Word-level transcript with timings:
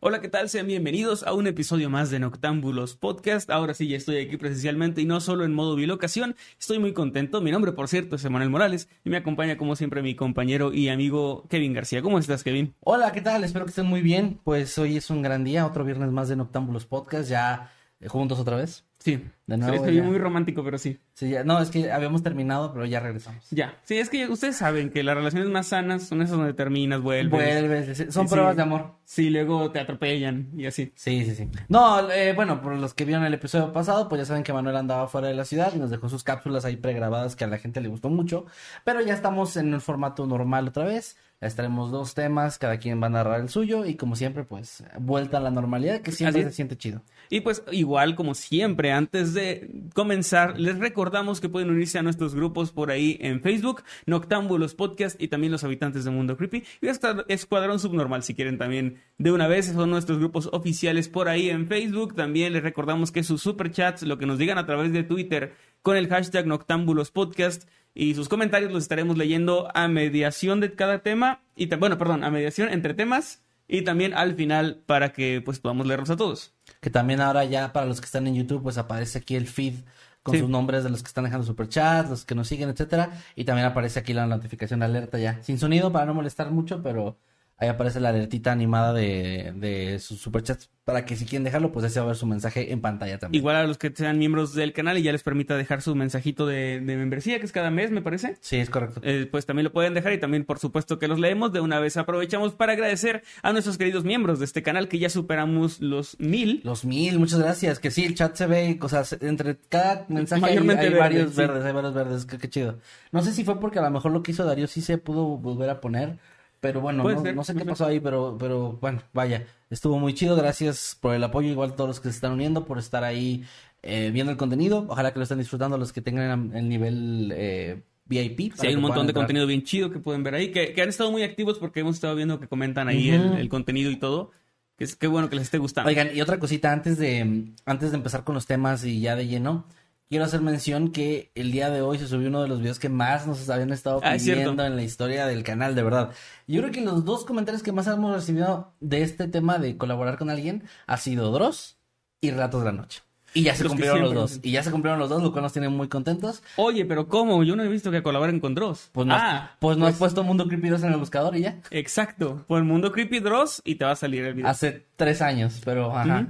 Hola, 0.00 0.20
¿qué 0.20 0.28
tal? 0.28 0.48
Sean 0.48 0.68
bienvenidos 0.68 1.24
a 1.24 1.32
un 1.32 1.48
episodio 1.48 1.90
más 1.90 2.08
de 2.08 2.20
Noctámbulos 2.20 2.94
Podcast. 2.94 3.50
Ahora 3.50 3.74
sí, 3.74 3.88
ya 3.88 3.96
estoy 3.96 4.18
aquí 4.18 4.36
presencialmente 4.36 5.00
y 5.00 5.06
no 5.06 5.20
solo 5.20 5.44
en 5.44 5.52
modo 5.52 5.74
bilocación. 5.74 6.36
Estoy 6.56 6.78
muy 6.78 6.92
contento. 6.92 7.40
Mi 7.40 7.50
nombre, 7.50 7.72
por 7.72 7.88
cierto, 7.88 8.14
es 8.14 8.24
Emanuel 8.24 8.48
Morales 8.48 8.88
y 9.04 9.10
me 9.10 9.16
acompaña, 9.16 9.56
como 9.56 9.74
siempre, 9.74 10.00
mi 10.00 10.14
compañero 10.14 10.72
y 10.72 10.88
amigo 10.88 11.48
Kevin 11.48 11.72
García. 11.72 12.00
¿Cómo 12.00 12.20
estás, 12.20 12.44
Kevin? 12.44 12.76
Hola, 12.78 13.10
¿qué 13.10 13.22
tal? 13.22 13.42
Espero 13.42 13.64
que 13.64 13.70
estén 13.70 13.86
muy 13.86 14.00
bien. 14.00 14.38
Pues 14.44 14.78
hoy 14.78 14.96
es 14.96 15.10
un 15.10 15.20
gran 15.20 15.42
día, 15.42 15.66
otro 15.66 15.84
viernes 15.84 16.12
más 16.12 16.28
de 16.28 16.36
Noctámbulos 16.36 16.86
Podcast, 16.86 17.28
ya 17.28 17.72
eh, 17.98 18.06
juntos 18.06 18.38
otra 18.38 18.54
vez. 18.54 18.87
Sí, 19.00 19.24
De 19.46 19.56
nuevo, 19.56 19.74
estoy 19.76 19.94
ya. 19.94 20.02
muy 20.02 20.18
romántico, 20.18 20.64
pero 20.64 20.76
sí. 20.76 20.98
Sí, 21.14 21.30
ya- 21.30 21.44
no, 21.44 21.60
es 21.62 21.70
que 21.70 21.90
habíamos 21.92 22.22
terminado, 22.24 22.72
pero 22.72 22.84
ya 22.84 22.98
regresamos. 22.98 23.48
Ya. 23.50 23.78
Sí, 23.84 23.96
es 23.98 24.10
que 24.10 24.26
ustedes 24.28 24.56
saben 24.56 24.90
que 24.90 25.04
las 25.04 25.14
relaciones 25.16 25.48
más 25.50 25.68
sanas 25.68 26.02
son 26.02 26.20
esas 26.20 26.36
donde 26.36 26.52
terminas, 26.52 27.00
vuelves. 27.00 27.30
Vuelves, 27.30 28.12
son 28.12 28.26
Sí, 28.26 28.34
pruebas 28.34 28.54
sí. 28.54 28.56
de 28.56 28.62
amor. 28.62 28.94
Sí, 29.04 29.30
luego 29.30 29.70
te 29.70 29.78
atropellan 29.78 30.48
y 30.56 30.66
así. 30.66 30.92
Sí, 30.96 31.24
sí, 31.24 31.34
sí. 31.36 31.48
No, 31.68 32.10
eh, 32.10 32.32
bueno, 32.34 32.60
por 32.60 32.74
los 32.76 32.92
que 32.92 33.04
vieron 33.04 33.24
el 33.24 33.34
episodio 33.34 33.72
pasado, 33.72 34.08
pues 34.08 34.20
ya 34.20 34.24
saben 34.26 34.42
que 34.42 34.52
Manuel 34.52 34.76
andaba 34.76 35.06
fuera 35.06 35.28
de 35.28 35.34
la 35.34 35.44
ciudad 35.44 35.72
y 35.74 35.78
nos 35.78 35.90
dejó 35.90 36.08
sus 36.08 36.24
cápsulas 36.24 36.64
ahí 36.64 36.76
pregrabadas 36.76 37.36
que 37.36 37.44
a 37.44 37.48
la 37.48 37.58
gente 37.58 37.80
le 37.80 37.88
gustó 37.88 38.10
mucho. 38.10 38.46
Pero 38.84 39.00
ya 39.00 39.14
estamos 39.14 39.56
en 39.56 39.72
el 39.74 39.80
formato 39.80 40.26
normal 40.26 40.66
otra 40.68 40.84
vez. 40.84 41.16
Ya 41.40 41.46
estaremos 41.46 41.92
dos 41.92 42.14
temas, 42.14 42.58
cada 42.58 42.78
quien 42.78 43.00
va 43.00 43.06
a 43.06 43.10
narrar 43.10 43.40
el 43.40 43.48
suyo 43.48 43.86
y 43.86 43.94
como 43.94 44.16
siempre, 44.16 44.42
pues 44.42 44.82
vuelta 44.98 45.36
a 45.36 45.40
la 45.40 45.52
normalidad 45.52 46.00
que 46.00 46.10
siempre 46.10 46.40
Así 46.40 46.50
se 46.50 46.56
siente 46.56 46.76
chido. 46.76 47.02
Y 47.30 47.42
pues 47.42 47.62
igual 47.70 48.16
como 48.16 48.34
siempre, 48.34 48.90
antes 48.90 49.34
de 49.34 49.70
comenzar, 49.94 50.58
les 50.58 50.78
recordamos 50.80 51.40
que 51.40 51.48
pueden 51.48 51.70
unirse 51.70 51.96
a 51.96 52.02
nuestros 52.02 52.34
grupos 52.34 52.72
por 52.72 52.90
ahí 52.90 53.18
en 53.20 53.40
Facebook, 53.40 53.84
Noctámbulos 54.06 54.74
Podcast 54.74 55.20
y 55.22 55.28
también 55.28 55.52
los 55.52 55.62
habitantes 55.62 56.04
de 56.04 56.10
Mundo 56.10 56.36
Creepy 56.36 56.64
y 56.80 56.88
hasta 56.88 57.24
Escuadrón 57.28 57.78
Subnormal 57.78 58.24
si 58.24 58.34
quieren 58.34 58.58
también 58.58 58.98
de 59.18 59.30
una 59.30 59.46
vez, 59.46 59.66
son 59.66 59.90
nuestros 59.90 60.18
grupos 60.18 60.48
oficiales 60.52 61.08
por 61.08 61.28
ahí 61.28 61.50
en 61.50 61.68
Facebook. 61.68 62.16
También 62.16 62.52
les 62.52 62.64
recordamos 62.64 63.12
que 63.12 63.22
sus 63.22 63.42
superchats, 63.42 64.02
lo 64.02 64.18
que 64.18 64.26
nos 64.26 64.38
digan 64.38 64.58
a 64.58 64.66
través 64.66 64.92
de 64.92 65.04
Twitter 65.04 65.54
con 65.82 65.96
el 65.96 66.08
hashtag 66.08 66.46
Noctámbulos 66.46 67.10
Podcast 67.12 67.68
y 67.94 68.14
sus 68.14 68.28
comentarios 68.28 68.72
los 68.72 68.82
estaremos 68.82 69.16
leyendo 69.16 69.68
a 69.74 69.88
mediación 69.88 70.60
de 70.60 70.72
cada 70.74 71.00
tema 71.00 71.40
y 71.56 71.66
bueno, 71.74 71.98
perdón, 71.98 72.24
a 72.24 72.30
mediación 72.30 72.68
entre 72.70 72.94
temas 72.94 73.42
y 73.66 73.82
también 73.82 74.14
al 74.14 74.34
final 74.34 74.82
para 74.86 75.12
que 75.12 75.42
pues 75.44 75.58
podamos 75.60 75.86
leerlos 75.86 76.10
a 76.10 76.16
todos. 76.16 76.54
Que 76.80 76.90
también 76.90 77.20
ahora 77.20 77.44
ya 77.44 77.72
para 77.72 77.86
los 77.86 78.00
que 78.00 78.06
están 78.06 78.26
en 78.26 78.34
YouTube, 78.34 78.62
pues 78.62 78.78
aparece 78.78 79.18
aquí 79.18 79.36
el 79.36 79.46
feed 79.46 79.74
con 80.22 80.34
Sí. 80.34 80.40
sus 80.40 80.48
nombres 80.50 80.84
de 80.84 80.90
los 80.90 81.02
que 81.02 81.08
están 81.08 81.24
dejando 81.24 81.46
superchats, 81.46 82.10
los 82.10 82.24
que 82.24 82.34
nos 82.34 82.48
siguen, 82.48 82.68
etcétera. 82.68 83.10
Y 83.34 83.44
también 83.44 83.66
aparece 83.66 83.98
aquí 83.98 84.12
la 84.12 84.26
notificación 84.26 84.82
alerta 84.82 85.18
ya. 85.18 85.42
Sin 85.42 85.58
sonido 85.58 85.90
para 85.92 86.06
no 86.06 86.14
molestar 86.14 86.50
mucho, 86.50 86.82
pero 86.82 87.18
ahí 87.58 87.68
aparece 87.68 88.00
la 88.00 88.08
alertita 88.10 88.52
animada 88.52 88.92
de, 88.92 89.52
de 89.56 89.98
sus 89.98 90.20
superchats 90.20 90.70
para 90.84 91.04
que 91.04 91.16
si 91.16 91.26
quieren 91.26 91.44
dejarlo, 91.44 91.70
pues 91.70 91.84
ahí 91.84 91.90
se 91.90 92.00
va 92.00 92.04
a 92.04 92.06
ver 92.08 92.16
su 92.16 92.24
mensaje 92.24 92.72
en 92.72 92.80
pantalla 92.80 93.18
también. 93.18 93.42
Igual 93.42 93.56
a 93.56 93.66
los 93.66 93.76
que 93.76 93.92
sean 93.94 94.16
miembros 94.18 94.54
del 94.54 94.72
canal 94.72 94.96
y 94.96 95.02
ya 95.02 95.12
les 95.12 95.22
permita 95.22 95.54
dejar 95.54 95.82
su 95.82 95.94
mensajito 95.94 96.46
de, 96.46 96.80
de 96.80 96.96
membresía, 96.96 97.38
que 97.38 97.44
es 97.44 97.52
cada 97.52 97.70
mes, 97.70 97.90
me 97.90 98.00
parece. 98.00 98.38
Sí, 98.40 98.56
es 98.56 98.70
correcto. 98.70 99.00
Eh, 99.04 99.28
pues 99.30 99.44
también 99.44 99.64
lo 99.64 99.72
pueden 99.72 99.92
dejar 99.92 100.14
y 100.14 100.18
también 100.18 100.46
por 100.46 100.58
supuesto 100.58 100.98
que 100.98 101.06
los 101.06 101.18
leemos. 101.18 101.52
De 101.52 101.60
una 101.60 101.78
vez 101.78 101.98
aprovechamos 101.98 102.54
para 102.54 102.72
agradecer 102.72 103.22
a 103.42 103.52
nuestros 103.52 103.76
queridos 103.76 104.04
miembros 104.04 104.38
de 104.38 104.46
este 104.46 104.62
canal 104.62 104.88
que 104.88 104.98
ya 104.98 105.10
superamos 105.10 105.80
los 105.82 106.18
mil. 106.20 106.62
Los 106.64 106.86
mil, 106.86 107.18
muchas 107.18 107.40
gracias. 107.40 107.80
Que 107.80 107.90
sí, 107.90 108.06
el 108.06 108.14
chat 108.14 108.34
se 108.34 108.46
ve, 108.46 108.78
o 108.80 108.88
sea, 108.88 109.04
se- 109.04 109.18
entre 109.26 109.58
cada 109.68 110.06
mensaje 110.08 110.42
hay, 110.42 110.50
Mayormente 110.52 110.84
hay 110.84 110.88
verde, 110.88 111.00
varios 111.00 111.30
sí. 111.32 111.36
verdes, 111.36 111.64
hay 111.66 111.72
varios 111.74 111.92
verdes, 111.92 112.24
qué, 112.24 112.38
qué 112.38 112.48
chido. 112.48 112.78
No 113.12 113.20
sé 113.20 113.32
si 113.34 113.44
fue 113.44 113.60
porque 113.60 113.78
a 113.78 113.82
lo 113.82 113.90
mejor 113.90 114.12
lo 114.12 114.22
que 114.22 114.30
hizo 114.30 114.42
Darío 114.46 114.66
sí 114.66 114.80
se 114.80 114.96
pudo 114.96 115.36
volver 115.36 115.68
a 115.68 115.82
poner, 115.82 116.16
pero 116.60 116.80
bueno, 116.80 117.04
no, 117.04 117.22
ser, 117.22 117.36
no 117.36 117.44
sé 117.44 117.54
qué 117.54 117.64
pasó 117.64 117.86
ahí, 117.86 118.00
pero, 118.00 118.36
pero 118.38 118.78
bueno, 118.80 119.02
vaya, 119.12 119.46
estuvo 119.70 119.98
muy 119.98 120.14
chido, 120.14 120.36
gracias 120.36 120.96
por 121.00 121.14
el 121.14 121.22
apoyo, 121.22 121.48
igual 121.48 121.74
todos 121.74 121.88
los 121.88 122.00
que 122.00 122.08
se 122.08 122.16
están 122.16 122.32
uniendo, 122.32 122.64
por 122.64 122.78
estar 122.78 123.04
ahí 123.04 123.44
eh, 123.82 124.10
viendo 124.12 124.32
el 124.32 124.38
contenido, 124.38 124.86
ojalá 124.88 125.12
que 125.12 125.18
lo 125.18 125.22
estén 125.22 125.38
disfrutando 125.38 125.78
los 125.78 125.92
que 125.92 126.00
tengan 126.00 126.54
el 126.54 126.68
nivel 126.68 127.32
eh, 127.36 127.82
VIP. 128.06 128.54
Sí, 128.54 128.66
hay 128.66 128.74
un 128.74 128.82
montón 128.82 129.06
de 129.06 129.12
contenido 129.12 129.46
bien 129.46 129.62
chido 129.62 129.90
que 129.90 129.98
pueden 129.98 130.22
ver 130.22 130.34
ahí, 130.34 130.50
que, 130.50 130.72
que 130.72 130.82
han 130.82 130.88
estado 130.88 131.12
muy 131.12 131.22
activos 131.22 131.58
porque 131.58 131.80
hemos 131.80 131.96
estado 131.96 132.16
viendo 132.16 132.40
que 132.40 132.48
comentan 132.48 132.88
ahí 132.88 133.10
el, 133.10 133.34
el 133.34 133.48
contenido 133.48 133.90
y 133.90 133.96
todo. 133.96 134.32
Que 134.76 134.84
es 134.84 134.94
qué 134.94 135.08
bueno 135.08 135.28
que 135.28 135.34
les 135.34 135.46
esté 135.46 135.58
gustando. 135.58 135.88
Oigan, 135.88 136.16
y 136.16 136.20
otra 136.20 136.38
cosita 136.38 136.72
antes 136.72 136.98
de 136.98 137.46
antes 137.64 137.90
de 137.90 137.96
empezar 137.96 138.22
con 138.22 138.36
los 138.36 138.46
temas 138.46 138.84
y 138.84 139.00
ya 139.00 139.16
de 139.16 139.26
lleno, 139.26 139.66
quiero 140.08 140.24
hacer 140.24 140.40
mención 140.40 140.90
que 140.90 141.30
el 141.34 141.52
día 141.52 141.70
de 141.70 141.82
hoy 141.82 141.98
se 141.98 142.06
subió 142.06 142.28
uno 142.28 142.42
de 142.42 142.48
los 142.48 142.60
videos 142.60 142.78
que 142.78 142.88
más 142.88 143.26
nos 143.26 143.48
habían 143.50 143.72
estado 143.72 144.00
Ah, 144.02 144.14
es 144.14 144.22
pidiendo 144.24 144.64
en 144.64 144.76
la 144.76 144.82
historia 144.82 145.26
del 145.26 145.42
canal, 145.42 145.74
de 145.74 145.82
verdad. 145.82 146.10
Yo 146.46 146.60
creo 146.60 146.72
que 146.72 146.80
los 146.80 147.04
dos 147.04 147.24
comentarios 147.24 147.62
que 147.62 147.72
más 147.72 147.86
hemos 147.86 148.14
recibido 148.14 148.72
de 148.80 149.02
este 149.02 149.28
tema 149.28 149.58
de 149.58 149.76
colaborar 149.76 150.18
con 150.18 150.30
alguien 150.30 150.64
ha 150.86 150.96
sido 150.96 151.30
Dross 151.30 151.78
y 152.20 152.30
Ratos 152.30 152.60
de 152.60 152.66
la 152.66 152.72
Noche. 152.72 153.02
Y 153.34 153.42
ya 153.42 153.54
se 153.54 153.62
Los 153.62 153.72
cumplieron 153.72 154.00
los 154.00 154.14
dos. 154.14 154.40
Y 154.42 154.52
ya 154.52 154.62
se 154.62 154.70
cumplieron 154.70 154.98
los 154.98 155.10
dos, 155.10 155.22
lo 155.22 155.32
cual 155.32 155.42
nos 155.42 155.52
tiene 155.52 155.68
muy 155.68 155.88
contentos. 155.88 156.42
Oye, 156.56 156.86
pero 156.86 157.08
¿cómo? 157.08 157.44
Yo 157.44 157.56
no 157.56 157.62
he 157.62 157.68
visto 157.68 157.90
que 157.90 158.02
colaboren 158.02 158.40
con 158.40 158.54
Dross. 158.54 158.88
Pues 158.90 159.06
no, 159.06 159.14
ah, 159.14 159.50
pues 159.60 159.76
no 159.76 159.86
has 159.86 159.96
puesto 159.96 160.24
Mundo 160.24 160.48
Creepy 160.48 160.70
2 160.70 160.82
en 160.84 160.92
el 160.92 160.98
buscador 160.98 161.36
y 161.36 161.42
ya. 161.42 161.60
exacto. 161.70 162.44
Pon 162.48 162.66
Mundo 162.66 162.90
Creepy 162.90 163.20
Dross 163.20 163.60
y 163.66 163.74
te 163.74 163.84
va 163.84 163.90
a 163.90 163.96
salir 163.96 164.24
el 164.24 164.32
video. 164.32 164.48
Hace 164.50 164.86
tres 164.96 165.20
años, 165.20 165.60
pero 165.62 165.94
ajá. 165.94 166.26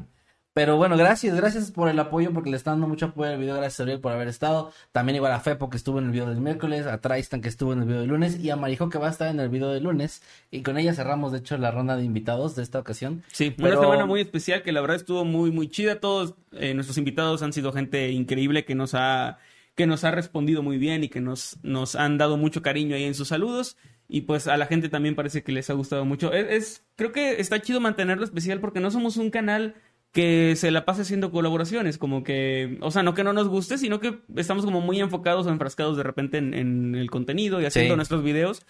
Pero 0.59 0.77
bueno, 0.77 0.97
gracias, 0.97 1.37
gracias 1.37 1.71
por 1.71 1.89
el 1.89 1.97
apoyo, 2.01 2.33
porque 2.33 2.51
le 2.51 2.57
están 2.57 2.75
dando 2.75 2.89
mucho 2.89 3.07
apoyo 3.07 3.31
al 3.31 3.39
video, 3.39 3.55
gracias 3.55 3.79
a 3.79 3.83
Ariel 3.85 4.01
por 4.01 4.11
haber 4.11 4.27
estado. 4.27 4.73
También 4.91 5.15
igual 5.15 5.31
a 5.31 5.39
Fepo 5.39 5.71
que 5.71 5.77
estuvo 5.77 6.01
en 6.01 6.07
el 6.07 6.11
video 6.11 6.27
del 6.29 6.41
miércoles, 6.41 6.85
a 6.89 7.01
Tristan 7.01 7.41
que 7.43 7.49
estuvo 7.49 7.73
en 7.73 7.79
el 7.79 7.85
video 7.85 8.01
del 8.01 8.09
lunes 8.11 8.41
y 8.41 8.51
a 8.51 8.57
Marijo 8.57 8.89
que 8.89 8.99
va 8.99 9.07
a 9.07 9.11
estar 9.11 9.29
en 9.29 9.39
el 9.39 9.51
video 9.51 9.69
del 9.71 9.85
lunes. 9.85 10.21
Y 10.51 10.63
con 10.63 10.77
ella 10.77 10.93
cerramos, 10.95 11.31
de 11.31 11.39
hecho, 11.39 11.57
la 11.59 11.71
ronda 11.71 11.97
de 11.97 12.03
invitados 12.03 12.57
de 12.57 12.65
esta 12.65 12.81
ocasión. 12.81 13.23
Sí, 13.31 13.55
Pero- 13.57 13.79
una 13.79 13.81
semana 13.83 14.07
muy 14.07 14.21
especial 14.21 14.65
que 14.65 14.73
la 14.73 14.81
verdad 14.81 14.97
estuvo 14.97 15.25
muy, 15.25 15.53
muy 15.53 15.69
chida. 15.69 16.01
Todos 16.01 16.35
eh, 16.51 16.75
nuestros 16.75 16.99
invitados 16.99 17.41
han 17.45 17.53
sido 17.53 17.73
gente 17.73 18.11
increíble 18.11 18.65
que 18.65 18.75
nos 18.75 18.95
ha, 18.95 19.39
que 19.77 19.87
nos 19.87 20.03
ha 20.03 20.11
respondido 20.11 20.65
muy 20.65 20.77
bien 20.77 21.05
y 21.05 21.09
que 21.09 21.21
nos, 21.21 21.59
nos 21.63 21.95
han 21.95 22.19
dado 22.19 22.37
mucho 22.37 22.63
cariño 22.63 22.97
ahí 22.97 23.05
en 23.05 23.15
sus 23.15 23.29
saludos. 23.29 23.77
Y 24.09 24.23
pues 24.23 24.49
a 24.49 24.57
la 24.57 24.67
gente 24.67 24.89
también 24.89 25.15
parece 25.15 25.45
que 25.45 25.53
les 25.53 25.71
ha 25.71 25.75
gustado 25.75 26.05
mucho. 26.05 26.33
Es, 26.33 26.47
es- 26.51 26.83
creo 26.97 27.13
que 27.13 27.41
está 27.41 27.61
chido 27.63 27.79
mantenerlo 27.79 28.25
especial 28.25 28.59
porque 28.59 28.81
no 28.81 28.91
somos 28.91 29.19
un 29.19 29.31
canal 29.31 29.77
que 30.19 30.57
se 30.57 30.73
la 30.73 30.85
pase 30.85 31.03
haciendo 31.03 31.31
colaboraciones, 31.31 31.97
como 31.97 32.25
que, 32.25 32.77
o 32.81 32.91
sea, 32.91 33.05
no 33.05 33.15
que 33.15 33.23
no 33.23 33.33
nos 33.33 33.47
guste, 33.47 33.79
sino 33.79 34.01
que 34.01 34.19
estamos 34.35 34.65
como 34.65 34.81
muy 34.81 34.99
enfocados 34.99 35.47
o 35.47 35.51
enfrascados 35.51 35.97
de 35.97 36.03
repente 36.03 36.39
en, 36.39 36.55
en 36.55 36.97
el 36.97 37.09
contenido 37.09 37.61
y 37.61 37.67
haciendo 37.67 37.95
Sí. 37.95 37.97
nuestros 37.97 38.25
videos. 38.25 38.63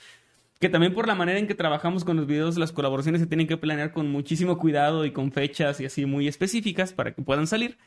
Que 0.61 0.69
también 0.69 0.93
por 0.93 1.07
la 1.07 1.15
manera 1.15 1.39
en 1.39 1.47
que 1.47 1.55
trabajamos 1.55 2.05
con 2.05 2.19
los 2.19 2.27
videos, 2.27 2.59
las 2.59 2.71
colaboraciones 2.73 3.23
se 3.23 3.27
tienen 3.27 3.47
que 3.47 3.57
planear 3.57 3.93
con 3.93 4.11
muchísimo 4.11 4.59
cuidado 4.59 5.07
y 5.07 5.11
con 5.13 5.33
fechas 5.33 5.81
y 5.81 5.87
así 5.87 6.05
muy 6.05 6.29
específicas 6.29 6.93
para 6.93 7.15
que 7.15 7.23
puedan 7.23 7.47
salir. 7.47 7.79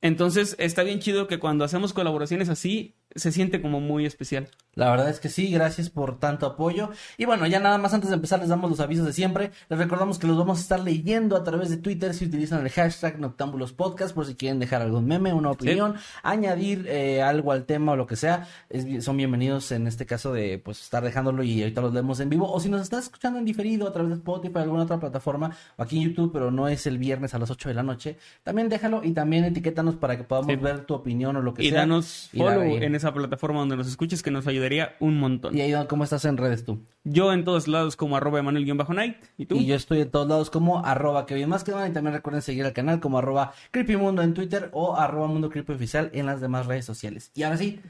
Entonces 0.00 0.56
está 0.58 0.82
bien 0.82 1.00
chido 1.00 1.26
que 1.26 1.38
cuando 1.38 1.62
hacemos 1.62 1.92
colaboraciones 1.92 2.48
así, 2.48 2.94
se 3.14 3.32
siente 3.32 3.60
como 3.60 3.80
muy 3.80 4.06
especial. 4.06 4.48
La 4.74 4.88
verdad 4.90 5.10
es 5.10 5.18
que 5.18 5.28
sí, 5.28 5.50
gracias 5.50 5.90
por 5.90 6.18
tanto 6.20 6.46
apoyo. 6.46 6.90
Y 7.18 7.24
bueno, 7.24 7.46
ya 7.46 7.58
nada 7.58 7.76
más 7.76 7.92
antes 7.92 8.10
de 8.10 8.14
empezar 8.14 8.38
les 8.38 8.48
damos 8.48 8.70
los 8.70 8.78
avisos 8.78 9.04
de 9.04 9.12
siempre. 9.12 9.50
Les 9.68 9.78
recordamos 9.78 10.18
que 10.18 10.28
los 10.28 10.38
vamos 10.38 10.58
a 10.58 10.62
estar 10.62 10.80
leyendo 10.80 11.36
a 11.36 11.42
través 11.42 11.70
de 11.70 11.76
Twitter 11.76 12.14
si 12.14 12.26
utilizan 12.26 12.64
el 12.64 12.70
hashtag 12.70 13.18
Noctámbulos 13.18 13.72
Podcast 13.72 14.14
por 14.14 14.26
si 14.26 14.36
quieren 14.36 14.60
dejar 14.60 14.80
algún 14.82 15.06
meme, 15.06 15.32
una 15.32 15.50
opinión, 15.50 15.96
añadir 16.22 16.86
eh, 16.88 17.20
algo 17.20 17.50
al 17.50 17.64
tema 17.64 17.92
o 17.92 17.96
lo 17.96 18.06
que 18.06 18.14
sea. 18.14 18.46
Es, 18.68 19.04
son 19.04 19.16
bienvenidos 19.16 19.72
en 19.72 19.88
este 19.88 20.06
caso 20.06 20.32
de 20.32 20.58
pues 20.58 20.80
estar 20.80 21.02
dejándolo 21.02 21.42
y 21.42 21.62
ahorita 21.62 21.80
los 21.80 21.92
leemos 21.92 22.20
en 22.20 22.30
vivo. 22.30 22.50
O 22.50 22.60
si 22.60 22.68
nos 22.68 22.82
estás 22.82 23.04
escuchando 23.04 23.40
en 23.40 23.44
diferido 23.44 23.88
a 23.88 23.92
través 23.92 24.10
de 24.10 24.16
Spotify 24.16 24.58
alguna 24.60 24.84
otra 24.84 25.00
plataforma 25.00 25.50
o 25.76 25.82
aquí 25.82 25.98
en 25.98 26.10
YouTube, 26.10 26.32
pero 26.32 26.52
no 26.52 26.68
es 26.68 26.86
el 26.86 26.98
viernes 26.98 27.34
a 27.34 27.38
las 27.40 27.50
8 27.50 27.70
de 27.70 27.74
la 27.74 27.82
noche, 27.82 28.18
también 28.44 28.68
déjalo 28.68 29.02
y 29.02 29.12
también 29.12 29.44
etiquétanos 29.44 29.96
para 29.96 30.16
que 30.16 30.22
podamos 30.22 30.60
ver 30.60 30.86
tu 30.86 30.94
opinión 30.94 31.36
o 31.36 31.42
lo 31.42 31.54
que 31.54 31.64
y 31.64 31.70
sea. 31.70 31.80
Danos 31.80 32.30
follow 32.32 32.62
en 32.62 32.99
esa 33.00 33.12
plataforma 33.12 33.60
donde 33.60 33.76
nos 33.76 33.88
escuches 33.88 34.22
que 34.22 34.30
nos 34.30 34.46
ayudaría 34.46 34.96
un 35.00 35.18
montón. 35.18 35.56
¿Y 35.56 35.60
ahí 35.60 35.74
cómo 35.88 36.04
estás 36.04 36.24
en 36.24 36.36
redes 36.36 36.64
tú? 36.64 36.84
Yo 37.04 37.32
en 37.32 37.44
todos 37.44 37.68
lados 37.68 37.96
como 37.96 38.16
arroba 38.16 38.38
Emanuel-Night. 38.38 39.16
¿Y 39.36 39.46
tú? 39.46 39.56
Y 39.56 39.66
yo 39.66 39.74
estoy 39.74 40.00
en 40.00 40.10
todos 40.10 40.28
lados 40.28 40.50
como 40.50 40.84
arroba 40.84 41.26
que 41.26 41.34
bien 41.34 41.48
más 41.48 41.64
que 41.64 41.72
nada. 41.72 41.88
Y 41.88 41.92
también 41.92 42.14
recuerden 42.14 42.42
seguir 42.42 42.64
al 42.64 42.72
canal 42.72 43.00
como 43.00 43.18
arroba 43.18 43.52
Creepymundo 43.70 44.22
en 44.22 44.34
Twitter 44.34 44.70
o 44.72 44.96
arroba 44.96 45.26
Mundo 45.26 45.50
Creepy 45.50 45.72
Oficial 45.72 46.10
en 46.12 46.26
las 46.26 46.40
demás 46.40 46.66
redes 46.66 46.84
sociales. 46.84 47.30
Y 47.34 47.42
ahora 47.42 47.56
sí, 47.56 47.80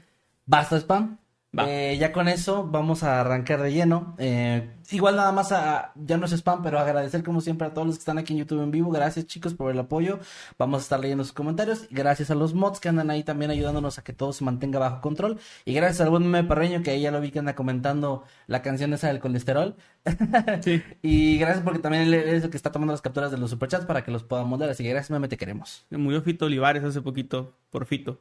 basta 0.45 0.77
spam. 0.77 1.17
Eh, 1.53 1.97
ya 1.99 2.13
con 2.13 2.29
eso 2.29 2.65
vamos 2.65 3.03
a 3.03 3.19
arrancar 3.19 3.61
de 3.61 3.73
lleno. 3.73 4.15
Eh, 4.19 4.69
igual 4.91 5.17
nada 5.17 5.33
más, 5.33 5.51
a, 5.51 5.91
ya 5.95 6.17
no 6.17 6.25
es 6.25 6.31
spam, 6.31 6.63
pero 6.63 6.79
agradecer 6.79 7.23
como 7.23 7.41
siempre 7.41 7.67
a 7.67 7.73
todos 7.73 7.85
los 7.87 7.97
que 7.97 7.99
están 7.99 8.17
aquí 8.17 8.31
en 8.33 8.39
YouTube 8.39 8.63
en 8.63 8.71
vivo. 8.71 8.89
Gracias 8.89 9.25
chicos 9.25 9.53
por 9.53 9.69
el 9.69 9.79
apoyo. 9.79 10.19
Vamos 10.57 10.79
a 10.79 10.83
estar 10.83 10.99
leyendo 10.99 11.23
sus 11.25 11.33
comentarios. 11.33 11.87
Gracias 11.91 12.31
a 12.31 12.35
los 12.35 12.53
mods 12.53 12.79
que 12.79 12.87
andan 12.89 13.09
ahí 13.09 13.23
también 13.23 13.51
ayudándonos 13.51 13.99
a 13.99 14.03
que 14.03 14.13
todo 14.13 14.31
se 14.31 14.45
mantenga 14.45 14.79
bajo 14.79 15.01
control. 15.01 15.39
Y 15.65 15.73
gracias 15.73 16.01
al 16.01 16.09
buen 16.09 16.23
meme 16.23 16.47
parreño 16.47 16.83
que 16.83 16.91
ahí 16.91 17.01
ya 17.01 17.11
lo 17.11 17.19
vi 17.19 17.31
que 17.31 17.39
anda 17.39 17.53
comentando 17.55 18.23
la 18.47 18.61
canción 18.61 18.93
esa 18.93 19.07
del 19.07 19.19
colesterol. 19.19 19.75
Sí. 20.61 20.81
y 21.01 21.37
gracias 21.37 21.63
porque 21.63 21.79
también 21.79 22.11
es 22.13 22.43
el 22.43 22.49
que 22.49 22.57
está 22.57 22.71
tomando 22.71 22.93
las 22.93 23.01
capturas 23.01 23.31
de 23.31 23.37
los 23.37 23.49
superchats 23.49 23.85
para 23.85 24.03
que 24.03 24.11
los 24.11 24.23
podamos 24.23 24.59
dar. 24.59 24.69
Así 24.69 24.83
que 24.83 24.89
gracias 24.89 25.11
meme, 25.11 25.27
te 25.27 25.37
queremos. 25.37 25.85
Murió 25.89 26.21
Fito 26.21 26.45
Olivares 26.45 26.83
hace 26.83 27.01
poquito 27.01 27.53
por 27.69 27.85
Fito. 27.85 28.19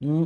Mm. 0.00 0.24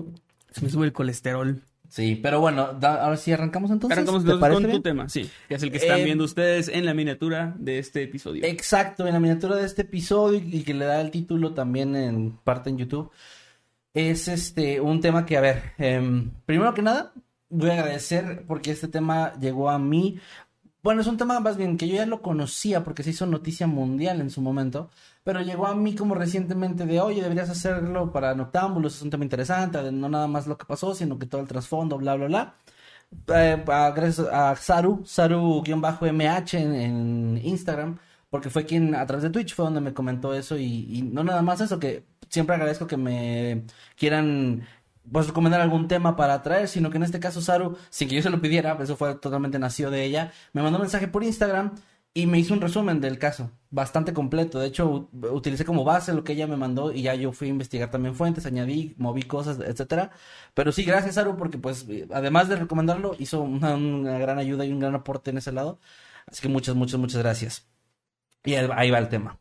Se 0.50 0.62
me 0.62 0.70
sube 0.70 0.86
el 0.86 0.92
colesterol. 0.92 1.60
Sí, 1.88 2.18
pero 2.20 2.40
bueno, 2.40 2.76
ahora 2.82 3.16
sí 3.16 3.30
arrancamos 3.30 3.70
entonces. 3.70 3.96
Arrancamos 3.96 4.22
entonces 4.24 4.50
con 4.50 4.70
tu 4.70 4.82
tema, 4.82 5.08
sí, 5.08 5.30
que 5.48 5.54
es 5.54 5.62
el 5.62 5.70
que 5.70 5.76
están 5.76 6.00
eh, 6.00 6.04
viendo 6.04 6.24
ustedes 6.24 6.68
en 6.68 6.86
la 6.86 6.94
miniatura 6.94 7.54
de 7.56 7.78
este 7.78 8.02
episodio. 8.02 8.44
Exacto, 8.44 9.06
en 9.06 9.12
la 9.12 9.20
miniatura 9.20 9.56
de 9.56 9.64
este 9.64 9.82
episodio 9.82 10.40
y 10.44 10.64
que 10.64 10.74
le 10.74 10.86
da 10.86 11.00
el 11.00 11.10
título 11.10 11.52
también 11.54 11.94
en 11.94 12.32
parte 12.32 12.70
en 12.70 12.78
YouTube. 12.78 13.10
Es 13.92 14.26
este 14.26 14.80
un 14.80 15.00
tema 15.00 15.24
que, 15.24 15.36
a 15.36 15.40
ver, 15.40 15.62
eh, 15.78 16.26
primero 16.46 16.74
que 16.74 16.82
nada, 16.82 17.12
voy 17.48 17.70
a 17.70 17.74
agradecer 17.74 18.44
porque 18.48 18.72
este 18.72 18.88
tema 18.88 19.32
llegó 19.38 19.70
a 19.70 19.78
mí. 19.78 20.18
Bueno, 20.82 21.00
es 21.00 21.06
un 21.06 21.16
tema 21.16 21.38
más 21.38 21.56
bien 21.56 21.76
que 21.76 21.86
yo 21.86 21.94
ya 21.94 22.06
lo 22.06 22.22
conocía 22.22 22.82
porque 22.82 23.04
se 23.04 23.10
hizo 23.10 23.26
noticia 23.26 23.66
mundial 23.66 24.20
en 24.20 24.30
su 24.30 24.40
momento 24.40 24.90
pero 25.24 25.40
llegó 25.40 25.66
a 25.66 25.74
mí 25.74 25.94
como 25.96 26.14
recientemente 26.14 26.84
de, 26.86 27.00
oye, 27.00 27.22
deberías 27.22 27.50
hacerlo 27.50 28.12
para 28.12 28.34
Noctámbulos, 28.34 28.96
es 28.96 29.02
un 29.02 29.10
tema 29.10 29.24
interesante, 29.24 29.90
no 29.90 30.08
nada 30.08 30.26
más 30.28 30.46
lo 30.46 30.58
que 30.58 30.66
pasó, 30.66 30.94
sino 30.94 31.18
que 31.18 31.26
todo 31.26 31.40
el 31.40 31.48
trasfondo, 31.48 31.98
bla, 31.98 32.14
bla, 32.14 32.26
bla. 32.26 32.54
Eh, 33.28 33.62
gracias 33.66 34.20
a 34.20 34.54
Saru, 34.56 35.02
Saru-MH 35.04 36.54
en, 36.54 36.74
en, 36.74 37.40
Instagram, 37.42 37.98
porque 38.30 38.50
fue 38.50 38.66
quien 38.66 38.94
a 38.94 39.06
través 39.06 39.22
de 39.22 39.30
Twitch 39.30 39.54
fue 39.54 39.64
donde 39.64 39.80
me 39.80 39.94
comentó 39.94 40.34
eso 40.34 40.58
y, 40.58 40.86
y 40.90 41.02
no 41.02 41.24
nada 41.24 41.42
más 41.42 41.60
eso, 41.60 41.78
que 41.78 42.04
siempre 42.28 42.56
agradezco 42.56 42.86
que 42.86 42.96
me 42.96 43.64
quieran 43.96 44.66
pues 45.10 45.26
recomendar 45.28 45.60
algún 45.60 45.88
tema 45.88 46.16
para 46.16 46.42
traer, 46.42 46.68
sino 46.68 46.90
que 46.90 46.96
en 46.96 47.04
este 47.04 47.20
caso 47.20 47.40
Saru, 47.40 47.76
sin 47.90 48.08
que 48.08 48.16
yo 48.16 48.22
se 48.22 48.30
lo 48.30 48.40
pidiera, 48.40 48.76
eso 48.80 48.96
fue 48.96 49.14
totalmente 49.16 49.58
nacido 49.58 49.90
de 49.90 50.04
ella, 50.04 50.32
me 50.52 50.62
mandó 50.62 50.78
un 50.78 50.82
mensaje 50.82 51.08
por 51.08 51.24
Instagram 51.24 51.72
y 52.16 52.26
me 52.26 52.38
hizo 52.38 52.54
un 52.54 52.60
resumen 52.60 53.00
del 53.00 53.18
caso, 53.18 53.50
bastante 53.70 54.12
completo. 54.14 54.60
De 54.60 54.68
hecho, 54.68 55.10
utilicé 55.12 55.64
como 55.64 55.82
base 55.82 56.14
lo 56.14 56.22
que 56.22 56.34
ella 56.34 56.46
me 56.46 56.56
mandó 56.56 56.92
y 56.92 57.02
ya 57.02 57.14
yo 57.16 57.32
fui 57.32 57.48
a 57.48 57.50
investigar 57.50 57.90
también 57.90 58.14
fuentes, 58.14 58.46
añadí, 58.46 58.94
moví 58.98 59.24
cosas, 59.24 59.58
etcétera. 59.58 60.12
Pero 60.54 60.70
sí, 60.70 60.84
gracias, 60.84 61.18
Aru, 61.18 61.36
porque 61.36 61.58
pues 61.58 61.86
además 62.12 62.48
de 62.48 62.56
recomendarlo, 62.56 63.16
hizo 63.18 63.42
una, 63.42 63.76
gran 64.18 64.38
ayuda 64.38 64.64
y 64.64 64.72
un 64.72 64.78
gran 64.78 64.94
aporte 64.94 65.30
en 65.30 65.38
ese 65.38 65.50
lado. 65.50 65.80
Así 66.26 66.40
que 66.40 66.48
muchas, 66.48 66.76
muchas, 66.76 67.00
muchas 67.00 67.20
gracias. 67.20 67.66
Y 68.44 68.54
ahí 68.54 68.90
va 68.90 68.98
el 68.98 69.08
tema. 69.08 69.40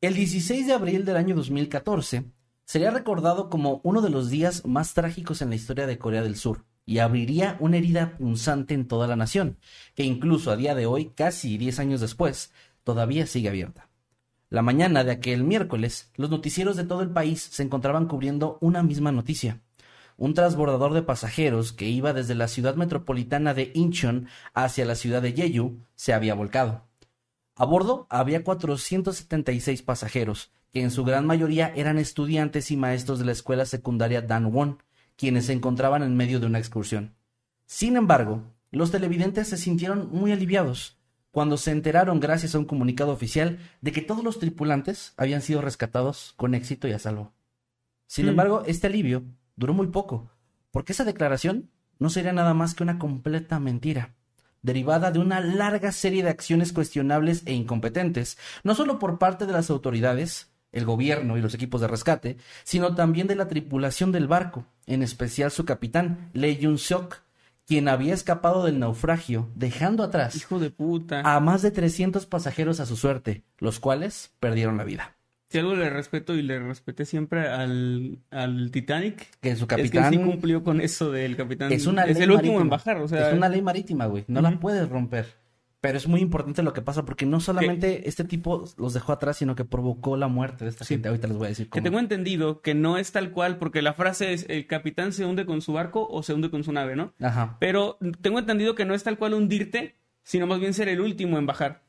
El 0.00 0.14
16 0.14 0.66
de 0.66 0.72
abril 0.72 1.04
del 1.04 1.16
año 1.16 1.36
2014 1.36 2.24
sería 2.64 2.90
recordado 2.90 3.48
como 3.48 3.80
uno 3.84 4.02
de 4.02 4.10
los 4.10 4.28
días 4.28 4.66
más 4.66 4.92
trágicos 4.94 5.40
en 5.40 5.50
la 5.50 5.56
historia 5.56 5.86
de 5.86 5.98
Corea 5.98 6.22
del 6.22 6.36
Sur 6.36 6.64
y 6.86 7.00
abriría 7.00 7.56
una 7.58 7.76
herida 7.76 8.16
punzante 8.16 8.72
en 8.72 8.86
toda 8.86 9.08
la 9.08 9.16
nación, 9.16 9.58
que 9.94 10.04
incluso 10.04 10.52
a 10.52 10.56
día 10.56 10.74
de 10.76 10.86
hoy, 10.86 11.10
casi 11.14 11.58
10 11.58 11.80
años 11.80 12.00
después, 12.00 12.52
todavía 12.84 13.26
sigue 13.26 13.48
abierta. 13.48 13.88
La 14.48 14.62
mañana 14.62 15.02
de 15.02 15.10
aquel 15.10 15.42
miércoles, 15.42 16.12
los 16.14 16.30
noticieros 16.30 16.76
de 16.76 16.84
todo 16.84 17.02
el 17.02 17.10
país 17.10 17.42
se 17.42 17.64
encontraban 17.64 18.06
cubriendo 18.06 18.58
una 18.60 18.84
misma 18.84 19.10
noticia. 19.10 19.60
Un 20.16 20.34
transbordador 20.34 20.94
de 20.94 21.02
pasajeros 21.02 21.72
que 21.72 21.88
iba 21.88 22.12
desde 22.12 22.36
la 22.36 22.46
ciudad 22.46 22.76
metropolitana 22.76 23.52
de 23.52 23.72
Incheon 23.74 24.28
hacia 24.54 24.86
la 24.86 24.94
ciudad 24.94 25.20
de 25.20 25.32
Jeju 25.32 25.80
se 25.96 26.14
había 26.14 26.34
volcado. 26.34 26.84
A 27.56 27.64
bordo 27.64 28.06
había 28.08 28.44
476 28.44 29.82
pasajeros, 29.82 30.52
que 30.72 30.82
en 30.82 30.90
su 30.92 31.04
gran 31.04 31.26
mayoría 31.26 31.72
eran 31.74 31.98
estudiantes 31.98 32.70
y 32.70 32.76
maestros 32.76 33.18
de 33.18 33.24
la 33.24 33.32
escuela 33.32 33.64
secundaria 33.64 34.22
Danwon, 34.22 34.82
quienes 35.16 35.46
se 35.46 35.52
encontraban 35.52 36.02
en 36.02 36.16
medio 36.16 36.40
de 36.40 36.46
una 36.46 36.58
excursión. 36.58 37.14
Sin 37.66 37.96
embargo, 37.96 38.44
los 38.70 38.90
televidentes 38.90 39.48
se 39.48 39.56
sintieron 39.56 40.08
muy 40.10 40.32
aliviados 40.32 40.98
cuando 41.30 41.56
se 41.58 41.70
enteraron 41.70 42.18
gracias 42.18 42.54
a 42.54 42.58
un 42.58 42.64
comunicado 42.64 43.12
oficial 43.12 43.58
de 43.82 43.92
que 43.92 44.00
todos 44.00 44.24
los 44.24 44.38
tripulantes 44.38 45.12
habían 45.16 45.42
sido 45.42 45.60
rescatados 45.60 46.32
con 46.36 46.54
éxito 46.54 46.88
y 46.88 46.92
a 46.92 46.98
salvo. 46.98 47.34
Sin 48.06 48.26
mm. 48.26 48.28
embargo, 48.30 48.62
este 48.66 48.86
alivio 48.86 49.24
duró 49.54 49.74
muy 49.74 49.88
poco, 49.88 50.30
porque 50.70 50.92
esa 50.92 51.04
declaración 51.04 51.70
no 51.98 52.08
sería 52.10 52.32
nada 52.32 52.54
más 52.54 52.74
que 52.74 52.82
una 52.82 52.98
completa 52.98 53.58
mentira, 53.58 54.14
derivada 54.62 55.10
de 55.10 55.18
una 55.18 55.40
larga 55.40 55.92
serie 55.92 56.22
de 56.22 56.30
acciones 56.30 56.72
cuestionables 56.72 57.42
e 57.46 57.52
incompetentes, 57.52 58.38
no 58.64 58.74
solo 58.74 58.98
por 58.98 59.18
parte 59.18 59.46
de 59.46 59.52
las 59.52 59.70
autoridades, 59.70 60.50
el 60.76 60.84
gobierno 60.84 61.36
y 61.36 61.40
los 61.40 61.54
equipos 61.54 61.80
de 61.80 61.88
rescate, 61.88 62.36
sino 62.64 62.94
también 62.94 63.26
de 63.26 63.34
la 63.34 63.48
tripulación 63.48 64.12
del 64.12 64.28
barco, 64.28 64.66
en 64.86 65.02
especial 65.02 65.50
su 65.50 65.64
capitán, 65.64 66.30
Lee 66.34 66.58
Jun-seok, 66.60 67.16
quien 67.66 67.88
había 67.88 68.14
escapado 68.14 68.64
del 68.64 68.78
naufragio, 68.78 69.48
dejando 69.54 70.04
atrás 70.04 70.36
Hijo 70.36 70.58
de 70.58 70.70
puta. 70.70 71.22
a 71.24 71.40
más 71.40 71.62
de 71.62 71.70
300 71.70 72.26
pasajeros 72.26 72.78
a 72.78 72.86
su 72.86 72.96
suerte, 72.96 73.42
los 73.58 73.80
cuales 73.80 74.32
perdieron 74.38 74.76
la 74.76 74.84
vida. 74.84 75.16
Si 75.48 75.58
algo 75.58 75.74
le 75.74 75.88
respeto 75.88 76.34
y 76.34 76.42
le 76.42 76.58
respeté 76.58 77.04
siempre 77.04 77.48
al, 77.48 78.18
al 78.30 78.70
Titanic, 78.70 79.28
que 79.40 79.56
su 79.56 79.66
capitán 79.66 80.04
es 80.04 80.10
que 80.10 80.24
sí 80.24 80.30
cumplió 80.30 80.62
con 80.62 80.80
eso 80.80 81.10
del 81.10 81.36
capitán. 81.36 81.72
Es, 81.72 81.86
una 81.86 82.04
es 82.04 82.18
el 82.18 82.32
último 82.32 82.60
en 82.60 82.68
bajar, 82.68 82.98
o 82.98 83.08
sea, 83.08 83.28
es 83.28 83.34
una 83.34 83.48
ley 83.48 83.62
marítima, 83.62 84.06
güey, 84.06 84.24
no 84.28 84.42
la 84.42 84.58
puedes 84.58 84.88
romper. 84.88 85.26
Pero 85.86 85.98
es 85.98 86.08
muy 86.08 86.20
importante 86.20 86.64
lo 86.64 86.72
que 86.72 86.82
pasa 86.82 87.04
porque 87.04 87.26
no 87.26 87.38
solamente 87.38 88.08
este 88.08 88.24
tipo 88.24 88.64
los 88.76 88.92
dejó 88.92 89.12
atrás, 89.12 89.36
sino 89.36 89.54
que 89.54 89.64
provocó 89.64 90.16
la 90.16 90.26
muerte 90.26 90.64
de 90.64 90.70
esta 90.70 90.84
gente. 90.84 91.06
Ahorita 91.06 91.28
les 91.28 91.36
voy 91.36 91.46
a 91.46 91.48
decir 91.50 91.68
cómo. 91.68 91.80
Que 91.80 91.88
tengo 91.88 92.00
entendido 92.00 92.60
que 92.60 92.74
no 92.74 92.98
es 92.98 93.12
tal 93.12 93.30
cual, 93.30 93.58
porque 93.58 93.82
la 93.82 93.92
frase 93.92 94.32
es 94.32 94.46
el 94.48 94.66
capitán 94.66 95.12
se 95.12 95.24
hunde 95.24 95.46
con 95.46 95.62
su 95.62 95.72
barco 95.72 96.08
o 96.10 96.24
se 96.24 96.34
hunde 96.34 96.50
con 96.50 96.64
su 96.64 96.72
nave, 96.72 96.96
¿no? 96.96 97.12
Ajá. 97.20 97.56
Pero 97.60 97.98
tengo 98.20 98.40
entendido 98.40 98.74
que 98.74 98.84
no 98.84 98.94
es 98.94 99.04
tal 99.04 99.16
cual 99.16 99.34
hundirte, 99.34 99.94
sino 100.24 100.48
más 100.48 100.58
bien 100.58 100.74
ser 100.74 100.88
el 100.88 101.00
último 101.00 101.38
en 101.38 101.46
bajar. 101.46 101.86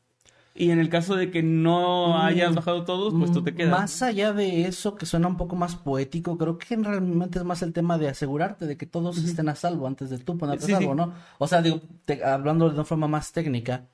Y 0.58 0.72
en 0.72 0.80
el 0.80 0.90
caso 0.90 1.16
de 1.16 1.30
que 1.30 1.44
no 1.44 2.10
mm, 2.10 2.22
hayas 2.22 2.56
bajado 2.56 2.84
todos, 2.84 3.14
pues 3.14 3.32
tú 3.32 3.44
te 3.44 3.54
quedas. 3.54 3.80
Más 3.80 4.02
allá 4.02 4.34
de 4.34 4.66
eso, 4.66 4.96
que 4.96 5.06
suena 5.06 5.28
un 5.28 5.38
poco 5.38 5.56
más 5.56 5.76
poético, 5.76 6.36
creo 6.38 6.58
que 6.58 6.76
realmente 6.76 7.38
es 7.38 7.46
más 7.46 7.62
el 7.62 7.74
tema 7.74 8.00
de 8.00 8.10
asegurarte 8.10 8.66
de 8.66 8.76
que 8.76 8.88
todos 8.88 9.20
estén 9.20 9.50
a 9.50 9.56
salvo 9.56 9.86
antes 9.86 10.10
de 10.10 10.18
tú 10.18 10.36
ponerte 10.36 10.66
a 10.74 10.80
salvo, 10.80 10.96
¿no? 10.96 11.14
O 11.38 11.48
sea, 11.48 11.62
digo, 11.62 11.82
hablando 12.26 12.68
de 12.68 12.74
una 12.74 12.84
forma 12.86 13.08
más 13.08 13.32
técnica, 13.32 13.86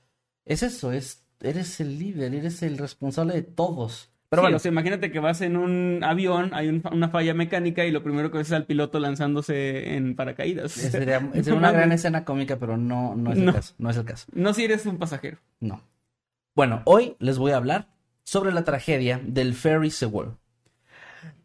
es 0.46 0.64
eso, 0.64 0.92
es 0.92 1.24
eres 1.42 1.80
el 1.80 2.00
líder, 2.00 2.34
eres 2.34 2.64
el 2.64 2.78
responsable 2.78 3.34
de 3.34 3.44
todos. 3.44 4.10
Pero 4.30 4.42
bueno, 4.42 4.58
imagínate 4.66 5.12
que 5.12 5.20
vas 5.20 5.42
en 5.42 5.56
un 5.56 6.04
avión, 6.04 6.52
hay 6.54 6.68
una 6.92 7.10
falla 7.10 7.36
mecánica 7.36 7.86
y 7.86 7.92
lo 7.92 8.02
primero 8.02 8.32
que 8.32 8.40
ves 8.40 8.48
es 8.48 8.54
al 8.54 8.66
piloto 8.66 9.00
lanzándose 9.00 9.96
en 9.96 10.16
paracaídas. 10.16 10.72
Sería, 10.72 11.20
una 11.20 11.72
gran 11.72 11.92
escena 11.92 12.26
cómica, 12.26 12.58
pero 12.58 12.76
no, 12.76 13.16
no 13.16 13.32
es 13.32 13.38
el 13.38 13.54
caso. 13.54 13.76
No 13.78 13.92
es 13.92 13.98
el 13.98 14.06
caso. 14.06 14.26
No 14.34 14.56
si 14.56 14.64
eres 14.64 14.88
un 14.88 14.98
pasajero. 14.98 15.38
No. 15.60 15.82
Bueno, 16.56 16.82
hoy 16.86 17.16
les 17.20 17.38
voy 17.38 17.52
a 17.52 17.58
hablar 17.58 17.90
sobre 18.24 18.52
la 18.52 18.64
tragedia 18.64 19.22
del 19.24 19.54
Ferry 19.54 19.92
Sewell. 19.92 20.32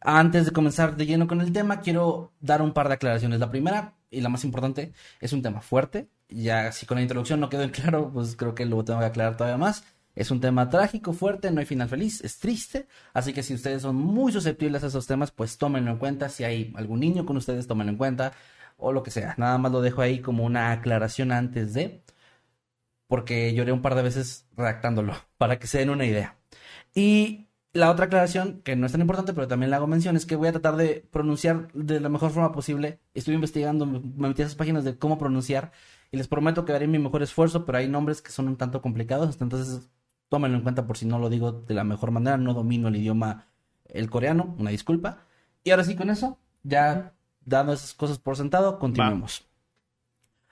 Antes 0.01 0.47
de 0.47 0.53
comenzar 0.53 0.97
de 0.97 1.05
lleno 1.05 1.27
con 1.27 1.43
el 1.43 1.53
tema, 1.53 1.81
quiero 1.81 2.33
dar 2.41 2.63
un 2.63 2.73
par 2.73 2.89
de 2.89 2.95
aclaraciones. 2.95 3.39
La 3.39 3.51
primera 3.51 3.97
y 4.11 4.23
la 4.23 4.31
más 4.31 4.45
importante 4.45 4.93
es 5.21 5.35
un 5.35 5.43
tema 5.43 5.61
fuerte. 5.61 6.09
Ya 6.29 6.73
si 6.73 6.87
con 6.87 6.97
la 6.97 7.03
introducción 7.03 7.41
no 7.41 7.49
quedó 7.49 7.63
en 7.63 7.71
claro, 7.71 8.11
pues 8.13 8.37
creo 8.37 8.55
que 8.55 8.67
lo 8.67 8.85
tengo 8.85 9.01
que 9.01 9.07
aclarar 9.07 9.37
todavía 9.37 9.57
más. 9.57 9.85
Es 10.15 10.31
un 10.33 10.41
tema 10.41 10.69
trágico, 10.69 11.13
fuerte, 11.13 11.51
no 11.51 11.61
hay 11.61 11.67
final 11.67 11.89
feliz, 11.89 12.23
es 12.25 12.39
triste. 12.41 12.89
Así 13.15 13.33
que 13.33 13.43
si 13.43 13.55
ustedes 13.55 13.83
son 13.83 13.97
muy 13.97 14.33
susceptibles 14.33 14.83
a 14.83 14.89
esos 14.89 15.07
temas, 15.07 15.31
pues 15.31 15.59
tómenlo 15.59 15.93
en 15.93 15.99
cuenta. 15.99 16.29
Si 16.29 16.45
hay 16.45 16.73
algún 16.77 17.01
niño 17.01 17.25
con 17.25 17.37
ustedes, 17.37 17.67
tómenlo 17.69 17.93
en 17.93 17.99
cuenta. 17.99 18.33
O 18.77 18.93
lo 18.93 19.03
que 19.03 19.11
sea. 19.13 19.35
Nada 19.39 19.59
más 19.59 19.73
lo 19.73 19.81
dejo 19.81 20.03
ahí 20.03 20.21
como 20.21 20.45
una 20.45 20.73
aclaración 20.73 21.33
antes 21.33 21.73
de. 21.73 22.03
Porque 23.07 23.55
lloré 23.55 23.73
un 23.73 23.83
par 23.83 23.95
de 23.95 24.03
veces 24.03 24.47
redactándolo, 24.57 25.15
para 25.39 25.59
que 25.59 25.67
se 25.67 25.79
den 25.79 25.91
una 25.91 26.05
idea. 26.05 26.37
Y 26.95 27.49
la 27.73 27.91
otra 27.91 28.07
aclaración, 28.07 28.63
que 28.63 28.77
no 28.77 28.87
es 28.87 28.93
tan 28.93 29.01
importante, 29.01 29.35
pero 29.35 29.49
también 29.49 29.71
la 29.71 29.77
hago 29.77 29.87
mención, 29.87 30.17
es 30.17 30.27
que 30.27 30.37
voy 30.37 30.49
a 30.49 30.53
tratar 30.53 30.77
de 30.77 31.07
pronunciar 31.13 31.73
de 31.75 32.01
la 32.01 32.09
mejor 32.09 32.33
forma 32.33 32.53
posible. 32.53 33.01
Estuve 33.15 33.37
investigando, 33.37 33.87
me 33.87 34.29
metí 34.29 34.43
a 34.43 34.47
esas 34.47 34.57
páginas 34.57 34.85
de 34.85 34.99
cómo 34.99 35.19
pronunciar 35.19 35.73
y 36.11 36.17
les 36.17 36.29
prometo 36.29 36.65
que 36.65 36.73
haré 36.73 36.87
mi 36.87 36.99
mejor 36.99 37.23
esfuerzo, 37.23 37.65
pero 37.65 37.79
hay 37.79 37.89
nombres 37.89 38.23
que 38.23 38.31
son 38.31 38.49
un 38.49 38.57
tanto 38.57 38.81
complicados, 38.81 39.39
entonces 39.41 39.89
tómenlo 40.29 40.57
en 40.59 40.63
cuenta 40.63 40.87
por 40.87 40.97
si 40.97 41.07
no 41.07 41.19
lo 41.19 41.29
digo 41.31 41.53
de 41.53 41.75
la 41.75 41.85
mejor 41.85 42.11
manera, 42.11 42.37
no 42.37 42.55
domino 42.55 42.89
el 42.89 42.97
idioma 42.97 43.47
el 43.87 44.11
coreano, 44.11 44.55
una 44.59 44.71
disculpa. 44.71 45.25
Y 45.65 45.71
ahora 45.71 45.85
sí, 45.85 45.97
con 45.97 46.11
eso, 46.11 46.39
ya 46.63 47.15
dando 47.45 47.73
esas 47.73 47.95
cosas 47.95 48.19
por 48.19 48.37
sentado, 48.37 48.79
continuemos. 48.79 49.49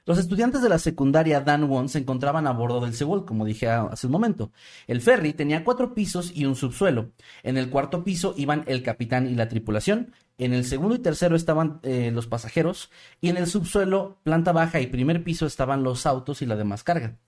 Los 0.06 0.18
estudiantes 0.18 0.62
de 0.62 0.68
la 0.68 0.78
secundaria 0.78 1.40
Dan 1.40 1.64
Won 1.64 1.88
se 1.88 1.98
encontraban 1.98 2.46
a 2.46 2.52
bordo 2.52 2.80
del 2.80 2.94
Seoul, 2.94 3.24
como 3.24 3.44
dije 3.44 3.68
hace 3.68 4.06
un 4.06 4.12
momento. 4.12 4.52
El 4.86 5.00
ferry 5.00 5.32
tenía 5.32 5.64
cuatro 5.64 5.94
pisos 5.94 6.30
y 6.32 6.44
un 6.44 6.54
subsuelo. 6.54 7.10
En 7.42 7.56
el 7.56 7.70
cuarto 7.70 8.04
piso 8.04 8.32
iban 8.36 8.62
el 8.68 8.84
capitán 8.84 9.26
y 9.26 9.34
la 9.34 9.48
tripulación. 9.48 10.12
En 10.38 10.52
el 10.52 10.64
segundo 10.64 10.94
y 10.94 10.98
tercero 10.98 11.34
estaban 11.34 11.80
eh, 11.82 12.10
los 12.12 12.26
pasajeros. 12.26 12.90
Y 13.20 13.28
en 13.30 13.36
el 13.36 13.46
subsuelo, 13.46 14.18
planta 14.22 14.52
baja 14.52 14.80
y 14.80 14.86
primer 14.86 15.24
piso 15.24 15.46
estaban 15.46 15.82
los 15.82 16.06
autos 16.06 16.42
y 16.42 16.46
la 16.46 16.56
demás 16.56 16.84
carga. 16.84 17.18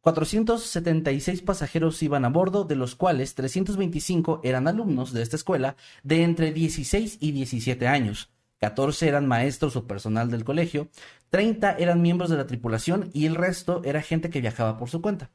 476 0.00 1.42
pasajeros 1.42 2.02
iban 2.02 2.24
a 2.24 2.28
bordo, 2.28 2.64
de 2.64 2.76
los 2.76 2.94
cuales 2.94 3.34
325 3.34 4.40
eran 4.44 4.68
alumnos 4.68 5.12
de 5.12 5.22
esta 5.22 5.36
escuela 5.36 5.76
de 6.02 6.22
entre 6.22 6.52
16 6.52 7.18
y 7.20 7.32
17 7.32 7.86
años. 7.88 8.30
14 8.60 9.08
eran 9.08 9.26
maestros 9.26 9.76
o 9.76 9.86
personal 9.86 10.30
del 10.30 10.44
colegio, 10.44 10.88
30 11.30 11.72
eran 11.78 12.02
miembros 12.02 12.30
de 12.30 12.36
la 12.36 12.46
tripulación 12.46 13.10
y 13.12 13.26
el 13.26 13.34
resto 13.34 13.82
era 13.84 14.02
gente 14.02 14.30
que 14.30 14.40
viajaba 14.40 14.78
por 14.78 14.88
su 14.88 15.00
cuenta. 15.00 15.30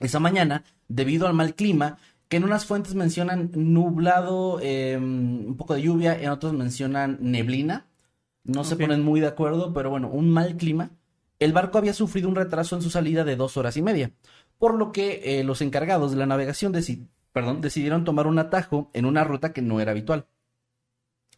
Esa 0.00 0.20
mañana, 0.20 0.64
debido 0.88 1.26
al 1.26 1.34
mal 1.34 1.54
clima, 1.54 1.98
que 2.28 2.36
en 2.36 2.44
unas 2.44 2.66
fuentes 2.66 2.94
mencionan 2.94 3.50
nublado, 3.54 4.60
em, 4.60 5.46
un 5.46 5.56
poco 5.56 5.74
de 5.74 5.82
lluvia, 5.82 6.20
en 6.20 6.30
otros 6.30 6.52
mencionan 6.52 7.18
neblina, 7.20 7.86
no 8.44 8.64
se 8.64 8.76
ponen 8.76 9.02
muy 9.02 9.20
de 9.20 9.26
acuerdo, 9.26 9.72
pero 9.72 9.90
bueno, 9.90 10.08
un 10.08 10.30
mal 10.30 10.56
clima, 10.56 10.90
el 11.38 11.52
barco 11.52 11.78
había 11.78 11.94
sufrido 11.94 12.28
un 12.28 12.36
retraso 12.36 12.76
en 12.76 12.82
su 12.82 12.90
salida 12.90 13.24
de 13.24 13.36
dos 13.36 13.56
horas 13.56 13.76
y 13.76 13.82
media, 13.82 14.12
por 14.58 14.74
lo 14.74 14.92
que 14.92 15.40
eh, 15.40 15.44
los 15.44 15.60
encargados 15.60 16.12
de 16.12 16.18
la 16.18 16.26
navegación 16.26 16.72
decidieron 16.72 18.04
tomar 18.04 18.26
un 18.26 18.38
atajo 18.38 18.90
en 18.92 19.04
una 19.04 19.24
ruta 19.24 19.52
que 19.52 19.62
no 19.62 19.80
era 19.80 19.92
habitual. 19.92 20.26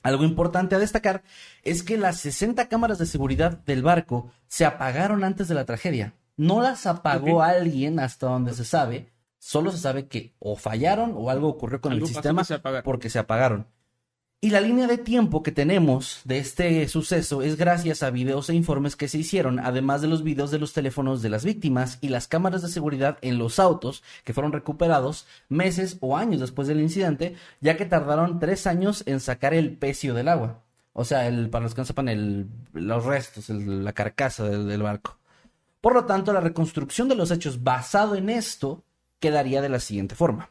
Algo 0.02 0.24
importante 0.24 0.76
a 0.76 0.78
destacar 0.78 1.24
es 1.64 1.82
que 1.82 1.96
las 1.96 2.20
60 2.20 2.68
cámaras 2.68 2.98
de 2.98 3.06
seguridad 3.06 3.58
del 3.64 3.82
barco 3.82 4.30
se 4.46 4.64
apagaron 4.64 5.24
antes 5.24 5.48
de 5.48 5.54
la 5.54 5.64
tragedia. 5.64 6.14
No 6.36 6.60
las 6.60 6.86
apagó 6.86 7.42
alguien 7.42 7.98
hasta 7.98 8.26
donde 8.26 8.54
se 8.54 8.64
sabe, 8.64 9.10
solo 9.38 9.70
se 9.72 9.78
sabe 9.78 10.08
que 10.08 10.34
o 10.38 10.56
fallaron 10.56 11.12
o 11.14 11.30
algo 11.30 11.48
ocurrió 11.48 11.80
con 11.80 11.92
el 11.92 12.06
sistema 12.06 12.42
porque 12.84 13.10
se 13.10 13.18
apagaron. 13.18 13.66
Y 14.38 14.50
la 14.50 14.60
línea 14.60 14.86
de 14.86 14.98
tiempo 14.98 15.42
que 15.42 15.50
tenemos 15.50 16.20
de 16.24 16.38
este 16.38 16.86
suceso 16.88 17.40
es 17.42 17.56
gracias 17.56 18.02
a 18.02 18.10
videos 18.10 18.50
e 18.50 18.54
informes 18.54 18.94
que 18.94 19.08
se 19.08 19.18
hicieron, 19.18 19.58
además 19.58 20.02
de 20.02 20.08
los 20.08 20.22
videos 20.22 20.50
de 20.50 20.58
los 20.58 20.74
teléfonos 20.74 21.22
de 21.22 21.30
las 21.30 21.44
víctimas 21.44 21.98
y 22.02 22.10
las 22.10 22.28
cámaras 22.28 22.60
de 22.60 22.68
seguridad 22.68 23.16
en 23.22 23.38
los 23.38 23.58
autos 23.58 24.02
que 24.24 24.34
fueron 24.34 24.52
recuperados 24.52 25.26
meses 25.48 25.96
o 26.00 26.18
años 26.18 26.40
después 26.40 26.68
del 26.68 26.80
incidente, 26.80 27.34
ya 27.62 27.78
que 27.78 27.86
tardaron 27.86 28.38
tres 28.38 28.66
años 28.66 29.02
en 29.06 29.20
sacar 29.20 29.54
el 29.54 29.76
pecio 29.78 30.12
del 30.12 30.28
agua. 30.28 30.62
O 30.92 31.04
sea, 31.04 31.26
el, 31.26 31.48
para 31.48 31.64
los 31.64 31.74
que 31.74 31.80
no 31.80 31.86
sepan, 31.86 32.08
el, 32.08 32.46
los 32.74 33.04
restos, 33.04 33.48
la 33.48 33.94
carcasa 33.94 34.44
del, 34.44 34.68
del 34.68 34.82
barco. 34.82 35.18
Por 35.80 35.94
lo 35.94 36.04
tanto, 36.04 36.32
la 36.32 36.40
reconstrucción 36.40 37.08
de 37.08 37.14
los 37.14 37.30
hechos 37.30 37.64
basado 37.64 38.14
en 38.14 38.28
esto 38.28 38.82
quedaría 39.20 39.62
de 39.62 39.68
la 39.68 39.80
siguiente 39.80 40.14
forma. 40.14 40.50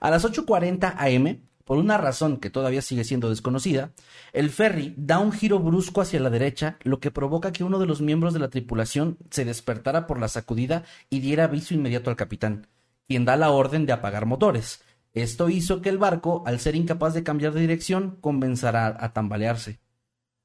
A 0.00 0.10
las 0.10 0.24
8.40 0.24 0.94
am, 0.96 1.40
por 1.64 1.78
una 1.78 1.98
razón 1.98 2.38
que 2.38 2.50
todavía 2.50 2.82
sigue 2.82 3.04
siendo 3.04 3.28
desconocida, 3.28 3.92
el 4.32 4.50
ferry 4.50 4.94
da 4.96 5.18
un 5.18 5.30
giro 5.30 5.60
brusco 5.60 6.00
hacia 6.00 6.18
la 6.18 6.30
derecha, 6.30 6.78
lo 6.82 6.98
que 7.00 7.10
provoca 7.10 7.52
que 7.52 7.64
uno 7.64 7.78
de 7.78 7.86
los 7.86 8.00
miembros 8.00 8.32
de 8.34 8.40
la 8.40 8.48
tripulación 8.48 9.18
se 9.30 9.44
despertara 9.44 10.06
por 10.06 10.18
la 10.18 10.28
sacudida 10.28 10.84
y 11.10 11.20
diera 11.20 11.44
aviso 11.44 11.74
inmediato 11.74 12.10
al 12.10 12.16
capitán, 12.16 12.66
quien 13.06 13.24
da 13.24 13.36
la 13.36 13.50
orden 13.50 13.86
de 13.86 13.92
apagar 13.92 14.26
motores. 14.26 14.82
Esto 15.12 15.48
hizo 15.48 15.82
que 15.82 15.90
el 15.90 15.98
barco, 15.98 16.42
al 16.46 16.60
ser 16.60 16.76
incapaz 16.76 17.14
de 17.14 17.22
cambiar 17.22 17.52
de 17.52 17.60
dirección, 17.60 18.16
comenzara 18.20 18.96
a 18.98 19.12
tambalearse. 19.12 19.80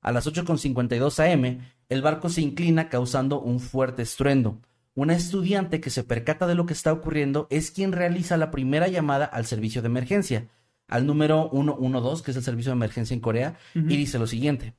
A 0.01 0.11
las 0.11 0.27
8.52 0.27 1.33
am, 1.33 1.59
el 1.89 2.01
barco 2.01 2.29
se 2.29 2.41
inclina 2.41 2.89
causando 2.89 3.41
un 3.41 3.59
fuerte 3.59 4.03
estruendo. 4.03 4.61
Una 4.95 5.13
estudiante 5.13 5.81
que 5.81 5.89
se 5.89 6.05
percata 6.05 6.47
de 6.47 6.55
lo 6.55 6.65
que 6.65 6.73
está 6.73 6.93
ocurriendo 6.93 7.47
es 7.49 7.69
quien 7.69 7.91
realiza 7.91 8.37
la 8.37 8.49
primera 8.49 8.87
llamada 8.87 9.25
al 9.25 9.45
servicio 9.45 9.81
de 9.81 9.87
emergencia, 9.87 10.47
al 10.87 11.05
número 11.05 11.49
112, 11.51 12.23
que 12.23 12.31
es 12.31 12.37
el 12.37 12.43
servicio 12.43 12.71
de 12.71 12.77
emergencia 12.77 13.13
en 13.13 13.19
Corea, 13.19 13.57
y 13.73 13.97
dice 13.97 14.17
lo 14.19 14.25
siguiente. 14.25 14.73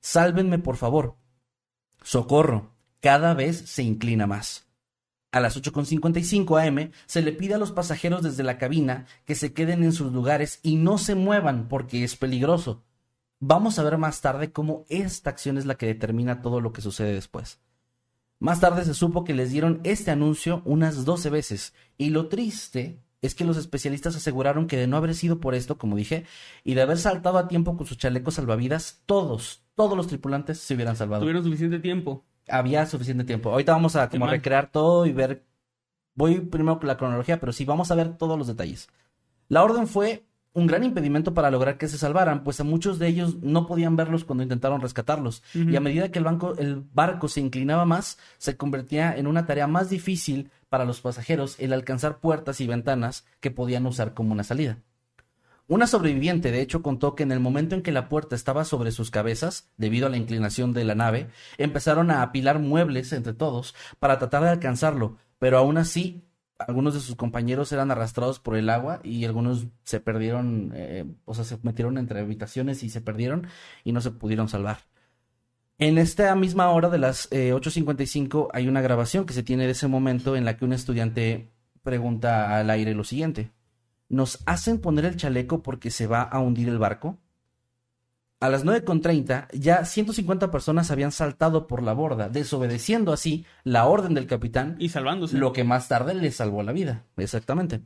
Sálvenme, 0.00 0.58
por 0.58 0.76
favor. 0.76 1.16
Socorro. 2.02 2.72
Cada 3.00 3.34
vez 3.34 3.58
se 3.58 3.82
inclina 3.82 4.26
más. 4.26 4.66
A 5.30 5.40
las 5.40 5.60
8.55 5.60 6.66
am 6.66 6.92
se 7.04 7.20
le 7.20 7.32
pide 7.32 7.54
a 7.54 7.58
los 7.58 7.72
pasajeros 7.72 8.22
desde 8.22 8.44
la 8.44 8.56
cabina 8.56 9.04
que 9.26 9.34
se 9.34 9.52
queden 9.52 9.82
en 9.82 9.92
sus 9.92 10.10
lugares 10.10 10.60
y 10.62 10.76
no 10.76 10.96
se 10.96 11.14
muevan 11.14 11.68
porque 11.68 12.02
es 12.02 12.16
peligroso. 12.16 12.82
Vamos 13.40 13.78
a 13.78 13.82
ver 13.82 13.98
más 13.98 14.22
tarde 14.22 14.52
cómo 14.52 14.86
esta 14.88 15.30
acción 15.30 15.58
es 15.58 15.66
la 15.66 15.74
que 15.74 15.86
determina 15.86 16.40
todo 16.40 16.60
lo 16.60 16.72
que 16.72 16.80
sucede 16.80 17.12
después. 17.12 17.60
Más 18.44 18.60
tarde 18.60 18.84
se 18.84 18.92
supo 18.92 19.24
que 19.24 19.32
les 19.32 19.52
dieron 19.52 19.80
este 19.84 20.10
anuncio 20.10 20.60
unas 20.66 21.06
12 21.06 21.30
veces 21.30 21.72
y 21.96 22.10
lo 22.10 22.28
triste 22.28 23.00
es 23.22 23.34
que 23.34 23.42
los 23.42 23.56
especialistas 23.56 24.16
aseguraron 24.16 24.66
que 24.66 24.76
de 24.76 24.86
no 24.86 24.98
haber 24.98 25.14
sido 25.14 25.40
por 25.40 25.54
esto, 25.54 25.78
como 25.78 25.96
dije, 25.96 26.26
y 26.62 26.74
de 26.74 26.82
haber 26.82 26.98
saltado 26.98 27.38
a 27.38 27.48
tiempo 27.48 27.74
con 27.74 27.86
sus 27.86 27.96
chalecos 27.96 28.34
salvavidas, 28.34 29.00
todos, 29.06 29.64
todos 29.74 29.96
los 29.96 30.08
tripulantes 30.08 30.58
se 30.58 30.74
hubieran 30.74 30.94
salvado. 30.94 31.22
Tuvieron 31.22 31.42
suficiente 31.42 31.78
tiempo. 31.78 32.22
Había 32.46 32.84
suficiente 32.84 33.24
tiempo. 33.24 33.50
Ahorita 33.50 33.72
vamos 33.72 33.96
a 33.96 34.10
como 34.10 34.26
recrear 34.26 34.70
todo 34.70 35.06
y 35.06 35.12
ver. 35.12 35.46
Voy 36.14 36.40
primero 36.40 36.78
con 36.78 36.88
la 36.88 36.98
cronología, 36.98 37.40
pero 37.40 37.50
sí, 37.50 37.64
vamos 37.64 37.90
a 37.90 37.94
ver 37.94 38.18
todos 38.18 38.36
los 38.36 38.46
detalles. 38.46 38.90
La 39.48 39.64
orden 39.64 39.86
fue 39.86 40.26
un 40.54 40.68
gran 40.68 40.84
impedimento 40.84 41.34
para 41.34 41.50
lograr 41.50 41.76
que 41.76 41.88
se 41.88 41.98
salvaran, 41.98 42.44
pues 42.44 42.60
a 42.60 42.64
muchos 42.64 43.00
de 43.00 43.08
ellos 43.08 43.42
no 43.42 43.66
podían 43.66 43.96
verlos 43.96 44.24
cuando 44.24 44.44
intentaron 44.44 44.80
rescatarlos. 44.80 45.42
Y 45.52 45.74
a 45.74 45.80
medida 45.80 46.10
que 46.10 46.20
el, 46.20 46.24
banco, 46.24 46.54
el 46.56 46.84
barco 46.94 47.28
se 47.28 47.40
inclinaba 47.40 47.84
más, 47.84 48.18
se 48.38 48.56
convertía 48.56 49.16
en 49.16 49.26
una 49.26 49.46
tarea 49.46 49.66
más 49.66 49.90
difícil 49.90 50.50
para 50.68 50.84
los 50.84 51.00
pasajeros 51.00 51.56
el 51.58 51.72
alcanzar 51.72 52.20
puertas 52.20 52.60
y 52.60 52.68
ventanas 52.68 53.26
que 53.40 53.50
podían 53.50 53.84
usar 53.86 54.14
como 54.14 54.32
una 54.32 54.44
salida. 54.44 54.78
Una 55.66 55.86
sobreviviente, 55.88 56.52
de 56.52 56.60
hecho, 56.60 56.82
contó 56.82 57.16
que 57.16 57.24
en 57.24 57.32
el 57.32 57.40
momento 57.40 57.74
en 57.74 57.82
que 57.82 57.90
la 57.90 58.08
puerta 58.08 58.36
estaba 58.36 58.64
sobre 58.64 58.92
sus 58.92 59.10
cabezas, 59.10 59.70
debido 59.76 60.06
a 60.06 60.10
la 60.10 60.18
inclinación 60.18 60.72
de 60.72 60.84
la 60.84 60.94
nave, 60.94 61.30
empezaron 61.58 62.10
a 62.10 62.22
apilar 62.22 62.60
muebles 62.60 63.12
entre 63.12 63.32
todos 63.32 63.74
para 63.98 64.18
tratar 64.18 64.44
de 64.44 64.50
alcanzarlo, 64.50 65.16
pero 65.38 65.58
aún 65.58 65.78
así 65.78 66.22
algunos 66.66 66.94
de 66.94 67.00
sus 67.00 67.16
compañeros 67.16 67.72
eran 67.72 67.90
arrastrados 67.90 68.40
por 68.40 68.56
el 68.56 68.70
agua 68.70 69.00
y 69.02 69.24
algunos 69.24 69.66
se 69.84 70.00
perdieron, 70.00 70.72
eh, 70.74 71.04
o 71.24 71.34
sea, 71.34 71.44
se 71.44 71.58
metieron 71.62 71.98
entre 71.98 72.20
habitaciones 72.20 72.82
y 72.82 72.90
se 72.90 73.00
perdieron 73.00 73.46
y 73.84 73.92
no 73.92 74.00
se 74.00 74.10
pudieron 74.10 74.48
salvar. 74.48 74.78
En 75.78 75.98
esta 75.98 76.34
misma 76.36 76.70
hora 76.70 76.88
de 76.88 76.98
las 76.98 77.30
8.55 77.30 78.46
eh, 78.46 78.48
hay 78.52 78.68
una 78.68 78.80
grabación 78.80 79.26
que 79.26 79.34
se 79.34 79.42
tiene 79.42 79.64
de 79.64 79.72
ese 79.72 79.88
momento 79.88 80.36
en 80.36 80.44
la 80.44 80.56
que 80.56 80.64
un 80.64 80.72
estudiante 80.72 81.50
pregunta 81.82 82.56
al 82.58 82.70
aire 82.70 82.94
lo 82.94 83.04
siguiente. 83.04 83.50
¿Nos 84.08 84.42
hacen 84.46 84.80
poner 84.80 85.04
el 85.04 85.16
chaleco 85.16 85.62
porque 85.62 85.90
se 85.90 86.06
va 86.06 86.22
a 86.22 86.38
hundir 86.40 86.68
el 86.68 86.78
barco? 86.78 87.18
A 88.44 88.50
las 88.50 88.66
9.30 88.66 89.48
ya 89.54 89.86
150 89.86 90.50
personas 90.50 90.90
habían 90.90 91.12
saltado 91.12 91.66
por 91.66 91.82
la 91.82 91.94
borda, 91.94 92.28
desobedeciendo 92.28 93.14
así 93.14 93.46
la 93.62 93.86
orden 93.86 94.12
del 94.12 94.26
capitán. 94.26 94.76
Y 94.78 94.90
salvándose. 94.90 95.38
Lo 95.38 95.54
que 95.54 95.64
más 95.64 95.88
tarde 95.88 96.12
les 96.12 96.36
salvó 96.36 96.62
la 96.62 96.72
vida. 96.72 97.06
Exactamente. 97.16 97.80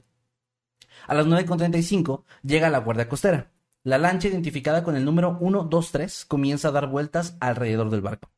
A 1.06 1.14
las 1.14 1.26
9.35 1.28 2.24
llega 2.42 2.70
la 2.70 2.80
guardia 2.80 3.08
costera. 3.08 3.52
La 3.84 3.98
lancha 3.98 4.26
identificada 4.26 4.82
con 4.82 4.96
el 4.96 5.04
número 5.04 5.38
123 5.38 6.24
comienza 6.24 6.66
a 6.66 6.72
dar 6.72 6.88
vueltas 6.88 7.36
alrededor 7.38 7.88
del 7.90 8.00
barco. 8.00 8.28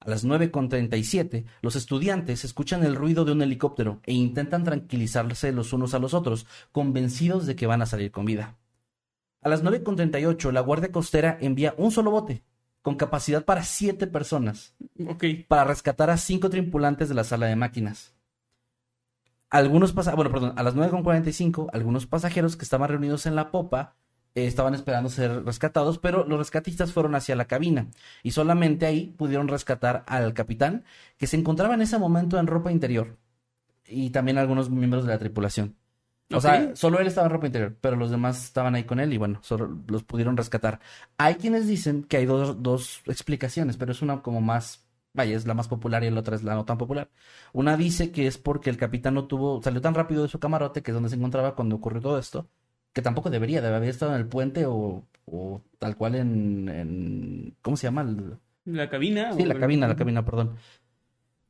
A 0.00 0.10
las 0.10 0.26
9.37, 0.26 1.44
los 1.60 1.76
estudiantes 1.76 2.44
escuchan 2.44 2.82
el 2.82 2.96
ruido 2.96 3.24
de 3.24 3.30
un 3.30 3.42
helicóptero 3.42 4.00
e 4.02 4.14
intentan 4.14 4.64
tranquilizarse 4.64 5.52
los 5.52 5.72
unos 5.72 5.94
a 5.94 6.00
los 6.00 6.12
otros, 6.12 6.44
convencidos 6.72 7.46
de 7.46 7.54
que 7.54 7.68
van 7.68 7.82
a 7.82 7.86
salir 7.86 8.10
con 8.10 8.24
vida. 8.24 8.58
A 9.42 9.48
las 9.48 9.64
9.38, 9.64 10.52
la 10.52 10.60
Guardia 10.60 10.92
Costera 10.92 11.36
envía 11.40 11.74
un 11.76 11.90
solo 11.90 12.12
bote, 12.12 12.44
con 12.80 12.94
capacidad 12.94 13.44
para 13.44 13.64
siete 13.64 14.06
personas, 14.06 14.74
para 15.48 15.64
rescatar 15.64 16.10
a 16.10 16.16
cinco 16.16 16.48
tripulantes 16.48 17.08
de 17.08 17.16
la 17.16 17.24
sala 17.24 17.46
de 17.46 17.56
máquinas. 17.56 18.14
algunos 19.50 19.92
pasajeros, 19.92 20.16
bueno, 20.16 20.30
perdón, 20.30 20.58
a 20.58 20.62
las 20.62 20.76
9.45, 20.76 21.70
algunos 21.72 22.06
pasajeros 22.06 22.56
que 22.56 22.64
estaban 22.64 22.88
reunidos 22.88 23.26
en 23.26 23.34
la 23.34 23.50
popa 23.50 23.96
eh, 24.36 24.46
estaban 24.46 24.74
esperando 24.74 25.10
ser 25.10 25.44
rescatados, 25.44 25.98
pero 25.98 26.24
los 26.24 26.38
rescatistas 26.38 26.92
fueron 26.92 27.16
hacia 27.16 27.34
la 27.36 27.46
cabina 27.46 27.88
y 28.22 28.30
solamente 28.30 28.86
ahí 28.86 29.12
pudieron 29.18 29.48
rescatar 29.48 30.04
al 30.06 30.34
capitán, 30.34 30.84
que 31.18 31.26
se 31.26 31.36
encontraba 31.36 31.74
en 31.74 31.82
ese 31.82 31.98
momento 31.98 32.38
en 32.38 32.46
ropa 32.46 32.70
interior, 32.70 33.18
y 33.86 34.10
también 34.10 34.38
algunos 34.38 34.70
miembros 34.70 35.04
de 35.04 35.10
la 35.10 35.18
tripulación. 35.18 35.76
O 36.32 36.40
sea, 36.40 36.74
solo 36.76 36.98
él 37.00 37.06
estaba 37.06 37.26
en 37.26 37.32
ropa 37.32 37.46
interior, 37.46 37.76
pero 37.80 37.96
los 37.96 38.10
demás 38.10 38.44
estaban 38.44 38.74
ahí 38.74 38.84
con 38.84 39.00
él 39.00 39.12
y 39.12 39.18
bueno, 39.18 39.40
solo 39.42 39.82
los 39.86 40.02
pudieron 40.04 40.36
rescatar. 40.36 40.80
Hay 41.18 41.36
quienes 41.36 41.66
dicen 41.66 42.04
que 42.04 42.16
hay 42.18 42.26
dos, 42.26 42.62
dos 42.62 43.02
explicaciones, 43.06 43.76
pero 43.76 43.92
es 43.92 44.02
una 44.02 44.22
como 44.22 44.40
más, 44.40 44.86
vaya, 45.12 45.36
es 45.36 45.46
la 45.46 45.54
más 45.54 45.68
popular 45.68 46.04
y 46.04 46.10
la 46.10 46.20
otra 46.20 46.36
es 46.36 46.42
la 46.42 46.54
no 46.54 46.64
tan 46.64 46.78
popular. 46.78 47.10
Una 47.52 47.76
dice 47.76 48.10
que 48.12 48.26
es 48.26 48.38
porque 48.38 48.70
el 48.70 48.76
capitán 48.76 49.14
no 49.14 49.26
tuvo, 49.26 49.62
salió 49.62 49.80
tan 49.80 49.94
rápido 49.94 50.22
de 50.22 50.28
su 50.28 50.38
camarote, 50.40 50.82
que 50.82 50.90
es 50.90 50.94
donde 50.94 51.08
se 51.10 51.16
encontraba 51.16 51.54
cuando 51.54 51.76
ocurrió 51.76 52.00
todo 52.00 52.18
esto, 52.18 52.48
que 52.92 53.02
tampoco 53.02 53.30
debería 53.30 53.60
de 53.60 53.68
haber 53.68 53.88
estado 53.88 54.12
en 54.14 54.20
el 54.20 54.26
puente 54.28 54.66
o, 54.66 55.06
o 55.26 55.62
tal 55.78 55.96
cual 55.96 56.14
en, 56.16 56.68
en, 56.68 57.56
¿cómo 57.62 57.76
se 57.76 57.86
llama? 57.86 58.04
La 58.64 58.88
cabina. 58.88 59.32
Sí, 59.32 59.44
la 59.44 59.58
cabina, 59.58 59.88
la 59.88 59.96
cabina, 59.96 60.24
perdón. 60.24 60.56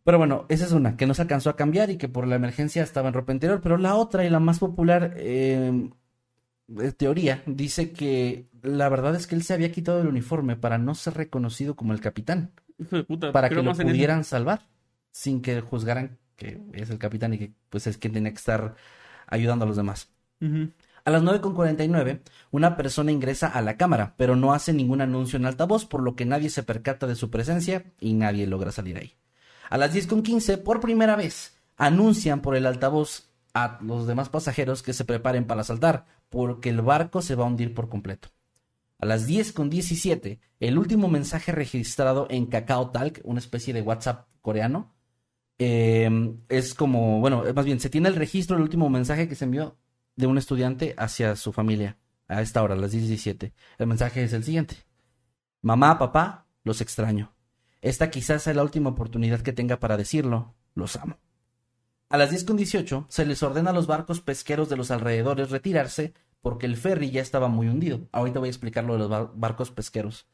Pero 0.05 0.19
bueno, 0.19 0.47
esa 0.49 0.65
es 0.65 0.73
una, 0.73 0.97
que 0.97 1.07
no 1.07 1.15
se 1.15 1.23
alcanzó 1.23 1.51
a 1.51 1.57
cambiar 1.57 1.91
y 1.91 1.97
que 1.97 2.09
por 2.09 2.27
la 2.27 2.37
emergencia 2.37 2.83
estaba 2.83 3.09
en 3.09 3.15
ropa 3.15 3.33
interior. 3.33 3.61
Pero 3.63 3.79
la 3.79 3.95
otra 3.95 4.25
y 4.25 4.31
la 4.31 4.41
más 4.41 4.59
popular 4.59 5.15
eh, 5.17 5.91
teoría 6.97 7.43
dice 7.47 7.93
que 7.93 8.49
la 8.63 8.89
verdad 8.89 9.15
es 9.15 9.27
que 9.27 9.35
él 9.35 9.43
se 9.43 9.55
había 9.55 9.73
quitado 9.73 10.01
el 10.01 10.09
uniforme 10.09 10.57
para 10.57 10.79
no 10.79 10.95
ser 10.95 11.15
reconocido 11.15 11.77
como 11.77 11.93
el 11.93 12.01
capitán. 12.01 12.53
Puta, 13.07 13.33
Para 13.33 13.49
¿qué 13.49 13.57
que 13.57 13.63
lo 13.63 13.71
eso? 13.73 13.83
pudieran 13.83 14.25
salvar 14.25 14.61
sin 15.13 15.43
que 15.43 15.61
juzgaran 15.61 16.19
que 16.37 16.61
es 16.73 16.91
el 16.91 16.99
capitán 16.99 17.35
y 17.35 17.39
que 17.39 17.53
pues 17.71 17.87
es 17.87 17.99
quien 17.99 18.13
tenía 18.13 18.33
que 18.33 18.39
estar 18.39 18.75
ayudando 19.27 19.65
a 19.65 19.69
los 19.69 19.77
demás. 19.77 20.11
Ujú. 20.41 20.71
A 21.05 21.11
las 21.11 21.23
9.49, 21.23 22.21
una 22.51 22.77
persona 22.77 23.13
ingresa 23.13 23.49
a 23.49 23.61
la 23.61 23.77
cámara, 23.77 24.15
pero 24.17 24.37
no 24.37 24.53
hace 24.53 24.73
ningún 24.73 25.01
anuncio 25.01 25.37
en 25.37 25.47
altavoz, 25.47 25.85
por 25.85 26.03
lo 26.03 26.15
que 26.15 26.25
nadie 26.25 26.49
se 26.49 26.63
percata 26.63 27.07
de 27.07 27.17
su 27.17 27.29
presencia 27.31 27.85
y 28.01 28.15
nadie 28.15 28.47
logra 28.47 28.71
salir 28.73 28.97
ahí. 28.99 29.15
A 29.73 29.79
las 29.79 29.95
10.15, 29.95 30.59
por 30.59 30.81
primera 30.81 31.17
vez, 31.17 31.57
anuncian 31.79 32.43
por 32.43 32.57
el 32.57 32.67
altavoz 32.67 33.31
a 33.55 33.79
los 33.81 34.07
demás 34.07 34.29
pasajeros 34.29 34.83
que 34.83 34.93
se 34.93 35.07
preparen 35.07 35.47
para 35.47 35.64
saltar, 35.64 36.05
porque 36.29 36.69
el 36.69 36.83
barco 36.83 37.23
se 37.23 37.37
va 37.37 37.45
a 37.45 37.47
hundir 37.47 37.73
por 37.73 37.88
completo. 37.88 38.29
A 38.99 39.07
las 39.07 39.26
10.17, 39.26 40.41
el 40.61 40.76
último 40.76 41.09
mensaje 41.09 41.52
registrado 41.52 42.26
en 42.29 42.45
Kakao 42.45 42.91
Talk, 42.91 43.23
una 43.25 43.38
especie 43.38 43.73
de 43.73 43.81
WhatsApp 43.81 44.29
coreano, 44.43 44.93
eh, 45.59 46.37
es 46.50 46.75
como, 46.75 47.21
bueno, 47.21 47.43
más 47.55 47.64
bien, 47.64 47.81
se 47.81 47.88
tiene 47.88 48.11
el 48.11 48.17
registro 48.17 48.57
del 48.57 48.64
último 48.64 48.91
mensaje 48.91 49.26
que 49.26 49.37
se 49.37 49.47
envió 49.47 49.79
de 50.17 50.26
un 50.26 50.37
estudiante 50.37 50.95
hacia 50.99 51.35
su 51.35 51.50
familia 51.50 51.97
a 52.29 52.43
esta 52.43 52.62
hora, 52.62 52.75
a 52.75 52.76
las 52.76 52.93
10.17. 52.93 53.55
El 53.79 53.87
mensaje 53.87 54.23
es 54.23 54.35
el 54.35 54.45
siguiente. 54.45 54.76
Mamá, 55.62 55.99
papá, 55.99 56.45
los 56.62 56.83
extraño. 56.83 57.32
Esta 57.83 58.11
quizás 58.11 58.43
sea 58.45 58.55
la 58.55 58.62
última 58.62 58.89
oportunidad 58.91 59.41
que 59.43 59.53
tenga 59.53 59.79
para 59.79 59.97
decirlo. 59.99 60.55
Los 60.75 60.97
amo. 60.97 61.19
A 62.09 62.17
las 62.17 62.31
10.18 62.31 63.07
se 63.09 63.27
les 63.27 63.43
ordena 63.43 63.71
a 63.71 63.73
los 63.75 63.87
barcos 63.87 64.21
pesqueros 64.21 64.69
de 64.71 64.77
los 64.77 64.91
alrededores 64.91 65.51
retirarse 65.51 66.15
porque 66.41 66.67
el 66.67 66.77
ferry 66.77 67.11
ya 67.11 67.21
estaba 67.23 67.49
muy 67.49 67.69
hundido. 67.69 68.09
Ahorita 68.12 68.39
voy 68.39 68.49
a 68.49 68.51
explicar 68.51 68.85
lo 68.85 68.95
de 68.95 68.99
los 69.01 69.09
bar- 69.11 69.31
barcos 69.35 69.71
pesqueros. 69.71 70.27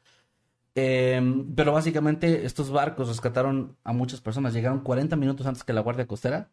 Eh, 0.75 1.21
pero 1.57 1.73
básicamente 1.73 2.47
estos 2.47 2.71
barcos 2.71 3.09
rescataron 3.09 3.77
a 3.85 3.93
muchas 3.93 4.21
personas. 4.21 4.53
Llegaron 4.55 4.81
40 4.81 5.17
minutos 5.17 5.47
antes 5.47 5.65
que 5.65 5.73
la 5.73 5.81
Guardia 5.81 6.07
Costera. 6.07 6.51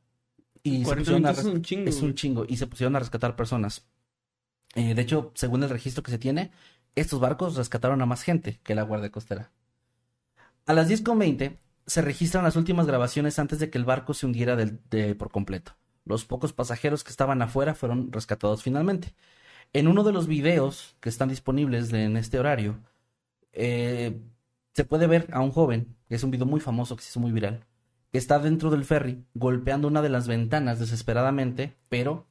Y 0.64 0.80
se 0.80 0.84
40 0.86 1.00
pusieron 1.02 1.26
a 1.26 1.30
minutos 1.30 1.40
es 1.40 1.46
res- 1.46 1.54
un 1.56 1.62
chingo, 1.62 1.90
Es 1.90 2.02
un 2.02 2.14
chingo. 2.16 2.46
Y 2.48 2.58
se 2.58 2.68
pusieron 2.68 2.96
a 2.96 3.00
rescatar 3.00 3.36
personas. 3.36 3.86
Eh, 4.76 4.94
de 4.96 5.02
hecho, 5.02 5.32
según 5.36 5.64
el 5.64 5.70
registro 5.70 6.04
que 6.04 6.12
se 6.12 6.18
tiene, 6.18 6.52
estos 6.96 7.20
barcos 7.20 7.56
rescataron 7.56 8.02
a 8.02 8.06
más 8.06 8.24
gente 8.24 8.60
que 8.64 8.74
la 8.76 8.84
Guardia 8.84 9.12
Costera. 9.12 9.52
A 10.68 10.74
las 10.74 10.90
10.20 10.90 11.58
se 11.86 12.02
registran 12.02 12.44
las 12.44 12.56
últimas 12.56 12.88
grabaciones 12.88 13.38
antes 13.38 13.60
de 13.60 13.70
que 13.70 13.78
el 13.78 13.86
barco 13.86 14.16
se 14.16 14.26
hundiera 14.26 14.58
por 15.18 15.30
completo. 15.30 15.74
Los 16.06 16.26
pocos 16.26 16.54
pasajeros 16.54 17.04
que 17.04 17.12
estaban 17.12 17.42
afuera 17.44 17.76
fueron 17.76 18.12
rescatados 18.12 18.64
finalmente. 18.64 19.14
En 19.74 19.88
uno 19.88 20.04
de 20.04 20.12
los 20.12 20.28
videos 20.28 20.96
que 21.02 21.10
están 21.10 21.30
disponibles 21.30 21.94
en 21.94 22.18
este 22.18 22.40
horario, 22.40 22.80
eh, 23.54 24.20
se 24.74 24.86
puede 24.86 25.06
ver 25.06 25.28
a 25.32 25.42
un 25.42 25.52
joven, 25.52 25.96
que 26.10 26.16
es 26.16 26.24
un 26.24 26.32
video 26.32 26.48
muy 26.48 26.60
famoso 26.60 26.96
que 26.96 27.04
se 27.04 27.10
hizo 27.10 27.20
muy 27.20 27.32
viral, 27.32 27.66
que 28.12 28.18
está 28.18 28.40
dentro 28.40 28.72
del 28.72 28.86
ferry 28.86 29.24
golpeando 29.36 29.88
una 29.88 30.02
de 30.02 30.10
las 30.10 30.28
ventanas 30.28 30.80
desesperadamente, 30.80 31.76
pero 31.90 32.28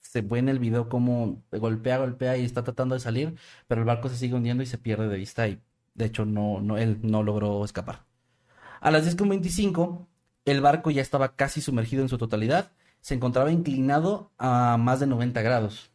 se 0.00 0.22
ve 0.22 0.40
en 0.40 0.48
el 0.48 0.58
video 0.58 0.88
como 0.88 1.44
golpea, 1.52 1.98
golpea 1.98 2.36
y 2.36 2.44
está 2.44 2.64
tratando 2.64 2.94
de 2.96 3.00
salir, 3.00 3.36
pero 3.68 3.80
el 3.82 3.86
barco 3.86 4.08
se 4.08 4.16
sigue 4.16 4.34
hundiendo 4.34 4.62
y 4.62 4.66
se 4.66 4.78
pierde 4.78 5.08
de 5.08 5.16
vista 5.16 5.46
y 5.48 5.60
de 5.96 6.04
hecho 6.06 6.24
no, 6.24 6.60
no, 6.60 6.78
él 6.78 6.98
no 7.02 7.22
logró 7.22 7.64
escapar. 7.64 8.04
A 8.80 8.90
las 8.90 9.06
10.25 9.06 10.06
el 10.46 10.60
barco 10.60 10.90
ya 10.90 11.02
estaba 11.02 11.34
casi 11.34 11.60
sumergido 11.60 12.02
en 12.02 12.08
su 12.08 12.18
totalidad, 12.18 12.70
se 13.00 13.14
encontraba 13.14 13.50
inclinado 13.50 14.30
a 14.38 14.76
más 14.78 15.00
de 15.00 15.08
90 15.08 15.42
grados. 15.42 15.90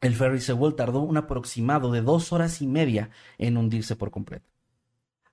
El 0.00 0.16
ferry 0.16 0.40
Sewell 0.40 0.74
tardó 0.74 1.00
un 1.00 1.16
aproximado 1.16 1.92
de 1.92 2.02
dos 2.02 2.32
horas 2.32 2.60
y 2.60 2.66
media 2.66 3.10
en 3.38 3.56
hundirse 3.56 3.94
por 3.94 4.10
completo. 4.10 4.48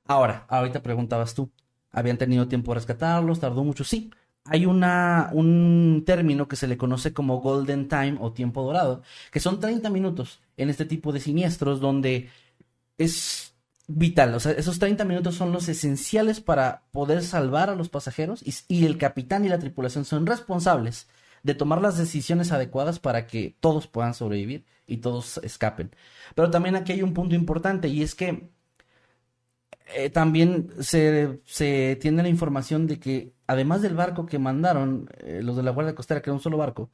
Ahora, 0.05 0.45
ahorita 0.47 0.83
preguntabas 0.83 1.33
tú, 1.33 1.51
¿habían 1.91 2.19
tenido 2.19 2.47
tiempo 2.47 2.71
de 2.71 2.75
rescatarlos? 2.75 3.39
¿Tardó 3.39 3.63
mucho? 3.63 3.83
Sí. 3.83 4.11
Hay 4.45 4.65
una, 4.67 5.31
un 5.33 6.03
término 6.05 6.47
que 6.47 6.55
se 6.55 6.67
le 6.67 6.77
conoce 6.77 7.13
como 7.13 7.41
golden 7.41 7.87
time 7.87 8.17
o 8.19 8.31
tiempo 8.31 8.63
dorado, 8.63 9.01
que 9.31 9.39
son 9.39 9.59
30 9.59 9.89
minutos 9.89 10.39
en 10.55 10.69
este 10.69 10.85
tipo 10.85 11.11
de 11.11 11.19
siniestros 11.19 11.79
donde 11.79 12.29
es 12.97 13.48
vital. 13.89 14.33
O 14.35 14.39
sea, 14.39 14.53
esos 14.53 14.79
30 14.79 15.03
minutos 15.05 15.35
son 15.35 15.51
los 15.51 15.67
esenciales 15.69 16.41
para 16.41 16.83
poder 16.91 17.23
salvar 17.23 17.69
a 17.69 17.75
los 17.75 17.89
pasajeros 17.89 18.41
y, 18.45 18.53
y 18.67 18.85
el 18.85 18.97
capitán 18.97 19.45
y 19.45 19.49
la 19.49 19.59
tripulación 19.59 20.05
son 20.05 20.25
responsables 20.27 21.07
de 21.43 21.55
tomar 21.55 21.81
las 21.81 21.97
decisiones 21.97 22.51
adecuadas 22.51 22.99
para 22.99 23.25
que 23.27 23.55
todos 23.59 23.87
puedan 23.87 24.13
sobrevivir 24.13 24.65
y 24.87 24.97
todos 24.97 25.39
escapen. 25.43 25.91
Pero 26.35 26.51
también 26.51 26.75
aquí 26.75 26.91
hay 26.93 27.01
un 27.03 27.13
punto 27.13 27.35
importante 27.35 27.87
y 27.87 28.03
es 28.03 28.15
que 28.15 28.49
eh, 29.95 30.09
también 30.09 30.69
se, 30.81 31.41
se 31.45 31.97
tiene 32.01 32.21
la 32.23 32.29
información 32.29 32.85
de 32.87 32.99
que 32.99 33.33
además 33.47 33.81
del 33.81 33.95
barco 33.95 34.25
que 34.25 34.37
mandaron 34.39 35.09
eh, 35.19 35.41
los 35.43 35.55
de 35.55 35.63
la 35.63 35.71
Guardia 35.71 35.95
Costera, 35.95 36.21
que 36.21 36.29
era 36.29 36.35
un 36.35 36.41
solo 36.41 36.57
barco, 36.57 36.91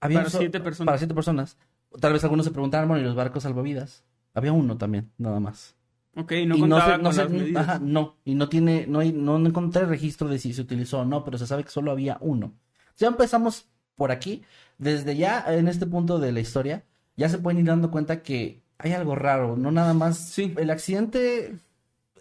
había 0.00 0.20
Para 0.20 0.30
so- 0.30 0.38
siete 0.38 0.60
personas. 0.60 0.86
Para 0.86 0.98
siete 0.98 1.14
personas. 1.14 1.58
Tal 2.00 2.12
vez 2.14 2.24
algunos 2.24 2.46
se 2.46 2.52
preguntaron, 2.52 2.88
bueno, 2.88 3.02
¿y 3.02 3.06
los 3.06 3.16
barcos 3.16 3.42
salvavidas? 3.44 4.04
Había 4.34 4.52
uno 4.52 4.78
también, 4.78 5.12
nada 5.18 5.40
más. 5.40 5.76
Ok, 6.14 6.32
no 6.46 6.56
y 6.56 6.60
contaba 6.60 6.84
se- 6.92 6.98
no 6.98 7.04
con 7.04 7.14
se- 7.14 7.50
las 7.52 7.68
ajá, 7.68 7.78
no, 7.82 8.16
y 8.24 8.34
no 8.34 8.48
tiene, 8.48 8.86
no, 8.86 8.98
hay, 8.98 9.12
no 9.12 9.36
encontré 9.46 9.86
registro 9.86 10.28
de 10.28 10.38
si 10.38 10.52
se 10.52 10.60
utilizó 10.60 11.00
o 11.00 11.04
no, 11.04 11.24
pero 11.24 11.38
se 11.38 11.46
sabe 11.46 11.64
que 11.64 11.70
solo 11.70 11.90
había 11.90 12.18
uno. 12.20 12.52
Ya 12.98 13.08
empezamos 13.08 13.66
por 13.96 14.10
aquí, 14.10 14.42
desde 14.78 15.16
ya 15.16 15.44
en 15.48 15.68
este 15.68 15.86
punto 15.86 16.18
de 16.18 16.32
la 16.32 16.40
historia, 16.40 16.84
ya 17.16 17.28
se 17.28 17.38
pueden 17.38 17.60
ir 17.60 17.66
dando 17.66 17.90
cuenta 17.90 18.22
que 18.22 18.60
hay 18.78 18.92
algo 18.92 19.14
raro, 19.14 19.56
no 19.56 19.70
nada 19.70 19.94
más. 19.94 20.18
Sí. 20.18 20.52
El 20.58 20.70
accidente 20.70 21.56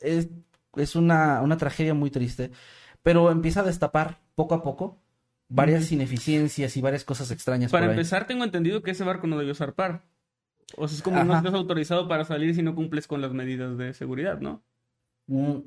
es, 0.02 0.30
es 0.76 0.96
una, 0.96 1.42
una 1.42 1.58
tragedia 1.58 1.94
muy 1.94 2.12
triste, 2.12 2.52
pero 3.04 3.30
empieza 3.32 3.60
a 3.62 3.64
destapar 3.64 4.20
poco 4.36 4.56
a 4.56 4.64
poco 4.64 4.98
varias 5.50 5.92
ineficiencias 5.92 6.78
y 6.78 6.82
varias 6.82 7.04
cosas 7.04 7.30
extrañas 7.32 7.72
Para 7.72 7.86
por 7.88 7.92
ahí. 7.92 7.98
empezar, 7.98 8.26
tengo 8.26 8.46
entendido 8.46 8.82
que 8.84 8.92
ese 8.92 9.04
barco 9.04 9.28
no 9.28 9.38
debió 9.38 9.54
zarpar. 9.54 10.04
O 10.78 10.88
sea, 10.88 10.96
es 10.98 11.02
como 11.04 11.24
no 11.24 11.36
estás 11.36 11.54
autorizado 11.54 12.08
para 12.08 12.26
salir 12.26 12.56
si 12.56 12.62
no 12.64 12.76
cumples 12.76 13.08
con 13.08 13.22
las 13.22 13.34
medidas 13.34 13.78
de 13.78 13.94
seguridad, 13.94 14.40
¿no? 14.40 14.62
Mm, 15.28 15.60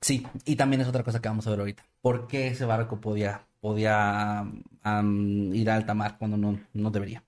Sí, 0.00 0.26
y 0.46 0.56
también 0.56 0.80
es 0.80 0.88
otra 0.88 1.02
cosa 1.02 1.20
que 1.20 1.28
vamos 1.28 1.46
a 1.46 1.50
ver 1.50 1.60
ahorita. 1.60 1.84
¿Por 2.00 2.26
qué 2.26 2.48
ese 2.48 2.64
barco 2.64 3.00
podía, 3.00 3.46
podía 3.60 4.44
ir 5.52 5.70
a 5.70 5.74
alta 5.74 5.94
mar 5.94 6.16
cuando 6.18 6.36
no, 6.36 6.58
no 6.72 6.90
debería? 6.90 7.22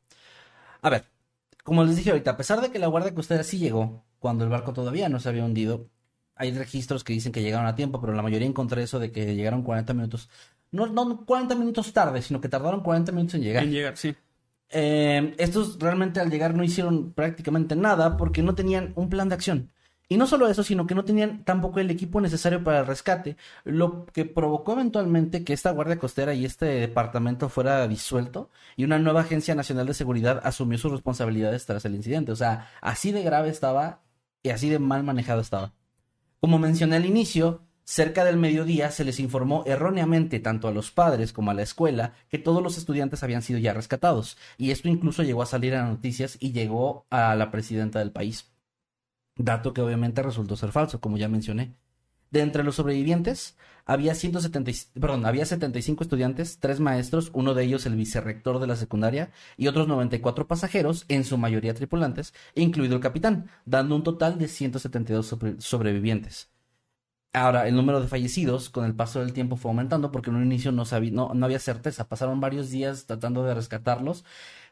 A 0.80 0.88
ver, 0.88 1.04
como 1.64 1.84
les 1.84 1.96
dije 1.96 2.10
ahorita, 2.10 2.32
a 2.32 2.36
pesar 2.36 2.60
de 2.60 2.70
que 2.70 2.78
la 2.78 2.86
Guardia 2.86 3.14
Costera 3.14 3.44
sí 3.44 3.58
llegó 3.58 4.04
cuando 4.18 4.44
el 4.44 4.50
barco 4.50 4.72
todavía 4.72 5.08
no 5.08 5.20
se 5.20 5.28
había 5.28 5.44
hundido, 5.44 5.88
hay 6.34 6.52
registros 6.52 7.04
que 7.04 7.12
dicen 7.12 7.32
que 7.32 7.42
llegaron 7.42 7.66
a 7.66 7.74
tiempo, 7.74 8.00
pero 8.00 8.14
la 8.14 8.22
mayoría 8.22 8.48
encontré 8.48 8.82
eso 8.82 8.98
de 8.98 9.12
que 9.12 9.34
llegaron 9.34 9.62
40 9.62 9.92
minutos. 9.92 10.30
No, 10.70 10.86
no 10.86 11.26
40 11.26 11.54
minutos 11.54 11.92
tarde, 11.92 12.22
sino 12.22 12.40
que 12.40 12.48
tardaron 12.48 12.82
40 12.82 13.12
minutos 13.12 13.34
en 13.34 13.42
llegar. 13.42 13.64
En 13.64 13.70
llegar, 13.70 13.96
sí. 13.98 14.16
Eh, 14.72 15.34
estos 15.38 15.78
realmente 15.78 16.20
al 16.20 16.30
llegar 16.30 16.54
no 16.54 16.64
hicieron 16.64 17.12
prácticamente 17.12 17.76
nada 17.76 18.16
porque 18.16 18.42
no 18.42 18.54
tenían 18.54 18.92
un 18.96 19.08
plan 19.08 19.28
de 19.28 19.34
acción. 19.34 19.70
Y 20.08 20.18
no 20.18 20.26
solo 20.26 20.48
eso, 20.48 20.62
sino 20.62 20.86
que 20.86 20.94
no 20.94 21.06
tenían 21.06 21.42
tampoco 21.44 21.80
el 21.80 21.90
equipo 21.90 22.20
necesario 22.20 22.62
para 22.62 22.80
el 22.80 22.86
rescate, 22.86 23.38
lo 23.64 24.04
que 24.06 24.26
provocó 24.26 24.72
eventualmente 24.72 25.42
que 25.42 25.54
esta 25.54 25.70
Guardia 25.70 25.98
Costera 25.98 26.34
y 26.34 26.44
este 26.44 26.66
departamento 26.66 27.48
fuera 27.48 27.88
disuelto 27.88 28.50
y 28.76 28.84
una 28.84 28.98
nueva 28.98 29.22
Agencia 29.22 29.54
Nacional 29.54 29.86
de 29.86 29.94
Seguridad 29.94 30.40
asumió 30.44 30.76
sus 30.76 30.92
responsabilidades 30.92 31.64
tras 31.64 31.86
el 31.86 31.94
incidente. 31.94 32.30
O 32.30 32.36
sea, 32.36 32.68
así 32.82 33.10
de 33.10 33.22
grave 33.22 33.48
estaba 33.48 34.02
y 34.42 34.50
así 34.50 34.68
de 34.68 34.78
mal 34.78 35.02
manejado 35.02 35.40
estaba. 35.40 35.72
Como 36.40 36.58
mencioné 36.58 36.96
al 36.96 37.06
inicio, 37.06 37.62
Cerca 37.84 38.24
del 38.24 38.36
mediodía 38.36 38.90
se 38.90 39.04
les 39.04 39.18
informó 39.18 39.64
erróneamente 39.66 40.38
tanto 40.38 40.68
a 40.68 40.72
los 40.72 40.92
padres 40.92 41.32
como 41.32 41.50
a 41.50 41.54
la 41.54 41.62
escuela 41.62 42.14
que 42.28 42.38
todos 42.38 42.62
los 42.62 42.78
estudiantes 42.78 43.22
habían 43.22 43.42
sido 43.42 43.58
ya 43.58 43.74
rescatados, 43.74 44.38
y 44.56 44.70
esto 44.70 44.88
incluso 44.88 45.22
llegó 45.24 45.42
a 45.42 45.46
salir 45.46 45.74
a 45.74 45.84
noticias 45.84 46.36
y 46.40 46.52
llegó 46.52 47.06
a 47.10 47.34
la 47.34 47.50
presidenta 47.50 47.98
del 47.98 48.12
país. 48.12 48.52
Dato 49.36 49.72
que 49.72 49.80
obviamente 49.80 50.22
resultó 50.22 50.56
ser 50.56 50.70
falso, 50.70 51.00
como 51.00 51.16
ya 51.18 51.28
mencioné. 51.28 51.74
De 52.30 52.40
entre 52.40 52.62
los 52.62 52.76
sobrevivientes, 52.76 53.56
había, 53.84 54.14
170, 54.14 54.70
perdón, 55.00 55.26
había 55.26 55.44
75 55.44 56.04
estudiantes, 56.04 56.58
tres 56.60 56.78
maestros, 56.78 57.30
uno 57.34 57.52
de 57.52 57.64
ellos 57.64 57.84
el 57.84 57.96
vicerrector 57.96 58.60
de 58.60 58.68
la 58.68 58.76
secundaria, 58.76 59.32
y 59.56 59.66
otros 59.66 59.88
94 59.88 60.46
pasajeros, 60.46 61.04
en 61.08 61.24
su 61.24 61.36
mayoría 61.36 61.74
tripulantes, 61.74 62.32
incluido 62.54 62.94
el 62.94 63.02
capitán, 63.02 63.50
dando 63.66 63.96
un 63.96 64.04
total 64.04 64.38
de 64.38 64.48
172 64.48 65.36
sobrevivientes. 65.58 66.51
Ahora, 67.34 67.66
el 67.66 67.74
número 67.74 68.00
de 68.00 68.08
fallecidos 68.08 68.68
con 68.68 68.84
el 68.84 68.94
paso 68.94 69.20
del 69.20 69.32
tiempo 69.32 69.56
fue 69.56 69.70
aumentando 69.70 70.12
porque 70.12 70.30
en 70.30 70.36
un 70.36 70.44
inicio 70.44 70.70
no, 70.70 70.84
sabía, 70.84 71.12
no, 71.12 71.32
no 71.34 71.46
había 71.46 71.58
certeza. 71.58 72.08
Pasaron 72.08 72.40
varios 72.40 72.70
días 72.70 73.06
tratando 73.06 73.42
de 73.44 73.54
rescatarlos 73.54 74.24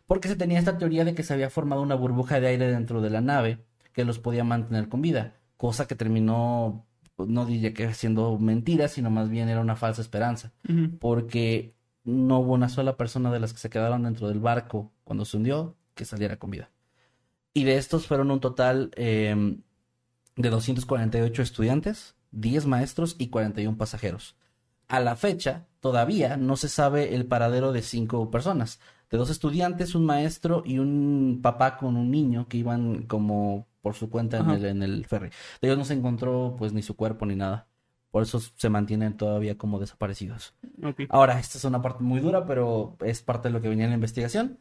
porque 0.07 0.29
se 0.29 0.37
tenía 0.37 0.59
esta 0.59 0.77
teoría 0.77 1.05
de 1.05 1.15
que 1.15 1.23
se 1.23 1.33
había 1.33 1.51
formado 1.51 1.83
una 1.83 1.95
burbuja 1.95 2.41
de 2.41 2.49
aire 2.49 2.71
dentro 2.71 3.01
de 3.01 3.11
la 3.11 3.21
nave 3.21 3.65
que 3.93 4.05
los 4.05 4.19
podía 4.19 4.45
mantener 4.45 4.89
con 4.89 5.03
vida, 5.03 5.37
cosa 5.57 5.87
que 5.87 5.95
terminó 5.95 6.87
no 7.27 7.47
diría 7.47 7.75
que 7.75 7.93
siendo 7.95 8.39
mentira, 8.39 8.89
sino 8.89 9.11
más 9.11 9.29
bien 9.29 9.49
era 9.49 9.61
una 9.61 9.77
falsa 9.77 10.03
esperanza, 10.03 10.53
porque 10.99 11.75
no 12.05 12.41
hubo 12.41 12.55
una 12.55 12.69
sola 12.69 12.97
persona 12.97 13.31
de 13.31 13.41
las 13.41 13.53
que 13.53 13.59
se 13.59 13.71
quedaron 13.71 14.05
dentro 14.05 14.29
del 14.29 14.41
barco 14.41 14.93
cuando 15.05 15.25
se 15.25 15.37
hundió 15.37 15.77
que 15.95 16.05
saliera 16.05 16.39
con 16.39 16.51
vida. 16.51 16.71
Y 17.53 17.65
de 17.65 17.77
estos 17.77 18.07
fueron 18.07 18.31
un 18.31 18.41
total 18.41 18.91
em, 18.97 19.63
de 20.37 20.51
248 20.51 21.43
estudiantes, 21.43 22.15
10 22.33 22.67
maestros 22.67 23.17
y 23.19 23.29
41 23.29 23.77
pasajeros. 23.77 24.37
A 24.89 25.01
la 25.01 25.17
fecha, 25.17 25.67
todavía 25.81 26.37
no 26.37 26.57
se 26.57 26.69
sabe 26.69 27.15
el 27.15 27.27
paradero 27.27 27.73
de 27.73 27.83
cinco 27.83 28.31
personas, 28.31 28.81
de 29.11 29.19
dos 29.19 29.31
estudiantes, 29.31 29.95
un 29.95 30.05
maestro 30.05 30.63
y 30.65 30.79
un 30.79 31.41
papá 31.43 31.77
con 31.77 31.97
un 31.97 32.11
niño 32.11 32.49
que 32.49 32.59
iban 32.59 33.05
como 33.05 33.67
por 33.83 33.95
su 33.95 34.11
cuenta 34.11 34.39
en 34.39 34.51
el, 34.51 34.65
en 34.65 34.83
el, 34.83 35.05
ferry. 35.07 35.31
De 35.61 35.69
ellos 35.69 35.79
no 35.79 35.85
se 35.85 35.95
encontró 35.95 36.55
pues 36.59 36.73
ni 36.73 36.83
su 36.83 36.97
cuerpo 36.97 37.27
ni 37.27 37.35
nada. 37.35 37.67
Por 38.11 38.23
eso 38.25 38.41
se 38.41 38.69
mantienen 38.69 39.17
todavía 39.17 39.57
como 39.57 39.79
desaparecidos. 39.79 40.55
Ahora, 41.09 41.39
esta 41.39 41.59
es 41.59 41.65
una 41.65 41.81
parte 41.81 42.03
muy 42.03 42.21
dura, 42.21 42.45
pero 42.45 42.97
es 43.05 43.23
parte 43.23 43.49
de 43.49 43.53
lo 43.53 43.61
que 43.61 43.69
venía 43.69 43.85
en 43.85 43.91
la 43.91 43.97
investigación. 43.97 44.59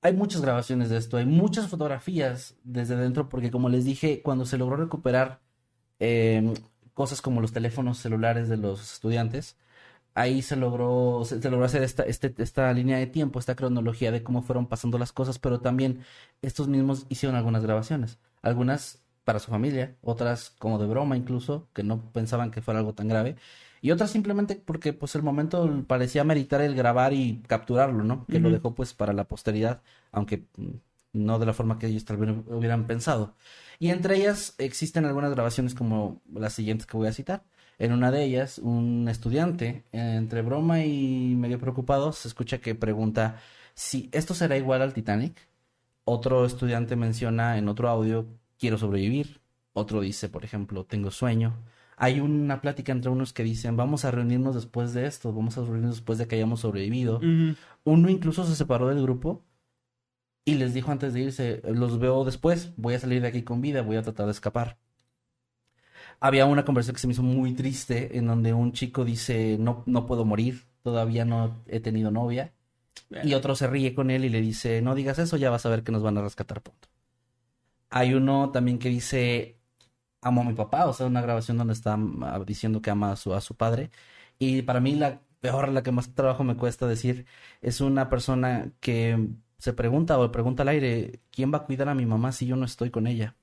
Hay 0.00 0.12
muchas 0.12 0.40
grabaciones 0.40 0.88
de 0.88 0.98
esto, 0.98 1.16
hay 1.16 1.26
muchas 1.26 1.66
fotografías 1.66 2.54
desde 2.62 2.96
dentro, 2.96 3.28
porque 3.28 3.50
como 3.50 3.68
les 3.68 3.84
dije, 3.84 4.22
cuando 4.22 4.46
se 4.46 4.58
logró 4.58 4.76
recuperar 4.76 5.40
em, 5.98 6.54
cosas 6.94 7.20
como 7.22 7.40
los 7.40 7.52
teléfonos 7.52 7.98
celulares 7.98 8.48
de 8.48 8.56
los 8.56 8.94
estudiantes, 8.94 9.56
ahí 10.14 10.42
se 10.42 10.56
logró, 10.56 11.22
se, 11.24 11.38
logró 11.50 11.64
hacer 11.64 11.82
esta, 11.82 12.02
este, 12.04 12.34
esta 12.38 12.72
línea 12.72 12.98
de 12.98 13.06
tiempo, 13.06 13.38
esta 13.38 13.54
cronología 13.54 14.10
de 14.12 14.22
cómo 14.22 14.42
fueron 14.42 14.66
pasando 14.66 14.98
las 14.98 15.12
cosas, 15.12 15.38
pero 15.38 15.60
también 15.60 16.04
estos 16.42 16.68
mismos 16.68 17.06
hicieron 17.10 17.36
algunas 17.36 17.62
grabaciones, 17.62 18.18
algunas 18.42 19.02
para 19.24 19.40
su 19.40 19.50
familia, 19.50 19.96
otras 20.02 20.50
como 20.58 20.78
de 20.78 20.86
broma 20.86 21.16
incluso, 21.16 21.68
que 21.74 21.82
no 21.82 22.00
pensaban 22.12 22.50
que 22.50 22.62
fuera 22.62 22.80
algo 22.80 22.94
tan 22.94 23.08
grave, 23.08 23.36
y 23.82 23.90
otras 23.90 24.10
simplemente 24.10 24.56
porque 24.56 24.92
pues 24.92 25.14
el 25.16 25.22
momento 25.22 25.84
parecía 25.86 26.24
meritar 26.24 26.60
el 26.62 26.74
grabar 26.74 27.12
y 27.12 27.42
capturarlo, 27.46 28.04
¿no? 28.04 28.26
Que 28.26 28.40
lo 28.40 28.50
dejó 28.50 28.74
pues 28.74 28.94
para 28.94 29.12
la 29.12 29.24
posteridad, 29.24 29.82
aunque 30.12 30.46
no 31.12 31.38
de 31.38 31.46
la 31.46 31.52
forma 31.52 31.78
que 31.78 31.88
ellos 31.88 32.04
tal 32.04 32.16
vez 32.16 32.30
hubieran 32.48 32.86
pensado. 32.86 33.34
Y 33.78 33.90
entre 33.90 34.16
ellas 34.16 34.54
existen 34.58 35.04
algunas 35.04 35.32
grabaciones 35.32 35.74
como 35.74 36.20
las 36.32 36.52
siguientes 36.52 36.86
que 36.86 36.96
voy 36.96 37.08
a 37.08 37.12
citar. 37.12 37.44
En 37.78 37.92
una 37.92 38.10
de 38.10 38.24
ellas, 38.24 38.58
un 38.58 39.06
estudiante, 39.08 39.84
entre 39.92 40.42
broma 40.42 40.84
y 40.84 41.34
medio 41.36 41.58
preocupado, 41.58 42.12
se 42.12 42.28
escucha 42.28 42.58
que 42.58 42.74
pregunta 42.74 43.36
si 43.74 44.08
esto 44.12 44.34
será 44.34 44.56
igual 44.56 44.80
al 44.80 44.94
Titanic. 44.94 45.36
Otro 46.04 46.46
estudiante 46.46 46.96
menciona 46.96 47.58
en 47.58 47.68
otro 47.68 47.88
audio, 47.88 48.26
quiero 48.58 48.78
sobrevivir. 48.78 49.40
Otro 49.74 50.00
dice, 50.00 50.30
por 50.30 50.44
ejemplo, 50.44 50.84
tengo 50.84 51.10
sueño. 51.10 51.54
Hay 51.98 52.20
una 52.20 52.60
plática 52.62 52.92
entre 52.92 53.10
unos 53.10 53.32
que 53.32 53.42
dicen, 53.42 53.76
vamos 53.76 54.04
a 54.04 54.10
reunirnos 54.10 54.54
después 54.54 54.94
de 54.94 55.06
esto, 55.06 55.32
vamos 55.32 55.58
a 55.58 55.62
reunirnos 55.62 55.96
después 55.96 56.18
de 56.18 56.26
que 56.26 56.36
hayamos 56.36 56.60
sobrevivido. 56.60 57.20
Uno 57.84 58.08
incluso 58.08 58.46
se 58.46 58.54
separó 58.54 58.88
del 58.88 59.02
grupo 59.02 59.42
y 60.46 60.54
les 60.54 60.72
dijo 60.72 60.90
antes 60.90 61.12
de 61.12 61.20
irse, 61.20 61.60
los 61.64 61.98
veo 61.98 62.24
después, 62.24 62.72
voy 62.78 62.94
a 62.94 63.00
salir 63.00 63.20
de 63.20 63.28
aquí 63.28 63.42
con 63.42 63.60
vida, 63.60 63.82
voy 63.82 63.96
a 63.96 64.02
tratar 64.02 64.24
de 64.26 64.32
escapar 64.32 64.78
había 66.20 66.46
una 66.46 66.64
conversación 66.64 66.94
que 66.94 67.00
se 67.00 67.06
me 67.06 67.12
hizo 67.12 67.22
muy 67.22 67.54
triste 67.54 68.16
en 68.18 68.26
donde 68.26 68.52
un 68.52 68.72
chico 68.72 69.04
dice, 69.04 69.56
no, 69.58 69.82
no 69.86 70.06
puedo 70.06 70.24
morir, 70.24 70.66
todavía 70.82 71.24
no 71.24 71.62
he 71.66 71.80
tenido 71.80 72.10
novia. 72.10 72.52
Y 73.22 73.34
otro 73.34 73.54
se 73.54 73.66
ríe 73.66 73.94
con 73.94 74.10
él 74.10 74.24
y 74.24 74.28
le 74.30 74.40
dice, 74.40 74.82
no 74.82 74.94
digas 74.94 75.18
eso, 75.18 75.36
ya 75.36 75.50
vas 75.50 75.66
a 75.66 75.68
ver 75.68 75.82
que 75.84 75.92
nos 75.92 76.02
van 76.02 76.18
a 76.18 76.22
rescatar 76.22 76.62
pronto. 76.62 76.88
Hay 77.90 78.14
uno 78.14 78.50
también 78.50 78.78
que 78.78 78.88
dice, 78.88 79.58
amo 80.22 80.42
a 80.42 80.44
mi 80.44 80.54
papá, 80.54 80.86
o 80.86 80.92
sea, 80.92 81.06
una 81.06 81.22
grabación 81.22 81.58
donde 81.58 81.74
está 81.74 81.96
ah, 82.22 82.42
diciendo 82.46 82.82
que 82.82 82.90
ama 82.90 83.12
a 83.12 83.16
su, 83.16 83.34
a 83.34 83.40
su 83.40 83.54
padre. 83.56 83.90
Y 84.38 84.62
para 84.62 84.80
mí 84.80 84.94
la 84.96 85.22
peor, 85.40 85.68
la 85.70 85.82
que 85.82 85.92
más 85.92 86.14
trabajo 86.14 86.44
me 86.44 86.56
cuesta 86.56 86.86
decir, 86.86 87.26
es 87.62 87.80
una 87.80 88.08
persona 88.10 88.72
que 88.80 89.28
se 89.58 89.72
pregunta 89.72 90.18
o 90.18 90.30
pregunta 90.30 90.62
al 90.62 90.68
aire, 90.68 91.20
¿quién 91.30 91.52
va 91.52 91.58
a 91.58 91.64
cuidar 91.64 91.88
a 91.88 91.94
mi 91.94 92.06
mamá 92.06 92.32
si 92.32 92.46
yo 92.46 92.56
no 92.56 92.64
estoy 92.64 92.90
con 92.90 93.06
ella? 93.06 93.36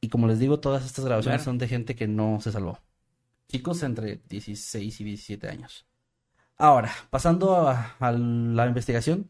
Y 0.00 0.08
como 0.08 0.26
les 0.26 0.38
digo, 0.38 0.60
todas 0.60 0.84
estas 0.84 1.04
grabaciones 1.04 1.42
son 1.42 1.58
de 1.58 1.68
gente 1.68 1.94
que 1.94 2.08
no 2.08 2.40
se 2.40 2.52
salvó. 2.52 2.80
Chicos 3.48 3.82
entre 3.82 4.20
16 4.28 5.00
y 5.00 5.04
17 5.04 5.48
años. 5.48 5.86
Ahora, 6.56 6.92
pasando 7.10 7.68
a, 7.68 7.96
la 8.00 8.66
investigación, 8.66 9.28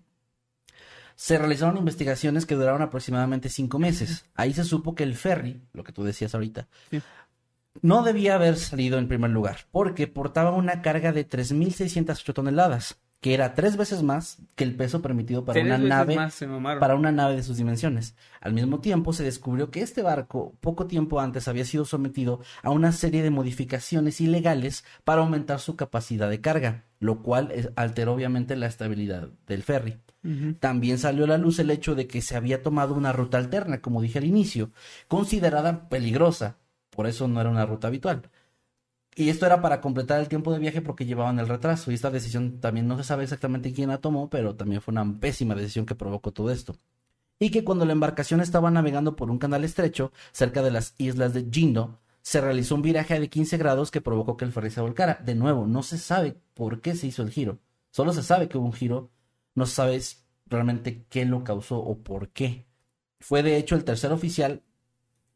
se 1.15 1.39
realizaron 1.39 1.77
investigaciones 1.77 2.47
que 2.47 2.55
duraron 2.55 2.83
aproximadamente 2.83 3.49
cinco 3.49 3.79
meses. 3.79 4.27
Ahí 4.35 4.53
se 4.55 4.65
supo 4.65 4.95
que 4.95 5.03
el 5.03 5.15
ferry, 5.15 5.63
lo 5.73 5.85
que 5.85 5.93
tú 5.93 6.05
decías 6.05 6.35
ahorita, 6.35 6.69
no 7.81 8.03
debía 8.03 8.35
haber 8.35 8.57
salido 8.57 8.99
en 8.99 9.09
primer 9.09 9.31
lugar, 9.31 9.67
porque 9.71 10.07
portaba 10.07 10.53
una 10.53 10.83
carga 10.83 11.13
de 11.13 11.29
3.608 11.29 12.35
toneladas 12.35 12.99
que 13.23 13.35
era 13.35 13.55
tres 13.55 13.77
veces 13.77 14.03
más 14.03 14.39
que 14.57 14.65
el 14.65 14.75
peso 14.75 15.01
permitido 15.01 15.45
para 15.45 15.61
una 15.63 15.79
nave 15.79 16.19
para 16.81 16.97
una 16.97 17.13
nave 17.13 17.37
de 17.37 17.45
sus 17.45 17.57
dimensiones. 17.57 18.17
Al 18.41 18.53
mismo 18.53 18.81
tiempo 18.81 19.13
se 19.13 19.23
descubrió 19.23 19.71
que 19.71 19.81
este 19.81 20.03
barco 20.03 20.57
poco 20.61 20.89
tiempo 20.89 21.21
antes 21.21 21.47
había 21.47 21.65
sido 21.65 21.85
sometido 21.85 22.41
a 22.65 22.71
una 22.71 22.91
serie 22.91 23.23
de 23.23 23.31
modificaciones 23.31 24.21
ilegales 24.21 24.85
para 25.05 25.23
aumentar 25.23 25.61
su 25.61 25.77
capacidad 25.77 26.29
de 26.29 26.41
carga, 26.41 26.85
lo 26.99 27.23
cual 27.23 27.73
alteró 27.77 28.13
obviamente 28.13 28.57
la 28.57 28.67
estabilidad 28.67 29.29
del 29.47 29.63
ferry. 29.63 29.99
También 30.59 30.99
salió 30.99 31.25
a 31.25 31.29
la 31.29 31.39
luz 31.39 31.61
el 31.61 31.71
hecho 31.71 31.95
de 31.95 32.09
que 32.09 32.23
se 32.23 32.37
había 32.37 32.61
tomado 32.61 32.93
una 32.93 33.13
ruta 33.13 33.39
alterna, 33.39 33.81
como 33.81 34.03
dije 34.03 34.19
al 34.19 34.25
inicio, 34.25 34.73
considerada 35.07 35.89
peligrosa, 35.89 36.57
por 36.91 37.07
eso 37.07 37.29
no 37.29 37.41
era 37.41 37.51
una 37.51 37.67
ruta 37.67 37.87
habitual. 37.87 38.23
Y 39.15 39.29
esto 39.29 39.45
era 39.45 39.61
para 39.61 39.81
completar 39.81 40.21
el 40.21 40.29
tiempo 40.29 40.53
de 40.53 40.59
viaje 40.59 40.81
porque 40.81 41.05
llevaban 41.05 41.39
el 41.39 41.49
retraso. 41.49 41.91
Y 41.91 41.95
esta 41.95 42.11
decisión 42.11 42.61
también 42.61 42.89
no 42.89 42.97
se 42.97 43.05
sabe 43.05 43.25
exactamente 43.25 43.73
quién 43.73 43.91
la 43.91 43.99
tomó, 43.99 44.31
pero 44.31 44.57
también 44.57 44.81
fue 44.81 44.93
una 44.93 45.21
pésima 45.21 45.55
decisión 45.55 45.85
que 45.85 45.95
provocó 45.95 46.33
todo 46.33 46.51
esto. 46.51 46.77
Y 47.39 47.51
que 47.51 47.65
cuando 47.65 47.85
la 47.85 47.93
embarcación 47.93 48.41
estaba 48.41 48.71
navegando 48.71 49.17
por 49.17 49.31
un 49.31 49.39
canal 49.39 49.65
estrecho 49.65 50.13
cerca 50.33 50.63
de 50.63 50.71
las 50.71 50.95
islas 50.99 51.35
de 51.35 51.47
Jindo, 51.51 51.99
se 52.23 52.41
realizó 52.41 52.77
un 52.77 52.83
viraje 52.83 53.19
de 53.19 53.29
15 53.29 53.59
grados 53.59 53.91
que 53.91 54.01
provocó 54.01 54.37
que 54.37 54.45
el 54.45 54.53
ferry 54.53 54.71
se 54.71 54.81
volcara. 54.81 55.21
De 55.25 55.35
nuevo, 55.35 55.67
no 55.67 55.83
se 55.83 55.99
sabe 55.99 56.41
por 56.55 56.81
qué 56.81 56.95
se 56.95 57.09
hizo 57.09 57.23
el 57.23 57.31
giro. 57.31 57.59
Solo 57.91 58.13
se 58.13 58.23
sabe 58.23 58.49
que 58.49 58.59
hubo 58.59 58.67
un 58.67 58.73
giro. 58.73 59.11
No 59.55 59.67
se 59.67 59.75
sabe 59.75 60.01
realmente 60.47 61.05
qué 61.11 61.25
lo 61.27 61.45
causó 61.45 61.79
o 61.79 61.99
por 61.99 62.29
qué. 62.31 62.65
Fue 63.21 63.43
de 63.43 63.57
hecho 63.57 63.75
el 63.75 63.85
tercer 63.85 64.13
oficial 64.13 64.63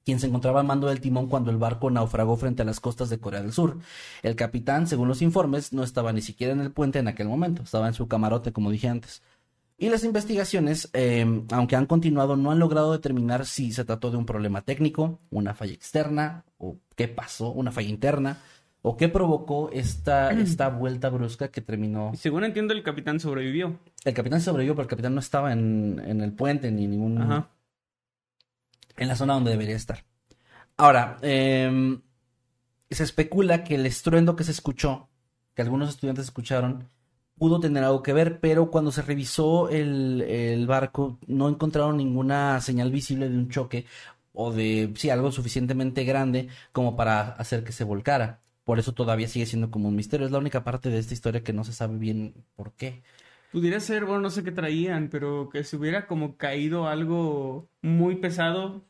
quien 0.07 0.21
se 0.21 0.29
encontraba 0.29 0.61
al 0.61 0.67
mando 0.67 0.87
del 0.87 1.01
timón 1.01 1.27
cuando 1.27 1.51
el 1.51 1.57
barco 1.57 1.91
naufragó 1.91 2.37
frente 2.37 2.63
a 2.63 2.65
las 2.65 2.79
costas 2.79 3.11
de 3.11 3.19
Corea 3.19 3.43
del 3.43 3.53
Sur. 3.53 3.79
El 4.23 4.37
capitán, 4.37 4.87
según 4.87 5.09
los 5.09 5.21
informes, 5.21 5.73
no 5.73 5.83
estaba 5.83 6.13
ni 6.13 6.23
siquiera 6.23 6.53
en 6.53 6.61
el 6.61 6.71
puente 6.71 7.01
en 7.01 7.09
aquel 7.09 7.27
momento, 7.27 7.65
estaba 7.65 7.89
en 7.89 7.95
su 7.95 8.07
camarote, 8.07 8.53
como 8.53 8.71
dije 8.71 8.87
antes. 8.87 9.21
Y 9.77 9.89
las 9.89 10.05
investigaciones, 10.05 10.89
em, 10.93 11.45
aunque 11.51 11.75
han 11.75 11.87
continuado, 11.87 12.37
no 12.37 12.53
han 12.53 12.61
logrado 12.61 12.93
determinar 12.93 13.47
si 13.47 13.73
se 13.73 13.85
trató 13.85 14.13
de 14.13 14.17
un 14.17 14.27
problema 14.27 14.63
técnico, 14.63 15.19
una 15.31 15.55
falla 15.55 15.75
externa, 15.75 16.45
o 16.57 16.77
qué 16.95 17.09
pasó, 17.09 17.51
una 17.51 17.73
falla 17.73 17.89
interna, 17.89 18.39
o 18.83 18.97
qué 18.97 19.09
provocó 19.09 19.71
esta, 19.73 20.31
esta 20.41 20.69
vuelta 20.69 21.09
brusca 21.09 21.49
que 21.49 21.63
terminó. 21.63 22.13
según 22.15 22.45
entiendo, 22.45 22.75
el 22.75 22.85
capitán 22.85 23.19
sobrevivió. 23.19 23.77
El 24.05 24.15
capitán 24.15 24.41
sobrevivió, 24.41 24.77
pero 24.77 24.85
el 24.85 24.89
capitán 24.91 25.15
no 25.15 25.21
estaba 25.21 25.53
en, 25.53 26.01
en 26.07 26.21
el 26.21 26.33
puente 26.33 26.71
ni 26.71 26.87
ningún. 26.87 27.21
Ajá 27.21 27.49
en 28.97 29.09
la 29.09 29.17
zona 29.17 29.35
donde 29.35 29.51
debería 29.51 29.77
estar. 29.77 30.05
Ahora, 30.77 31.19
em, 31.23 32.03
se 32.91 33.03
especula 33.05 33.65
que 33.65 33.77
el 33.77 33.87
estruendo 33.87 34.37
que 34.37 34.45
se 34.45 34.53
escuchó, 34.53 35.09
que 35.55 35.63
algunos 35.63 35.89
estudiantes 35.91 36.27
escucharon, 36.27 36.89
pudo 37.39 37.61
tener 37.61 37.85
algo 37.85 38.03
que 38.03 38.13
ver, 38.13 38.41
pero 38.41 38.71
cuando 38.71 38.93
se 38.93 39.03
revisó 39.03 39.69
el, 39.69 40.67
barco 40.67 41.19
no 41.27 41.49
encontraron 41.49 41.97
ninguna 41.97 42.61
señal 42.61 42.91
visible 42.91 43.29
de 43.29 43.37
un 43.37 43.49
choque 43.51 43.87
o 44.33 44.53
de, 44.53 44.93
sí, 44.97 45.11
algo 45.11 45.33
suficientemente 45.33 46.05
grande 46.05 46.49
como 46.73 46.97
para 46.97 47.31
hacer 47.33 47.65
que 47.65 47.73
se 47.73 47.85
volcara. 47.85 48.43
Por 48.65 48.79
eso 48.79 48.93
todavía 48.95 49.29
sigue 49.29 49.47
siendo 49.47 49.71
como 49.71 49.89
un 49.89 49.97
misterio. 49.97 50.27
Es 50.27 50.33
la 50.33 50.39
única 50.39 50.65
parte 50.65 50.91
de 50.91 50.99
esta 50.99 51.15
historia 51.15 51.43
que 51.43 51.53
no 51.53 51.65
se 51.65 51.73
sabe 51.73 51.99
bien 51.99 52.35
por 52.57 52.73
qué. 52.73 53.03
Pudiera 53.53 53.81
ser, 53.81 54.05
bueno, 54.05 54.21
no 54.21 54.31
sé 54.31 54.45
qué 54.45 54.53
traían, 54.53 55.09
pero 55.09 55.49
que 55.49 55.65
se 55.65 55.77
hubiera 55.77 56.07
como 56.07 56.37
caído 56.37 56.89
algo 56.89 57.69
muy 57.81 58.17
pesado 58.17 58.85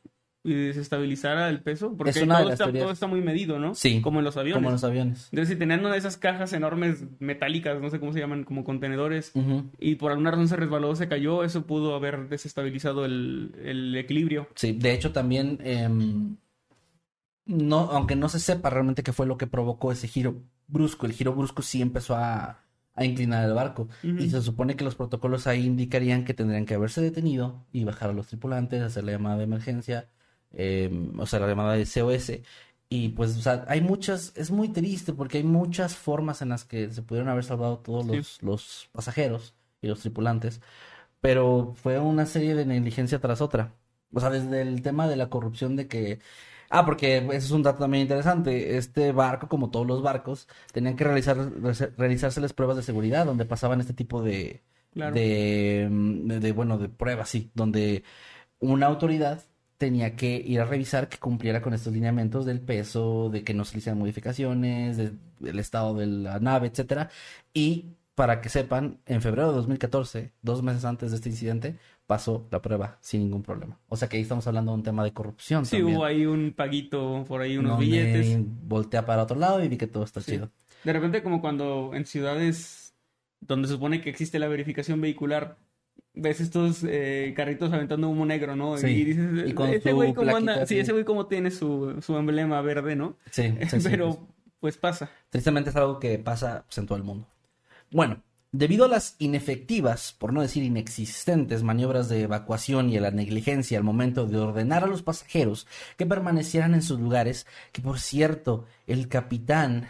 y 0.47 0.55
desestabilizara 0.55 1.49
el 1.49 1.61
peso, 1.61 1.97
porque 1.97 2.11
Es 2.11 2.23
una 2.23 2.37
de 2.39 2.43
todo, 2.43 2.51
las 2.51 2.61
está, 2.61 2.73
todo 2.73 2.91
está 2.93 3.07
muy 3.09 3.21
medido, 3.21 3.59
¿no? 3.59 3.75
Sí. 3.75 4.01
Como 4.01 4.21
en 4.21 4.25
los 4.25 4.37
aviones. 4.37 4.59
Como 4.59 4.69
en 4.69 4.75
los 4.75 4.85
aviones. 4.85 5.29
Entonces, 5.33 5.55
si 5.55 5.59
tenían 5.59 5.81
una 5.81 5.91
de 5.91 5.99
esas 5.99 6.17
cajas 6.17 6.53
enormes 6.53 7.05
metálicas, 7.19 7.81
no 7.81 7.91
sé 7.91 7.99
cómo 7.99 8.13
se 8.13 8.21
llaman, 8.21 8.45
como 8.45 8.63
contenedores, 8.63 9.33
y 9.79 9.97
por 9.97 10.13
alguna 10.13 10.31
razón 10.31 10.47
se 10.47 10.57
resbaló, 10.57 10.95
se 10.95 11.09
cayó, 11.09 11.43
eso 11.43 11.67
pudo 11.67 11.97
haber 11.97 12.29
desestabilizado 12.29 13.05
el, 13.05 13.57
el 13.65 13.97
equilibrio. 13.97 14.49
Sí, 14.55 14.73
de 14.73 14.95
hecho 14.95 15.11
también, 15.11 15.59
em, 15.65 16.37
no, 17.45 17.91
aunque 17.91 18.15
no 18.15 18.29
se 18.29 18.39
sepa 18.39 18.71
realmente 18.71 19.03
qué 19.03 19.13
fue 19.13 19.27
lo 19.27 19.39
que 19.39 19.49
provocó 19.49 19.91
ese 19.91 20.07
giro 20.07 20.43
brusco, 20.69 21.07
el 21.07 21.13
giro 21.13 21.33
brusco 21.33 21.63
sí 21.63 21.83
empezó 21.83 22.15
a, 22.15 22.66
a 22.97 23.05
inclinar 23.05 23.45
el 23.45 23.55
barco. 23.55 23.89
Y 24.03 24.29
se 24.31 24.43
supone 24.43 24.75
que 24.75 24.83
los 24.85 24.95
protocolos 24.97 25.47
ahí 25.47 25.65
indicarían 25.67 26.25
que 26.25 26.35
tendrían 26.35 26.65
que 26.67 26.75
haberse 26.75 27.01
detenido 27.03 27.65
y 27.73 27.85
bajar 27.85 28.11
a 28.11 28.13
los 28.15 28.27
tripulantes, 28.27 28.83
hacer 28.83 29.05
la 29.05 29.13
llamada 29.13 29.37
de 29.37 29.45
emergencia, 29.45 30.09
em, 30.53 31.19
o 31.21 31.27
sea, 31.27 31.39
la 31.41 31.47
llamada 31.49 31.75
de 31.75 31.85
COS. 31.87 32.33
Y 32.89 33.11
pues, 33.11 33.37
o 33.37 33.43
sea, 33.43 33.65
hay 33.69 33.81
muchas, 33.81 34.33
es 34.37 34.51
muy 34.51 34.69
triste 34.71 35.13
porque 35.13 35.39
hay 35.39 35.45
muchas 35.45 35.95
formas 35.97 36.41
en 36.43 36.49
las 36.51 36.65
que 36.65 36.91
se 36.91 37.03
pudieron 37.03 37.29
haber 37.29 37.45
salvado 37.45 37.79
todos 37.79 38.07
Sí. 38.07 38.17
los, 38.17 38.43
los 38.43 38.89
pasajeros 38.93 39.55
y 39.83 39.89
los 39.89 40.01
tripulantes, 40.01 40.61
pero 41.21 41.75
fue 41.83 41.99
una 41.99 42.27
serie 42.27 42.55
de 42.55 42.65
negligencia 42.67 43.19
tras 43.21 43.41
otra. 43.41 43.73
O 44.13 44.21
sea, 44.21 44.31
desde 44.31 44.63
el 44.63 44.83
tema 44.83 45.09
de 45.09 45.17
la 45.17 45.29
corrupción 45.29 45.77
de 45.77 45.89
que... 45.89 46.21
Ah, 46.71 46.85
porque 46.85 47.19
ese 47.19 47.37
es 47.37 47.51
un 47.51 47.63
dato 47.63 47.79
también 47.81 48.03
interesante. 48.03 48.77
Este 48.77 49.13
barco, 49.13 49.49
como 49.49 49.71
todos 49.71 49.87
los 49.87 50.03
barcos, 50.03 50.49
tenían 50.73 50.97
que 50.97 51.05
realizar, 51.05 51.37
realizárseles 51.97 52.53
pruebas 52.53 52.77
de 52.77 52.83
seguridad 52.83 53.27
donde 53.27 53.45
pasaban 53.45 53.81
este 53.81 53.93
tipo 53.95 54.23
de, 54.23 54.63
Claro. 54.93 55.15
de, 55.15 55.89
mm, 55.91 56.29
de, 56.29 56.41
de, 56.41 56.53
bueno, 56.53 56.79
de 56.79 56.89
pruebas, 56.89 57.29
sí, 57.29 57.51
donde 57.55 58.03
una 58.61 58.87
autoridad 58.87 59.43
tenía 59.79 60.17
que 60.17 60.37
ir 60.37 60.61
a 60.61 60.65
revisar 60.65 61.09
que 61.09 61.19
cumpliera 61.19 61.61
con 61.63 61.75
estos 61.75 61.93
lineamientos 61.93 62.47
del 62.47 62.61
peso, 62.61 63.29
de 63.31 63.45
que 63.45 63.53
no 63.55 63.65
se 63.65 63.75
le 63.75 63.79
hicieran 63.81 63.99
modificaciones, 63.99 64.97
de- 64.97 65.13
del 65.39 65.59
estado 65.59 65.95
de 65.95 66.07
la 66.07 66.41
nave, 66.41 66.69
etcétera. 66.69 67.11
Y 67.53 67.87
para 68.15 68.41
que 68.41 68.49
sepan, 68.49 68.99
en 69.07 69.21
febrero 69.21 69.49
de 69.51 69.57
2014, 69.57 70.33
dos 70.43 70.63
meses 70.63 70.85
antes 70.87 71.11
de 71.11 71.17
este 71.17 71.29
incidente, 71.29 71.77
pasó 72.07 72.47
la 72.51 72.63
prueba 72.63 72.99
sin 73.01 73.21
ningún 73.23 73.43
problema. 73.43 73.79
O 73.89 73.97
sea 73.97 74.09
que 74.09 74.17
ahí 74.17 74.23
estamos 74.23 74.47
hablando 74.47 74.73
de 74.73 74.77
un 74.79 74.83
tema 74.85 75.03
de 75.05 75.13
corrupción 75.13 75.65
Sí, 75.67 75.77
también. 75.79 75.97
hubo 75.97 76.05
ahí 76.05 76.25
un 76.27 76.53
paguito, 76.57 77.25
por 77.27 77.41
ahí 77.41 77.57
unos 77.59 77.73
donde 77.73 77.87
billetes. 77.87 78.39
Voltea 78.69 79.05
para 79.07 79.23
otro 79.25 79.37
lado 79.39 79.63
y 79.65 79.69
vi 79.69 79.77
que 79.77 79.87
todo 79.87 80.05
está 80.05 80.21
Sí. 80.21 80.33
chido. 80.33 80.51
De 80.85 80.93
repente, 80.93 81.23
como 81.23 81.41
cuando 81.41 81.91
en 81.95 82.05
ciudades 82.07 82.95
donde 83.41 83.69
se 83.69 83.75
supone 83.75 84.01
que 84.01 84.11
existe 84.11 84.39
la 84.39 84.49
verificación 84.49 85.01
vehicular, 85.01 85.57
ves 86.15 86.41
estos 86.41 86.85
eh, 86.89 87.35
carritos 87.37 87.73
aventando 87.73 88.09
humo 88.09 88.25
negro, 88.25 88.55
¿no? 88.57 88.79
Sí. 88.79 88.87
Y 88.89 89.05
dices, 89.05 89.49
Y 89.49 89.53
con 89.53 89.69
ese 89.71 89.93
güey 89.93 90.15
cómo 90.15 90.35
anda, 90.37 90.65
sí, 90.67 90.79
ese 90.79 90.93
güey 90.93 91.05
cómo 91.05 91.27
tiene 91.27 91.51
su, 91.51 91.97
su 92.03 92.17
emblema 92.17 92.61
verde, 92.63 92.95
¿no? 92.97 93.17
Sí, 93.31 93.53
sí, 93.69 93.79
Pero, 93.83 94.15
pues. 94.15 94.29
pues 94.61 94.79
pasa. 94.79 95.11
Tristemente 95.31 95.71
es 95.71 95.77
algo 95.77 95.99
que 95.99 96.19
pasa 96.19 96.65
pues, 96.67 96.79
en 96.79 96.87
todo 96.87 96.97
el 96.99 97.05
mundo. 97.05 97.27
Bueno, 97.91 98.23
debido 98.59 98.85
a 98.87 98.89
las 98.89 99.17
inefectivas, 99.19 100.15
por 100.19 100.33
no 100.33 100.43
decir 100.43 100.63
inexistentes, 100.63 101.63
maniobras 101.63 102.09
de 102.09 102.23
evacuación 102.23 102.91
y 102.91 102.97
a 102.97 103.01
la 103.01 103.11
negligencia 103.11 103.79
al 103.79 103.85
momento 103.85 104.27
de 104.27 104.39
ordenar 104.39 104.85
a 104.85 104.87
los 104.87 105.03
pasajeros 105.03 105.67
que 105.97 106.07
permanecieran 106.07 106.75
en 106.75 106.83
sus 106.83 106.99
lugares, 107.01 107.47
que 107.73 107.83
por 107.83 108.01
cierto, 108.01 108.65
el 108.87 109.09
capitán 109.09 109.89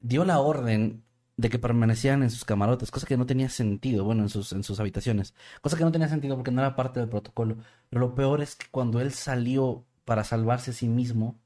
dio 0.00 0.24
la 0.24 0.40
orden 0.40 1.04
de 1.36 1.50
que 1.50 1.58
permanecieran 1.60 2.24
en 2.24 2.30
sus 2.30 2.44
camarotes, 2.44 2.90
cosa 2.90 3.06
que 3.06 3.16
no 3.16 3.26
tenía 3.26 3.48
sentido, 3.48 4.04
bueno, 4.04 4.22
en 4.22 4.28
sus, 4.28 4.52
en 4.52 4.64
sus 4.64 4.80
habitaciones, 4.80 5.34
cosa 5.62 5.76
que 5.76 5.84
no 5.84 5.92
tenía 5.92 6.08
sentido 6.08 6.34
porque 6.34 6.50
no 6.50 6.60
era 6.60 6.74
parte 6.74 6.98
del 6.98 7.08
protocolo. 7.08 7.58
Pero 7.88 8.00
lo 8.00 8.14
peor 8.14 8.42
es 8.42 8.56
que 8.56 8.66
cuando 8.70 9.00
él 9.00 9.12
salió 9.12 9.84
para 10.04 10.24
salvarse 10.24 10.72
a 10.72 10.74
sí 10.74 10.88
mismo, 10.88 11.38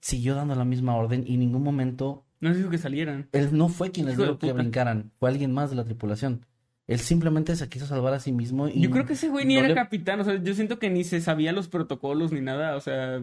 siguió 0.00 0.34
dando 0.34 0.54
la 0.54 0.64
misma 0.64 0.96
orden 0.96 1.24
y 1.26 1.34
en 1.34 1.40
ningún 1.40 1.62
momento 1.62 2.24
No 2.42 2.52
dijo 2.52 2.68
que 2.68 2.76
salieran. 2.76 3.28
él 3.32 3.48
no 3.56 3.68
fue 3.70 3.90
quien 3.90 4.06
les 4.06 4.18
dijo 4.18 4.38
que 4.38 4.52
brincaran, 4.52 5.12
fue 5.18 5.30
alguien 5.30 5.52
más 5.52 5.70
de 5.70 5.76
la 5.76 5.84
tripulación. 5.84 6.44
Él 6.88 6.98
simplemente 6.98 7.54
se 7.56 7.68
quiso 7.68 7.86
salvar 7.86 8.12
a 8.12 8.20
sí 8.20 8.32
mismo 8.32 8.68
y 8.68 8.80
Yo 8.80 8.90
creo 8.90 9.06
que 9.06 9.12
ese 9.14 9.28
güey 9.28 9.46
ni 9.46 9.54
no 9.54 9.60
era 9.60 9.68
le- 9.68 9.74
capitán, 9.74 10.20
o 10.20 10.24
sea, 10.24 10.42
yo 10.42 10.52
siento 10.52 10.78
que 10.80 10.90
ni 10.90 11.04
se 11.04 11.20
sabía 11.20 11.52
los 11.52 11.68
protocolos 11.68 12.32
ni 12.32 12.40
nada, 12.40 12.76
o 12.76 12.80
sea, 12.80 13.22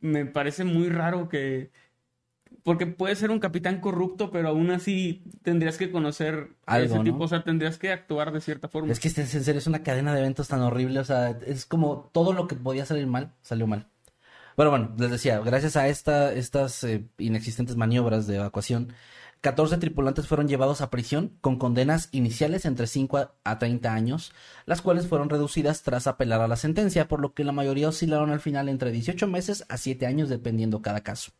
me 0.00 0.26
parece 0.26 0.64
muy 0.64 0.88
raro 0.90 1.28
que... 1.28 1.70
Porque 2.64 2.86
puede 2.86 3.14
ser 3.14 3.30
un 3.30 3.38
capitán 3.38 3.80
corrupto, 3.80 4.30
pero 4.30 4.48
aún 4.48 4.70
así 4.70 5.22
tendrías 5.42 5.78
que 5.78 5.90
conocer 5.92 6.48
a 6.66 6.74
Algo, 6.74 6.96
ese 6.96 7.04
tipo, 7.04 7.18
¿no? 7.18 7.24
o 7.24 7.28
sea, 7.28 7.44
tendrías 7.44 7.78
que 7.78 7.92
actuar 7.92 8.32
de 8.32 8.40
cierta 8.40 8.68
forma. 8.68 8.90
Es 8.92 8.98
que 9.00 9.08
este, 9.08 9.22
en 9.22 9.28
serio 9.28 9.58
es 9.58 9.66
una 9.68 9.82
cadena 9.84 10.12
de 10.12 10.20
eventos 10.20 10.48
tan 10.48 10.60
horrible, 10.62 10.98
o 10.98 11.04
sea, 11.04 11.30
es 11.46 11.64
como 11.64 12.10
todo 12.12 12.32
lo 12.32 12.48
que 12.48 12.56
podía 12.56 12.84
salir 12.84 13.06
mal, 13.06 13.32
salió 13.42 13.66
mal. 13.66 13.86
Pero 14.58 14.70
bueno, 14.70 14.92
les 14.98 15.12
decía, 15.12 15.38
gracias 15.38 15.76
a 15.76 15.86
esta, 15.86 16.32
estas 16.34 16.82
eh, 16.82 17.06
inexistentes 17.18 17.76
maniobras 17.76 18.26
de 18.26 18.36
evacuación, 18.36 18.92
14 19.40 19.76
tripulantes 19.78 20.26
fueron 20.26 20.48
llevados 20.48 20.80
a 20.80 20.90
prisión 20.90 21.38
con 21.40 21.58
condenas 21.60 22.08
iniciales 22.10 22.64
entre 22.64 22.88
5 22.88 23.18
a- 23.18 23.34
a 23.44 23.58
30 23.60 23.94
años, 23.94 24.32
las 24.66 24.82
cuales 24.82 25.06
fueron 25.06 25.30
reducidas 25.30 25.84
tras 25.84 26.08
apelar 26.08 26.40
a 26.40 26.48
la 26.48 26.56
sentencia, 26.56 27.06
por 27.06 27.20
lo 27.20 27.34
que 27.34 27.44
la 27.44 27.52
mayoría 27.52 27.88
oscilaron 27.88 28.30
al 28.32 28.40
final 28.40 28.68
entre 28.68 28.90
18 28.90 29.28
meses 29.28 29.64
a 29.68 29.76
7 29.76 30.06
años 30.06 30.28
dependiendo 30.28 30.82
cada 30.82 31.02
caso. 31.04 31.30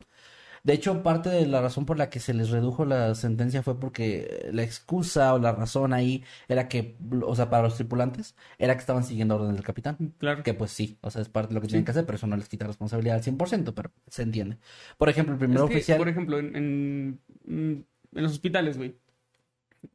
De 0.65 0.73
hecho, 0.73 1.03
parte 1.03 1.29
de 1.29 1.47
la 1.47 1.61
razón 1.61 1.87
por 1.87 1.99
la 1.99 2.11
que 2.11 2.21
se 2.21 2.35
les 2.35 2.51
redujo 2.51 2.85
la 2.85 3.15
sentencia 3.15 3.63
fue 3.63 3.79
porque 3.79 4.49
la 4.53 4.63
excusa 4.63 5.35
o 5.35 5.39
la 5.39 5.53
razón 5.53 5.93
ahí 5.93 6.25
era 6.49 6.69
que, 6.69 6.97
o 7.23 7.35
sea, 7.37 7.51
para 7.51 7.63
los 7.63 7.77
tripulantes, 7.77 8.35
era 8.59 8.75
que 8.75 8.81
estaban 8.81 9.05
siguiendo 9.05 9.37
órdenes 9.37 9.57
del 9.57 9.65
capitán. 9.65 10.15
Claro. 10.19 10.43
Que 10.43 10.55
pues 10.55 10.71
sí, 10.71 10.99
o 11.01 11.11
sea, 11.11 11.23
es 11.23 11.29
parte 11.29 11.49
de 11.49 11.55
lo 11.55 11.61
que 11.61 11.69
tienen 11.69 11.85
que 11.85 11.91
hacer, 11.93 12.07
pero 12.07 12.17
eso 12.17 12.27
no 12.27 12.37
les 12.37 12.49
quita 12.49 12.67
responsabilidad 12.67 13.17
al 13.17 13.23
100%, 13.23 13.73
pero 13.75 13.91
se 14.09 14.23
entiende. 14.23 14.59
Por 14.97 15.09
ejemplo, 15.09 15.35
el 15.35 15.39
primer 15.39 15.57
Es 15.57 15.65
que, 15.65 15.75
oficial... 15.75 15.99
por 15.99 16.09
ejemplo, 16.09 16.39
en, 16.39 16.57
en, 16.57 17.21
en 17.47 17.87
los 18.23 18.33
hospitales, 18.33 18.77
güey, 18.77 18.95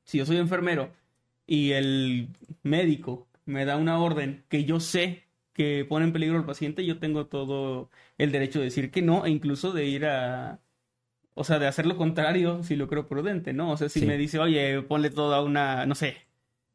si 0.03 0.17
yo 0.17 0.25
soy 0.25 0.37
enfermero 0.37 0.91
y 1.45 1.71
el 1.71 2.29
médico 2.63 3.27
me 3.45 3.65
da 3.65 3.77
una 3.77 3.99
orden 3.99 4.43
que 4.49 4.63
yo 4.65 4.79
sé 4.79 5.23
que 5.53 5.85
pone 5.87 6.05
en 6.05 6.13
peligro 6.13 6.37
al 6.37 6.45
paciente, 6.45 6.85
yo 6.85 6.99
tengo 6.99 7.27
todo 7.27 7.89
el 8.17 8.31
derecho 8.31 8.59
de 8.59 8.65
decir 8.65 8.91
que 8.91 9.01
no 9.01 9.25
e 9.25 9.29
incluso 9.29 9.71
de 9.71 9.85
ir 9.85 10.05
a... 10.05 10.59
O 11.35 11.43
sea, 11.43 11.59
de 11.59 11.67
hacer 11.67 11.85
lo 11.87 11.97
contrario 11.97 12.63
si 12.63 12.75
lo 12.75 12.87
creo 12.87 13.07
prudente, 13.07 13.53
¿no? 13.53 13.71
O 13.71 13.77
sea, 13.77 13.89
si 13.89 14.01
Sí. 14.01 14.05
me 14.05 14.17
dice, 14.17 14.39
oye, 14.39 14.81
ponle 14.83 15.09
toda 15.09 15.41
una, 15.43 15.85
no 15.87 15.95
sé, 15.95 16.17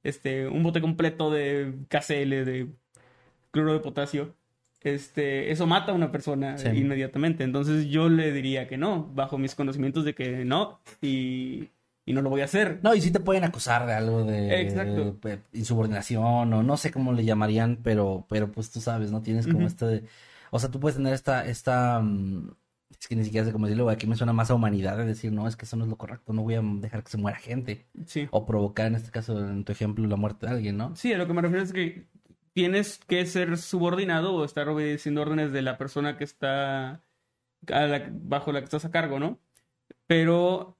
este, 0.02 0.48
un 0.48 0.62
bote 0.64 0.80
completo 0.80 1.30
de 1.30 1.74
KCL, 1.88 2.44
de 2.44 2.68
cloro 3.52 3.72
de 3.74 3.80
potasio, 3.80 4.34
este, 4.80 5.50
eso 5.52 5.66
mata 5.66 5.92
a 5.92 5.94
una 5.94 6.12
persona 6.12 6.58
Sí. 6.58 6.68
inmediatamente. 6.68 7.44
Entonces 7.44 7.86
yo 7.88 8.08
le 8.08 8.32
diría 8.32 8.68
que 8.68 8.76
no, 8.78 9.06
bajo 9.14 9.38
mis 9.38 9.54
conocimientos 9.54 10.04
de 10.04 10.14
que 10.14 10.44
no, 10.44 10.80
y, 11.02 11.70
y 12.08 12.12
no 12.14 12.22
lo 12.22 12.30
voy 12.30 12.40
a 12.40 12.44
hacer. 12.44 12.80
No, 12.82 12.94
y 12.94 13.00
sí 13.00 13.10
te 13.10 13.20
pueden 13.20 13.44
acusar 13.44 13.86
de 13.86 13.92
algo 13.92 14.24
de, 14.24 14.62
Exacto. 14.62 15.18
de 15.22 15.40
insubordinación 15.52 16.52
o 16.52 16.62
no 16.62 16.76
sé 16.76 16.90
cómo 16.90 17.12
le 17.12 17.24
llamarían, 17.24 17.78
pero, 17.82 18.24
pero 18.28 18.50
pues 18.50 18.70
tú 18.70 18.80
sabes, 18.80 19.10
¿no? 19.10 19.20
Tienes 19.22 19.46
como 19.46 19.58
Ujú. 19.58 19.66
este... 19.66 20.04
O 20.50 20.58
sea, 20.58 20.70
tú 20.70 20.80
puedes 20.80 20.96
tener 20.96 21.12
esta... 21.12 21.44
esta 21.46 22.00
mm, 22.00 22.50
es 22.98 23.06
que 23.06 23.14
ni 23.16 23.24
siquiera 23.24 23.46
sé 23.46 23.52
cómo 23.52 23.66
decirlo, 23.66 23.90
aquí 23.90 24.06
me 24.06 24.16
suena 24.16 24.32
más 24.32 24.50
a 24.50 24.54
humanidad 24.54 24.96
de 24.96 25.04
decir, 25.04 25.30
no, 25.30 25.46
es 25.46 25.56
que 25.56 25.66
eso 25.66 25.76
no 25.76 25.84
es 25.84 25.90
lo 25.90 25.96
correcto, 25.96 26.32
no 26.32 26.42
voy 26.42 26.54
a 26.54 26.62
dejar 26.62 27.04
que 27.04 27.10
se 27.10 27.18
muera 27.18 27.38
gente. 27.38 27.86
Sí. 28.06 28.26
O 28.30 28.46
provocar, 28.46 28.86
en 28.86 28.94
este 28.96 29.10
caso, 29.10 29.38
en 29.38 29.64
tu 29.64 29.70
ejemplo, 29.72 30.06
la 30.08 30.16
muerte 30.16 30.46
de 30.46 30.52
alguien, 30.52 30.78
¿no? 30.78 30.96
Sí, 30.96 31.12
a 31.12 31.18
lo 31.18 31.26
que 31.26 31.34
me 31.34 31.42
refiero 31.42 31.62
es 31.62 31.72
que 31.74 32.06
tienes 32.54 32.98
que 33.06 33.26
ser 33.26 33.58
subordinado 33.58 34.34
o 34.34 34.44
estar 34.44 34.68
obedeciendo 34.70 35.20
órdenes 35.20 35.52
de 35.52 35.60
la 35.62 35.76
persona 35.76 36.16
que 36.16 36.24
está 36.24 37.02
a 37.70 37.80
la- 37.86 38.08
bajo 38.10 38.50
la 38.50 38.60
que 38.60 38.64
estás 38.64 38.86
a 38.86 38.90
cargo, 38.90 39.20
¿no? 39.20 39.38
Pero 40.06 40.77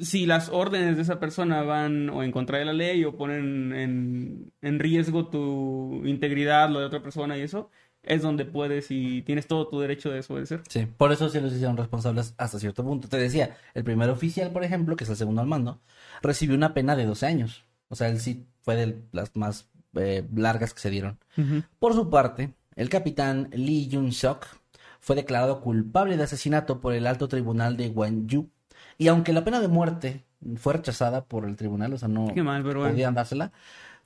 si 0.00 0.26
las 0.26 0.50
órdenes 0.50 0.96
de 0.96 1.02
esa 1.02 1.18
persona 1.18 1.62
van 1.62 2.10
o 2.10 2.22
en 2.22 2.32
contra 2.32 2.58
de 2.58 2.64
la 2.64 2.72
ley 2.72 3.04
o 3.04 3.16
ponen 3.16 3.72
en, 3.72 4.52
en 4.60 4.78
riesgo 4.78 5.28
tu 5.28 6.02
integridad, 6.04 6.70
lo 6.70 6.80
de 6.80 6.86
otra 6.86 7.02
persona 7.02 7.38
y 7.38 7.42
eso, 7.42 7.70
es 8.02 8.22
donde 8.22 8.44
puedes 8.44 8.90
y 8.90 9.22
tienes 9.22 9.46
todo 9.46 9.68
tu 9.68 9.80
derecho 9.80 10.08
de 10.08 10.16
desobedecer. 10.16 10.62
Sí, 10.68 10.86
por 10.86 11.12
eso 11.12 11.28
sí 11.28 11.40
los 11.40 11.52
hicieron 11.52 11.76
responsables 11.76 12.34
hasta 12.38 12.58
cierto 12.58 12.84
punto. 12.84 13.08
Te 13.08 13.18
decía, 13.18 13.56
el 13.74 13.84
primer 13.84 14.10
oficial, 14.10 14.50
por 14.50 14.64
ejemplo, 14.64 14.96
que 14.96 15.04
es 15.04 15.10
el 15.10 15.16
segundo 15.16 15.40
al 15.40 15.46
mando, 15.46 15.80
recibió 16.22 16.56
una 16.56 16.74
pena 16.74 16.96
de 16.96 17.06
12 17.06 17.26
años. 17.26 17.64
O 17.88 17.96
sea, 17.96 18.08
él 18.08 18.20
sí 18.20 18.46
fue 18.62 18.76
de 18.76 19.02
las 19.12 19.34
más 19.36 19.68
eh, 19.94 20.26
largas 20.34 20.74
que 20.74 20.80
se 20.80 20.90
dieron. 20.90 21.18
Por 21.78 21.94
su 21.94 22.10
parte, 22.10 22.54
el 22.76 22.88
capitán 22.88 23.48
Lee 23.52 23.88
Jun-seok 23.90 24.46
fue 25.00 25.16
declarado 25.16 25.60
culpable 25.60 26.16
de 26.16 26.24
asesinato 26.24 26.80
por 26.80 26.94
el 26.94 27.06
alto 27.06 27.28
tribunal 27.28 27.76
de 27.76 27.88
Gwangju. 27.88 28.50
Y 28.98 29.08
aunque 29.08 29.32
la 29.32 29.44
pena 29.44 29.60
de 29.60 29.68
muerte 29.68 30.24
fue 30.56 30.74
rechazada 30.74 31.24
por 31.24 31.46
el 31.46 31.56
tribunal, 31.56 31.92
o 31.94 31.98
sea, 31.98 32.08
no 32.08 32.26
mal, 32.42 32.62
pero 32.62 32.80
bueno. 32.80 32.92
podían 32.92 33.14
dársela, 33.14 33.52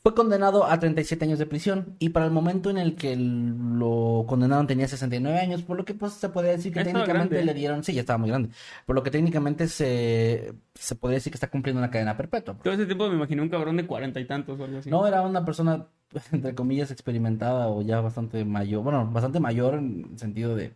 Fue 0.02 0.14
condenado 0.14 0.64
a 0.64 0.78
37 0.78 1.24
años 1.24 1.38
de 1.38 1.46
prisión 1.46 1.96
y 1.98 2.10
para 2.10 2.26
el 2.26 2.32
momento 2.32 2.70
en 2.70 2.76
el 2.76 2.94
que 2.94 3.16
lo 3.16 4.24
condenaron 4.28 4.66
tenía 4.66 4.88
69 4.88 5.38
años, 5.38 5.62
por 5.62 5.76
lo 5.76 5.84
que 5.84 5.94
pues 5.94 6.12
se 6.14 6.28
podría 6.28 6.52
decir 6.52 6.72
que 6.72 6.80
Ya 6.80 6.84
técnicamente 6.84 7.42
le 7.44 7.54
dieron, 7.54 7.84
sí, 7.84 7.94
ya 7.94 8.00
estaba 8.00 8.18
muy 8.18 8.28
grande, 8.28 8.50
por 8.84 8.96
lo 8.96 9.02
que 9.02 9.10
técnicamente 9.10 9.68
se, 9.68 10.52
se 10.74 10.94
podría 10.96 11.16
decir 11.16 11.32
que 11.32 11.36
está 11.36 11.48
cumpliendo 11.48 11.78
una 11.80 11.90
cadena 11.90 12.16
perpetua. 12.16 12.58
Todo 12.62 12.74
ese 12.74 12.86
tiempo 12.86 13.08
me 13.08 13.14
imaginé 13.14 13.42
un 13.42 13.48
cabrón 13.48 13.76
de 13.76 13.86
cuarenta 13.86 14.20
y 14.20 14.26
tantos 14.26 14.58
o 14.60 14.64
algo 14.64 14.78
así. 14.78 14.90
No, 14.90 15.06
era 15.06 15.22
una 15.22 15.44
persona, 15.44 15.86
entre 16.32 16.54
comillas, 16.54 16.90
experimentada 16.90 17.68
o 17.68 17.80
ya 17.82 18.00
bastante 18.00 18.44
mayor, 18.44 18.82
bueno, 18.82 19.08
bastante 19.10 19.40
mayor 19.40 19.74
en 19.74 20.08
el 20.12 20.18
sentido 20.18 20.54
de, 20.56 20.74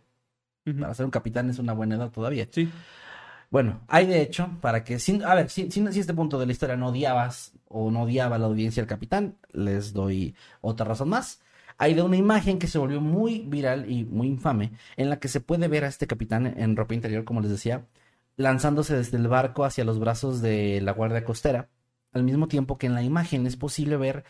para 0.79 0.93
ser 0.93 1.05
un 1.05 1.11
capitán 1.11 1.49
es 1.49 1.59
una 1.59 1.73
buena 1.73 1.95
edad 1.95 2.11
todavía. 2.11 2.47
Sí. 2.49 2.69
Bueno, 3.49 3.81
hay 3.87 4.05
de 4.07 4.21
hecho, 4.21 4.49
para 4.61 4.83
que, 4.83 4.99
sin, 4.99 5.23
a 5.23 5.33
ver, 5.33 5.49
si, 5.49 5.71
si, 5.71 5.81
este 5.81 6.13
punto 6.13 6.37
de 6.37 6.45
la 6.45 6.51
historia 6.51 6.75
no 6.75 6.87
odiabas 6.87 7.53
o 7.69 7.91
no 7.91 8.03
odiaba 8.03 8.37
la 8.37 8.45
audiencia 8.47 8.81
del 8.81 8.89
capitán, 8.89 9.37
les 9.53 9.93
doy 9.93 10.35
otra 10.61 10.85
razón 10.85 11.09
más. 11.09 11.41
Hay 11.77 11.93
de 11.93 12.01
una 12.01 12.17
imagen 12.17 12.59
que 12.59 12.67
se 12.67 12.77
volvió 12.77 12.99
muy 13.01 13.39
viral 13.39 13.89
y 13.89 14.03
muy 14.03 14.27
infame, 14.27 14.73
en 14.97 15.09
la 15.09 15.19
que 15.19 15.29
se 15.29 15.39
puede 15.39 15.67
ver 15.69 15.85
a 15.85 15.87
este 15.87 16.07
capitán 16.07 16.45
en 16.57 16.75
ropa 16.75 16.93
interior, 16.95 17.23
como 17.23 17.39
les 17.41 17.51
decía, 17.51 17.85
lanzándose 18.35 18.95
desde 18.97 19.17
el 19.17 19.27
barco 19.27 19.63
hacia 19.65 19.85
los 19.85 19.99
brazos 19.99 20.41
de 20.41 20.81
la 20.81 20.91
guardia 20.93 21.23
costera, 21.23 21.69
al 22.13 22.23
mismo 22.23 22.47
tiempo 22.47 22.77
que 22.77 22.87
en 22.87 22.95
la 22.95 23.03
imagen 23.03 23.47
es 23.47 23.55
posible 23.57 23.97
ver 23.97 24.25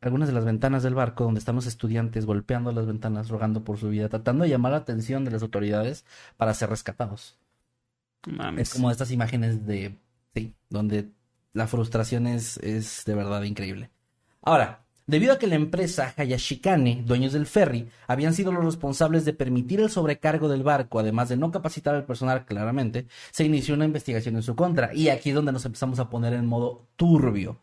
algunas 0.00 0.28
de 0.28 0.34
las 0.34 0.44
ventanas 0.44 0.82
del 0.82 0.94
barco 0.94 1.24
donde 1.24 1.40
están 1.40 1.56
los 1.56 1.66
estudiantes 1.66 2.26
golpeando 2.26 2.72
las 2.72 2.86
ventanas, 2.86 3.28
rogando 3.28 3.64
por 3.64 3.78
su 3.78 3.88
vida, 3.88 4.08
tratando 4.08 4.44
de 4.44 4.50
llamar 4.50 4.72
la 4.72 4.78
atención 4.78 5.24
de 5.24 5.30
las 5.32 5.42
autoridades 5.42 6.04
para 6.36 6.54
ser 6.54 6.70
rescatados. 6.70 7.41
Es 8.56 8.74
como 8.74 8.90
estas 8.90 9.10
imágenes 9.10 9.66
de, 9.66 9.98
sí, 10.34 10.54
donde 10.68 11.10
la 11.52 11.66
frustración 11.66 12.26
es, 12.26 12.56
es 12.58 13.04
de 13.04 13.14
verdad 13.14 13.42
increíble. 13.42 13.90
Ahora, 14.42 14.84
debido 15.06 15.32
a 15.32 15.38
que 15.38 15.46
la 15.46 15.56
empresa 15.56 16.14
Hayashikane, 16.16 17.02
dueños 17.04 17.32
del 17.32 17.46
ferry, 17.46 17.88
habían 18.06 18.34
sido 18.34 18.52
los 18.52 18.64
responsables 18.64 19.24
de 19.24 19.32
permitir 19.32 19.80
el 19.80 19.90
sobrecargo 19.90 20.48
del 20.48 20.62
barco, 20.62 21.00
además 21.00 21.28
de 21.28 21.36
no 21.36 21.50
capacitar 21.50 21.94
al 21.94 22.06
personal 22.06 22.44
claramente, 22.44 23.06
se 23.30 23.44
inició 23.44 23.74
una 23.74 23.84
investigación 23.84 24.36
en 24.36 24.42
su 24.42 24.54
contra. 24.54 24.94
Y 24.94 25.08
aquí 25.08 25.30
es 25.30 25.34
donde 25.34 25.52
nos 25.52 25.64
empezamos 25.64 25.98
a 25.98 26.08
poner 26.08 26.32
en 26.32 26.46
modo 26.46 26.86
turbio. 26.96 27.60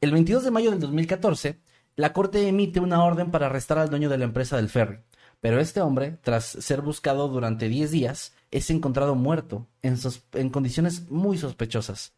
El 0.00 0.12
22 0.12 0.44
de 0.44 0.50
mayo 0.50 0.70
del 0.70 0.80
2014, 0.80 1.58
la 1.96 2.12
corte 2.12 2.46
emite 2.46 2.80
una 2.80 3.02
orden 3.02 3.30
para 3.30 3.46
arrestar 3.46 3.78
al 3.78 3.88
dueño 3.88 4.10
de 4.10 4.18
la 4.18 4.24
empresa 4.24 4.56
del 4.56 4.68
ferry. 4.68 4.98
Pero 5.40 5.60
este 5.60 5.80
hombre, 5.80 6.18
tras 6.22 6.44
ser 6.44 6.82
buscado 6.82 7.28
durante 7.28 7.68
10 7.68 7.90
días, 7.90 8.34
es 8.50 8.70
encontrado 8.70 9.14
muerto 9.14 9.66
en, 9.82 9.96
en 10.34 10.50
condiciones 10.50 11.10
muy 11.10 11.38
sospechosas. 11.38 12.14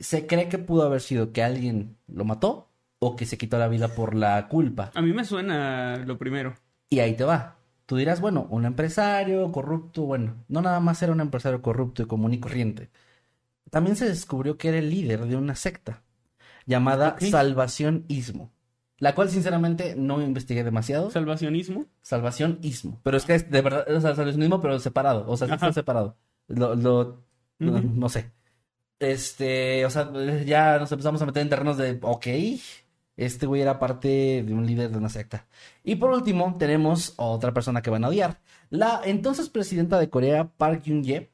Se 0.00 0.26
cree 0.26 0.48
que 0.48 0.58
pudo 0.58 0.84
haber 0.84 1.00
sido 1.00 1.32
que 1.32 1.42
alguien 1.42 1.96
lo 2.06 2.24
mató 2.24 2.68
o 2.98 3.16
que 3.16 3.26
se 3.26 3.38
quitó 3.38 3.58
la 3.58 3.68
vida 3.68 3.88
por 3.88 4.14
la 4.14 4.48
culpa. 4.48 4.90
A 4.94 5.02
mí 5.02 5.12
me 5.12 5.24
suena 5.24 5.96
lo 5.98 6.18
primero. 6.18 6.54
Y 6.90 7.00
ahí 7.00 7.14
te 7.14 7.24
va. 7.24 7.56
Tú 7.86 7.96
dirás, 7.96 8.20
bueno, 8.20 8.46
un 8.50 8.66
empresario 8.66 9.50
corrupto, 9.50 10.02
bueno, 10.02 10.44
no 10.48 10.60
nada 10.60 10.80
más 10.80 11.02
era 11.02 11.12
un 11.12 11.20
empresario 11.20 11.62
corrupto 11.62 12.02
y 12.02 12.06
común 12.06 12.34
y 12.34 12.40
corriente. 12.40 12.90
También 13.70 13.96
se 13.96 14.08
descubrió 14.08 14.58
que 14.58 14.68
era 14.68 14.78
el 14.78 14.90
líder 14.90 15.26
de 15.26 15.36
una 15.36 15.54
secta 15.54 16.02
llamada 16.66 17.10
Ok. 17.10 17.22
Salvación 17.22 18.04
Ismo, 18.08 18.52
la 18.98 19.14
cual 19.14 19.30
sinceramente 19.30 19.94
no 19.96 20.20
investigué 20.22 20.64
demasiado. 20.64 21.10
Salvacionismo. 21.10 21.86
Salvación 22.02 22.58
Ismo. 22.62 23.00
Pero 23.02 23.16
es 23.16 23.24
que 23.24 23.34
es 23.34 23.50
de 23.50 23.60
verdad, 23.62 23.84
o 23.88 24.00
sea, 24.00 24.14
salvacionismo, 24.14 24.60
pero 24.60 24.78
separado. 24.78 25.24
O 25.28 25.36
sea, 25.36 25.46
sí 25.48 25.54
está 25.54 25.66
Ajá. 25.66 25.72
separado. 25.74 26.16
Lo, 26.48 26.74
lo- 26.74 27.22
no, 27.58 27.80
no 27.80 28.08
sé. 28.08 28.30
Este, 28.98 29.84
o 29.86 29.90
sea, 29.90 30.10
ya 30.44 30.78
nos 30.78 30.90
empezamos 30.90 31.22
a 31.22 31.26
meter 31.26 31.42
en 31.42 31.48
terrenos 31.48 31.76
de, 31.76 31.98
ok, 32.02 32.26
este 33.16 33.46
güey 33.46 33.62
era 33.62 33.78
parte 33.78 34.42
de 34.44 34.52
un 34.54 34.66
líder 34.66 34.90
de 34.90 34.98
una 34.98 35.08
secta. 35.08 35.46
Y 35.84 35.96
por 35.96 36.10
último, 36.10 36.56
tenemos 36.58 37.14
otra 37.16 37.52
persona 37.52 37.82
que 37.82 37.90
van 37.90 38.04
a 38.04 38.08
odiar. 38.08 38.40
La 38.70 39.00
entonces 39.04 39.48
presidenta 39.50 39.98
de 39.98 40.10
Corea, 40.10 40.48
Park 40.56 40.82
Geun-hye, 40.84 41.30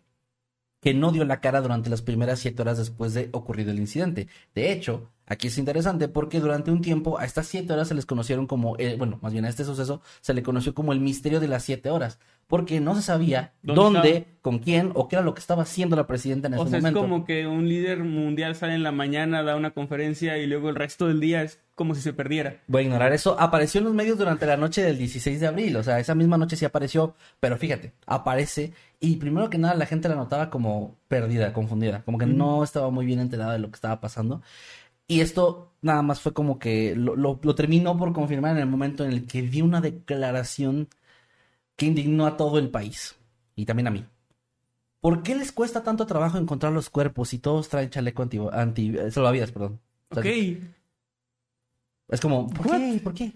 que 0.81 0.92
no 0.94 1.12
dio 1.12 1.24
la 1.24 1.40
cara 1.40 1.62
durante 1.62 1.88
las 1.90 2.03
primeras 2.03 2.38
siete 2.40 2.61
horas 2.62 2.77
después 2.79 3.14
de 3.14 3.31
ocurrido 3.33 3.70
el 3.70 3.79
incidente. 3.79 4.29
De 4.55 4.70
hecho, 4.72 5.11
aquí 5.27 5.49
es 5.49 5.59
interesante 5.59 6.09
porque 6.09 6.41
durante 6.41 6.71
un 6.71 6.81
tiempo 6.81 7.19
a 7.19 7.25
estas 7.25 7.47
siete 7.47 7.73
horas 7.73 7.89
se 7.89 7.95
les 7.95 8.07
conocieron 8.07 8.47
como, 8.47 8.77
eh, 8.79 8.97
bueno, 8.99 9.19
más 9.23 9.33
bien 9.33 9.45
a 9.45 9.49
este 9.49 9.65
suceso 9.65 10.03
se 10.21 10.35
le 10.35 10.43
conoció 10.43 10.75
como 10.75 10.93
el 10.93 11.01
misterio 11.01 11.41
de 11.41 11.49
las 11.49 11.65
siete 11.65 11.91
horas, 11.91 12.19
porque 12.47 12.81
no 12.81 12.95
se 12.95 13.03
sabía 13.03 13.53
¿Dónde 13.63 14.27
con 14.43 14.59
quién 14.59 14.93
o 14.95 15.09
qué 15.09 15.17
era 15.17 15.25
lo 15.25 15.35
que 15.35 15.41
estaba 15.41 15.63
haciendo 15.63 15.97
la 15.97 16.07
presidenta 16.07 16.49
en 16.49 16.55
O 16.55 16.63
ese 16.63 16.81
sea, 16.81 16.91
es 16.91 16.95
como 16.95 17.25
que 17.25 17.47
un 17.47 17.69
líder 17.69 18.05
mundial 18.05 18.55
sale 18.55 18.75
en 18.75 18.83
la 18.83 18.93
mañana, 18.93 19.43
da 19.43 19.57
una 19.57 19.71
conferencia 19.71 20.37
y 20.39 20.47
luego 20.47 20.69
el 20.69 20.77
resto 20.77 21.09
del 21.09 21.21
día 21.21 21.43
es 21.43 21.59
como 21.75 21.95
si 21.95 22.03
se 22.03 22.13
perdiera. 22.13 22.61
Voy 22.67 22.83
a 22.83 22.85
ignorar 22.85 23.13
eso. 23.13 23.39
Apareció 23.39 23.81
en 23.81 23.87
los 23.87 23.95
medios 23.95 24.17
durante 24.17 24.47
la 24.47 24.57
noche 24.57 24.83
del 24.83 24.97
16 24.97 25.41
de 25.41 25.47
abril. 25.47 25.77
O 25.77 25.83
sea, 25.83 25.99
esa 25.99 26.15
misma 26.15 26.39
noche 26.39 26.57
sí 26.57 26.65
apareció. 26.65 27.15
Pero 27.41 27.57
fíjate, 27.57 27.93
aparece. 28.07 28.73
Y 29.01 29.17
primero 29.17 29.51
que 29.51 29.59
nada, 29.59 29.75
la 29.75 29.87
gente 29.87 30.09
la 30.09 30.15
notaba 30.15 30.51
como 30.51 30.97
perdida, 31.09 31.53
confundida. 31.53 32.03
Como 32.05 32.19
que 32.19 32.27
no 32.27 32.63
estaba 32.63 32.91
muy 32.91 33.07
bien 33.07 33.19
enterada 33.19 33.55
de 33.55 33.59
lo 33.59 33.71
que 33.71 33.75
estaba 33.75 34.01
pasando. 34.01 34.41
Y 35.07 35.21
esto 35.21 35.73
nada 35.83 36.03
más 36.03 36.21
fue 36.21 36.33
como 36.33 36.59
que 36.59 36.95
lo, 36.97 37.17
lo, 37.17 37.38
lo 37.43 37.55
terminó 37.55 37.97
por 37.99 38.12
confirmar 38.12 38.53
en 38.53 38.59
el 38.62 38.67
momento 38.69 39.05
en 39.05 39.12
el 39.12 39.27
que 39.27 39.43
dio 39.43 39.64
una 39.64 39.81
declaración 39.81 40.88
que 41.77 41.87
indignó 41.87 42.27
a 42.27 42.37
todo 42.37 42.59
el 42.59 42.71
país. 42.71 43.17
Y 43.57 43.67
también 43.67 43.88
a 43.88 43.90
mí. 43.93 44.07
¿Por 45.01 45.23
qué 45.23 45.35
les 45.37 45.53
cuesta 45.53 45.83
tanto 45.85 46.07
trabajo 46.07 46.38
encontrar 46.38 46.73
los 46.73 46.90
cuerpos 46.90 47.29
si 47.29 47.38
todos 47.38 47.69
traen 47.69 47.90
chaleco 47.90 48.23
anti, 48.23 48.38
anti 48.53 48.97
eh, 48.99 49.11
salvavidas, 49.11 49.53
perdón? 49.53 49.81
O 50.11 50.14
sea, 50.14 50.23
Ok. 50.23 50.27
es 52.09 52.21
como, 52.21 52.49
¿por 52.53 52.67
What? 52.67 52.71
qué? 52.71 53.01
¿Por 53.03 53.14
qué? 53.14 53.33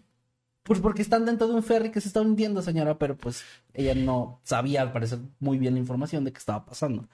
Pues 0.63 0.81
porque 0.81 1.03
están 1.03 1.25
dentro 1.25 1.49
de 1.49 1.55
un 1.55 1.63
ferry 1.63 1.91
que 1.91 2.01
se 2.01 2.09
está 2.09 2.21
hundiendo, 2.21 2.61
señora, 2.63 2.99
pero 2.99 3.17
pues 3.17 3.45
ella 3.73 3.95
no 3.95 4.41
sabía, 4.45 4.83
al 4.83 4.93
parecer, 4.93 5.19
muy 5.41 5.59
bien 5.59 5.75
la 5.75 5.81
información 5.81 6.25
de 6.25 6.33
qué 6.33 6.39
estaba 6.39 6.67
pasando. 6.67 7.09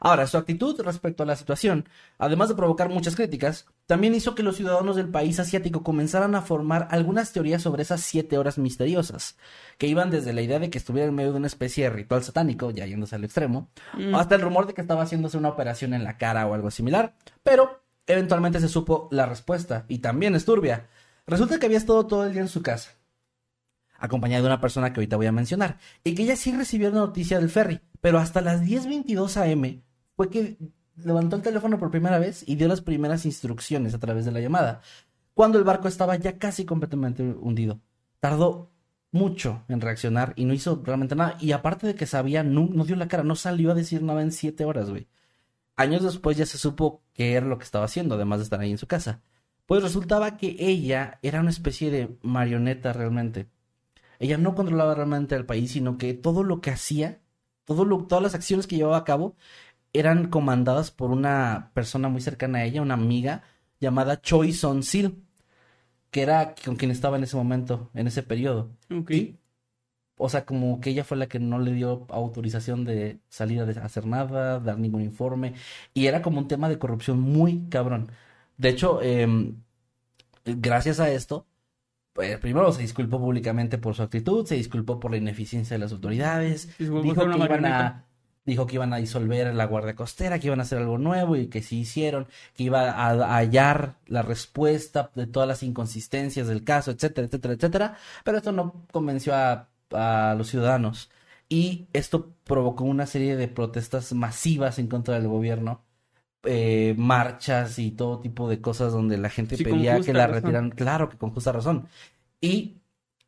Ahora, 0.00 0.26
su 0.26 0.36
actitud 0.36 0.80
respecto 0.80 1.22
a 1.22 1.26
la 1.26 1.36
situación, 1.36 1.88
además 2.18 2.48
de 2.48 2.54
provocar 2.54 2.88
muchas 2.88 3.16
críticas, 3.16 3.66
también 3.86 4.14
hizo 4.14 4.34
que 4.34 4.42
los 4.42 4.56
ciudadanos 4.56 4.96
del 4.96 5.08
país 5.08 5.38
asiático 5.40 5.82
comenzaran 5.82 6.34
a 6.34 6.42
formar 6.42 6.88
algunas 6.90 7.32
teorías 7.32 7.62
sobre 7.62 7.82
esas 7.82 8.00
siete 8.00 8.36
horas 8.38 8.58
misteriosas, 8.58 9.36
que 9.78 9.86
iban 9.86 10.10
desde 10.10 10.32
la 10.32 10.42
idea 10.42 10.58
de 10.58 10.70
que 10.70 10.78
estuviera 10.78 11.08
en 11.08 11.14
medio 11.14 11.32
de 11.32 11.38
una 11.38 11.46
especie 11.46 11.84
de 11.84 11.90
ritual 11.90 12.22
satánico, 12.22 12.70
ya 12.70 12.86
yéndose 12.86 13.16
al 13.16 13.24
extremo, 13.24 13.68
Mm. 13.94 14.14
hasta 14.14 14.34
el 14.34 14.40
rumor 14.42 14.66
de 14.66 14.74
que 14.74 14.80
estaba 14.80 15.02
haciéndose 15.02 15.38
una 15.38 15.48
operación 15.50 15.94
en 15.94 16.04
la 16.04 16.18
cara 16.18 16.46
o 16.46 16.54
algo 16.54 16.70
similar, 16.70 17.14
pero 17.42 17.82
eventualmente 18.06 18.60
se 18.60 18.68
supo 18.68 19.08
la 19.10 19.26
respuesta, 19.26 19.84
y 19.88 19.98
también 19.98 20.34
es 20.34 20.44
turbia. 20.44 20.86
Resulta 21.26 21.58
que 21.58 21.66
había 21.66 21.78
estado 21.78 22.06
todo 22.06 22.24
el 22.24 22.32
día 22.32 22.42
en 22.42 22.48
su 22.48 22.62
casa, 22.62 22.90
acompañada 23.98 24.42
de 24.42 24.46
una 24.48 24.60
persona 24.60 24.92
que 24.92 25.00
ahorita 25.00 25.16
voy 25.16 25.26
a 25.26 25.32
mencionar, 25.32 25.78
y 26.04 26.14
que 26.14 26.22
ella 26.22 26.36
sí 26.36 26.52
recibió 26.52 26.90
la 26.90 26.96
noticia 27.00 27.38
del 27.38 27.50
ferry, 27.50 27.80
pero 28.06 28.20
hasta 28.20 28.40
las 28.40 28.62
10.22 28.62 29.36
am 29.36 29.82
fue 30.14 30.30
que 30.30 30.58
levantó 30.94 31.34
el 31.34 31.42
teléfono 31.42 31.76
por 31.76 31.90
primera 31.90 32.20
vez 32.20 32.44
y 32.46 32.54
dio 32.54 32.68
las 32.68 32.80
primeras 32.80 33.26
instrucciones 33.26 33.94
a 33.94 33.98
través 33.98 34.24
de 34.24 34.30
la 34.30 34.38
llamada, 34.38 34.80
cuando 35.34 35.58
el 35.58 35.64
barco 35.64 35.88
estaba 35.88 36.14
ya 36.14 36.38
casi 36.38 36.64
completamente 36.64 37.24
hundido. 37.24 37.80
Tardó 38.20 38.70
mucho 39.10 39.64
en 39.66 39.80
reaccionar 39.80 40.34
y 40.36 40.44
no 40.44 40.54
hizo 40.54 40.80
realmente 40.84 41.16
nada, 41.16 41.36
y 41.40 41.50
aparte 41.50 41.88
de 41.88 41.96
que 41.96 42.06
sabía, 42.06 42.44
no, 42.44 42.68
dio 42.84 42.94
la 42.94 43.08
cara, 43.08 43.24
no 43.24 43.34
salió 43.34 43.72
a 43.72 43.74
decir 43.74 44.04
nada 44.04 44.22
en 44.22 44.30
siete 44.30 44.64
horas, 44.64 44.88
güey. 44.88 45.08
Años 45.74 46.04
después 46.04 46.36
ya 46.36 46.46
se 46.46 46.58
supo 46.58 47.02
qué 47.12 47.32
era 47.32 47.46
lo 47.46 47.58
que 47.58 47.64
estaba 47.64 47.86
haciendo, 47.86 48.14
además 48.14 48.38
de 48.38 48.44
estar 48.44 48.60
ahí 48.60 48.70
en 48.70 48.78
su 48.78 48.86
casa. 48.86 49.20
Pues 49.66 49.82
resultaba 49.82 50.36
que 50.36 50.54
ella 50.60 51.18
era 51.22 51.40
una 51.40 51.50
especie 51.50 51.90
de 51.90 52.16
marioneta 52.22 52.92
realmente. 52.92 53.48
Ella 54.20 54.38
no 54.38 54.54
controlaba 54.54 54.94
realmente 54.94 55.34
al 55.34 55.44
país, 55.44 55.72
sino 55.72 55.98
que 55.98 56.14
todo 56.14 56.44
lo 56.44 56.60
que 56.60 56.70
hacía, 56.70 57.20
todo 57.66 57.84
lo, 57.84 58.04
todas 58.06 58.22
las 58.22 58.34
acciones 58.34 58.66
que 58.66 58.76
llevaba 58.76 58.98
a 58.98 59.04
cabo, 59.04 59.36
eran 59.92 60.28
comandadas 60.28 60.90
por 60.90 61.10
una 61.10 61.70
persona 61.74 62.08
muy 62.08 62.22
cercana 62.22 62.58
a 62.60 62.64
ella, 62.64 62.82
una 62.82 62.94
amiga 62.94 63.42
llamada 63.80 64.20
Choi 64.22 64.52
Son 64.52 64.82
Sil, 64.84 65.20
que 66.10 66.22
era 66.22 66.54
con 66.64 66.76
quien 66.76 66.90
estaba 66.90 67.16
en 67.18 67.24
ese 67.24 67.36
momento, 67.36 67.90
en 67.94 68.06
ese 68.06 68.22
periodo. 68.22 68.70
Ok. 68.90 69.10
Y, 69.10 69.38
o 70.18 70.28
sea, 70.28 70.46
como 70.46 70.80
que 70.80 70.90
ella 70.90 71.04
fue 71.04 71.16
la 71.18 71.28
que 71.28 71.38
no 71.38 71.58
le 71.58 71.72
dio 71.72 72.06
autorización 72.10 72.84
de 72.84 73.18
salir 73.28 73.60
a 73.60 73.84
hacer 73.84 74.06
nada, 74.06 74.60
dar 74.60 74.78
ningún 74.78 75.02
informe. 75.02 75.54
Y 75.94 76.06
era 76.06 76.22
como 76.22 76.38
un 76.38 76.48
tema 76.48 76.68
de 76.68 76.78
corrupción 76.78 77.20
muy 77.20 77.68
cabrón. 77.68 78.10
De 78.56 78.70
hecho, 78.70 79.02
em, 79.02 79.56
gracias 80.44 81.00
a 81.00 81.10
esto, 81.10 81.46
pues, 82.16 82.38
primero 82.38 82.72
se 82.72 82.80
disculpó 82.80 83.20
públicamente 83.20 83.76
por 83.76 83.94
su 83.94 84.02
actitud, 84.02 84.46
se 84.46 84.56
disculpó 84.56 84.98
por 84.98 85.10
la 85.10 85.18
ineficiencia 85.18 85.74
de 85.74 85.80
las 85.80 85.92
autoridades, 85.92 86.76
dijo 86.78 87.02
que, 87.02 87.36
iban 87.36 87.66
a, 87.66 88.06
dijo 88.46 88.66
que 88.66 88.76
iban 88.76 88.94
a 88.94 88.96
disolver 88.96 89.54
la 89.54 89.66
Guardia 89.66 89.94
Costera, 89.94 90.38
que 90.38 90.46
iban 90.46 90.58
a 90.58 90.62
hacer 90.62 90.78
algo 90.78 90.96
nuevo 90.96 91.36
y 91.36 91.48
que 91.48 91.62
sí 91.62 91.80
hicieron, 91.80 92.26
que 92.54 92.62
iba 92.64 92.90
a, 92.90 93.10
a 93.10 93.36
hallar 93.36 93.96
la 94.06 94.22
respuesta 94.22 95.10
de 95.14 95.26
todas 95.26 95.46
las 95.46 95.62
inconsistencias 95.62 96.48
del 96.48 96.64
caso, 96.64 96.90
etcétera, 96.90 97.26
etcétera, 97.26 97.54
etcétera. 97.54 97.96
Pero 98.24 98.38
esto 98.38 98.50
no 98.50 98.86
convenció 98.90 99.34
a, 99.34 99.68
a 99.92 100.34
los 100.38 100.48
ciudadanos. 100.48 101.10
Y 101.50 101.86
esto 101.92 102.34
provocó 102.44 102.84
una 102.84 103.06
serie 103.06 103.36
de 103.36 103.46
protestas 103.46 104.12
masivas 104.14 104.78
en 104.78 104.88
contra 104.88 105.14
del 105.14 105.28
gobierno 105.28 105.85
eh, 106.46 106.94
marchas 106.98 107.78
y 107.78 107.90
todo 107.92 108.20
tipo 108.20 108.48
de 108.48 108.60
cosas 108.60 108.92
donde 108.92 109.18
la 109.18 109.28
gente 109.30 109.56
Sí, 109.56 109.64
pedía 109.64 110.00
que 110.00 110.12
la 110.12 110.26
razón. 110.26 110.42
retiraran. 110.42 110.70
Claro 110.70 111.08
que 111.08 111.16
con 111.18 111.30
justa 111.30 111.52
razón. 111.52 111.86
Y 112.40 112.76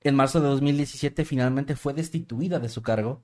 en 0.02 0.14
marzo 0.14 0.40
de 0.40 0.48
2017 0.48 1.24
finalmente 1.24 1.76
fue 1.76 1.94
destituida 1.94 2.58
de 2.60 2.68
su 2.68 2.82
cargo. 2.82 3.22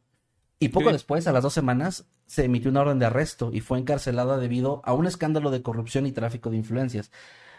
Y 0.61 0.68
poco 0.68 0.88
Sí. 0.88 0.92
después, 0.95 1.26
a 1.26 1.32
las 1.32 1.42
dos 1.42 1.53
semanas, 1.53 2.07
se 2.26 2.45
emitió 2.45 2.70
una 2.70 2.80
orden 2.82 2.99
de 2.99 3.07
arresto 3.07 3.51
y 3.53 3.61
fue 3.61 3.78
encarcelada 3.78 4.38
debido 4.38 4.80
a 4.84 4.95
un 4.95 5.07
escándalo 5.07 5.51
de 5.51 5.62
corrupción 5.62 6.07
y 6.07 6.12
tráfico 6.12 6.51
de 6.51 6.57
influencias. 6.57 7.11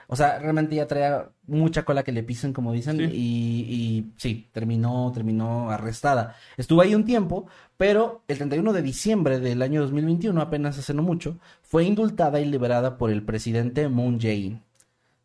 O 0.08 0.16
sea, 0.16 0.40
realmente 0.40 0.76
ya 0.76 0.88
traía 0.88 1.30
mucha 1.48 1.84
cola 1.84 2.04
que 2.04 2.12
le 2.12 2.24
pisen, 2.24 2.54
como 2.54 2.72
dicen, 2.74 2.98
Sí. 2.98 3.04
y, 3.06 3.74
y 3.74 4.12
sí, 4.18 4.48
terminó, 4.52 5.12
terminó 5.14 5.72
arrestada. 5.72 6.36
Estuvo 6.58 6.82
ahí 6.82 6.94
un 6.96 7.06
tiempo, 7.06 7.48
pero 7.78 8.24
el 8.28 8.38
31 8.38 8.74
de 8.74 8.82
diciembre 8.82 9.40
del 9.40 9.62
año 9.62 9.82
2021, 9.82 10.40
apenas 10.42 10.78
hace 10.78 10.94
no 10.94 11.02
mucho, 11.04 11.40
fue 11.62 11.84
indultada 11.86 12.40
y 12.40 12.46
liberada 12.46 12.98
por 12.98 13.10
el 13.12 13.24
presidente 13.24 13.88
Moon 13.90 14.20
Jae-in. 14.20 14.62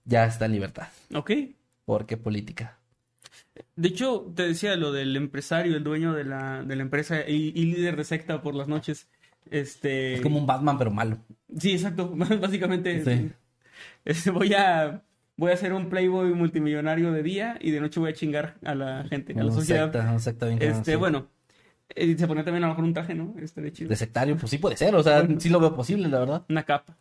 Ya 0.04 0.24
está 0.24 0.46
en 0.46 0.52
libertad. 0.52 0.88
Ok. 1.14 1.30
Porque 1.84 2.16
política. 2.16 2.78
De 3.76 3.88
hecho, 3.88 4.32
te 4.34 4.44
decía 4.48 4.76
lo 4.76 4.92
del 4.92 5.16
empresario, 5.16 5.76
el 5.76 5.84
dueño 5.84 6.12
de 6.14 6.24
la, 6.24 6.62
de 6.62 6.76
la 6.76 6.82
empresa 6.82 7.28
y, 7.28 7.52
y 7.54 7.66
líder 7.66 7.96
de 7.96 8.04
secta 8.04 8.40
por 8.42 8.54
las 8.54 8.68
noches. 8.68 9.08
Este. 9.50 10.14
Es 10.14 10.20
como 10.20 10.38
un 10.38 10.46
Batman, 10.46 10.78
pero 10.78 10.90
malo. 10.90 11.18
Sí, 11.58 11.72
exacto. 11.72 12.10
Básicamente. 12.40 13.04
Sí. 13.04 13.30
voy 14.32 14.54
a. 14.54 15.02
Voy 15.36 15.52
a 15.52 15.56
ser 15.56 15.72
un 15.72 15.88
playboy 15.88 16.34
multimillonario 16.34 17.12
de 17.12 17.22
día 17.22 17.56
y 17.62 17.70
de 17.70 17.80
noche 17.80 17.98
voy 17.98 18.10
a 18.10 18.12
chingar 18.12 18.56
a 18.62 18.74
la 18.74 19.04
gente, 19.08 19.32
a 19.38 19.42
la 19.42 19.50
sociedad. 19.50 19.90
secta, 19.90 20.12
un 20.12 20.20
secta 20.20 20.44
bien 20.46 20.58
Este, 20.60 20.72
conocido. 20.72 20.98
bueno. 20.98 21.26
eh, 21.94 22.14
se 22.18 22.26
ponía 22.28 22.44
también 22.44 22.62
a 22.64 22.66
lo 22.66 22.72
mejor 22.74 22.84
un 22.84 22.92
traje, 22.92 23.14
¿no? 23.14 23.34
Este 23.40 23.62
de 23.62 23.72
chido. 23.72 23.88
De 23.88 23.96
sectario, 23.96 24.36
pues 24.36 24.50
sí 24.50 24.58
puede 24.58 24.76
ser, 24.76 24.94
o 24.94 25.02
sea, 25.02 25.26
sí 25.38 25.48
lo 25.48 25.58
veo 25.58 25.74
posible, 25.74 26.08
la 26.08 26.18
verdad. 26.18 26.44
Una 26.50 26.64
capa. 26.64 26.98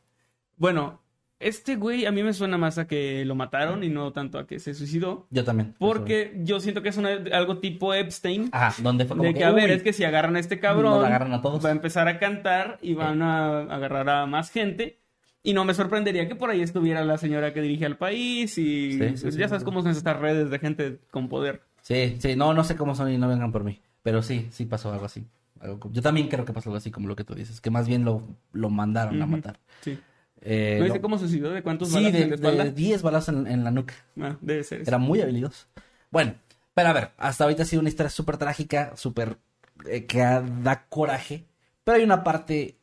Bueno, 0.56 1.02
este 1.41 1.76
güey 1.76 2.06
a 2.06 2.14
mí 2.14 2.24
me 2.24 2.32
suena 2.32 2.58
más 2.58 2.78
a 2.78 2.88
que 2.88 3.26
lo 3.26 3.36
mataron 3.36 3.84
y 3.84 3.89
no 3.89 4.14
tanto 4.14 4.39
a 4.39 4.47
que 4.47 4.60
se 4.60 4.74
suicidó. 4.74 5.28
Yo 5.32 5.43
también. 5.43 5.76
Porque 5.78 6.34
yo 6.38 6.62
siento 6.62 6.82
que 6.82 6.89
es 6.89 6.97
una- 6.97 7.20
algo 7.34 7.58
tipo 7.58 7.93
Epstein. 7.93 8.47
Ajá, 8.54 8.82
donde 8.82 9.04
fue 9.04 9.18
como 9.18 9.28
De 9.28 9.34
que, 9.36 9.43
a 9.43 9.52
ver, 9.52 9.70
es 9.70 9.84
que 9.84 9.91
si 9.91 10.06
agarran 10.06 10.38
a 10.38 10.39
este 10.39 10.60
cabrón, 10.62 10.93
Nos 11.00 11.06
agarran 11.06 11.34
a 11.34 11.41
todos. 11.41 11.64
va 11.64 11.70
a 11.70 11.74
empezar 11.74 12.08
a 12.08 12.20
cantar 12.20 12.80
y 12.82 12.93
van 12.93 13.22
a 13.22 13.64
agarrar 13.64 14.10
a 14.10 14.26
más 14.28 14.50
gente. 14.50 14.97
Y 15.42 15.54
no 15.54 15.64
me 15.66 15.74
sorprendería 15.74 16.28
que 16.28 16.36
por 16.36 16.50
ahí 16.50 16.62
estuviera 16.62 17.04
la 17.06 17.18
señora 17.18 17.54
que 17.54 17.62
dirige 17.62 17.86
al 17.86 17.98
país 17.98 18.58
y 18.58 18.94
Sí, 18.94 19.18
sí, 19.18 19.22
pues, 19.24 19.36
ya 19.36 19.48
sabes 19.48 19.64
cómo 19.64 19.82
son 19.82 19.92
estas 19.92 20.20
redes 20.20 20.50
de 20.50 20.60
gente 20.60 21.00
con 21.12 21.30
poder. 21.30 21.62
Sí, 21.82 22.18
sí, 22.20 22.36
no, 22.36 22.54
no 22.54 22.64
sé 22.64 22.76
cómo 22.76 22.94
son 22.96 23.12
y 23.12 23.18
no 23.18 23.28
vengan 23.30 23.52
por 23.52 23.64
mí. 23.64 23.80
Pero 24.04 24.22
sí, 24.22 24.48
sí 24.52 24.66
pasó 24.66 24.92
algo 24.92 25.06
así. 25.06 25.26
Algo 25.62 25.80
como- 25.80 25.94
Yo 25.94 26.02
también 26.02 26.28
creo 26.28 26.44
que 26.46 26.54
pasó 26.54 26.70
algo 26.70 26.78
así 26.78 26.92
como 26.92 27.08
lo 27.08 27.16
que 27.16 27.24
tú 27.24 27.36
dices, 27.36 27.62
que 27.62 27.70
más 27.70 27.88
bien 27.88 28.04
lo, 28.06 28.24
lo 28.52 28.70
mandaron 28.70 29.22
a 29.22 29.26
matar. 29.26 29.60
Sí. 29.82 29.98
Eh, 30.42 30.76
¿No 30.80 30.86
dice 30.86 30.98
lo- 30.98 31.02
cómo 31.02 31.18
suicidó? 31.18 31.52
¿De 31.52 31.64
cuántos 31.64 31.90
Sí, 31.90 32.12
de, 32.12 32.28
de 32.38 32.72
10 32.72 33.02
balazos 33.02 33.36
en, 33.36 33.48
en 33.48 33.64
la 33.64 33.72
nuca. 33.72 33.94
Ah, 34.20 34.38
debe 34.42 34.64
ser 34.64 34.82
eso. 34.82 34.90
Era 34.90 34.98
muy 34.98 35.22
habilidoso. 35.22 35.68
Bueno, 36.12 36.36
pero 36.74 36.90
a 36.90 36.94
ver, 36.94 37.12
hasta 37.18 37.44
ahorita 37.46 37.64
ha 37.64 37.66
sido 37.66 37.80
una 37.82 37.90
historia 37.90 38.10
súper 38.10 38.38
trágica, 38.38 38.94
súper 38.96 39.38
eh, 39.86 40.06
que 40.06 40.20
da 40.20 40.86
coraje. 40.90 41.46
Pero 41.84 41.98
hay 41.98 42.04
una 42.04 42.24
parte, 42.24 42.76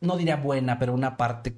no 0.00 0.16
diría 0.16 0.36
buena, 0.36 0.78
pero 0.78 0.92
una 0.94 1.16
parte 1.16 1.54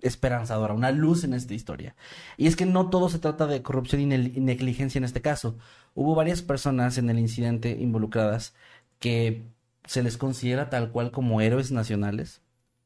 esperanzadora, 0.00 0.74
una 0.74 0.90
luz 0.92 1.24
en 1.24 1.34
esta 1.34 1.54
historia. 1.54 1.96
Y 2.36 2.46
es 2.46 2.56
que 2.56 2.66
no 2.66 2.90
todo 2.90 3.08
se 3.08 3.18
trata 3.18 3.46
de 3.46 3.62
corrupción 3.62 4.00
y 4.00 4.06
negligencia 4.06 4.98
en 4.98 5.04
este 5.04 5.22
caso. 5.22 5.56
Hubo 5.94 6.14
varias 6.14 6.42
personas 6.42 6.98
en 6.98 7.10
el 7.10 7.18
incidente 7.18 7.70
involucradas 7.80 8.54
que 8.98 9.46
se 9.84 10.02
les 10.02 10.16
considera 10.16 10.70
tal 10.70 10.90
cual 10.90 11.10
como 11.10 11.40
héroes 11.40 11.72
nacionales. 11.72 12.42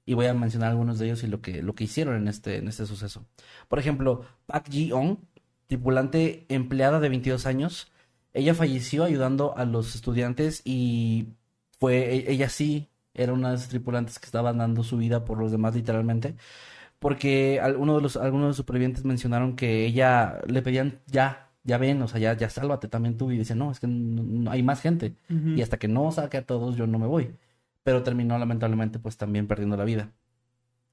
Y 0.07 0.15
voy 0.15 0.27
a 0.27 0.35
mencionar 0.35 0.71
algunos 0.71 0.99
de 0.99 1.07
ellos 1.07 1.23
y 1.23 1.27
lo 1.29 1.41
que, 1.41 1.63
lo 1.63 1.75
que 1.75 1.85
hicieron 1.85 2.17
en 2.17 2.29
este, 2.29 2.57
en 2.57 2.69
este 2.69 2.87
suceso. 2.87 3.27
Por 3.69 3.79
ejemplo, 3.79 4.25
Park 4.47 4.67
Ji-ong, 4.71 5.19
tripulante 5.67 6.47
empleada 6.49 7.01
de 7.01 7.09
22 7.09 7.47
años. 7.47 7.93
Ella 8.33 8.55
falleció 8.55 9.05
ayudando 9.05 9.57
a 9.57 9.65
los 9.65 9.95
estudiantes 9.95 10.63
y 10.65 11.29
fue, 11.79 12.15
e- 12.15 12.33
ella 12.33 12.49
sí 12.49 12.89
era 13.15 13.33
una 13.33 13.51
de 13.51 13.57
esas 13.57 13.69
tripulantes 13.69 14.19
que 14.19 14.27
estaban 14.27 14.59
dando 14.59 14.83
su 14.85 14.97
vida 14.97 15.25
por 15.25 15.39
los 15.39 15.53
demás 15.53 15.75
literalmente. 15.75 16.37
Porque 17.01 17.59
algunos 17.61 17.97
de 17.97 18.03
los, 18.03 18.17
algunos 18.17 18.45
de 18.45 18.49
los 18.51 18.57
supervivientes 18.57 19.05
mencionaron 19.05 19.57
que 19.57 19.85
ella 19.87 20.41
le 20.47 20.63
pedían 20.63 21.01
ya, 21.07 21.49
ya 21.65 21.79
ven, 21.79 22.01
o 22.03 22.07
sea, 22.09 22.21
ya, 22.21 22.35
ya 22.37 22.49
sálvate 22.51 22.87
también 22.89 23.17
tú. 23.17 23.33
Y 23.33 23.39
decía, 23.39 23.57
no, 23.57 23.73
es 23.73 23.81
que 23.81 23.89
no- 23.89 24.23
no 24.23 24.51
hay 24.53 24.63
más 24.63 24.81
gente. 24.81 25.17
Y 25.59 25.63
hasta 25.63 25.79
que 25.79 25.89
no 25.89 26.13
saque 26.13 26.37
a 26.37 26.47
todos, 26.47 26.77
yo 26.77 26.87
no 26.87 26.99
me 26.99 27.07
voy. 27.09 27.35
Pero 27.83 28.03
terminó 28.05 28.39
lamentablemente 28.39 28.99
pues 29.01 29.17
también 29.17 29.49
perdiendo 29.49 29.77
la 29.77 29.85
vida. 29.85 30.13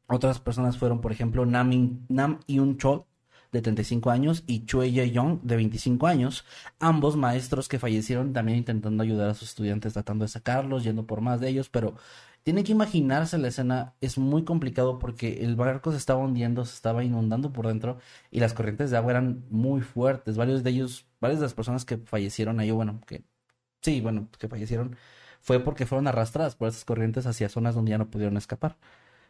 Otras 0.08 0.40
personas 0.40 0.78
fueron, 0.78 1.02
por 1.02 1.12
ejemplo, 1.12 1.46
Nam, 1.46 2.00
Nam 2.08 2.40
Yun 2.48 2.78
Chol, 2.78 3.04
de 3.58 3.64
35 3.64 4.12
años, 4.12 4.44
y 4.48 4.66
Chue 4.66 4.92
Ye 4.92 5.12
Young, 5.12 5.42
de 5.42 5.56
25 5.56 6.08
años. 6.08 6.46
Ambos 6.80 7.16
maestros 7.18 7.68
que 7.68 7.80
fallecieron 7.80 8.34
también 8.34 8.60
intentando 8.60 9.04
ayudar 9.04 9.30
a 9.30 9.34
sus 9.34 9.50
estudiantes, 9.50 9.94
tratando 9.94 10.26
de 10.26 10.30
sacarlos, 10.30 10.84
yendo 10.84 11.06
por 11.08 11.22
más 11.22 11.40
de 11.42 11.50
ellos. 11.50 11.70
Pero 11.70 11.96
tienen 12.44 12.64
que 12.64 12.72
imaginarse 12.72 13.38
la 13.38 13.50
escena, 13.50 13.96
es 14.00 14.18
muy 14.18 14.44
complicado 14.46 15.00
porque 15.00 15.44
el 15.44 15.56
barco 15.56 15.92
se 15.92 15.98
estaba 15.98 16.20
hundiendo, 16.22 16.66
se 16.66 16.76
estaba 16.76 17.04
inundando 17.04 17.52
por 17.52 17.68
dentro, 17.68 18.00
y 18.32 18.40
las 18.40 18.54
corrientes 18.54 18.92
de 18.92 18.98
agua 18.98 19.12
eran 19.12 19.44
muy 19.50 19.82
fuertes. 19.82 20.38
Varios 20.38 20.64
de 20.64 20.70
ellos, 20.70 21.06
varias 21.20 21.40
de 21.40 21.46
las 21.46 21.54
personas 21.54 21.84
que 21.86 21.98
fallecieron 21.98 22.60
ahí, 22.60 22.72
bueno, 22.72 23.02
que 23.08 23.24
sí, 23.82 24.02
bueno, 24.02 24.30
que 24.40 24.48
fallecieron, 24.48 24.96
fue 25.42 25.60
porque 25.60 25.86
fueron 25.86 26.08
arrastradas 26.08 26.56
por 26.56 26.70
esas 26.70 26.86
corrientes 26.86 27.26
hacia 27.26 27.50
zonas 27.50 27.76
donde 27.76 27.92
ya 27.92 27.98
no 27.98 28.10
pudieron 28.10 28.38
escapar. 28.38 28.78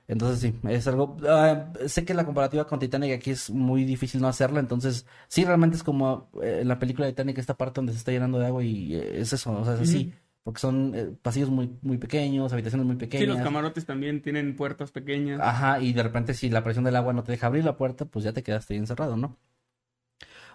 Entonces 0.08 0.40
sí, 0.40 0.60
es 0.70 0.88
algo... 0.88 1.18
ah, 1.28 1.72
sé 1.88 2.06
que 2.06 2.14
la 2.14 2.26
comparativa 2.26 2.66
con 2.66 2.80
Titanic 2.80 3.14
aquí 3.14 3.32
es 3.32 3.50
muy 3.50 3.84
difícil 3.84 4.22
no 4.22 4.28
hacerla, 4.30 4.60
entonces 4.62 5.06
sí, 5.28 5.44
realmente 5.46 5.76
es 5.78 5.84
como 5.84 6.30
eh, 6.42 6.60
en 6.62 6.68
la 6.70 6.80
película 6.80 7.06
de 7.08 7.12
Titanic, 7.14 7.38
esta 7.40 7.58
parte 7.58 7.76
donde 7.80 7.92
se 7.94 8.00
está 8.00 8.12
llenando 8.12 8.40
de 8.40 8.46
agua 8.48 8.64
y 8.64 8.96
eh, 8.96 9.20
es 9.22 9.34
eso, 9.34 9.52
o 9.52 9.66
sea, 9.66 9.74
es 9.76 9.82
así, 9.82 10.14
porque 10.44 10.60
son 10.62 10.94
eh, 10.96 11.08
pasillos 11.22 11.50
muy, 11.50 11.78
muy 11.82 11.98
pequeños, 11.98 12.54
habitaciones 12.54 12.86
muy 12.88 12.96
Sí, 12.96 13.26
los 13.26 13.40
pequeñas. 13.40 13.44
camarotes 13.44 13.86
también 13.86 14.22
tienen 14.22 14.56
puertas 14.56 14.92
pequeñas. 14.92 15.40
Ajá, 15.42 15.80
y 15.82 15.94
de 15.94 16.04
repente 16.04 16.34
si 16.34 16.50
la 16.50 16.64
presión 16.64 16.86
del 16.86 16.96
agua 16.96 17.14
no 17.14 17.24
te 17.24 17.32
deja 17.34 17.48
abrir 17.48 17.66
la 17.66 17.76
puerta, 17.78 18.06
pues 18.06 18.24
ya 18.26 18.34
te 18.34 18.44
quedaste 18.44 18.74
ahí 18.74 18.80
encerrado, 18.80 19.18
¿no? 19.18 19.38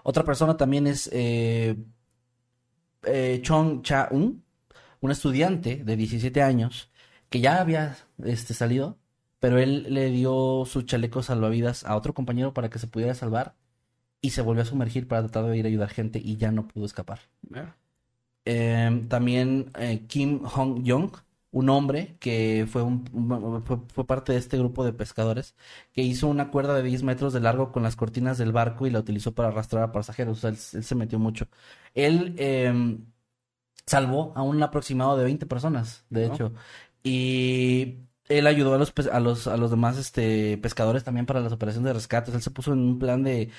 Otra 0.05 0.25
persona 0.25 0.57
también 0.57 0.87
es 0.87 1.09
eh, 1.13 1.77
eh, 3.05 3.41
Chong 3.43 3.83
Cha-un, 3.83 4.45
un 5.01 5.11
estudiante 5.11 5.83
de 5.85 5.97
17 5.97 6.43
años 6.43 6.91
que 7.31 7.41
ya 7.41 7.61
había 7.61 7.97
este, 8.25 8.55
salido, 8.55 8.99
pero 9.43 9.59
él 9.61 9.87
le 9.95 10.11
dio 10.11 10.65
su 10.67 10.85
chaleco 10.85 11.23
salvavidas 11.23 11.85
a 11.85 11.97
otro 11.97 12.15
compañero 12.15 12.55
para 12.55 12.71
que 12.71 12.81
se 12.81 12.89
pudiera 12.89 13.15
salvar 13.15 13.57
y 14.23 14.31
se 14.31 14.43
volvió 14.43 14.63
a 14.63 14.67
sumergir 14.67 15.09
para 15.09 15.23
tratar 15.23 15.47
de 15.51 15.59
ir 15.59 15.67
a 15.67 15.69
ayudar 15.69 15.91
gente 15.91 16.21
y 16.25 16.37
ya 16.39 16.53
no 16.53 16.69
pudo 16.69 16.87
escapar. 16.87 17.21
Eh, 18.45 19.07
también 19.09 19.71
eh, 19.79 20.05
Kim 20.09 20.41
Hong 20.45 20.83
Young, 20.83 21.13
un 21.53 21.69
hombre 21.71 22.17
que 22.19 22.67
fue, 22.71 22.83
un, 22.83 23.05
un- 23.13 23.63
fue, 23.65 23.79
fue 23.95 24.07
parte 24.07 24.33
de 24.33 24.39
este 24.39 24.59
grupo 24.59 24.85
de 24.85 24.93
pescadores, 24.93 25.55
que 25.93 26.03
hizo 26.03 26.29
una 26.29 26.51
cuerda 26.51 26.75
de 26.75 26.83
10 26.83 27.03
metros 27.05 27.33
de 27.33 27.41
largo 27.41 27.73
con 27.73 27.83
las 27.85 27.97
cortinas 27.97 28.39
del 28.39 28.53
barco 28.53 28.87
y 28.87 28.91
la 28.91 28.99
utilizó 29.01 29.33
para 29.35 29.49
arrastrar 29.49 29.85
a 29.85 29.93
pasajeros. 29.93 30.39
O 30.39 30.41
sea, 30.41 30.51
él, 30.51 30.57
él 30.75 30.85
se 30.85 30.95
metió 30.97 31.19
mucho. 31.21 31.47
Él 31.95 32.35
eh, 32.39 32.99
salvó 33.87 34.33
a 34.37 34.43
un 34.43 34.63
aproximado 34.63 35.17
de 35.17 35.25
20 35.25 35.47
personas, 35.47 36.05
de 36.11 36.27
hecho. 36.27 36.53
Y 37.03 37.99
él 38.39 38.47
ayudó 38.47 38.75
a 38.75 38.79
los, 38.79 38.93
a 39.13 39.21
los, 39.21 39.47
a 39.47 39.57
los 39.57 39.71
demás 39.71 39.99
este, 39.99 40.59
pescadores 40.59 41.05
también 41.05 41.27
para 41.27 41.41
las 41.41 41.53
operaciones 41.53 41.87
de 41.89 41.93
rescate. 41.95 42.33
Él 42.33 42.43
se 42.43 42.51
puso 42.51 42.73
en 42.73 42.81
un 42.81 42.99
plan 42.99 43.23
de 43.23 43.51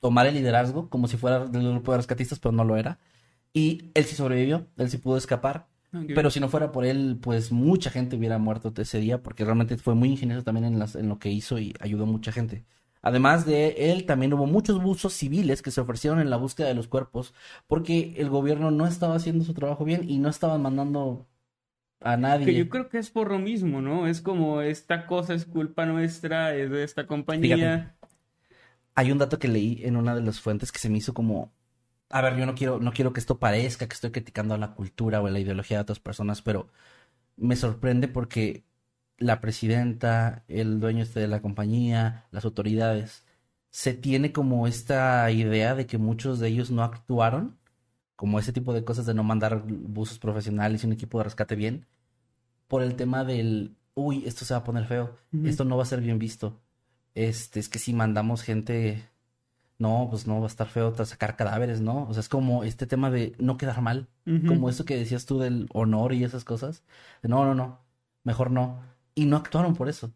tomar 0.00 0.26
el 0.26 0.34
liderazgo, 0.34 0.88
como 0.90 1.08
si 1.08 1.16
fuera 1.16 1.46
del 1.46 1.70
grupo 1.72 1.92
de 1.92 1.98
rescatistas, 1.98 2.38
pero 2.40 2.52
no 2.52 2.64
lo 2.64 2.76
era. 2.76 2.98
Y 3.52 3.90
él 3.94 4.04
sí 4.04 4.14
sobrevivió, 4.16 4.66
él 4.76 4.90
sí 4.90 4.98
pudo 4.98 5.16
escapar. 5.16 5.68
ah, 5.92 6.02
Pero 6.12 6.30
si 6.30 6.40
no 6.40 6.48
fuera 6.48 6.72
por 6.72 6.84
él, 6.84 7.18
pues 7.22 7.52
mucha 7.52 7.90
gente 7.90 8.16
hubiera 8.16 8.38
muerto 8.38 8.72
ese 8.76 9.00
día, 9.00 9.22
porque 9.22 9.44
realmente 9.44 9.76
fue 9.78 9.94
muy 9.94 10.10
ingenioso 10.10 10.44
también 10.44 10.66
en, 10.66 10.78
las, 10.78 10.94
en 10.96 11.08
lo 11.08 11.18
que 11.18 11.30
hizo 11.30 11.58
y 11.58 11.74
ayudó 11.80 12.04
a 12.04 12.06
mucha 12.06 12.32
gente. 12.32 12.64
Además 13.02 13.46
de 13.46 13.92
él, 13.92 14.04
también 14.06 14.32
hubo 14.34 14.46
muchos 14.46 14.82
buzos 14.82 15.12
civiles 15.14 15.62
que 15.62 15.70
se 15.70 15.80
ofrecieron 15.80 16.20
en 16.20 16.30
la 16.30 16.36
búsqueda 16.38 16.68
de 16.68 16.74
los 16.74 16.88
cuerpos, 16.88 17.34
porque 17.66 18.14
el 18.16 18.28
gobierno 18.30 18.70
no 18.70 18.86
estaba 18.86 19.14
haciendo 19.16 19.44
su 19.44 19.54
trabajo 19.54 19.84
bien 19.84 20.08
y 20.08 20.18
no 20.18 20.28
estaban 20.28 20.60
mandando 20.62 21.26
a 22.06 22.16
nadie. 22.16 22.46
Que 22.46 22.54
yo 22.54 22.68
creo 22.68 22.88
que 22.88 22.98
es 22.98 23.10
por 23.10 23.30
lo 23.30 23.38
mismo, 23.38 23.80
¿no? 23.80 24.06
Es 24.06 24.20
como 24.20 24.62
esta 24.62 25.06
cosa 25.06 25.34
es 25.34 25.44
culpa 25.44 25.86
nuestra, 25.86 26.54
es 26.54 26.70
de 26.70 26.84
esta 26.84 27.06
compañía. 27.06 27.56
Fíjate. 27.56 28.08
Hay 28.94 29.12
un 29.12 29.18
dato 29.18 29.38
que 29.38 29.48
leí 29.48 29.80
en 29.84 29.96
una 29.96 30.14
de 30.14 30.22
las 30.22 30.40
fuentes 30.40 30.72
que 30.72 30.78
se 30.78 30.88
me 30.88 30.98
hizo 30.98 31.12
como, 31.12 31.52
a 32.08 32.22
ver, 32.22 32.36
yo 32.36 32.46
no 32.46 32.54
quiero, 32.54 32.78
no 32.78 32.92
quiero 32.92 33.12
que 33.12 33.20
esto 33.20 33.38
parezca 33.38 33.86
que 33.86 33.94
estoy 33.94 34.10
criticando 34.10 34.54
a 34.54 34.58
la 34.58 34.74
cultura 34.74 35.20
o 35.20 35.26
a 35.26 35.30
la 35.30 35.40
ideología 35.40 35.78
de 35.78 35.82
otras 35.82 36.00
personas, 36.00 36.40
pero 36.40 36.68
me 37.36 37.56
sorprende 37.56 38.08
porque 38.08 38.64
la 39.18 39.40
presidenta, 39.40 40.44
el 40.48 40.80
dueño 40.80 41.02
este 41.02 41.20
de 41.20 41.28
la 41.28 41.42
compañía, 41.42 42.26
las 42.30 42.44
autoridades, 42.44 43.24
se 43.70 43.94
tiene 43.94 44.32
como 44.32 44.66
esta 44.66 45.30
idea 45.30 45.74
de 45.74 45.86
que 45.86 45.98
muchos 45.98 46.38
de 46.38 46.48
ellos 46.48 46.70
no 46.70 46.82
actuaron, 46.82 47.58
como 48.14 48.38
ese 48.38 48.52
tipo 48.52 48.72
de 48.72 48.84
cosas 48.84 49.06
de 49.06 49.14
no 49.14 49.22
mandar 49.22 49.62
buzos 49.66 50.18
profesionales 50.18 50.82
y 50.82 50.86
un 50.86 50.94
equipo 50.94 51.18
de 51.18 51.24
rescate 51.24 51.54
bien, 51.54 51.86
por 52.68 52.82
el 52.82 52.96
tema 52.96 53.24
del 53.24 53.76
uy, 53.94 54.24
esto 54.26 54.44
se 54.44 54.54
va 54.54 54.60
a 54.60 54.64
poner 54.64 54.84
feo, 54.86 55.16
esto 55.44 55.64
no 55.64 55.76
va 55.76 55.82
a 55.82 55.86
ser 55.86 56.00
bien 56.00 56.18
visto. 56.18 56.60
Este, 57.14 57.58
es 57.60 57.68
que 57.68 57.78
si 57.78 57.94
mandamos 57.94 58.42
gente, 58.42 59.08
no, 59.78 60.06
pues 60.10 60.26
no 60.26 60.38
va 60.38 60.44
a 60.44 60.48
estar 60.48 60.68
feo 60.68 60.94
sacar 61.04 61.34
cadáveres, 61.34 61.80
¿no? 61.80 62.06
O 62.08 62.12
sea, 62.12 62.20
es 62.20 62.28
como 62.28 62.62
este 62.62 62.86
tema 62.86 63.10
de 63.10 63.34
no 63.38 63.56
quedar 63.56 63.80
mal, 63.80 64.08
como 64.46 64.68
eso 64.68 64.84
que 64.84 64.96
decías 64.96 65.24
tú 65.24 65.38
del 65.38 65.66
honor 65.72 66.12
y 66.12 66.24
esas 66.24 66.44
cosas. 66.44 66.84
No, 67.22 67.44
no, 67.44 67.54
no, 67.54 67.80
mejor 68.22 68.50
no. 68.50 68.80
Y 69.14 69.24
no 69.24 69.38
actuaron 69.38 69.74
por 69.74 69.88
eso. 69.88 70.12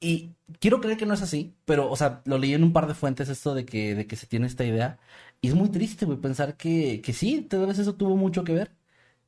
Y 0.00 0.34
quiero 0.58 0.80
creer 0.80 0.98
que 0.98 1.06
no 1.06 1.14
es 1.14 1.22
así, 1.22 1.54
pero, 1.64 1.88
o 1.88 1.94
sea, 1.94 2.22
lo 2.24 2.36
leí 2.36 2.54
en 2.54 2.64
un 2.64 2.72
par 2.72 2.88
de 2.88 2.94
fuentes 2.94 3.28
esto 3.28 3.54
de 3.54 3.64
que, 3.64 3.94
de 3.94 4.08
que 4.08 4.16
se 4.16 4.26
tiene 4.26 4.48
esta 4.48 4.64
idea. 4.64 4.98
Y 5.40 5.46
es 5.46 5.54
muy 5.54 5.68
triste, 5.68 6.06
güey, 6.06 6.18
pensar 6.18 6.56
que, 6.56 7.00
que 7.02 7.12
sí, 7.12 7.42
tal 7.42 7.66
vez 7.66 7.78
eso 7.78 7.94
tuvo 7.94 8.16
mucho 8.16 8.42
que 8.42 8.52
ver. 8.52 8.72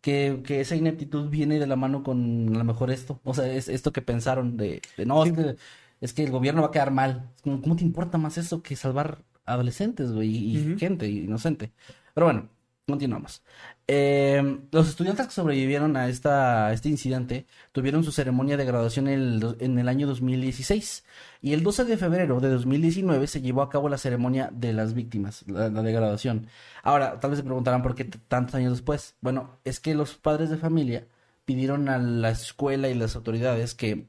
Que, 0.04 0.42
que, 0.44 0.60
esa 0.60 0.76
ineptitud 0.76 1.30
viene 1.30 1.58
de 1.58 1.66
la 1.66 1.76
mano 1.76 2.02
con 2.02 2.54
a 2.54 2.58
lo 2.58 2.64
mejor 2.64 2.90
esto. 2.90 3.20
O 3.24 3.32
sea, 3.32 3.50
es 3.50 3.68
esto 3.70 3.90
que 3.90 4.02
pensaron 4.02 4.58
de, 4.58 4.82
de 4.98 5.06
no, 5.06 5.24
es, 5.24 5.32
que, 5.32 5.56
es, 6.02 6.12
que, 6.12 6.24
el 6.24 6.30
gobierno 6.30 6.60
va 6.60 6.68
a 6.68 6.70
quedar 6.72 6.90
mal. 6.90 7.30
¿Cómo 7.42 7.74
te 7.74 7.84
importa 7.84 8.18
más 8.18 8.36
eso 8.36 8.62
que 8.62 8.76
salvar 8.76 9.24
adolescentes, 9.46 10.12
güey, 10.12 10.28
y 10.28 10.76
gente 10.78 11.08
inocente? 11.08 11.72
Pero 12.12 12.26
bueno, 12.26 12.50
Continuamos. 12.86 13.42
Eh, 13.86 14.60
los 14.70 14.88
estudiantes 14.90 15.26
que 15.26 15.32
sobrevivieron 15.32 15.96
a, 15.96 16.08
esta, 16.08 16.70
este 16.74 16.90
incidente 16.90 17.46
tuvieron 17.72 18.04
su 18.04 18.12
ceremonia 18.12 18.58
de 18.58 18.66
graduación 18.66 19.08
en 19.08 19.20
el, 19.20 19.56
en 19.60 19.78
el, 19.78 19.88
año 19.88 20.06
2016 20.06 21.02
y 21.40 21.54
el 21.54 21.62
12 21.62 21.86
de 21.86 21.96
febrero 21.96 22.40
de 22.40 22.50
2019 22.50 23.26
se 23.26 23.40
llevó 23.40 23.62
a 23.62 23.70
cabo 23.70 23.88
la 23.88 23.96
ceremonia 23.96 24.50
de 24.52 24.74
las 24.74 24.92
víctimas, 24.92 25.44
la, 25.48 25.70
de 25.70 25.92
graduación. 25.92 26.48
Ahora, 26.82 27.20
tal 27.20 27.30
vez 27.30 27.38
se 27.38 27.44
preguntarán 27.44 27.82
por 27.82 27.94
qué 27.94 28.04
tantos 28.04 28.54
años 28.54 28.72
después. 28.72 29.16
Bueno, 29.22 29.58
es 29.64 29.80
que 29.80 29.94
los 29.94 30.16
padres 30.16 30.50
de 30.50 30.58
familia 30.58 31.08
pidieron 31.46 31.88
a 31.88 31.96
la 31.96 32.30
escuela 32.30 32.90
y 32.90 32.94
las 32.94 33.16
autoridades 33.16 33.74
que 33.74 34.08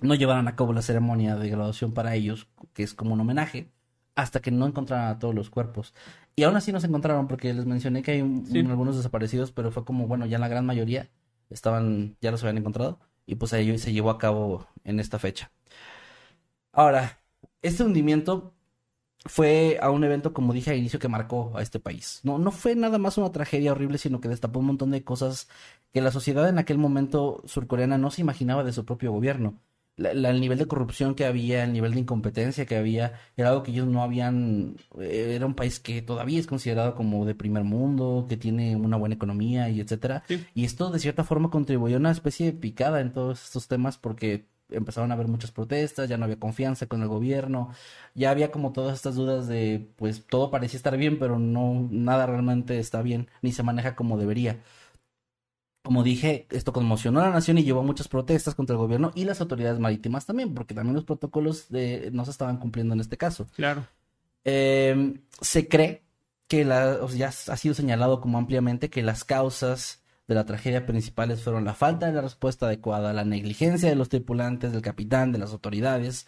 no 0.00 0.16
llevaran 0.16 0.48
a 0.48 0.56
cabo 0.56 0.72
la 0.72 0.82
ceremonia 0.82 1.36
de 1.36 1.48
graduación 1.48 1.94
para 1.94 2.16
ellos, 2.16 2.48
que 2.72 2.82
es 2.82 2.92
como 2.92 3.14
un 3.14 3.20
homenaje, 3.20 3.70
hasta 4.14 4.40
que 4.40 4.50
no 4.50 4.66
encontraran 4.66 5.08
a 5.08 5.18
todos 5.18 5.34
los 5.34 5.50
cuerpos. 5.50 5.94
Y 6.36 6.44
aún 6.44 6.56
así 6.56 6.72
no 6.72 6.80
se 6.80 6.86
encontraron 6.86 7.28
porque 7.28 7.52
les 7.52 7.66
mencioné 7.66 8.02
que 8.02 8.12
hay 8.12 8.20
algunos 8.20 8.96
desaparecidos, 8.96 9.52
pero 9.52 9.70
fue 9.70 9.84
como, 9.84 10.06
bueno, 10.06 10.26
ya 10.26 10.38
la 10.38 10.48
gran 10.48 10.66
mayoría 10.66 11.08
estaban, 11.50 12.16
ya 12.20 12.30
los 12.30 12.42
habían 12.42 12.58
encontrado 12.58 12.98
y 13.26 13.36
pues 13.36 13.52
ahí 13.52 13.76
se 13.78 13.92
llevó 13.92 14.10
a 14.10 14.18
cabo 14.18 14.66
en 14.84 15.00
esta 15.00 15.18
fecha. 15.18 15.50
Ahora, 16.72 17.20
este 17.62 17.84
hundimiento 17.84 18.52
fue 19.26 19.78
a 19.80 19.90
un 19.90 20.04
evento, 20.04 20.32
como 20.32 20.52
dije 20.52 20.70
al 20.70 20.78
inicio, 20.78 20.98
que 20.98 21.08
marcó 21.08 21.52
a 21.56 21.62
este 21.62 21.80
país. 21.80 22.20
No, 22.24 22.38
no 22.38 22.50
fue 22.50 22.74
nada 22.74 22.98
más 22.98 23.16
una 23.16 23.32
tragedia 23.32 23.72
horrible, 23.72 23.98
sino 23.98 24.20
que 24.20 24.28
destapó 24.28 24.60
un 24.60 24.66
montón 24.66 24.90
de 24.90 25.04
cosas 25.04 25.48
que 25.92 26.00
la 26.00 26.10
sociedad 26.10 26.48
en 26.48 26.58
aquel 26.58 26.78
momento 26.78 27.42
surcoreana 27.46 27.96
no 27.98 28.10
se 28.10 28.20
imaginaba 28.20 28.64
de 28.64 28.72
su 28.72 28.84
propio 28.84 29.12
gobierno 29.12 29.54
el 29.96 30.40
nivel 30.40 30.58
de 30.58 30.66
corrupción 30.66 31.14
que 31.14 31.24
había, 31.24 31.64
el 31.64 31.72
nivel 31.72 31.94
de 31.94 32.00
incompetencia 32.00 32.66
que 32.66 32.76
había, 32.76 33.20
era 33.36 33.50
algo 33.50 33.62
que 33.62 33.70
ellos 33.70 33.86
no 33.86 34.02
habían, 34.02 34.76
eh, 35.00 35.32
era 35.36 35.46
un 35.46 35.54
país 35.54 35.78
que 35.78 36.02
todavía 36.02 36.40
es 36.40 36.46
considerado 36.46 36.94
como 36.94 37.24
de 37.24 37.34
primer 37.34 37.64
mundo, 37.64 38.26
que 38.28 38.36
tiene 38.36 38.76
una 38.76 38.96
buena 38.96 39.14
economía 39.14 39.68
y 39.68 39.80
etcétera. 39.80 40.24
Y 40.54 40.64
esto 40.64 40.90
de 40.90 40.98
cierta 40.98 41.24
forma 41.24 41.50
contribuyó 41.50 41.96
a 41.96 42.00
una 42.00 42.10
especie 42.10 42.46
de 42.46 42.52
picada 42.52 43.00
en 43.00 43.12
todos 43.12 43.44
estos 43.44 43.68
temas 43.68 43.98
porque 43.98 44.46
empezaron 44.70 45.10
a 45.10 45.14
haber 45.14 45.28
muchas 45.28 45.50
protestas, 45.52 46.08
ya 46.08 46.16
no 46.16 46.24
había 46.24 46.38
confianza 46.38 46.86
con 46.86 47.02
el 47.02 47.08
gobierno, 47.08 47.70
ya 48.14 48.30
había 48.30 48.50
como 48.50 48.72
todas 48.72 48.96
estas 48.96 49.14
dudas 49.14 49.46
de 49.46 49.88
pues 49.96 50.24
todo 50.26 50.50
parecía 50.50 50.76
estar 50.76 50.96
bien, 50.96 51.18
pero 51.18 51.38
no 51.38 51.86
nada 51.90 52.26
realmente 52.26 52.78
está 52.78 53.02
bien, 53.02 53.28
ni 53.42 53.52
se 53.52 53.62
maneja 53.62 53.94
como 53.94 54.18
debería. 54.18 54.60
Como 55.84 56.02
dije, 56.02 56.46
esto 56.50 56.72
conmocionó 56.72 57.20
a 57.20 57.24
la 57.24 57.30
nación 57.30 57.58
y 57.58 57.62
llevó 57.62 57.80
a 57.80 57.84
muchas 57.84 58.08
protestas 58.08 58.54
contra 58.54 58.72
el 58.72 58.78
gobierno 58.78 59.12
y 59.14 59.26
las 59.26 59.42
autoridades 59.42 59.78
marítimas 59.78 60.24
también, 60.24 60.54
porque 60.54 60.72
también 60.72 60.94
los 60.94 61.04
protocolos 61.04 61.68
de, 61.68 62.08
no 62.10 62.24
se 62.24 62.30
estaban 62.30 62.56
cumpliendo 62.56 62.94
en 62.94 63.00
este 63.00 63.18
caso. 63.18 63.46
Claro. 63.54 63.86
Em, 64.44 65.20
se 65.42 65.68
cree 65.68 66.02
que 66.48 66.64
la, 66.64 67.06
ya 67.14 67.28
ha 67.28 67.56
sido 67.58 67.74
señalado 67.74 68.22
como 68.22 68.38
ampliamente 68.38 68.88
que 68.88 69.02
las 69.02 69.24
causas 69.24 70.02
de 70.26 70.34
la 70.34 70.46
tragedia 70.46 70.86
principales 70.86 71.42
fueron 71.42 71.66
la 71.66 71.74
falta 71.74 72.06
de 72.06 72.14
la 72.14 72.22
respuesta 72.22 72.64
adecuada, 72.64 73.12
la 73.12 73.26
negligencia 73.26 73.90
de 73.90 73.94
los 73.94 74.08
tripulantes, 74.08 74.72
del 74.72 74.80
capitán, 74.80 75.32
de 75.32 75.38
las 75.38 75.52
autoridades 75.52 76.26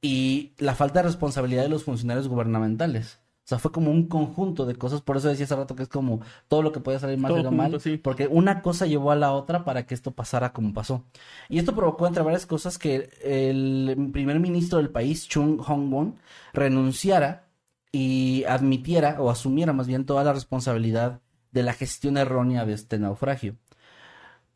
y 0.00 0.52
la 0.58 0.76
falta 0.76 1.00
de 1.00 1.08
responsabilidad 1.08 1.64
de 1.64 1.70
los 1.70 1.82
funcionarios 1.82 2.28
gubernamentales. 2.28 3.18
O 3.46 3.48
sea, 3.48 3.60
fue 3.60 3.70
como 3.70 3.92
un 3.92 4.08
conjunto 4.08 4.66
de 4.66 4.74
cosas. 4.74 5.02
Por 5.02 5.16
eso 5.16 5.28
decía 5.28 5.44
hace 5.44 5.54
rato 5.54 5.76
que 5.76 5.84
es 5.84 5.88
como 5.88 6.20
todo 6.48 6.62
lo 6.62 6.72
que 6.72 6.80
podía 6.80 6.98
salir 6.98 7.16
mal 7.16 7.32
salió 7.32 7.52
mal. 7.52 7.80
Porque 8.02 8.26
una 8.26 8.60
cosa 8.60 8.86
llevó 8.86 9.12
a 9.12 9.14
la 9.14 9.30
otra 9.30 9.64
para 9.64 9.86
que 9.86 9.94
esto 9.94 10.10
pasara 10.10 10.52
como 10.52 10.74
pasó. 10.74 11.04
Y 11.48 11.60
esto 11.60 11.72
provocó, 11.72 12.08
entre 12.08 12.24
varias 12.24 12.44
cosas, 12.44 12.76
que 12.76 13.08
el 13.22 14.10
primer 14.12 14.40
ministro 14.40 14.78
del 14.78 14.90
país, 14.90 15.28
Chung 15.28 15.58
Hong-won, 15.58 16.16
renunciara 16.52 17.46
y 17.92 18.42
admitiera 18.48 19.20
o 19.20 19.30
asumiera 19.30 19.72
más 19.72 19.86
bien 19.86 20.06
toda 20.06 20.24
la 20.24 20.32
responsabilidad 20.32 21.20
de 21.52 21.62
la 21.62 21.72
gestión 21.72 22.16
errónea 22.16 22.64
de 22.64 22.72
este 22.72 22.98
naufragio. 22.98 23.54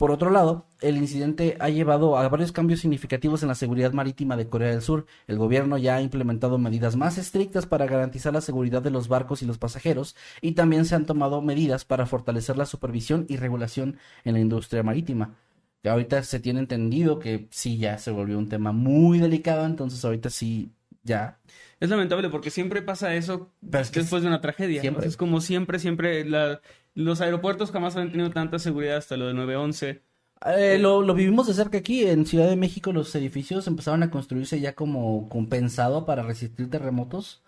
Por 0.01 0.13
otro 0.13 0.31
lado, 0.31 0.65
el 0.81 0.97
incidente 0.97 1.59
ha 1.61 1.69
llevado 1.69 2.17
a 2.17 2.27
varios 2.27 2.53
cambios 2.53 2.81
significativos 2.81 3.43
en 3.43 3.49
la 3.49 3.55
seguridad 3.55 3.93
marítima 3.93 4.35
de 4.35 4.49
Corea 4.49 4.71
del 4.71 4.81
Sur. 4.81 5.05
El 5.27 5.37
gobierno 5.37 5.77
ya 5.77 5.97
ha 5.97 6.01
implementado 6.01 6.57
medidas 6.57 6.97
más 6.97 7.19
estrictas 7.19 7.67
para 7.67 7.85
garantizar 7.85 8.33
la 8.33 8.41
seguridad 8.41 8.81
de 8.81 8.89
los 8.89 9.09
barcos 9.09 9.43
y 9.43 9.45
los 9.45 9.59
pasajeros 9.59 10.17
y 10.41 10.53
también 10.53 10.87
se 10.87 10.95
han 10.95 11.05
tomado 11.05 11.43
medidas 11.43 11.85
para 11.85 12.07
fortalecer 12.07 12.57
la 12.57 12.65
supervisión 12.65 13.27
y 13.29 13.37
regulación 13.37 13.99
en 14.25 14.33
la 14.33 14.41
industria 14.41 14.83
marítima. 14.83 15.35
Ya 15.85 15.93
ahorita 15.93 16.23
se 16.23 16.41
tiene 16.41 16.61
entendido 16.61 17.19
que 17.19 17.49
sí, 17.51 17.77
ya 17.77 17.99
se 17.99 18.11
volvió 18.11 18.39
un 18.39 18.49
tema 18.49 18.73
muy 18.73 19.19
delicado, 19.19 19.67
entonces 19.67 20.03
ahorita 20.03 20.31
sí, 20.31 20.73
ya. 21.03 21.39
Es 21.79 21.91
lamentable 21.91 22.31
porque 22.31 22.51
siempre 22.51 22.81
pasa 22.81 23.15
eso 23.15 23.53
después 23.61 24.23
de 24.23 24.29
una 24.29 24.41
tragedia. 24.41 24.83
Es 25.03 25.19
como 25.19 25.43
siempre, 25.43 25.79
siempre 25.79 26.25
la, 26.25 26.63
los 26.95 27.21
aeropuertos 27.21 27.71
jamás 27.71 27.97
han 27.97 28.11
tenido 28.11 28.31
tanta 28.31 28.59
seguridad 28.59 28.97
hasta 28.97 29.17
lo 29.17 29.29
de 29.29 29.35
911. 29.35 30.03
Eh, 30.47 30.79
lo, 30.79 31.03
lo, 31.03 31.13
vivimos 31.13 31.47
de 31.47 31.55
cerca 31.55 31.79
aquí. 31.79 32.07
En 32.07 32.25
Ciudad 32.25 32.49
de 32.49 32.57
México 32.57 32.93
los 32.93 33.15
edificios 33.15 33.67
empezaron 33.67 34.03
a 34.03 34.11
construirse 34.11 34.59
ya 34.59 34.75
como 34.75 35.29
compensado 35.29 36.07
para 36.07 36.23
resistir 36.23 36.71
terremotos 36.71 37.43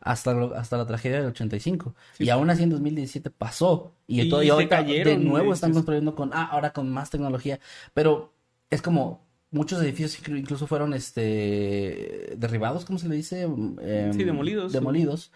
hasta, 0.00 0.32
hasta 0.56 0.76
la 0.76 0.86
tragedia 0.86 1.18
del 1.18 1.28
85. 1.28 1.94
y 2.18 2.30
aún 2.30 2.50
así 2.50 2.64
en 2.64 2.70
2017 2.70 3.30
pasó. 3.30 3.94
Y, 4.08 4.28
todo, 4.28 4.40
de 4.40 5.18
nuevo 5.18 5.52
están 5.52 5.72
construyendo 5.72 6.14
con, 6.16 6.32
ah, 6.34 6.48
ahora 6.50 6.72
con 6.72 6.90
más 6.90 7.10
tecnología. 7.10 7.60
Pero 7.94 8.32
es 8.70 8.82
como 8.82 9.24
muchos 9.52 9.80
edificios 9.80 10.18
incluso 10.28 10.66
fueron 10.66 10.94
este 10.94 12.34
derribados, 12.36 12.84
¿cómo 12.84 12.98
se 12.98 13.08
le 13.08 13.14
dice? 13.14 13.42
Em, 13.42 14.12
sí, 14.12 14.24
demolidos. 14.24 14.72
Demolidos 14.72 15.30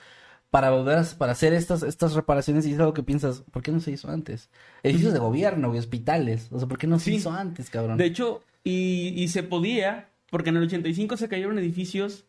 para 0.56 0.70
volver 0.70 0.96
a, 0.96 1.04
para 1.18 1.32
hacer 1.32 1.52
estas, 1.52 1.82
estas 1.82 2.14
reparaciones 2.14 2.66
y 2.66 2.72
es 2.72 2.80
algo 2.80 2.94
que 2.94 3.02
piensas, 3.02 3.42
¿por 3.50 3.62
qué 3.62 3.72
no 3.72 3.78
se 3.78 3.90
hizo 3.90 4.08
antes? 4.08 4.48
Edificios 4.82 5.12
de 5.12 5.18
gobierno 5.18 5.74
y 5.74 5.78
hospitales, 5.78 6.48
o 6.50 6.58
sea, 6.58 6.66
¿por 6.66 6.78
qué 6.78 6.86
no 6.86 6.98
se 6.98 7.12
hizo 7.12 7.30
antes, 7.30 7.68
cabrón? 7.68 7.98
De 7.98 8.06
hecho, 8.06 8.42
y, 8.64 9.12
y 9.14 9.28
se 9.28 9.42
podía, 9.42 10.08
porque 10.30 10.48
en 10.48 10.56
el 10.56 10.62
85 10.62 11.18
se 11.18 11.28
cayeron 11.28 11.58
edificios, 11.58 12.24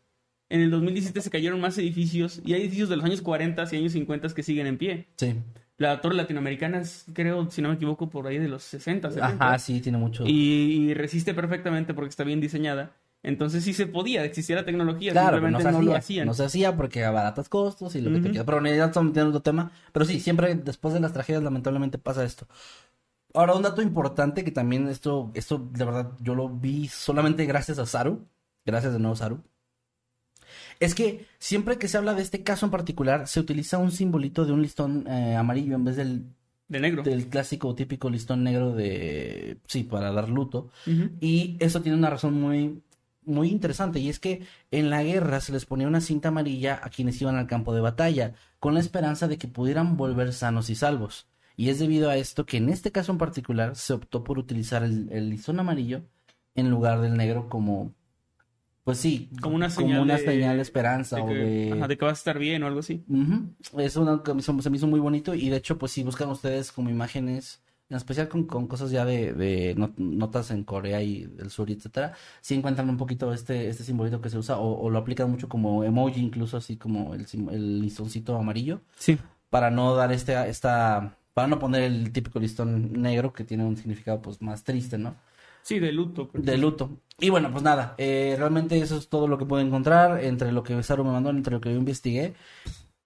en 0.49 0.59
el 0.59 0.71
2017 0.71 1.21
se 1.21 1.30
cayeron 1.30 1.61
más 1.61 1.78
edificios, 1.78 2.41
y 2.43 2.53
hay 2.53 2.63
edificios 2.63 2.89
de 2.89 2.97
los 2.97 3.05
años 3.05 3.21
40 3.21 3.63
y 3.71 3.75
años 3.78 3.93
50 3.93 4.28
que 4.34 4.43
siguen 4.43 4.67
en 4.67 4.78
pie. 4.78 5.07
Sí. 5.15 5.36
La 5.78 6.01
torre 6.01 6.15
latinoamericana 6.15 6.82
es, 6.82 7.05
creo, 7.13 7.49
si 7.49 7.61
no 7.61 7.69
me 7.69 7.75
equivoco, 7.75 8.09
por 8.09 8.28
ahí 8.28 8.39
de 8.39 8.49
los 8.49 8.61
60, 8.63 9.09
70. 9.09 9.45
Ajá, 9.45 9.57
sí, 9.57 9.80
tiene 9.80 9.99
mucho. 9.99 10.25
y 10.28 10.93
resiste 10.95 11.34
perfectamente 11.34 11.93
porque 11.93 12.09
está 12.09 12.25
bien 12.25 12.41
diseñada. 12.41 12.91
Entonces 13.24 13.63
sí 13.63 13.74
se 13.74 13.88
podía, 13.88 14.24
existía 14.24 14.55
la 14.55 14.65
tecnología, 14.65 15.11
claro, 15.11 15.38
simplemente 15.38 15.72
no, 15.72 15.82
lo 15.82 15.95
hacían. 15.95 16.28
No 16.28 16.34
se 16.34 16.45
hacía 16.45 16.78
porque 16.78 17.03
baratas 17.03 17.49
costos 17.49 17.95
y 17.95 18.01
lo 18.01 18.11
que 18.11 18.20
te 18.20 18.32
queda. 18.32 18.45
Pero 18.45 18.63
ya 18.65 18.86
estamos 18.86 19.09
metiendo 19.09 19.30
otro 19.30 19.41
tema. 19.41 19.72
Pero 19.91 20.05
sí, 20.05 20.20
siempre 20.20 20.55
después 20.55 20.93
de 20.93 20.99
las 20.99 21.13
tragedias 21.13 21.43
lamentablemente 21.43 21.97
pasa 21.97 22.24
esto. 22.24 22.47
Ahora, 23.34 23.53
un 23.55 23.63
dato 23.63 23.82
importante 23.82 24.43
que 24.43 24.51
también 24.51 24.88
esto, 24.88 25.32
esto 25.34 25.57
de 25.57 25.86
verdad 25.86 26.11
yo 26.22 26.36
lo 26.36 26.49
vi 26.49 26.88
solamente 26.88 27.45
gracias 27.45 27.80
a 27.80 27.86
Saru. 27.86 28.26
Gracias 28.65 28.93
de 28.93 28.99
nuevo, 28.99 29.15
Saru. 29.15 29.43
Es 30.80 30.95
que 30.95 31.26
siempre 31.39 31.78
que 31.78 31.88
se 31.88 31.97
habla 31.97 32.13
de 32.13 32.22
este 32.22 32.43
caso 32.43 32.65
en 32.65 32.72
particular, 32.72 33.28
se 33.28 33.39
utiliza 33.39 33.78
un 33.78 33.91
simbolito 33.91 34.45
de 34.45 34.53
un 34.53 34.61
listón 34.61 35.05
eh, 35.07 35.36
amarillo 35.36 35.76
en 35.76 35.84
vez 35.84 35.95
del 35.95 36.26
de 36.68 36.80
negro. 36.82 37.03
Del 37.03 37.28
clásico 37.28 37.74
típico 37.76 38.09
listón 38.09 38.43
negro 38.43 38.74
de. 38.74 39.57
Sí, 39.68 39.84
para 39.84 40.11
dar 40.11 40.30
luto. 40.30 40.70
Y 41.22 41.55
eso 41.59 41.82
tiene 41.82 41.97
una 41.97 42.09
razón 42.09 42.34
muy 42.34 42.82
muy 43.28 43.49
interesante 43.49 43.99
y 43.99 44.09
es 44.09 44.19
que 44.19 44.47
en 44.71 44.89
la 44.89 45.03
guerra 45.03 45.41
se 45.41 45.51
les 45.51 45.65
ponía 45.65 45.88
una 45.88 46.01
cinta 46.01 46.30
amarilla 46.30 46.80
a 46.82 46.89
quienes 46.89 47.21
iban 47.21 47.36
al 47.36 47.47
campo 47.47 47.75
de 47.75 47.82
batalla 47.82 48.34
con 48.59 48.73
la 48.73 48.80
esperanza 48.80 49.28
de 49.28 49.38
que 49.38 49.47
pudieran 49.47 49.97
volver 49.97 50.34
sanos 50.34 50.69
y 50.69 50.75
salvos. 50.75 51.28
Y 51.55 51.69
es 51.69 51.80
debido 51.80 52.09
a 52.09 52.17
esto 52.17 52.45
que 52.45 52.57
en 52.57 52.69
este 52.69 52.91
caso 52.91 53.11
en 53.11 53.17
particular 53.17 53.75
se 53.75 53.93
optó 53.93 54.23
por 54.23 54.38
utilizar 54.39 54.84
el, 54.84 55.30
listón 55.30 55.59
amarillo 55.59 56.03
en 56.55 56.69
lugar 56.69 57.01
del 57.01 57.17
negro 57.17 57.49
como 57.49 57.93
pues 58.84 58.99
sí, 58.99 59.30
como 59.41 59.55
una 59.55 59.69
señal, 59.69 60.07
de, 60.07 60.61
esperanza 60.61 61.21
o 61.21 61.28
de... 61.28 61.75
de 61.88 61.97
que 61.97 62.05
vas 62.05 62.13
a 62.13 62.21
estar 62.21 62.39
bien 62.39 62.63
o 62.63 62.67
algo 62.67 62.80
así. 62.80 63.03
Es 63.78 63.97
una 63.97 64.23
que 64.23 64.41
se 64.41 64.69
me 64.69 64.78
hizo 64.78 64.88
muy 64.88 65.01
bonito 65.01 65.36
y 65.36 65.49
de 65.49 65.57
hecho 65.57 65.78
pues 65.78 65.91
si 65.91 66.03
buscan 66.03 66.30
ustedes 66.30 66.71
como 66.71 66.89
imágenes 66.89 67.61
en 67.89 67.97
especial 67.97 68.27
con, 68.27 68.43
con 68.45 68.67
cosas 68.67 68.91
ya 68.91 69.05
de, 69.05 69.33
de 69.33 69.73
not- 69.75 69.97
notas 69.97 70.51
en 70.51 70.63
Corea 70.63 71.01
y 71.01 71.23
del 71.25 71.49
sur, 71.49 71.69
etcétera, 71.71 72.13
sí 72.41 72.55
encuentran 72.55 72.89
un 72.89 72.97
poquito 72.97 73.33
este, 73.33 73.69
este 73.69 73.83
simbolito 73.83 74.21
que 74.21 74.29
se 74.29 74.38
usa, 74.38 74.57
o, 74.57 74.79
o 74.81 74.89
lo 74.89 74.99
aplican 74.99 75.31
mucho 75.31 75.47
como 75.49 75.83
emoji, 75.83 76.19
incluso 76.21 76.57
así 76.57 76.77
como 76.77 77.13
el, 77.15 77.25
el 77.51 77.81
listoncito 77.81 78.35
amarillo, 78.35 78.81
Sí. 78.97 79.17
para 79.49 79.69
no 79.71 79.95
dar 79.95 80.11
este, 80.11 80.33
esta, 80.49 81.17
para 81.33 81.47
no 81.47 81.59
poner 81.59 81.83
el 81.83 82.11
típico 82.11 82.39
listón 82.39 82.91
negro 83.01 83.31
que 83.31 83.43
tiene 83.45 83.63
un 83.63 83.77
significado 83.77 84.21
pues 84.21 84.41
más 84.41 84.63
triste, 84.63 84.97
¿no? 84.97 85.15
Sí, 85.63 85.79
de 85.79 85.91
luto. 85.91 86.29
de 86.33 86.57
luto. 86.57 86.89
Y 87.19 87.29
bueno, 87.29 87.51
pues 87.51 87.61
nada, 87.61 87.93
eh, 87.97 88.35
realmente 88.38 88.79
eso 88.79 88.97
es 88.97 89.09
todo 89.09 89.27
lo 89.27 89.38
que 89.38 89.45
puedo 89.45 89.61
encontrar 89.61 90.23
entre 90.23 90.51
lo 90.53 90.63
que 90.63 90.81
Saru 90.81 91.03
me 91.03 91.11
mandó, 91.11 91.29
entre 91.29 91.51
lo 91.53 91.59
que 91.61 91.71
yo 91.73 91.77
investigué. 91.77 92.35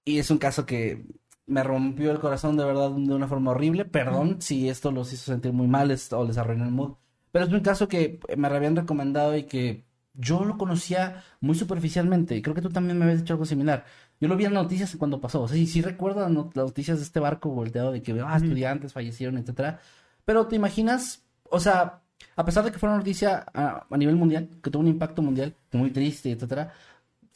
Y 0.05 0.19
es 0.19 0.29
un 0.29 0.37
caso 0.37 0.65
que 0.65 1.03
me 1.51 1.63
rompió 1.63 2.11
el 2.11 2.19
corazón 2.19 2.57
de 2.57 2.65
verdad 2.65 2.91
de 2.91 3.13
una 3.13 3.27
forma 3.27 3.51
horrible. 3.51 3.85
Perdón 3.85 4.41
si 4.41 4.69
esto 4.69 4.91
los 4.91 5.11
hizo 5.13 5.31
sentir 5.31 5.53
muy 5.53 5.67
mal 5.67 5.91
o 6.11 6.25
les 6.25 6.37
arruinó 6.37 6.65
el 6.65 6.71
mood. 6.71 6.93
Pero 7.31 7.45
es 7.45 7.51
un 7.51 7.61
caso 7.61 7.87
que 7.87 8.19
me 8.37 8.47
habían 8.47 8.75
recomendado 8.75 9.35
y 9.37 9.43
que 9.43 9.85
yo 10.13 10.43
lo 10.43 10.57
conocía 10.57 11.23
muy 11.39 11.55
superficialmente. 11.55 12.35
Y 12.35 12.41
creo 12.41 12.55
que 12.55 12.61
tú 12.61 12.69
también 12.69 12.97
me 12.97 13.05
habías 13.05 13.21
dicho 13.21 13.33
algo 13.33 13.45
similar. 13.45 13.85
Yo 14.19 14.27
lo 14.27 14.35
vi 14.35 14.45
en 14.45 14.53
las 14.53 14.63
noticias 14.63 14.95
cuando 14.97 15.21
pasó. 15.21 15.43
O 15.43 15.47
sea, 15.47 15.55
sí, 15.57 15.67
sí 15.67 15.81
recuerdo 15.81 16.21
las 16.21 16.31
not- 16.31 16.55
las 16.55 16.65
noticias 16.67 16.97
de 16.97 17.03
este 17.05 17.19
barco 17.19 17.49
volteado 17.49 17.91
de 17.91 18.01
que 18.01 18.19
ah, 18.25 18.35
estudiantes 18.37 18.93
fallecieron, 18.93 19.37
etcétera. 19.37 19.79
Pero 20.25 20.47
te 20.47 20.55
imaginas, 20.55 21.23
o 21.49 21.59
sea, 21.59 22.01
a 22.35 22.45
pesar 22.45 22.63
de 22.63 22.71
que 22.71 22.79
fue 22.79 22.89
una 22.89 22.97
noticia 22.99 23.45
a, 23.53 23.85
a 23.89 23.97
nivel 23.97 24.15
mundial, 24.15 24.49
que 24.61 24.69
tuvo 24.69 24.81
un 24.83 24.89
impacto 24.89 25.21
mundial 25.21 25.55
muy 25.71 25.91
triste, 25.91 26.31
etcétera, 26.31 26.73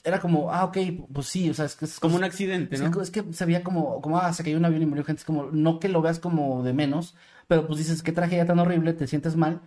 era 0.05 0.19
como, 0.21 0.51
ah, 0.53 0.63
ok, 0.65 0.77
pues 1.11 1.27
sí, 1.27 1.49
o 1.49 1.53
sea, 1.53 1.65
es 1.65 1.75
que 1.75 1.85
es 1.85 1.99
Como 1.99 2.15
un 2.15 2.23
accidente, 2.23 2.75
es 2.75 2.81
¿no? 2.81 2.91
que, 2.91 3.01
es 3.01 3.11
que 3.11 3.25
se 3.33 3.45
veía 3.45 3.63
como, 3.63 4.01
como, 4.01 4.17
ah, 4.19 4.31
se 4.31 4.43
cayó 4.43 4.57
un 4.57 4.63
avión 4.65 4.81
y 4.83 4.85
murió 4.85 5.03
gente, 5.03 5.19
es 5.21 5.25
como, 5.25 5.45
no 5.51 5.79
que 5.79 5.89
lo 5.89 6.01
veas 6.01 6.19
como 6.19 6.63
de 6.63 6.73
menos, 6.73 7.15
pero 7.47 7.67
pues 7.67 7.79
dices, 7.79 8.01
qué 8.03 8.11
tragedia 8.11 8.45
tan 8.45 8.59
horrible, 8.59 8.93
te 8.93 9.07
sientes 9.07 9.35
mal, 9.35 9.61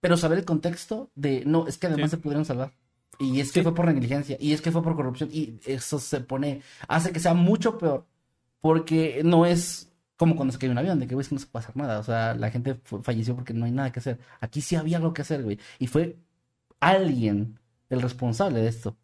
pero 0.00 0.16
saber 0.16 0.38
el 0.38 0.44
contexto 0.44 1.10
de, 1.14 1.44
no, 1.46 1.66
es 1.66 1.78
que 1.78 1.86
además 1.88 2.10
Sí. 2.10 2.16
se 2.16 2.22
pudieron 2.22 2.44
salvar. 2.44 2.72
Y 3.18 3.40
es 3.40 3.52
que 3.52 3.60
Sí. 3.60 3.64
fue 3.64 3.74
por 3.74 3.86
negligencia, 3.86 4.36
y 4.40 4.52
es 4.52 4.60
que 4.62 4.72
fue 4.72 4.82
por 4.82 4.94
corrupción, 4.96 5.28
y 5.32 5.58
eso 5.66 5.98
se 5.98 6.20
pone, 6.20 6.62
hace 6.88 7.12
que 7.12 7.20
sea 7.20 7.34
mucho 7.34 7.78
peor, 7.78 8.06
porque 8.60 9.22
no 9.24 9.46
es 9.46 9.88
como 10.16 10.36
cuando 10.36 10.52
se 10.52 10.58
cayó 10.58 10.70
un 10.72 10.78
avión, 10.78 11.00
de 11.00 11.06
que, 11.08 11.14
güey, 11.14 11.22
es 11.22 11.28
que 11.30 11.34
no 11.34 11.40
se 11.40 11.46
puede 11.48 11.64
hacer 11.64 11.76
nada, 11.76 11.98
o 11.98 12.02
sea, 12.04 12.34
la 12.34 12.50
gente 12.50 12.78
falleció 13.02 13.34
porque 13.34 13.54
no 13.54 13.64
hay 13.64 13.72
nada 13.72 13.90
que 13.90 13.98
hacer. 14.00 14.18
Aquí 14.40 14.60
sí 14.60 14.76
había 14.76 14.98
algo 14.98 15.12
que 15.12 15.22
hacer, 15.22 15.42
güey, 15.42 15.58
y 15.80 15.86
fue 15.88 16.16
alguien 16.80 17.58
el 17.90 18.02
responsable 18.02 18.60
de 18.60 18.68
esto. 18.68 18.96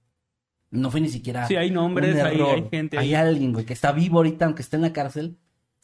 No 0.70 0.90
fue 0.90 1.00
ni 1.00 1.08
siquiera 1.08 1.46
Sí, 1.46 1.56
hay 1.56 1.70
nombres, 1.70 2.14
un 2.14 2.20
hay, 2.26 2.34
error. 2.36 2.54
hay 2.54 2.68
gente. 2.70 2.98
Hay 2.98 3.14
alguien, 3.14 3.52
güey, 3.52 3.64
que 3.64 3.72
está 3.72 3.92
vivo 3.92 4.18
ahorita, 4.18 4.44
aunque 4.44 4.62
esté 4.62 4.76
en 4.76 4.82
la 4.82 4.92
cárcel, 4.92 5.36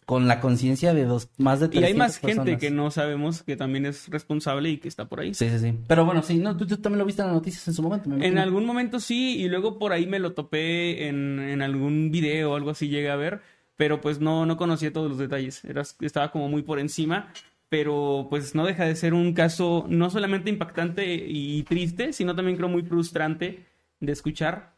con 0.04 0.28
la 0.28 0.40
conciencia 0.40 0.92
de 0.92 1.04
dos, 1.04 1.30
más 1.38 1.60
de 1.60 1.66
Y 1.72 1.78
hay 1.78 1.94
300 1.94 1.98
más 1.98 2.18
gente 2.18 2.58
que 2.58 2.70
no 2.70 2.90
sabemos 2.90 3.42
que 3.42 3.56
también 3.56 3.86
es 3.86 4.08
responsable 4.08 4.68
y 4.68 4.76
que 4.76 4.88
está 4.88 5.08
por 5.08 5.20
ahí. 5.20 5.32
Sí, 5.32 5.48
sí, 5.48 5.58
sí. 5.58 5.72
Pero 5.88 6.04
bueno, 6.04 6.22
sí, 6.22 6.36
no, 6.36 6.56
tú, 6.56 6.66
tú 6.66 6.76
también 6.76 6.98
lo 6.98 7.06
viste 7.06 7.22
en 7.22 7.28
las 7.28 7.34
noticias 7.36 7.66
en 7.68 7.74
su 7.74 7.82
momento. 7.82 8.10
me 8.10 8.26
En 8.26 8.36
algún 8.38 8.66
momento 8.66 9.00
sí, 9.00 9.38
y 9.40 9.48
luego 9.48 9.78
por 9.78 9.92
ahí 9.92 10.06
me 10.06 10.18
lo 10.18 10.34
topé 10.34 11.08
en, 11.08 11.38
en 11.40 11.62
algún 11.62 12.10
video 12.10 12.52
o 12.52 12.56
algo 12.56 12.70
así 12.70 12.88
llegué 12.88 13.10
a 13.10 13.16
ver, 13.16 13.40
pero 13.76 14.02
pues 14.02 14.20
no, 14.20 14.44
no 14.44 14.58
conocía 14.58 14.92
todos 14.92 15.08
los 15.08 15.18
detalles. 15.18 15.64
Era, 15.64 15.82
estaba 16.00 16.30
como 16.30 16.50
muy 16.50 16.62
por 16.62 16.78
encima, 16.78 17.32
pero 17.70 18.26
pues 18.28 18.54
no 18.54 18.66
deja 18.66 18.84
de 18.84 18.96
ser 18.96 19.14
un 19.14 19.32
caso 19.32 19.86
no 19.88 20.10
solamente 20.10 20.50
impactante 20.50 21.14
y 21.14 21.62
triste, 21.62 22.12
sino 22.12 22.34
también 22.34 22.58
creo 22.58 22.68
muy 22.68 22.82
frustrante 22.82 23.64
de 24.00 24.12
escuchar. 24.12 24.73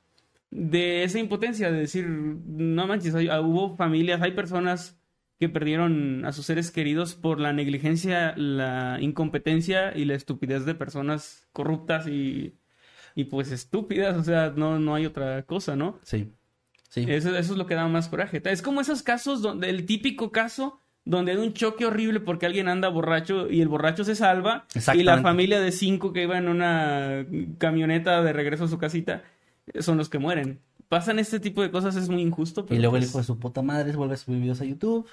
De 0.51 1.03
esa 1.03 1.19
impotencia, 1.19 1.71
de 1.73 1.81
decir, 1.81 2.07
no 2.09 2.87
manches, 2.87 3.15
hay- 3.15 3.29
ah, 3.29 3.41
hubo 3.41 3.77
familias, 3.77 4.23
hay 4.23 4.33
personas 4.33 4.99
que 5.39 5.49
perdieron 5.49 6.25
a 6.25 6.33
sus 6.33 6.47
seres 6.47 6.71
queridos 6.71 7.15
por 7.15 7.41
la 7.41 7.53
negligencia, 7.53 8.35
la 8.37 8.99
incompetencia 9.01 9.95
y 9.97 10.05
la 10.07 10.15
estupidez 10.15 10.65
de 10.65 10.75
personas 10.75 11.47
corruptas 11.53 12.07
y, 12.07 12.55
y 13.15 13.25
pues 13.25 13.51
estúpidas, 13.53 14.17
o 14.17 14.23
sea, 14.25 14.55
no, 14.57 14.79
no 14.79 14.95
hay 14.95 15.05
otra 15.05 15.43
cosa, 15.43 15.77
¿no? 15.77 15.99
Sí. 16.03 16.33
Sí. 16.89 17.05
Eso, 17.09 17.37
eso 17.37 17.53
es 17.53 17.59
lo 17.59 17.67
que 17.67 17.75
da 17.75 17.87
más 17.89 18.09
coraje. 18.09 18.41
Es 18.47 18.63
como 18.63 18.81
esos 18.81 19.03
casos 19.03 19.43
donde 19.43 19.69
el 19.69 19.85
típico 19.85 20.33
caso 20.33 20.81
donde 21.05 21.33
hay 21.33 21.39
un 21.39 21.53
choque 21.53 21.85
horrible 21.85 22.21
porque 22.21 22.47
alguien 22.47 22.69
anda 22.69 22.89
borracho 22.89 23.51
y 23.51 23.61
el 23.61 23.69
borracho 23.69 24.03
se 24.05 24.15
salva 24.15 24.67
y 25.01 25.03
la 25.05 25.13
familia 25.23 25.61
de 25.61 25.71
cinco 25.73 26.13
que 26.13 26.23
iba 26.23 26.39
en 26.39 26.49
una 26.49 27.27
camioneta 27.59 28.23
de 28.23 28.33
regreso 28.33 28.65
a 28.65 28.69
su 28.69 28.79
casita 28.79 29.23
son 29.81 29.97
los 29.99 30.09
que 30.09 30.19
mueren. 30.19 30.61
Pasan 30.89 31.19
este 31.19 31.41
tipo 31.41 31.63
de 31.63 31.71
cosas, 31.71 31.97
es 31.97 32.09
muy 32.09 32.23
injusto. 32.23 32.61
y 32.63 32.65
pero, 32.69 32.81
luego 32.83 32.97
el 32.97 33.03
pues, 33.03 33.11
hijo 33.11 33.19
de 33.19 33.25
su 33.25 33.39
puta 33.39 33.63
madre 33.63 33.93
vuelve 33.97 34.15
a 34.15 34.17
subir 34.17 34.41
videos 34.41 34.61
a 34.61 34.65
YouTube, 34.65 35.07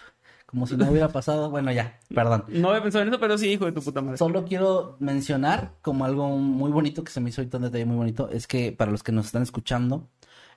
como 0.45 0.67
si 0.67 0.77
no 0.77 0.89
hubiera 0.89 1.07
pasado. 1.11 1.49
Bueno, 1.49 1.71
ya, 1.71 1.99
perdón. 2.13 2.45
No 2.49 2.69
había 2.69 2.83
pensado 2.83 3.01
en 3.03 3.09
eso, 3.09 3.19
pero 3.19 3.37
sí, 3.37 3.49
hijo 3.51 3.65
de 3.65 3.71
tu 3.71 3.81
puta 3.81 4.01
madre. 4.01 4.17
Solo 4.17 4.45
quiero 4.45 4.97
mencionar 4.99 5.71
como 5.81 6.05
algo 6.05 6.29
muy 6.37 6.71
bonito 6.71 7.03
que 7.03 7.11
se 7.11 7.19
me 7.21 7.29
hizo 7.29 7.41
ahorita 7.41 7.57
un 7.57 7.63
detalle 7.63 7.85
muy 7.85 7.97
bonito, 7.97 8.29
es 8.29 8.45
que 8.45 8.71
para 8.71 8.91
los 8.91 9.01
que 9.01 9.11
nos 9.11 9.25
están 9.25 9.41
escuchando, 9.41 10.07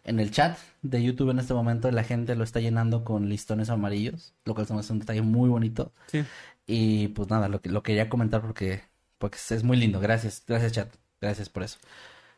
en 0.05 0.21
el 0.21 0.31
chat 0.31 0.57
de 0.83 1.03
YouTube 1.03 1.31
en 1.31 1.39
este 1.39 1.55
momento 1.55 1.91
la 1.91 2.05
gente 2.05 2.37
lo 2.37 2.45
está 2.45 2.61
llenando 2.61 3.03
con 3.03 3.29
listones 3.29 3.71
amarillos, 3.71 4.35
lo 4.45 4.55
cual 4.55 4.67
hace 4.71 4.93
un 4.93 4.99
detalle 5.01 5.23
muy 5.23 5.49
bonito. 5.49 5.93
Sí. 6.09 6.25
Y 6.67 7.09
pues 7.09 7.31
nada, 7.31 7.49
lo, 7.49 7.61
que- 7.63 7.71
lo 7.71 7.83
quería 7.83 8.09
comentar 8.11 8.43
porque, 8.43 8.83
porque 9.19 9.39
es 9.51 9.65
muy 9.65 9.77
lindo. 9.79 9.99
Gracias, 9.99 10.45
gracias 10.47 10.73
chat. 10.73 10.95
Gracias 11.21 11.49
por 11.49 11.63
eso. 11.63 11.79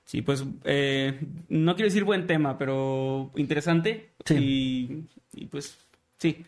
Sí, 0.08 0.22
pues 0.22 0.42
eh, 0.64 1.20
no 1.50 1.74
quiero 1.74 1.88
decir 1.90 2.04
buen 2.04 2.26
tema, 2.26 2.56
pero 2.56 3.30
interesante. 3.36 4.08
Sí. 4.24 5.06
Y, 5.34 5.42
y 5.42 5.46
pues 5.48 5.76
sí. 6.16 6.46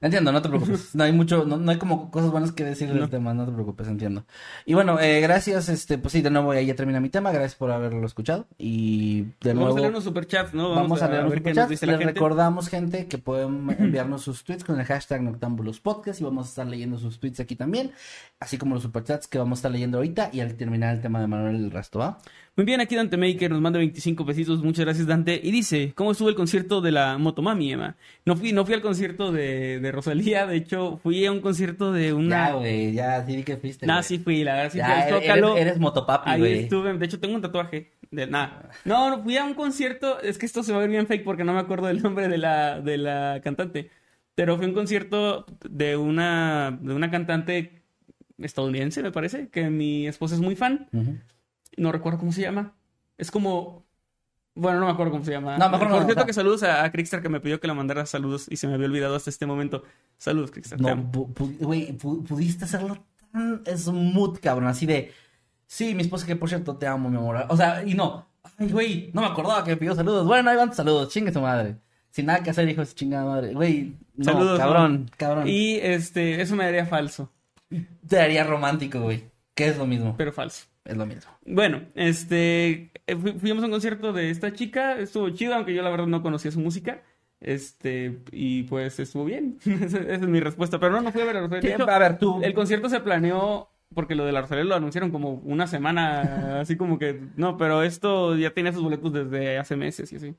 Entiendo, 0.00 0.30
no 0.32 0.40
te 0.42 0.48
preocupes. 0.48 0.90
No 0.94 1.02
hay 1.02 1.12
mucho, 1.12 1.44
no, 1.44 1.56
no 1.56 1.72
hay 1.72 1.78
como 1.78 2.10
cosas 2.12 2.30
buenas 2.30 2.52
que 2.52 2.62
decir 2.62 2.88
del 2.88 3.00
No. 3.00 3.08
tema, 3.08 3.34
no 3.34 3.46
te 3.46 3.52
preocupes, 3.52 3.88
entiendo. 3.88 4.26
Y 4.64 4.74
bueno, 4.74 5.00
eh, 5.00 5.20
gracias, 5.20 5.68
este, 5.70 5.98
pues 5.98 6.12
sí, 6.12 6.20
de 6.22 6.30
nuevo 6.30 6.52
ahí 6.52 6.66
ya 6.66 6.76
termina 6.76 7.00
mi 7.00 7.08
tema, 7.08 7.32
gracias 7.32 7.56
por 7.56 7.72
haberlo 7.72 8.06
escuchado. 8.06 8.46
Y 8.58 9.22
de 9.40 9.54
Vamos 9.54 9.60
nuevo. 9.62 9.76
a 9.76 9.80
leer 9.80 9.90
unos 9.90 10.04
superchats, 10.04 10.54
¿no? 10.54 10.70
Vamos, 10.74 11.02
a 11.02 11.08
leer 11.08 11.22
los 11.22 11.32
ver 11.32 11.42
qué 11.42 11.54
nos 11.54 11.64
superchats. 11.64 11.82
Les 11.88 11.98
gente. 11.98 12.12
recordamos, 12.12 12.68
gente, 12.68 13.06
que 13.08 13.18
pueden 13.18 13.70
enviarnos 13.78 14.22
sus 14.22 14.44
tweets 14.44 14.62
con 14.62 14.78
el 14.78 14.84
hashtag 14.86 15.22
Noctambulos 15.22 15.80
Podcast 15.80 16.20
y 16.20 16.24
vamos 16.24 16.46
a 16.46 16.48
estar 16.50 16.66
leyendo 16.66 16.98
sus 16.98 17.18
tweets 17.18 17.40
aquí 17.40 17.56
también, 17.56 17.90
así 18.38 18.56
como 18.58 18.74
los 18.74 18.84
superchats 18.84 19.26
que 19.26 19.38
vamos 19.38 19.56
a 19.56 19.60
estar 19.60 19.72
leyendo 19.72 19.98
ahorita 19.98 20.30
y 20.32 20.40
al 20.40 20.54
terminar 20.54 20.94
el 20.94 21.00
tema 21.00 21.20
de 21.20 21.26
Manuel 21.28 21.56
el 21.56 21.70
resto, 21.72 21.98
¿va? 22.00 22.18
Muy 22.56 22.64
bien, 22.66 22.80
aquí 22.80 22.94
Dante 22.94 23.16
Maker 23.16 23.50
nos 23.50 23.60
manda 23.60 23.78
25 23.80 24.24
pesitos, 24.24 24.62
muchas 24.62 24.84
gracias 24.84 25.08
Dante. 25.08 25.40
Y 25.42 25.50
dice, 25.50 25.92
¿cómo 25.96 26.12
estuvo 26.12 26.28
el 26.28 26.36
concierto 26.36 26.80
de 26.80 26.92
la 26.92 27.18
Motomami, 27.18 27.72
Emma? 27.72 27.96
No 28.24 28.36
fui, 28.36 28.52
no 28.52 28.64
fui 28.64 28.74
al 28.74 28.80
concierto 28.80 29.32
de, 29.32 29.80
de 29.80 29.90
Rosalía, 29.92 30.46
de 30.46 30.56
hecho 30.56 30.98
fui 31.02 31.26
a 31.26 31.32
un 31.32 31.40
concierto 31.40 31.92
de 31.92 32.12
una... 32.12 32.48
Ya, 32.50 32.54
güey, 32.54 32.92
ya, 32.92 33.26
sí 33.26 33.36
vi 33.36 33.42
que 33.42 33.56
fuiste. 33.56 33.86
Nah, 33.86 33.94
güey. 33.94 34.04
sí 34.04 34.18
fui, 34.18 34.44
la 34.44 34.54
verdad 34.54 34.70
sí 34.72 34.78
Ya, 34.78 34.86
fui 35.18 35.28
al 35.28 35.38
eres, 35.38 35.56
eres 35.56 35.78
motopapi, 35.80 36.30
Ahí 36.30 36.38
güey. 36.38 36.58
estuve, 36.60 36.96
de 36.96 37.04
hecho 37.04 37.18
tengo 37.18 37.34
un 37.34 37.42
tatuaje 37.42 37.90
de 38.12 38.26
nada. 38.28 38.70
No, 38.84 39.10
no, 39.10 39.22
fui 39.24 39.36
a 39.36 39.44
un 39.44 39.54
concierto, 39.54 40.20
es 40.20 40.38
que 40.38 40.46
esto 40.46 40.62
se 40.62 40.70
va 40.70 40.78
a 40.78 40.82
ver 40.82 40.90
bien 40.90 41.08
fake 41.08 41.24
porque 41.24 41.42
no 41.42 41.54
me 41.54 41.60
acuerdo 41.60 41.88
del 41.88 42.02
nombre 42.02 42.28
de 42.28 42.38
la, 42.38 42.80
de 42.80 42.98
la 42.98 43.40
cantante. 43.42 43.90
Pero 44.36 44.56
fue 44.56 44.66
un 44.66 44.74
concierto 44.74 45.44
de 45.68 45.96
una, 45.96 46.78
de 46.80 46.94
una 46.94 47.10
cantante 47.10 47.82
estadounidense, 48.38 49.02
me 49.02 49.10
parece, 49.10 49.48
que 49.48 49.70
mi 49.70 50.06
esposa 50.06 50.36
es 50.36 50.40
muy 50.40 50.54
fan. 50.54 50.88
Ujú. 50.92 51.18
No 51.76 51.92
recuerdo 51.92 52.18
cómo 52.18 52.32
se 52.32 52.42
llama. 52.42 52.74
Es 53.18 53.30
como. 53.30 53.84
Bueno, 54.56 54.78
no 54.78 54.86
me 54.86 54.92
acuerdo 54.92 55.10
cómo 55.12 55.24
se 55.24 55.32
llama. 55.32 55.58
No, 55.58 55.68
mejor 55.68 55.88
Por 55.88 56.04
cierto, 56.04 56.26
que 56.26 56.32
saludos 56.32 56.62
a, 56.62 56.84
a 56.84 56.92
que 56.92 57.28
me 57.28 57.40
pidió 57.40 57.58
que 57.58 57.66
le 57.66 57.74
mandara 57.74 58.06
saludos 58.06 58.46
y 58.48 58.56
se 58.56 58.68
me 58.68 58.74
había 58.74 58.86
olvidado 58.86 59.16
hasta 59.16 59.30
este 59.30 59.46
momento. 59.46 59.82
Saludos, 60.16 60.52
te 60.52 60.62
No, 60.76 60.88
amo. 60.90 61.10
pu- 61.12 61.34
pu- 61.34 61.58
güey, 61.58 61.96
pu- 61.98 62.24
pudiste 62.24 62.64
hacerlo 62.64 62.98
tan 63.32 63.62
smooth, 63.76 64.38
cabrón, 64.38 64.68
así 64.68 64.86
de, 64.86 65.12
sí, 65.66 65.92
mi 65.96 66.02
esposa 66.02 66.24
que 66.24 66.36
por 66.36 66.48
cierto 66.48 66.76
te 66.76 66.86
amo, 66.86 67.10
mi 67.10 67.16
amor. 67.16 67.46
O 67.48 67.56
sea, 67.56 67.82
y 67.84 67.94
no, 67.94 68.28
ay, 68.58 68.68
güey, 68.70 69.10
no 69.12 69.22
me 69.22 69.26
acordaba 69.26 69.64
que 69.64 69.72
me 69.72 69.76
pidió 69.76 69.94
saludos. 69.96 70.24
Bueno, 70.24 70.50
ahí 70.50 70.56
van 70.56 70.68
tus 70.68 70.76
saludos, 70.76 71.08
chingue 71.12 71.32
su 71.32 71.40
madre. 71.40 71.78
Sin 72.10 72.26
nada 72.26 72.44
que 72.44 72.50
hacer, 72.50 72.68
hijo 72.68 72.80
de 72.80 72.86
su 72.86 72.94
chingada 72.94 73.24
madre. 73.24 73.52
Güey, 73.54 73.96
no, 74.14 74.24
Saludos, 74.24 74.56
cabrón, 74.60 75.10
cabrón. 75.16 75.48
Y 75.48 75.78
este, 75.78 76.40
eso 76.40 76.54
me 76.54 76.64
daría 76.64 76.86
falso, 76.86 77.32
Te 78.08 78.16
daría 78.16 78.44
romántico, 78.44 79.00
güey. 79.00 79.24
Que 79.52 79.66
es 79.66 79.76
lo 79.76 79.84
mismo. 79.86 80.14
pero 80.16 80.32
falso. 80.32 80.66
Es 80.84 80.96
lo 80.96 81.06
mismo. 81.06 81.30
Bueno, 81.46 81.82
este, 81.94 82.90
eh, 83.06 83.16
fu- 83.16 83.38
fuimos 83.38 83.62
a 83.62 83.66
un 83.66 83.72
concierto 83.72 84.12
de 84.12 84.30
esta 84.30 84.52
chica, 84.52 84.98
estuvo 84.98 85.30
chido, 85.30 85.54
aunque 85.54 85.74
yo 85.74 85.82
la 85.82 85.90
verdad 85.90 86.06
no 86.06 86.22
conocía 86.22 86.50
su 86.50 86.60
música. 86.60 87.02
Este, 87.40 88.18
y 88.32 88.62
pues 88.64 88.98
estuvo 89.00 89.24
bien. 89.24 89.58
esa, 89.82 89.98
es 89.98 90.20
mi 90.20 90.40
respuesta. 90.40 90.78
Pero 90.78 90.92
no, 90.92 91.00
no 91.02 91.12
fui 91.12 91.20
a 91.22 91.24
ver 91.26 91.36
a 91.36 91.40
Rosalía. 91.42 91.76
A 91.88 91.98
ver, 91.98 92.18
tú. 92.18 92.40
El 92.42 92.54
concierto 92.54 92.88
se 92.88 93.00
planeó 93.00 93.68
porque 93.94 94.14
lo 94.14 94.24
de 94.24 94.32
la 94.32 94.40
Rosalía 94.40 94.64
lo 94.64 94.74
anunciaron 94.74 95.10
como 95.10 95.34
una 95.44 95.66
semana, 95.66 96.60
así 96.60 96.76
como 96.76 96.98
que 96.98 97.20
no, 97.36 97.56
pero 97.56 97.82
esto 97.82 98.34
ya 98.36 98.50
tenía 98.50 98.72
sus 98.72 98.82
boletos 98.82 99.12
desde 99.12 99.56
hace 99.58 99.76
meses 99.76 100.12
y 100.12 100.16
así. 100.16 100.34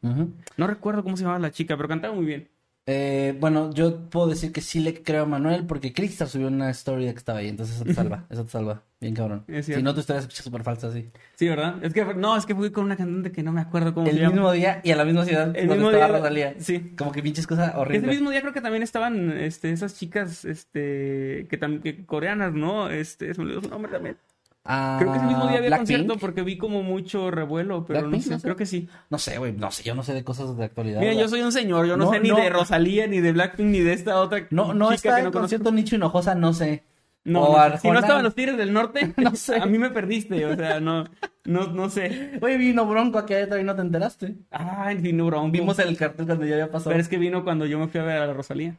No 0.58 0.68
recuerdo 0.68 1.04
cómo 1.04 1.16
se 1.16 1.24
llamaba 1.24 1.40
la 1.40 1.52
chica, 1.52 1.78
pero 1.78 1.88
cantaba 1.88 2.14
muy 2.14 2.26
bien. 2.26 2.50
Eh, 2.88 3.36
bueno, 3.40 3.72
yo 3.74 4.10
puedo 4.12 4.28
decir 4.28 4.52
que 4.52 4.62
sí 4.62 4.80
le 4.80 5.02
creo 5.02 5.24
a 5.24 5.26
Manuel 5.26 5.66
porque 5.66 5.92
Crystal 5.92 6.28
subió 6.28 6.48
una 6.50 6.70
story 6.70 7.06
de 7.06 7.14
que 7.14 7.18
estaba 7.18 7.40
ahí, 7.40 7.48
entonces 7.50 7.78
eso 7.78 7.86
te 7.86 7.96
salva, 7.96 8.26
eso 8.30 8.46
te 8.46 8.52
salva. 8.52 8.84
Bien 9.02 9.16
cabrón. 9.16 9.44
Si 9.64 9.82
no, 9.82 9.94
tu 9.94 10.00
historia 10.02 10.22
se 10.22 10.28
escucha 10.28 10.44
súper 10.44 10.64
falsa, 10.64 10.92
sí. 10.92 11.10
Sí, 11.36 11.48
¿verdad? 11.50 11.84
Es 11.84 11.94
que, 11.94 12.06
no, 12.16 12.38
es 12.38 12.46
que 12.46 12.54
fui 12.56 12.72
con 12.72 12.86
una 12.86 12.96
cantante 12.96 13.32
que 13.32 13.42
no 13.44 13.52
me 13.52 13.62
acuerdo 13.62 13.94
cómo 13.94 14.06
El 14.08 14.14
se 14.14 14.20
llama. 14.22 14.34
mismo 14.34 14.52
día 14.52 14.82
y 14.84 14.92
a 14.92 14.96
la 14.96 15.04
misma 15.06 15.26
ciudad 15.26 15.48
El 15.56 15.68
donde 15.68 15.74
mismo 15.76 15.90
estaba 15.92 16.08
día- 16.08 16.18
Rosalía. 16.20 16.56
Sí. 16.60 16.94
Como 16.98 17.12
que 17.12 17.22
pinches 17.24 17.48
cosas 17.48 17.70
Ese 17.70 17.78
horribles. 17.78 18.10
mismo 18.10 18.30
día 18.30 18.42
creo 18.42 18.54
que 18.54 18.62
también 18.62 18.84
estaban 18.84 19.32
este, 19.32 19.72
esas 19.72 19.98
chicas 19.98 20.46
este, 20.46 21.48
que, 21.50 21.60
que 21.84 22.06
coreanas, 22.06 22.54
¿no? 22.54 22.90
Este, 22.90 23.34
se 23.34 23.40
me 23.42 23.46
olvidó 23.48 23.62
su 23.64 23.70
nombre 23.70 23.92
también. 23.92 24.18
Ah, 24.68 24.96
Creo 25.00 25.12
que 25.12 25.18
ese 25.20 25.28
mismo 25.28 25.48
día 25.48 25.60
había 25.60 25.78
concierto 25.78 26.18
porque 26.18 26.42
vi 26.42 26.58
como 26.58 26.82
mucho 26.82 27.30
revuelo, 27.30 27.86
pero 27.86 28.08
no 28.08 28.20
sé, 28.20 28.32
no 28.32 28.38
sé. 28.40 28.44
creo 28.44 28.56
que 28.56 28.66
sí. 28.66 28.90
No 29.12 29.20
sé, 29.20 29.38
güey, 29.38 29.54
no 29.54 29.70
sé, 29.70 29.84
yo 29.84 29.94
no 29.94 30.02
sé 30.02 30.14
de 30.16 30.24
cosas 30.24 30.58
de 30.58 30.66
actualidad. 30.66 31.02
Mira, 31.02 31.14
yo 31.14 31.28
soy 31.30 31.42
un 31.42 31.52
señor, 31.52 31.86
yo 31.86 31.96
no, 31.98 32.06
No, 32.06 32.12
sé 32.12 32.20
ni 32.20 32.30
no. 32.30 32.36
de 32.38 32.50
Rosalía, 32.50 33.06
ni 33.06 33.20
de 33.20 33.32
Blackpink, 33.32 33.70
ni 33.70 33.80
de 33.82 33.94
esta 33.94 34.20
otra 34.20 34.48
No, 34.50 34.74
no 34.74 34.86
chica 34.88 34.96
está 34.96 35.10
que 35.18 35.24
no 35.24 35.32
conozco. 35.32 35.40
concierto 35.42 35.72
Nicho 35.72 35.96
Hinojosa, 35.96 36.34
no 36.34 36.52
sé. 36.54 36.84
No, 37.24 37.42
O. 37.44 37.58
Arjona. 37.58 37.80
si 37.80 37.90
no 37.90 38.00
estaban 38.00 38.24
los 38.24 38.34
Tigres 38.36 38.58
del 38.58 38.74
Norte, 38.74 39.14
No 39.18 39.36
sé. 39.36 39.58
a 39.58 39.66
mí 39.68 39.78
me 39.78 39.90
perdiste, 39.92 40.44
o 40.46 40.56
sea, 40.56 40.80
no, 40.80 41.06
no, 41.44 41.68
no 41.68 41.90
sé. 41.90 42.32
Oye, 42.42 42.58
vino 42.58 42.86
Bronco 42.88 43.20
aquí 43.20 43.34
adentro 43.36 43.60
y 43.60 43.64
no 43.64 43.76
te 43.76 43.82
enteraste. 43.82 44.36
Ay, 44.52 44.98
vino 44.98 45.26
Bronco. 45.28 45.52
Vimos 45.52 45.78
el 45.80 45.96
cartel 45.98 46.26
cuando 46.26 46.46
ya 46.46 46.54
había 46.54 46.72
pasado. 46.72 46.90
Pero 46.92 47.02
es 47.02 47.08
que 47.08 47.18
vino 47.18 47.44
cuando 47.44 47.66
yo 47.68 47.78
me 47.80 47.88
fui 47.88 48.00
a 48.00 48.04
ver 48.04 48.18
a 48.18 48.28
la 48.28 48.34
Rosalía. 48.34 48.78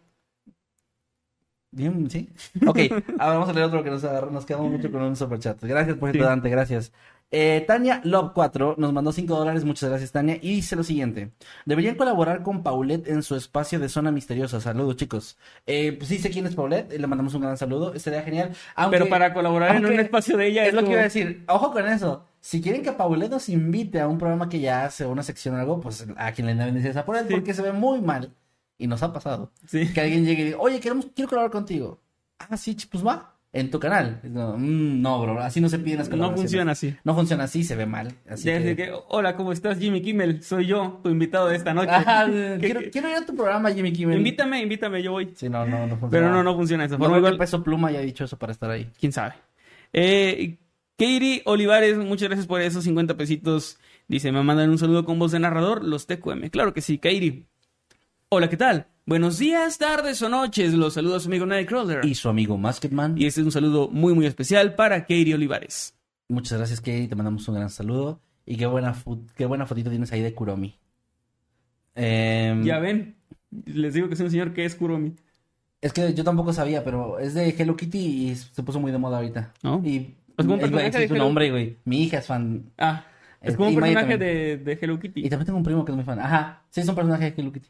Bien, 1.77 2.09
sí. 2.11 2.29
Ok, 2.67 2.79
ahora 3.19 3.35
vamos 3.35 3.49
a 3.51 3.53
leer 3.53 3.67
otro 3.67 3.85
que 3.85 3.91
nos. 3.91 4.03
Nos 4.33 4.47
quedamos 4.47 4.71
mucho 4.71 4.91
con 4.91 5.03
un 5.03 5.15
superchat. 5.15 5.63
Gracias 5.63 5.97
por 5.97 6.11
Sí. 6.11 6.17
esto, 6.19 6.29
Dante, 6.29 6.49
gracias. 6.49 6.93
Eh, 7.33 7.65
Tania 7.67 8.01
Love 8.05 8.31
4 8.35 8.77
nos 8.79 8.93
mandó 8.93 9.11
5 9.13 9.37
dólares. 9.37 9.65
Muchas 9.65 9.91
gracias, 9.91 10.13
Tania. 10.13 10.37
Y 10.41 10.55
dice 10.55 10.75
lo 10.77 10.85
siguiente: 10.85 11.33
Deberían 11.67 11.97
colaborar 11.97 12.43
con 12.43 12.63
Paulette 12.63 13.09
en 13.09 13.23
su 13.23 13.35
espacio 13.37 13.79
de 13.79 13.89
zona 13.89 14.11
misteriosa. 14.13 14.61
Saludos, 14.61 14.97
chicos. 14.97 15.37
Eh, 15.67 15.93
pues 15.99 16.09
sí 16.09 16.19
sé 16.19 16.31
quién 16.31 16.47
es 16.47 16.55
Paulette. 16.55 16.99
Le 16.99 17.07
mandamos 17.07 17.35
un 17.35 17.43
gran 17.43 17.57
saludo. 17.59 17.93
Estaría 17.95 18.23
genial. 18.23 18.53
Aunque- 18.77 18.99
Pero 18.99 19.11
para 19.11 19.35
colaborar 19.35 19.77
en 19.77 19.85
un 19.87 19.99
espacio 20.01 20.37
de 20.39 20.47
ella 20.47 20.63
Es 20.63 20.69
es 20.69 20.75
lo 20.75 20.85
que 20.85 20.93
iba 20.93 21.01
a 21.01 21.05
decir. 21.05 21.45
Ojo 21.49 21.73
con 21.73 21.87
eso. 21.89 22.25
Si 22.41 22.63
quieren 22.63 22.83
que 22.83 22.93
Paulette 22.93 23.33
nos 23.33 23.49
invite 23.49 24.01
a 24.01 24.07
un 24.09 24.19
programa 24.19 24.49
que 24.49 24.61
ya 24.61 24.85
hace, 24.85 25.05
una 25.05 25.25
sección 25.25 25.57
o 25.57 25.59
algo, 25.59 25.81
pues 25.81 26.07
a 26.17 26.31
quien 26.33 26.47
le 26.47 26.55
deben 26.55 26.75
decir 26.75 26.91
es 26.93 26.97
a 26.97 27.05
Paulette, 27.05 27.27
Sí. 27.27 27.35
porque 27.35 27.53
se 27.55 27.61
ve 27.63 27.73
muy 27.73 28.01
mal. 28.01 28.33
Y 28.79 28.87
nos 28.87 29.03
ha 29.03 29.13
pasado. 29.13 29.53
Sí. 29.67 29.93
Que 29.93 30.01
alguien 30.01 30.25
llegue 30.25 30.43
y 30.43 30.45
diga, 30.47 30.59
oye, 30.59 30.81
queremos, 30.81 31.07
quiero 31.15 31.29
colaborar 31.29 31.53
contigo. 31.53 32.01
Ah, 32.39 32.57
sí, 32.57 32.77
pues 32.91 33.05
va. 33.07 33.33
En 33.53 33.71
tu 33.71 33.81
canal. 33.81 34.21
No, 34.25 34.59
mm, 34.59 35.01
no, 35.01 35.23
bro, 35.23 35.41
así 35.41 35.63
no 35.63 35.71
se 35.71 35.79
piden 35.79 35.99
las 36.01 36.09
No 36.09 36.17
colaboraciones. 36.17 36.51
funciona 36.51 36.73
así. 36.73 36.95
No 37.05 37.15
funciona 37.15 37.45
así, 37.45 37.65
se 37.65 37.75
ve 37.75 37.87
mal. 37.87 38.13
Así 38.29 38.45
Ya 38.45 38.59
que... 38.77 38.93
hola, 39.09 39.35
¿cómo 39.35 39.51
estás, 39.53 39.79
Jimmy 39.79 40.03
Kimmel? 40.03 40.43
Soy 40.43 40.67
yo, 40.67 41.01
tu 41.03 41.09
invitado 41.09 41.49
de 41.49 41.57
esta 41.57 41.73
noche. 41.73 41.91
¿Qué- 41.97 42.59
quiero, 42.61 42.81
quiero 42.93 43.09
ir 43.09 43.15
a 43.17 43.25
tu 43.25 43.35
programa, 43.35 43.71
Jimmy 43.73 43.93
Kimmel. 43.95 44.19
Invítame, 44.19 44.61
invítame, 44.61 45.03
yo 45.03 45.13
voy. 45.13 45.33
Sí, 45.35 45.49
no, 45.49 45.65
no, 45.65 45.87
no 45.87 45.97
funciona. 45.97 46.11
Pero 46.11 46.31
no, 46.31 46.43
no 46.43 46.55
funciona 46.55 46.83
de 46.83 46.89
esa 46.89 46.99
No 46.99 47.05
forma. 47.05 47.15
que 47.17 47.21
Igual- 47.21 47.33
el 47.33 47.39
peso 47.39 47.63
pluma 47.65 47.89
haya 47.89 48.01
dicho 48.01 48.25
eso 48.25 48.37
para 48.39 48.53
estar 48.53 48.71
ahí. 48.71 48.91
quién 49.01 49.13
sabe. 49.13 49.35
Eh, 49.95 50.59
Katie 50.99 51.41
Olivares, 51.47 51.97
muchas 51.97 52.29
gracias 52.29 52.47
por 52.47 52.61
esos 52.61 52.85
50 52.85 53.17
pesitos. 53.17 53.79
Dice, 54.09 54.33
me 54.33 54.43
mandan 54.43 54.69
un 54.71 54.79
saludo 54.79 55.05
con 55.07 55.19
voz 55.19 55.33
de 55.33 55.39
narrador, 55.39 55.83
los 55.83 56.07
TQM. 56.07 56.51
Claro 56.51 56.75
que 56.75 56.81
sí, 56.83 56.99
Katie. 56.99 57.47
Hola, 58.39 58.51
¿qué 58.51 58.59
tal? 58.59 58.87
Buenos 59.07 59.39
días, 59.39 59.79
tardes 59.79 60.21
o 60.21 60.29
noches. 60.29 60.75
Los 60.75 60.93
saludos 60.93 61.17
a 61.17 61.21
su 61.21 61.29
amigo 61.31 61.47
Nightcrawler. 61.47 62.05
Y 62.05 62.15
su 62.15 62.29
amigo 62.29 62.59
Masketman. 62.59 63.17
Y 63.17 63.25
este 63.25 63.41
es 63.41 63.47
un 63.47 63.51
saludo 63.51 63.89
muy, 63.89 64.13
muy 64.13 64.27
especial 64.27 64.75
para 64.75 65.01
Katie 65.01 65.35
Olivares. 65.35 65.95
Muchas 66.29 66.59
gracias, 66.59 66.81
Katie. 66.83 67.09
Te 67.09 67.15
mandamos 67.17 67.49
un 67.49 67.55
gran 67.55 67.71
saludo. 67.71 68.21
Y 68.45 68.59
qué 68.59 68.67
buena, 68.67 68.95
qué 69.37 69.47
buena 69.47 69.65
fotito 69.65 69.89
tienes 69.89 70.13
ahí 70.13 70.21
de 70.21 70.35
Kuromi. 70.35 70.79
Em, 71.95 72.63
Ya 72.63 72.79
ven, 72.79 73.17
les 73.65 73.95
digo 73.95 74.11
que 74.11 74.17
soy 74.17 74.27
un 74.27 74.31
señor 74.33 74.53
que 74.53 74.67
es 74.67 74.75
Kuromi. 74.75 75.15
Es 75.81 75.95
que 75.95 76.13
yo 76.13 76.23
tampoco 76.23 76.53
sabía, 76.53 76.85
pero 76.85 77.19
es 77.19 77.33
de 77.33 77.49
Hello 77.59 77.75
Kitty 77.75 77.99
y 78.29 78.35
se 78.37 78.63
puso 78.63 78.81
muy 78.81 78.93
de 78.93 78.99
moda 78.99 79.17
ahorita. 79.17 79.55
¿No? 79.63 79.81
Y 79.83 80.15
Es 80.37 80.45
como 80.45 80.57
un 80.57 80.61
personaje 80.61 80.91
de 80.91 81.05
es 81.05 81.11
Hello- 81.11 81.25
nombre, 81.25 81.51
güey. 81.51 81.79
Mi 81.87 82.03
hija 82.03 82.19
es 82.19 82.27
fan. 82.27 82.71
Ah, 82.77 83.03
es 83.41 83.55
Eh, 83.55 83.57
como 83.57 83.71
un 83.71 83.77
personaje 83.77 84.19
de, 84.19 84.59
de 84.59 84.79
Hello 84.79 85.01
Kitty. 85.01 85.25
Y 85.25 85.31
también 85.31 85.47
tengo 85.47 85.57
un 85.59 85.65
primo 85.65 85.87
que 85.87 85.93
es 85.93 85.97
muy 85.97 86.05
fan. 86.05 86.19
Ajá, 86.21 86.65
sí, 86.69 86.83
es 86.83 86.89
un 86.91 86.95
personaje 86.95 87.31
de 87.31 87.35
Hello 87.41 87.51
Kitty. 87.51 87.69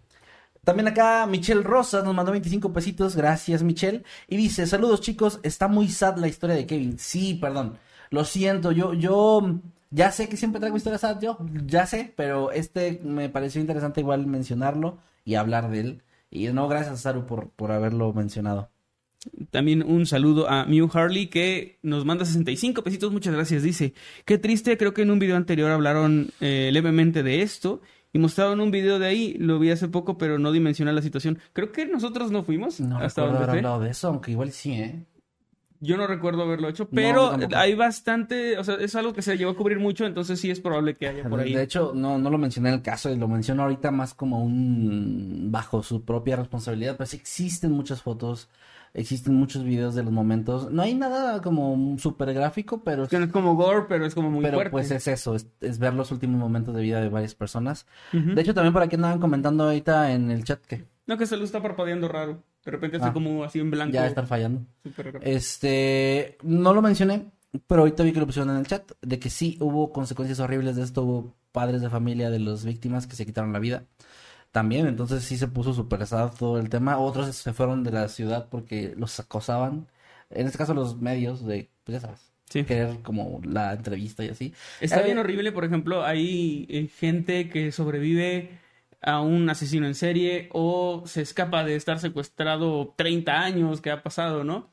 También 0.63 0.89
acá 0.89 1.25
Michelle 1.27 1.63
Rosas 1.63 2.03
nos 2.03 2.13
mandó 2.13 2.31
25 2.31 2.73
pesitos. 2.73 3.15
Gracias, 3.15 3.63
Michelle. 3.63 4.03
Y 4.27 4.35
dice, 4.37 4.67
saludos 4.67 5.01
chicos, 5.01 5.39
está 5.43 5.67
muy 5.67 5.87
sad 5.87 6.17
la 6.17 6.27
historia 6.27 6.55
de 6.55 6.65
Kevin. 6.65 6.99
Sí, 6.99 7.35
perdón. 7.35 7.77
Lo 8.09 8.25
siento, 8.25 8.71
yo, 8.71 8.93
yo 8.93 9.61
ya 9.91 10.11
sé 10.11 10.27
que 10.29 10.37
siempre 10.37 10.59
traigo 10.59 10.77
historias 10.77 11.01
sad, 11.01 11.19
yo 11.21 11.37
ya 11.65 11.85
sé, 11.85 12.13
pero 12.15 12.51
este 12.51 12.99
me 13.03 13.29
pareció 13.29 13.61
interesante 13.61 14.01
igual 14.01 14.27
mencionarlo 14.27 14.97
y 15.23 15.35
hablar 15.35 15.69
de 15.69 15.79
él. 15.79 16.03
Y 16.29 16.47
no, 16.49 16.67
gracias 16.67 17.01
Saru 17.01 17.25
por, 17.25 17.49
por 17.51 17.71
haberlo 17.71 18.11
mencionado. 18.13 18.69
También 19.51 19.83
un 19.83 20.05
saludo 20.05 20.49
a 20.49 20.65
Mew 20.65 20.89
Harley 20.93 21.27
que 21.27 21.79
nos 21.81 22.05
manda 22.05 22.25
65 22.25 22.83
pesitos. 22.83 23.11
Muchas 23.11 23.33
gracias. 23.33 23.63
Dice, 23.63 23.93
qué 24.25 24.37
triste, 24.37 24.77
creo 24.77 24.93
que 24.93 25.01
en 25.01 25.11
un 25.11 25.19
video 25.19 25.35
anterior 25.35 25.71
hablaron 25.71 26.31
eh, 26.39 26.69
levemente 26.71 27.23
de 27.23 27.41
esto 27.41 27.81
y 28.13 28.19
mostraron 28.19 28.61
un 28.61 28.71
video 28.71 28.99
de 28.99 29.07
ahí. 29.07 29.35
Lo 29.39 29.59
vi 29.59 29.71
hace 29.71 29.87
poco, 29.87 30.17
pero 30.17 30.39
no 30.39 30.51
dimensioné 30.51 30.93
la 30.93 31.01
situación. 31.01 31.39
Creo 31.53 31.71
que 31.71 31.85
nosotros 31.85 32.31
no 32.31 32.43
fuimos 32.43 32.79
No 32.79 32.99
hasta 32.99 33.23
recuerdo 33.23 33.43
haber 33.43 33.57
hablado 33.57 33.79
de 33.81 33.89
eso, 33.89 34.07
aunque 34.07 34.31
igual 34.31 34.51
sí, 34.51 34.73
¿eh? 34.73 35.05
Yo 35.79 35.95
no 35.95 36.07
recuerdo 36.07 36.41
haberlo 36.41 36.69
hecho, 36.69 36.89
pero 36.89 37.37
hay 37.55 37.75
bastante, 37.75 38.57
o 38.57 38.63
sea, 38.63 38.75
es 38.75 38.95
algo 38.95 39.13
que 39.13 39.21
se 39.21 39.37
llegó 39.37 39.51
a 39.51 39.55
cubrir 39.55 39.77
mucho, 39.77 40.07
entonces 40.07 40.39
sí 40.39 40.49
es 40.49 40.59
probable 40.59 40.95
que 40.95 41.07
haya 41.07 41.29
por 41.29 41.39
ahí. 41.39 41.53
De 41.53 41.61
hecho, 41.61 41.91
no, 41.93 42.17
no 42.17 42.31
lo 42.31 42.39
mencioné 42.39 42.69
en 42.69 42.75
el 42.75 42.81
caso, 42.81 43.15
lo 43.15 43.27
menciono 43.27 43.61
ahorita 43.61 43.91
más 43.91 44.15
como 44.15 44.43
un 44.43 45.49
bajo 45.51 45.83
su 45.83 46.03
propia 46.03 46.35
responsabilidad, 46.35 46.97
pero 46.97 47.05
sí 47.05 47.17
existen 47.17 47.71
muchas 47.73 48.01
fotos, 48.01 48.49
existen 48.93 49.35
muchos 49.35 49.63
videos 49.63 49.95
de 49.95 50.03
los 50.03 50.11
momentos. 50.11 50.71
No 50.71 50.81
hay 50.81 50.93
nada 50.95 51.41
como 51.41 51.97
súper 51.99 52.33
gráfico, 52.33 52.83
pero, 52.83 53.03
Es 53.03 53.09
que 53.09 53.19
no 53.19 53.25
es 53.25 53.31
como 53.31 53.55
gore, 53.55 53.85
pero 53.87 54.05
es 54.05 54.15
como 54.15 54.29
muy 54.31 54.43
pero 54.43 54.57
fuerte. 54.57 54.71
pues 54.71 54.91
es 54.91 55.07
eso, 55.07 55.35
es, 55.35 55.47
es 55.61 55.79
ver 55.79 55.93
los 55.93 56.11
últimos 56.11 56.39
momentos 56.39 56.75
de 56.75 56.81
vida 56.81 56.99
de 57.01 57.09
varias 57.09 57.35
personas. 57.35 57.85
De 58.11 58.41
hecho, 58.41 58.53
también 58.53 58.73
por 58.73 58.81
aquí 58.81 58.95
andaban 58.95 59.19
comentando 59.19 59.65
ahorita 59.65 60.11
en 60.13 60.31
el 60.31 60.43
chat 60.43 60.61
que 60.65 60.85
No, 61.05 61.17
que 61.17 61.25
se 61.25 61.37
lo 61.37 61.43
está 61.43 61.61
parpadeando 61.61 62.07
raro. 62.07 62.43
De 62.65 62.71
repente 62.71 62.97
está 62.97 63.09
Ah. 63.09 63.13
como 63.13 63.43
así 63.45 63.59
en 63.59 63.71
blanco. 63.71 63.93
ya 63.93 64.07
están 64.07 64.27
fallando. 64.27 64.61
súper 64.83 65.05
raro. 65.13 65.19
Este, 65.23 66.37
no 66.43 66.73
lo 66.73 66.81
mencioné, 66.81 67.31
pero 67.65 67.81
ahorita 67.81 68.03
vi 68.03 68.11
que 68.11 68.19
lo 68.19 68.25
pusieron 68.25 68.49
en 68.51 68.57
el 68.57 68.67
chat, 68.67 68.91
de 69.01 69.19
que 69.19 69.29
sí 69.29 69.57
hubo 69.61 69.93
consecuencias 69.93 70.39
horribles 70.39 70.75
de 70.75 70.83
esto, 70.83 71.03
hubo 71.03 71.35
padres 71.53 71.81
de 71.81 71.89
familia 71.89 72.29
de 72.29 72.39
las 72.39 72.65
víctimas 72.65 73.07
que 73.07 73.15
se 73.15 73.25
quitaron 73.25 73.53
la 73.53 73.59
vida. 73.59 73.83
También, 74.51 74.87
entonces 74.87 75.23
sí 75.23 75.37
se 75.37 75.47
puso 75.47 75.73
súper 75.73 75.99
pesado 75.99 76.31
todo 76.37 76.59
el 76.59 76.69
tema. 76.69 76.97
Otros 76.99 77.35
se 77.35 77.53
fueron 77.53 77.83
de 77.83 77.91
la 77.91 78.07
ciudad 78.09 78.47
porque 78.49 78.93
los 78.97 79.19
acosaban. 79.19 79.87
En 80.29 80.45
este 80.47 80.57
caso 80.57 80.73
los 80.73 80.97
medios 80.99 81.45
de, 81.45 81.69
pues 81.83 81.93
ya 82.01 82.01
sabes, 82.01 82.31
Sí. 82.49 82.63
querer 82.63 83.01
como 83.03 83.41
la 83.43 83.73
entrevista 83.73 84.23
y 84.23 84.29
así. 84.29 84.53
Está 84.79 85.01
Eh, 85.01 85.05
bien 85.05 85.17
horrible, 85.17 85.51
por 85.51 85.65
ejemplo, 85.65 86.03
hay 86.05 86.65
eh, 86.69 86.87
gente 86.87 87.49
que 87.49 87.71
sobrevive 87.71 88.49
a 89.01 89.21
un 89.21 89.49
asesino 89.49 89.85
en 89.85 89.95
serie 89.95 90.49
o 90.53 91.03
se 91.05 91.21
escapa 91.21 91.63
de 91.63 91.75
estar 91.75 91.99
secuestrado 91.99 92.93
30 92.97 93.41
años 93.41 93.81
que 93.81 93.91
ha 93.91 94.01
pasado, 94.01 94.43
¿no? 94.43 94.71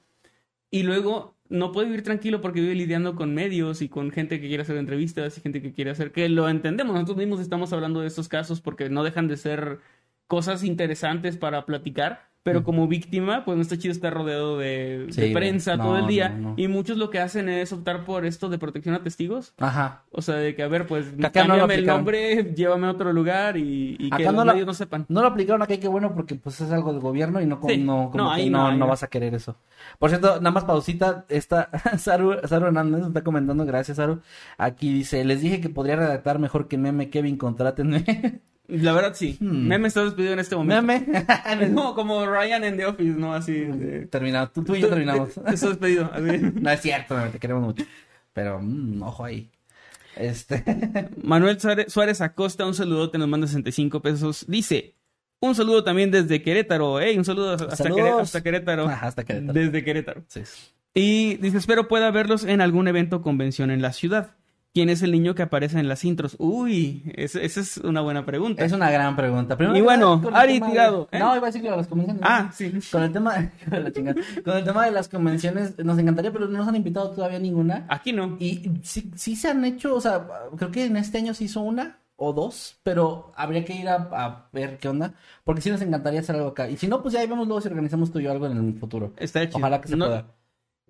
Y 0.70 0.83
luego 0.83 1.34
no 1.49 1.72
puede 1.72 1.86
vivir 1.88 2.03
tranquilo 2.03 2.40
porque 2.40 2.61
vive 2.61 2.74
lidiando 2.74 3.14
con 3.14 3.34
medios 3.34 3.82
y 3.82 3.88
con 3.88 4.11
gente 4.11 4.40
que 4.40 4.49
quiere 4.49 4.62
hacer 4.62 4.76
entrevistas 4.76 5.36
y 5.38 5.40
gente 5.40 5.62
que 5.62 5.72
quiere 5.72 5.90
hacer 5.90 6.12
que 6.12 6.28
lo 6.28 6.49
entendemos. 6.49 6.95
Nosotros 6.95 7.18
mismos 7.18 7.40
estamos 7.40 7.72
hablando 7.72 8.01
de 8.01 8.07
estos 8.09 8.28
casos 8.28 8.61
porque 8.61 8.88
no 8.88 9.05
dejan 9.05 9.28
de 9.28 9.36
ser 9.36 9.80
cosas 10.26 10.64
interesantes 10.64 11.36
para 11.36 11.66
platicar. 11.66 12.34
Pero 12.45 12.62
como 12.62 12.86
víctima, 12.86 13.42
pues 13.45 13.57
no 13.57 13.62
está 13.62 13.78
chido 13.78 13.90
estar 13.90 14.12
rodeado 14.12 14.59
de, 14.59 15.09
prensa 15.32 15.76
no, 15.78 15.84
todo 15.84 15.99
el 15.99 16.07
día. 16.07 16.28
no, 16.28 16.51
no. 16.51 16.55
Y 16.59 16.68
muchos 16.68 16.99
lo 16.99 17.09
que 17.09 17.18
hacen 17.18 17.49
es 17.49 17.72
optar 17.72 18.05
por 18.05 18.26
esto 18.26 18.51
de 18.51 18.59
protección 18.59 18.95
a 18.95 19.03
testigos. 19.03 19.55
Ajá. 19.59 20.03
O 20.11 20.20
sea, 20.20 20.34
de 20.36 20.55
que, 20.55 20.62
a 20.62 20.68
ver, 20.68 20.86
pues, 20.86 21.07
cámbiame 21.32 21.74
el 21.76 21.86
nombre, 21.86 22.53
llévame 22.55 22.86
a 22.86 22.90
otro 22.90 23.14
lugar 23.14 23.57
y, 23.57 23.97
y 23.99 24.11
que 24.11 24.24
los 24.24 24.34
la- 24.45 24.53
medios 24.53 24.66
no 24.66 24.74
sepan. 24.74 25.07
No 25.09 25.22
lo 25.22 25.28
aplicaron 25.28 25.62
acá, 25.62 25.74
qué 25.78 25.88
bueno, 25.88 26.14
porque 26.14 26.34
pues 26.34 26.61
es 26.61 26.70
algo 26.70 26.92
del 26.92 27.01
gobierno 27.01 27.40
y 27.40 27.47
no, 27.47 27.59
como- 27.61 27.72
Sí. 27.72 27.80
no, 27.80 28.11
como 28.12 28.24
No, 28.24 28.34
que 28.34 28.42
ahí 28.42 28.51
no, 28.51 28.86
vas 28.86 29.03
a 29.03 29.07
querer 29.09 29.34
eso. 29.34 29.57
Por 29.99 30.11
cierto, 30.11 30.36
nada 30.36 30.51
más 30.51 30.64
pausita, 30.64 31.24
esta 31.30 31.70
Saru, 31.99 32.36
Saru 32.47 32.66
Hernández 32.66 32.99
nos 33.01 33.09
está 33.09 33.24
comentando, 33.24 33.64
gracias 33.64 33.97
Saru. 33.97 34.20
Aquí 34.59 34.92
dice, 34.92 35.24
les 35.24 35.40
dije 35.40 35.62
que 35.62 35.70
podría 35.70 35.97
redactar 35.97 36.38
mejor 36.38 36.68
que 36.68 36.76
meme, 36.76 37.09
Kevin, 37.09 37.38
contrátenme. 37.38 38.05
La 38.68 38.92
verdad, 38.94 39.12
sí. 39.14 39.36
Hmm. 39.40 39.68
Meme 39.68 39.88
está 39.88 40.04
despedido 40.04 40.32
en 40.32 40.38
este 40.38 40.56
momento. 40.56 40.82
meme. 40.82 41.26
No, 41.70 41.94
como 41.94 42.24
Ryan 42.26 42.64
en 42.64 42.76
The 42.78 42.86
Office, 42.86 43.10
¿no? 43.18 43.34
Así. 43.34 43.52
de- 43.52 44.06
Terminado, 44.06 44.50
tú, 44.50 44.64
tú 44.64 44.74
y 44.74 44.80
yo 44.80 44.88
terminamos. 44.88 45.36
Está 45.36 45.68
despedido. 45.68 46.10
así. 46.12 46.38
no 46.60 46.70
es 46.70 46.80
cierto, 46.80 47.16
te 47.30 47.38
queremos 47.38 47.62
mucho. 47.62 47.84
Pero, 48.32 48.58
mm, 48.62 49.02
ojo 49.02 49.24
ahí. 49.24 49.50
Este, 50.16 50.62
Manuel 51.22 51.60
Suárez, 51.60 51.92
Suárez 51.92 52.20
Acosta, 52.20 52.64
un 52.66 52.74
saludote, 52.74 53.18
nos 53.18 53.28
manda 53.28 53.46
65 53.46 54.00
pesos. 54.00 54.44
Dice, 54.48 54.94
un 55.40 55.54
saludo 55.54 55.84
también 55.84 56.10
desde 56.10 56.40
Querétaro. 56.40 57.00
Ey, 57.00 57.18
un 57.18 57.24
saludo 57.24 57.52
hasta, 57.54 57.76
Saludos. 57.76 58.00
Queré- 58.00 58.20
hasta 58.22 58.42
Querétaro. 58.42 58.88
Ajá, 58.88 59.06
hasta 59.08 59.24
Querétaro. 59.24 59.52
Desde 59.52 59.84
Querétaro. 59.84 60.22
sí. 60.28 60.40
Y 60.96 61.34
dice, 61.38 61.58
espero 61.58 61.88
pueda 61.88 62.10
verlos 62.12 62.44
en 62.44 62.60
algún 62.60 62.86
evento 62.86 63.16
o 63.16 63.22
convención 63.22 63.72
en 63.72 63.82
la 63.82 63.92
ciudad. 63.92 64.36
¿Quién 64.75 64.89
es 64.91 65.03
el 65.03 65.12
niño 65.12 65.37
que 65.37 65.43
aparece 65.43 65.79
en 65.79 65.89
las 65.89 66.05
intros? 66.05 66.35
Uy, 66.41 67.05
esa 67.14 67.41
es 67.41 67.77
una 67.79 68.01
buena 68.01 68.27
pregunta. 68.27 68.64
Es 68.64 68.72
una 68.72 68.91
gran 68.91 69.14
pregunta. 69.14 69.57
Primero 69.57 69.79
Y 69.79 69.83
bueno, 69.83 70.20
Ari 70.33 70.59
de- 70.59 70.66
Tirado, 70.66 71.09
¿eh? 71.12 71.20
No, 71.20 71.37
iba 71.37 71.47
a 71.47 71.51
decir 71.51 71.62
que 71.62 71.70
las 71.70 71.87
convenciones. 71.87 72.22
Ah, 72.27 72.51
sí. 72.53 72.72
Con 72.91 73.05
el 73.05 73.12
tema. 73.12 73.53
Con 74.45 74.57
el 74.57 74.64
tema 74.64 74.85
de 74.85 74.91
las 74.91 75.09
convenciones, 75.09 75.79
nos 75.79 75.97
encantaría, 75.97 76.33
pero 76.33 76.49
no 76.49 76.59
nos 76.59 76.66
han 76.66 76.75
invitado 76.75 77.12
todavía 77.12 77.39
ninguna. 77.39 77.87
Aquí 77.89 78.12
no. 78.12 78.37
Y 78.41 78.68
sí, 78.83 79.12
sí 79.14 79.37
se 79.37 79.49
han 79.49 79.64
hecho, 79.64 79.95
o 79.95 80.01
sea, 80.01 80.27
creo 80.57 80.72
que 80.72 80.87
en 80.87 80.97
este 80.97 81.18
año 81.18 81.35
se 81.35 81.45
hizo 81.45 81.61
una 81.61 82.01
o 82.16 82.33
dos, 82.33 82.77
pero 82.83 83.33
habría 83.37 83.64
que 83.64 83.75
ir 83.77 83.89
a, 83.89 84.09
a 84.12 84.49
ver 84.53 84.79
qué 84.79 84.89
onda, 84.89 85.14
porque 85.45 85.61
sí 85.61 85.70
nos 85.70 85.83
encantaría 85.83 86.18
hacer 86.18 86.35
algo 86.35 86.49
acá. 86.49 86.68
Y 86.68 86.77
si 86.77 86.89
no, 86.89 87.01
pues 87.01 87.14
ya 87.14 87.20
ahí 87.20 87.29
vemos 87.29 87.47
luego 87.47 87.61
si 87.61 87.68
organizamos 87.68 88.11
tú 88.11 88.18
y 88.18 88.25
yo 88.25 88.33
algo 88.33 88.47
en 88.47 88.57
el 88.57 88.75
futuro. 88.75 89.12
Está 89.18 89.47
chido. 89.47 89.59
Ojalá 89.59 89.81
que 89.81 89.87
se 89.89 89.97
No- 89.97 90.07
pueda. 90.07 90.27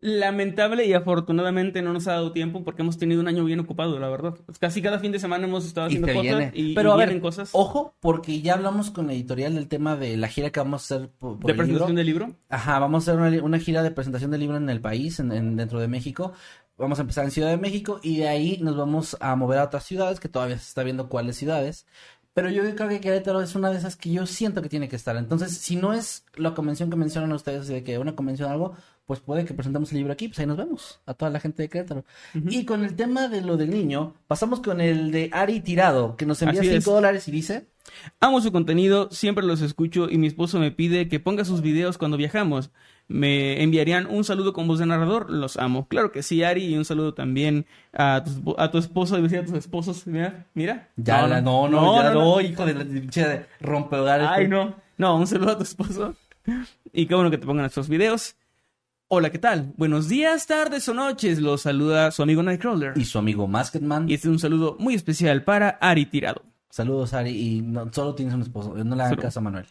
Lamentable 0.01 0.85
y 0.85 0.93
afortunadamente 0.93 1.81
no 1.81 1.95
nos 1.95 2.07
ha 2.09 2.13
dado 2.13 2.31
tiempo 2.33 2.63
porque 2.63 2.83
hemos 2.83 2.99
tenido 2.99 3.23
un 3.23 3.29
año 3.29 3.43
bien 3.45 3.61
ocupado, 3.61 3.99
la 3.99 4.09
verdad. 4.11 4.35
Casi 4.61 4.83
cada 4.83 4.99
fin 4.99 5.13
de 5.13 5.19
semana 5.19 5.47
hemos 5.47 5.65
estado 5.65 5.87
Y 5.87 5.89
haciendo 5.97 6.07
te 6.09 6.13
cosas 6.13 6.25
viene. 6.27 6.53
y, 6.55 6.75
pero 6.75 6.91
y 6.91 6.93
a 6.93 6.97
ver, 7.07 7.21
cosas 7.23 7.51
ojo, 7.53 7.95
porque 8.01 8.43
ya 8.43 8.53
hablamos 8.55 8.91
con 8.91 9.07
la 9.07 9.15
editorial 9.15 9.55
del 9.55 9.67
tema 9.67 9.97
de 9.97 10.19
la 10.19 10.29
gira 10.29 10.51
que 10.51 10.61
vamos 10.61 10.83
a 10.83 10.97
hacer 10.97 11.09
por, 11.09 11.39
por 11.39 11.47
de 11.47 11.53
el 11.53 11.57
presentación 11.57 11.97
libro. 11.97 11.97
del 11.97 12.07
libro. 12.29 12.37
Ajá, 12.51 12.79
vamos 12.81 13.09
a 13.09 13.13
hacer 13.13 13.21
una, 13.23 13.43
una 13.43 13.59
gira 13.59 13.83
de 13.83 13.93
presentación 13.93 14.31
del 14.31 14.41
libro 14.41 14.59
en 14.59 14.69
el 14.69 14.81
país, 14.83 15.21
en, 15.21 15.33
en- 15.33 15.57
dentro 15.57 15.81
de 15.81 15.89
México. 15.89 16.33
Vamos 16.77 16.99
a 16.99 17.03
empezar 17.03 17.25
en 17.25 17.31
Ciudad 17.31 17.49
de 17.49 17.57
México 17.57 18.01
y 18.03 18.19
de 18.19 18.29
ahí 18.29 18.59
nos 18.61 18.77
vamos 18.77 19.17
a 19.21 19.35
mover 19.37 19.59
a 19.61 19.65
otras 19.65 19.85
ciudades, 19.85 20.21
que 20.21 20.29
todavía 20.29 20.59
se 20.59 20.69
está 20.69 20.83
viendo 20.83 21.09
cuáles 21.09 21.37
ciudades. 21.37 21.87
Pero 22.35 22.51
yo 22.51 22.63
creo 22.75 22.89
que 22.89 23.01
Querétaro 23.01 23.41
es 23.41 23.55
una 23.55 23.71
de 23.71 23.79
esas 23.79 23.95
que 23.95 24.11
yo 24.11 24.27
siento 24.27 24.61
que 24.61 24.69
tiene 24.69 24.89
que 24.89 24.97
estar. 24.97 25.17
Entonces, 25.17 25.57
si 25.57 25.77
no 25.77 25.93
es 25.93 26.25
la 26.35 26.53
convención 26.53 26.91
que 26.91 26.97
mencionan 26.97 27.33
ustedes 27.33 27.69
de 27.69 27.85
que 27.85 27.97
una 27.99 28.17
convención 28.17 28.51
o 28.51 28.53
algo, 28.53 28.77
pues 29.07 29.21
puede 29.21 29.45
que 29.45 29.53
presentemos 29.55 29.93
el 29.93 29.99
libro 29.99 30.13
aquí, 30.13 30.29
pues 30.29 30.39
ahí 30.39 30.47
nos 30.47 30.57
vemos, 30.57 31.01
a 31.07 31.15
toda 31.15 31.31
la 31.31 31.41
gente 31.41 31.63
de 31.63 31.69
Querétaro. 31.69 32.05
Y 32.35 32.65
con 32.65 32.85
el 32.85 32.95
tema 32.97 33.29
de 33.29 33.43
lo 33.43 33.57
del 33.57 33.71
niño, 33.71 34.15
pasamos 34.27 34.61
con 34.61 34.81
el 34.81 35.11
de 35.13 35.29
Ari 35.33 35.61
Tirado, 35.61 36.17
que 36.17 36.25
nos 36.27 36.41
envía 36.43 36.61
Así 36.61 36.69
5 36.71 36.79
es. 36.79 36.85
dólares 36.85 37.29
y 37.29 37.33
dice... 37.33 37.67
Amo 38.19 38.41
su 38.41 38.51
contenido, 38.51 39.11
siempre 39.11 39.45
los 39.45 39.61
escucho 39.61 40.09
y 40.09 40.17
mi 40.17 40.27
esposo 40.27 40.59
me 40.59 40.71
pide 40.71 41.07
que 41.09 41.21
ponga 41.21 41.45
sus 41.45 41.61
videos 41.61 41.99
cuando 41.99 42.17
viajamos. 42.17 42.71
Me 43.09 43.63
enviarían 43.63 44.07
un 44.07 44.25
saludo 44.25 44.55
con 44.55 44.67
voz 44.67 44.79
de 44.79 44.87
narrador, 44.87 45.29
los 45.31 45.59
amo. 45.59 45.87
Claro 45.87 46.11
que 46.11 46.23
sí, 46.23 46.43
Ari, 46.43 46.65
y 46.65 46.77
un 46.79 46.87
saludo 46.87 47.13
también 47.13 47.67
a 47.93 48.25
tu, 48.25 48.55
a 48.57 48.71
tu 48.71 48.79
esposo, 48.79 49.21
decía 49.21 49.41
a 49.41 49.45
tus 49.45 49.53
esposos. 49.55 50.07
Mira, 50.07 50.47
mira. 50.55 50.89
Ya, 50.97 51.27
la- 51.27 51.43
no, 51.43 51.69
no, 51.69 52.03
ya 52.03 52.11
no, 52.15 52.21
no. 52.37 52.41
hijo 52.41 52.65
de 52.65 52.73
la 52.73 52.85
pinche 52.85 53.45
rompehogares. 53.61 54.29
Ay, 54.31 54.49
no. 54.49 54.75
No, 54.97 55.17
un 55.19 55.27
saludo 55.27 55.51
a 55.51 55.57
tu 55.59 55.65
esposo. 55.65 56.15
Y 56.95 57.05
qué 57.05 57.15
bueno 57.15 57.31
que 57.31 57.37
te 57.39 57.47
pongan 57.47 57.67
estos 57.67 57.91
videos. 57.91 58.37
Hola, 59.17 59.31
¿qué 59.31 59.39
tal? 59.39 59.73
Buenos 59.77 60.09
días, 60.09 60.45
tardes 60.49 60.89
o 60.89 60.93
noches. 60.95 61.39
Los 61.39 61.63
saluda 61.63 62.11
su 62.11 62.21
amigo 62.25 62.43
Nightcrawler. 62.43 62.95
Y 62.99 63.05
su 63.05 63.17
amigo 63.17 63.47
Masketman. 63.47 64.09
Y 64.11 64.15
este 64.15 64.27
es 64.27 64.33
un 64.33 64.41
saludo 64.41 64.75
muy 64.81 64.95
especial 64.97 65.45
para 65.45 65.69
Ari 65.81 66.07
Tirado. 66.07 66.43
Saludos, 66.69 67.15
Ari. 67.15 67.31
Y 67.31 67.63
no, 67.63 67.89
solo 67.93 68.17
tienes 68.17 68.35
un 68.35 68.43
esposo. 68.43 68.75
No 68.75 68.97
le 68.97 69.03
hagan 69.03 69.11
Solo- 69.11 69.23
caso 69.23 69.39
a 69.39 69.43
Manuel. 69.45 69.67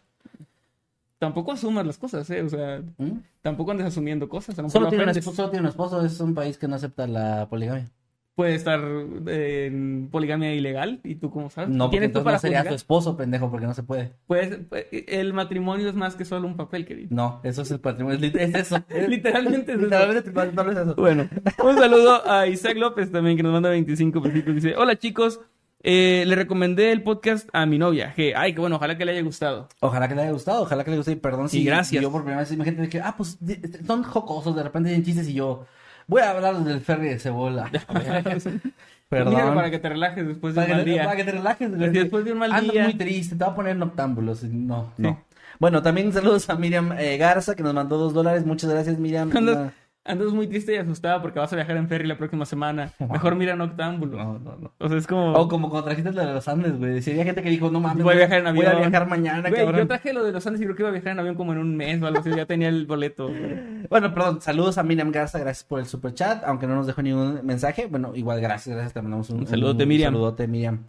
Tampoco 1.19 1.51
asumas 1.51 1.85
las 1.85 1.97
cosas, 1.97 2.29
¿eh? 2.29 2.41
O 2.41 2.47
sea, 2.47 2.81
¿Mm? 2.97 3.11
tampoco 3.41 3.71
andes 3.71 3.87
asumiendo 3.87 4.29
cosas. 4.29 4.57
A 4.57 4.61
lo 4.61 4.69
mejor 4.69 4.71
Solo 4.71 4.85
lo 4.85 4.89
tiene, 4.91 5.03
un 5.03 5.09
esposo, 5.09 5.35
solo 5.35 5.49
tiene 5.49 5.63
un 5.65 5.69
esposo. 5.69 6.05
Es 6.05 6.19
un 6.21 6.33
país 6.33 6.57
que 6.57 6.69
no 6.69 6.75
acepta 6.77 7.05
la 7.05 7.45
poligamia. 7.49 7.89
Puede 8.35 8.55
estar 8.55 8.79
eh, 9.27 9.67
en 9.67 10.09
poligamia 10.11 10.55
ilegal. 10.55 10.99
¿Y 11.03 11.15
tú 11.15 11.29
cómo 11.29 11.51
sabes? 11.51 11.69
No, 11.69 11.85
porque 11.85 11.97
¿Quién 11.99 12.03
es 12.05 12.13
tú 12.13 12.19
entonces 12.19 12.23
para 12.25 12.35
no 12.37 12.39
sería 12.39 12.69
su 12.71 12.75
esposo, 12.75 13.15
pendejo, 13.15 13.51
porque 13.51 13.67
no 13.67 13.75
se 13.75 13.83
puede. 13.83 14.13
Pues, 14.25 14.57
pues, 14.69 14.87
el 14.91 15.33
matrimonio 15.33 15.87
es 15.87 15.93
más 15.93 16.15
que 16.15 16.25
solo 16.25 16.47
un 16.47 16.57
papel, 16.57 16.85
querido. 16.87 17.09
No, 17.11 17.41
eso 17.43 17.61
es 17.61 17.69
el 17.69 17.79
patrimonio. 17.79 18.17
Es, 18.19 18.55
eso. 18.55 18.77
Es- 18.89 19.07
Literalmente 19.09 19.73
es 19.73 19.77
eso. 19.77 19.85
Literalmente 19.85 20.31
es 20.31 20.77
eso. 20.77 20.95
Bueno, 20.95 21.29
un 21.63 21.77
saludo 21.77 22.27
a 22.27 22.47
Isaac 22.47 22.75
López 22.77 23.11
también, 23.11 23.37
que 23.37 23.43
nos 23.43 23.53
manda 23.53 23.69
25 23.69 24.21
pesitos. 24.21 24.55
Dice, 24.55 24.75
hola 24.77 24.95
chicos, 24.97 25.39
eh, 25.83 26.23
le 26.25 26.35
recomendé 26.35 26.91
el 26.91 27.03
podcast 27.03 27.47
a 27.53 27.67
mi 27.67 27.77
novia. 27.77 28.13
Que, 28.15 28.33
ay, 28.35 28.53
que 28.55 28.61
bueno, 28.61 28.77
ojalá 28.77 28.97
que 28.97 29.05
le 29.05 29.11
haya 29.11 29.21
gustado. 29.21 29.67
Ojalá 29.81 30.07
que 30.07 30.15
le 30.15 30.21
haya 30.23 30.31
gustado, 30.31 30.63
ojalá 30.63 30.83
que 30.83 30.89
le 30.91 30.97
guste 30.97 31.11
y 31.11 31.15
perdón 31.17 31.49
si 31.49 31.59
Y 31.61 31.65
gracias. 31.65 32.01
yo 32.01 32.11
por 32.11 32.21
primera 32.21 32.39
vez 32.41 32.51
imagínate 32.51 32.89
que, 32.89 32.99
ah, 32.99 33.13
pues 33.15 33.37
son 33.85 34.01
jocosos, 34.03 34.55
de 34.55 34.63
repente 34.63 34.89
tienen 34.89 35.05
chistes 35.05 35.27
y 35.29 35.33
yo 35.33 35.65
voy 36.07 36.21
a 36.21 36.31
hablar 36.31 36.55
del 36.63 36.81
ferry 36.81 37.09
de 37.09 37.19
cebola. 37.19 37.69
Perdón. 39.09 39.33
Mira, 39.35 39.53
para 39.53 39.69
que 39.69 39.79
te 39.79 39.89
relajes 39.89 40.27
después 40.27 40.55
de 40.55 40.61
un 40.61 40.65
Para 40.65 40.75
mal 40.77 40.85
que, 40.85 40.91
día. 40.91 41.03
para 41.03 41.15
que 41.15 41.23
te 41.23 41.31
relajes. 41.31 41.71
después 41.93 42.25
de 42.25 42.31
un 42.33 42.39
mal 42.39 42.69
día. 42.71 42.83
muy 42.85 42.93
triste, 42.95 43.35
te 43.35 43.43
va 43.43 43.51
a 43.51 43.55
poner 43.55 43.75
noctámbulos. 43.75 44.43
No, 44.43 44.91
Sí. 44.97 45.03
no. 45.03 45.23
Bueno, 45.59 45.81
también 45.83 46.11
saludos 46.11 46.49
a 46.49 46.55
Miriam 46.55 46.93
eh, 46.97 47.15
Garza, 47.17 47.55
que 47.55 47.61
nos 47.63 47.73
mandó 47.75 47.97
dos 47.97 48.13
dólares. 48.13 48.43
Muchas 48.45 48.69
gracias, 48.71 48.97
Miriam. 48.97 49.29
Andas, 49.35 49.71
andas 50.05 50.31
muy 50.33 50.47
triste 50.47 50.73
y 50.73 50.77
asustada 50.77 51.21
porque 51.21 51.39
vas 51.39 51.51
a 51.53 51.55
viajar 51.55 51.77
en 51.77 51.87
ferry 51.87 52.07
la 52.07 52.17
próxima 52.17 52.45
semana. 52.45 52.91
Mejor 52.99 53.35
mira 53.35 53.55
Noctámbulo. 53.55 54.17
No, 54.17 54.39
no, 54.39 54.55
no. 54.57 54.73
O 54.79 54.89
sea, 54.89 54.97
es 54.97 55.07
como... 55.07 55.33
O 55.33 55.47
como 55.47 55.69
cuando 55.69 55.85
trajiste 55.85 56.11
lo 56.11 56.25
de 56.25 56.33
los 56.33 56.47
Andes, 56.47 56.77
güey. 56.77 57.01
Si 57.01 57.11
había 57.11 57.23
gente 57.23 57.41
que 57.41 57.49
dijo, 57.49 57.69
no 57.71 57.79
mames, 57.79 58.03
Voy 58.03 58.13
a 58.13 58.17
viajar 58.17 58.45
en 58.45 58.55
Voy 58.55 58.65
a 58.65 58.71
avión. 58.71 58.89
viajar 58.91 59.07
mañana, 59.07 59.49
Güey, 59.49 59.61
cabrón. 59.61 59.81
yo 59.81 59.87
traje 59.87 60.13
lo 60.13 60.23
de 60.23 60.31
los 60.33 60.45
Andes 60.45 60.61
y 60.61 60.65
creo 60.65 60.75
que 60.75 60.81
iba 60.83 60.89
a 60.89 60.93
viajar 60.93 61.11
en 61.13 61.19
avión 61.19 61.35
como 61.35 61.53
en 61.53 61.59
un 61.59 61.75
mes 61.77 62.01
o 62.01 62.07
algo 62.07 62.19
así. 62.19 62.29
Ya 62.35 62.45
tenía 62.45 62.67
el 62.69 62.85
boleto. 62.85 63.27
güey. 63.27 63.73
Bueno, 63.89 64.13
perdón, 64.13 64.41
saludos 64.41 64.77
a 64.77 64.83
Miriam 64.83 65.11
Garza, 65.11 65.37
gracias 65.39 65.65
por 65.65 65.79
el 65.79 65.85
super 65.85 66.13
chat, 66.13 66.43
aunque 66.45 66.65
no 66.67 66.75
nos 66.75 66.87
dejó 66.87 67.01
ningún 67.01 67.45
mensaje. 67.45 67.85
Bueno, 67.87 68.13
igual 68.15 68.39
gracias, 68.41 68.73
gracias, 68.75 68.93
te 68.93 69.01
mandamos 69.01 69.29
un, 69.29 69.41
Un 69.41 69.47
saludote, 69.47 69.85
Miriam. 69.85 70.13
Un 70.13 70.19
saludote, 70.21 70.47
Miriam. 70.47 70.79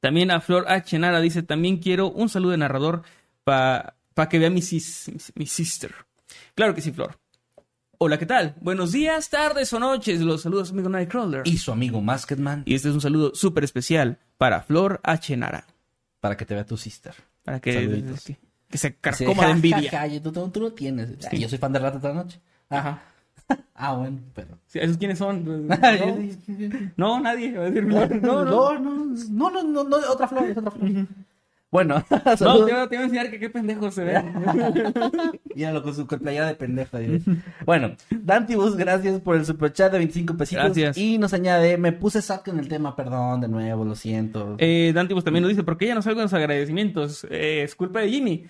También 0.00 0.30
a 0.30 0.40
Flor 0.40 0.64
H. 0.66 0.98
Nara 0.98 1.20
dice, 1.20 1.42
también 1.42 1.76
quiero 1.76 2.10
un 2.10 2.28
saludo 2.30 2.52
de 2.52 2.56
narrador 2.58 3.02
para 3.44 3.94
que 4.30 4.38
vea 4.38 4.48
mi, 4.50 4.62
sis- 4.62 5.10
mi, 5.12 5.18
mi 5.42 5.46
sister. 5.46 5.92
Claro 6.54 6.74
que 6.74 6.80
sí, 6.80 6.92
Flor. 6.92 7.16
Hola, 8.02 8.18
¿qué 8.18 8.24
tal? 8.24 8.54
Buenos 8.62 8.92
días, 8.92 9.28
tardes 9.28 9.70
o 9.74 9.78
noches. 9.78 10.22
Los 10.22 10.40
saludos, 10.40 10.70
amigo 10.70 10.88
Nightcrawler. 10.88 11.42
Y 11.44 11.58
su 11.58 11.70
amigo 11.70 12.00
Masketman, 12.00 12.62
Y 12.64 12.74
este 12.74 12.88
es 12.88 12.94
un 12.94 13.02
saludo 13.02 13.32
súper 13.34 13.62
especial 13.62 14.16
para 14.38 14.62
Flor 14.62 15.00
H. 15.02 15.36
Nara. 15.36 15.66
para 16.20 16.34
que 16.38 16.46
te 16.46 16.54
vea 16.54 16.64
tu 16.64 16.78
sister. 16.78 17.12
Para 17.44 17.60
que, 17.60 17.74
Saluditos. 17.74 18.24
que, 18.24 18.38
que 18.70 18.78
se 18.78 18.94
carcoma 18.94 19.34
ja, 19.34 19.40
de 19.42 19.46
ja, 19.48 19.54
envidia. 19.54 19.90
ja, 19.90 20.06
y 20.06 20.20
tú, 20.20 20.32
tú, 20.32 20.48
tú 20.48 20.60
lo 20.60 20.72
tienes. 20.72 21.10
Yo 21.30 21.46
soy 21.46 21.58
fan 21.58 21.74
de 21.74 21.78
Rata 21.78 21.98
toda 22.00 22.14
la 22.14 22.22
noche. 22.24 22.40
Ajá. 22.70 23.02
Ah, 23.74 23.94
bueno, 23.94 24.20
pero... 24.34 24.58
Sí, 24.68 24.78
¿Esos 24.78 24.96
quiénes 24.96 25.18
son? 25.18 25.66
No, 25.68 25.76
No, 26.96 27.18
no, 27.18 27.20
nadie. 27.20 27.52
Va 27.56 27.64
a 27.64 27.70
decir 27.70 27.84
Flor. 27.84 28.22
No, 28.22 28.44
no. 28.44 28.78
no, 28.78 28.78
no, 28.78 29.16
no, 29.28 29.50
no, 29.50 29.62
no, 29.62 29.84
no, 29.84 29.96
otra 30.08 30.28
flor, 30.28 30.44
es 30.48 30.56
otra 30.56 30.70
flor. 30.70 31.06
Bueno, 31.70 32.04
No, 32.40 32.56
te, 32.56 32.62
voy 32.62 32.70
a- 32.72 32.88
te 32.88 32.96
voy 32.96 33.02
a 33.02 33.02
enseñar 33.04 33.30
que 33.30 33.38
qué 33.38 33.48
pendejo 33.50 33.90
se 33.90 34.04
ve. 34.04 34.20
Míralo 35.54 35.82
con 35.82 35.94
su 35.94 36.06
playera 36.06 36.46
de 36.48 36.54
pendeja. 36.54 36.98
bueno, 37.64 37.92
Dantibus, 38.10 38.76
gracias 38.76 39.20
por 39.20 39.36
el 39.36 39.44
superchat 39.44 39.92
de 39.92 39.98
25 39.98 40.36
pesitos. 40.36 40.64
Gracias. 40.64 40.96
Y 40.98 41.18
nos 41.18 41.32
añade, 41.32 41.76
me 41.78 41.92
puse 41.92 42.22
saco 42.22 42.50
en 42.50 42.58
el 42.58 42.68
tema, 42.68 42.96
perdón, 42.96 43.40
de 43.40 43.48
nuevo, 43.48 43.84
lo 43.84 43.94
siento. 43.94 44.56
Eh, 44.58 44.92
Dantibus 44.94 45.24
también 45.24 45.42
nos 45.42 45.50
dice, 45.50 45.62
¿por 45.62 45.76
qué 45.78 45.86
ya 45.86 45.94
no 45.94 46.02
salgo 46.02 46.20
en 46.20 46.24
los 46.24 46.34
agradecimientos? 46.34 47.26
Eh, 47.30 47.62
es 47.64 47.74
culpa 47.74 48.00
de 48.00 48.10
Jimmy. 48.10 48.46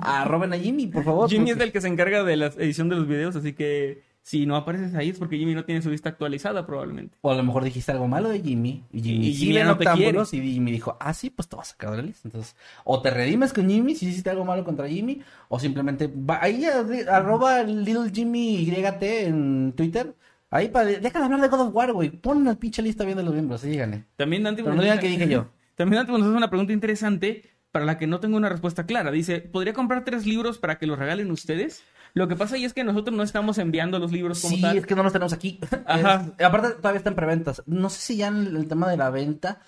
Arroben 0.00 0.52
a 0.52 0.58
Jimmy, 0.58 0.86
por 0.88 1.04
favor. 1.04 1.28
Jimmy 1.30 1.50
es 1.50 1.60
el 1.60 1.72
que 1.72 1.80
se 1.80 1.88
encarga 1.88 2.22
de 2.24 2.36
la 2.36 2.46
edición 2.46 2.88
de 2.88 2.96
los 2.96 3.06
videos, 3.08 3.34
así 3.36 3.52
que 3.54 4.02
si 4.22 4.44
no 4.44 4.56
apareces 4.56 4.94
ahí 4.94 5.08
es 5.08 5.18
porque 5.18 5.38
Jimmy 5.38 5.54
no 5.54 5.64
tiene 5.64 5.80
su 5.80 5.90
lista 5.90 6.10
actualizada 6.10 6.66
probablemente. 6.66 7.16
O 7.22 7.30
a 7.30 7.34
lo 7.34 7.42
mejor 7.42 7.64
dijiste 7.64 7.92
algo 7.92 8.08
malo 8.08 8.28
de 8.28 8.40
Jimmy. 8.40 8.84
Y 8.92 9.00
Jimmy, 9.02 9.28
Y 9.28 9.52
no 9.64 9.78
te 9.78 9.84
Noctámbulos, 9.86 10.34
Y 10.34 10.40
Jimmy 10.42 10.70
dijo, 10.70 10.96
ah, 11.00 11.14
sí, 11.14 11.30
pues 11.30 11.48
te 11.48 11.56
vas 11.56 11.68
a 11.68 11.70
sacar 11.72 11.90
de 11.92 11.96
la 11.98 12.02
lista. 12.02 12.28
Entonces, 12.28 12.54
o 12.84 13.00
te 13.00 13.10
redimes 13.10 13.52
con 13.54 13.68
Jimmy 13.70 13.94
si 13.94 14.06
hiciste 14.08 14.28
algo 14.28 14.44
malo 14.44 14.64
contra 14.64 14.86
Jimmy, 14.88 15.22
o 15.48 15.58
simplemente 15.58 16.08
va 16.08 16.40
ahí 16.42 16.64
a- 16.66 17.16
arroba 17.16 17.62
Little 17.62 18.10
Jimmy 18.12 18.64
YT 18.66 19.02
en 19.26 19.72
Twitter. 19.74 20.14
Ahí 20.50 20.68
para 20.68 20.86
deja 20.86 21.18
de 21.18 21.24
hablar 21.24 21.40
de 21.40 21.48
God 21.48 21.60
of 21.60 21.74
War, 21.74 21.92
güey. 21.92 22.10
Pon 22.10 22.36
una 22.38 22.54
pinche 22.58 22.82
lista 22.82 23.04
bien 23.04 23.16
de 23.18 23.22
los 23.22 23.32
miembros, 23.34 23.60
sí, 23.62 23.68
díganle. 23.70 24.04
También 24.16 24.42
Dantibus 24.42 24.68
Pero 24.68 24.76
no 24.76 24.76
nos 24.76 24.84
digan 24.84 24.98
dice- 24.98 25.06
que 25.18 25.24
dije 25.24 25.32
yo. 25.32 25.46
También 25.74 25.98
Dantibus 26.00 26.20
nos 26.20 26.28
hace 26.28 26.36
una 26.36 26.50
pregunta 26.50 26.72
interesante 26.72 27.44
para 27.70 27.84
la 27.84 27.98
que 27.98 28.06
no 28.06 28.18
tengo 28.20 28.36
una 28.36 28.48
respuesta 28.48 28.84
clara. 28.86 29.10
Dice, 29.10 29.40
¿podría 29.40 29.74
comprar 29.74 30.04
tres 30.04 30.26
libros 30.26 30.58
para 30.58 30.78
que 30.78 30.86
los 30.86 30.98
regalen 30.98 31.30
ustedes? 31.30 31.82
Lo 32.14 32.26
que 32.28 32.36
pasa 32.36 32.56
ahí 32.56 32.64
es 32.64 32.72
que 32.74 32.84
nosotros 32.84 33.16
no 33.16 33.22
estamos 33.22 33.58
enviando 33.58 33.98
los 33.98 34.10
libros 34.12 34.40
como 34.40 34.56
Sí, 34.56 34.62
tal. 34.62 34.78
es 34.78 34.86
que 34.86 34.94
no 34.94 35.02
los 35.02 35.12
tenemos 35.12 35.32
aquí. 35.32 35.60
Ajá. 35.86 36.26
Es- 36.38 36.44
aparte, 36.44 36.70
todavía 36.72 36.98
está 36.98 37.10
en 37.10 37.16
preventas. 37.16 37.62
No 37.66 37.90
sé 37.90 38.00
si 38.00 38.16
ya 38.16 38.28
en 38.28 38.54
el 38.56 38.66
tema 38.68 38.88
de 38.88 38.96
la 38.96 39.10
venta. 39.10 39.60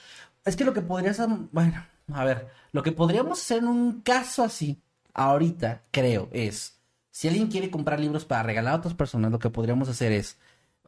Es 0.45 0.57
que 0.57 0.65
lo 0.65 0.73
que 0.73 0.81
podrías. 0.83 1.21
Bueno, 1.53 1.85
a 2.13 2.25
ver. 2.25 2.49
Lo 2.73 2.83
que 2.83 2.93
podríamos 2.93 3.41
hacer 3.41 3.59
en 3.59 3.69
un 3.69 4.01
caso 4.01 4.43
así, 4.45 4.81
ahorita, 5.15 5.83
creo, 5.91 6.29
es. 6.33 6.79
Si 7.11 7.29
alguien 7.29 7.49
quiere 7.49 7.71
comprar 7.71 8.01
libros 8.01 8.25
para 8.25 8.43
regalar 8.45 8.75
a 8.75 8.77
otras 8.79 8.95
personas, 8.95 9.31
lo 9.33 9.39
que 9.39 9.51
podríamos 9.51 9.89
hacer 9.89 10.13
es 10.13 10.39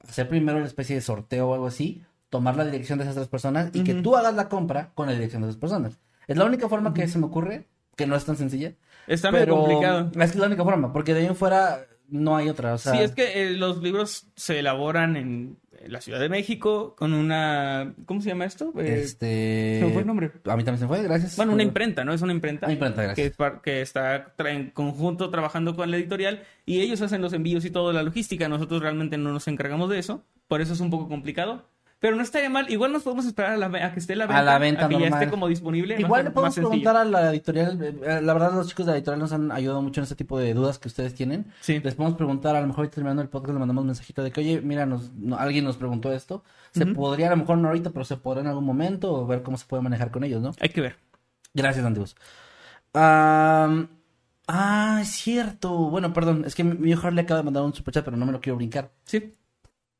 hacer 0.08 0.28
primero 0.28 0.58
una 0.58 0.66
especie 0.66 0.94
de 0.96 1.02
sorteo 1.02 1.48
o 1.50 1.54
algo 1.54 1.66
así, 1.66 2.02
tomar 2.30 2.56
la 2.56 2.64
dirección 2.64 2.98
de 2.98 3.04
esas 3.04 3.16
tres 3.16 3.28
personas 3.28 3.70
y 3.74 3.82
que 3.84 3.94
Ujú. 3.94 4.02
tú 4.02 4.16
hagas 4.16 4.34
la 4.34 4.48
compra 4.48 4.90
con 4.94 5.06
la 5.06 5.12
dirección 5.12 5.42
de 5.42 5.48
esas 5.48 5.60
personas. 5.60 5.98
Es 6.28 6.36
la 6.36 6.44
única 6.44 6.68
forma 6.68 6.94
que 6.94 7.06
se 7.08 7.18
me 7.18 7.26
ocurre, 7.26 7.66
que 7.96 8.06
no 8.06 8.16
es 8.16 8.24
tan 8.24 8.36
sencilla. 8.36 8.72
Está 9.06 9.30
medio 9.30 9.44
pero 9.46 9.56
complicado. 9.56 10.10
Es 10.14 10.30
que 10.30 10.36
es 10.36 10.40
la 10.40 10.46
única 10.46 10.64
forma, 10.64 10.92
porque 10.92 11.14
de 11.14 11.20
ahí 11.20 11.26
en 11.26 11.36
fuera 11.36 11.86
no 12.08 12.36
hay 12.36 12.48
otra. 12.48 12.74
O 12.74 12.78
sea, 12.78 12.92
Sí, 12.92 12.98
es 13.00 13.12
que 13.12 13.42
eh, 13.42 13.50
los 13.52 13.82
libros 13.82 14.26
se 14.36 14.58
elaboran 14.58 15.16
en 15.16 15.58
la 15.86 16.00
Ciudad 16.00 16.20
de 16.20 16.28
México 16.28 16.94
con 16.96 17.12
una... 17.12 17.94
¿Cómo 18.06 18.20
se 18.20 18.28
llama 18.28 18.44
esto? 18.44 18.72
Eh, 18.78 19.00
Este. 19.02 19.78
Se 19.80 19.86
me 19.86 19.92
fue 19.92 20.02
el 20.02 20.06
nombre. 20.06 20.30
A 20.44 20.56
mí 20.56 20.62
también 20.62 20.78
se 20.78 20.84
me 20.84 20.88
fue, 20.88 21.02
gracias. 21.02 21.36
Bueno, 21.36 21.52
una 21.54 21.64
imprenta, 21.64 22.04
¿no? 22.04 22.12
Es 22.12 22.22
una 22.22 22.32
imprenta. 22.32 22.66
Una 22.66 22.74
imprenta, 22.74 23.02
gracias. 23.02 23.16
Que, 23.16 23.30
es 23.30 23.36
par- 23.36 23.60
que 23.62 23.80
está 23.80 24.32
en 24.46 24.70
conjunto 24.70 25.30
trabajando 25.30 25.74
con 25.74 25.90
la 25.90 25.96
editorial 25.96 26.44
y 26.66 26.80
ellos 26.82 27.00
hacen 27.02 27.20
los 27.20 27.32
envíos 27.32 27.64
y 27.64 27.70
toda 27.70 27.92
la 27.92 28.04
logística. 28.04 28.48
Nosotros 28.48 28.80
realmente 28.80 29.18
no 29.18 29.32
nos 29.32 29.48
encargamos 29.48 29.90
de 29.90 29.98
eso. 29.98 30.22
Por 30.46 30.60
eso 30.60 30.74
es 30.74 30.80
un 30.80 30.90
poco 30.90 31.08
complicado. 31.08 31.64
Pero 32.02 32.16
no 32.16 32.22
estaría 32.22 32.50
mal. 32.50 32.68
Igual 32.68 32.92
nos 32.92 33.04
podemos 33.04 33.24
esperar 33.26 33.52
a, 33.52 33.56
la 33.56 33.86
a 33.86 33.92
que 33.92 34.00
esté 34.00 34.16
la 34.16 34.26
venta. 34.26 34.42
la 34.42 34.58
venta 34.58 34.88
que 34.88 34.98
ya 34.98 35.06
esté 35.06 35.30
como 35.30 35.46
disponible. 35.46 35.94
a 35.94 36.00
Igual 36.00 36.24
le 36.24 36.30
podemos 36.32 36.56
preguntar 36.56 36.96
a 36.96 37.04
la 37.04 37.30
editorial. 37.30 37.78
eh, 37.80 38.20
La 38.20 38.32
verdad, 38.34 38.52
los 38.54 38.66
chicos 38.68 38.86
de 38.86 38.92
la 38.92 38.98
editorial 38.98 39.20
nos 39.20 39.32
han 39.32 39.52
ayudado 39.52 39.80
mucho 39.82 40.00
en 40.00 40.02
este 40.02 40.16
tipo 40.16 40.36
de 40.36 40.52
dudas 40.52 40.80
que 40.80 40.88
ustedes 40.88 41.14
tienen. 41.14 41.46
Sí. 41.60 41.78
Les 41.78 41.94
podemos 41.94 42.18
preguntar, 42.18 42.56
a 42.56 42.60
lo 42.60 42.66
mejor 42.66 42.80
ahorita 42.80 42.96
terminando 42.96 43.22
el 43.22 43.28
podcast, 43.28 43.52
le 43.54 43.60
mandamos 43.60 43.82
un 43.82 43.86
mensajito 43.86 44.24
de 44.24 44.32
que, 44.32 44.40
oye, 44.40 44.60
mira, 44.60 44.84
nos, 44.84 45.12
no- 45.14 45.36
alguien 45.38 45.64
nos 45.64 45.76
preguntó 45.76 46.12
esto. 46.12 46.42
Se 46.72 46.86
podría, 46.86 47.28
a 47.28 47.30
lo 47.30 47.36
mejor 47.36 47.58
no 47.58 47.68
ahorita, 47.68 47.90
pero 47.90 48.04
se 48.04 48.16
podrá 48.16 48.40
en 48.40 48.48
algún 48.48 48.64
momento, 48.64 49.14
o 49.14 49.24
ver 49.26 49.44
cómo 49.44 49.56
se 49.56 49.66
puede 49.66 49.84
manejar 49.84 50.10
con 50.10 50.24
ellos, 50.24 50.42
¿no? 50.42 50.50
Hay 50.60 50.70
que 50.70 50.80
ver. 50.80 50.96
Gracias, 51.54 51.84
antiguos. 51.86 52.16
ah, 52.94 54.98
es 55.00 55.08
cierto. 55.08 55.70
Bueno, 55.90 56.12
perdón, 56.12 56.44
es 56.46 56.54
que 56.54 56.64
mi 56.64 56.74
mi 56.76 56.90
hijo 56.90 57.10
le 57.10 57.20
acaba 57.22 57.38
de 57.38 57.44
mandar 57.44 57.62
un 57.62 57.74
superchat, 57.74 58.04
pero 58.04 58.16
no 58.16 58.26
me 58.26 58.32
lo 58.32 58.40
quiero 58.40 58.56
brincar. 58.56 58.92
Sí. 59.04 59.34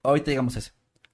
Ahorita 0.03 0.31
llegamos 0.31 0.57
a 0.57 0.59
ese. 0.61 0.73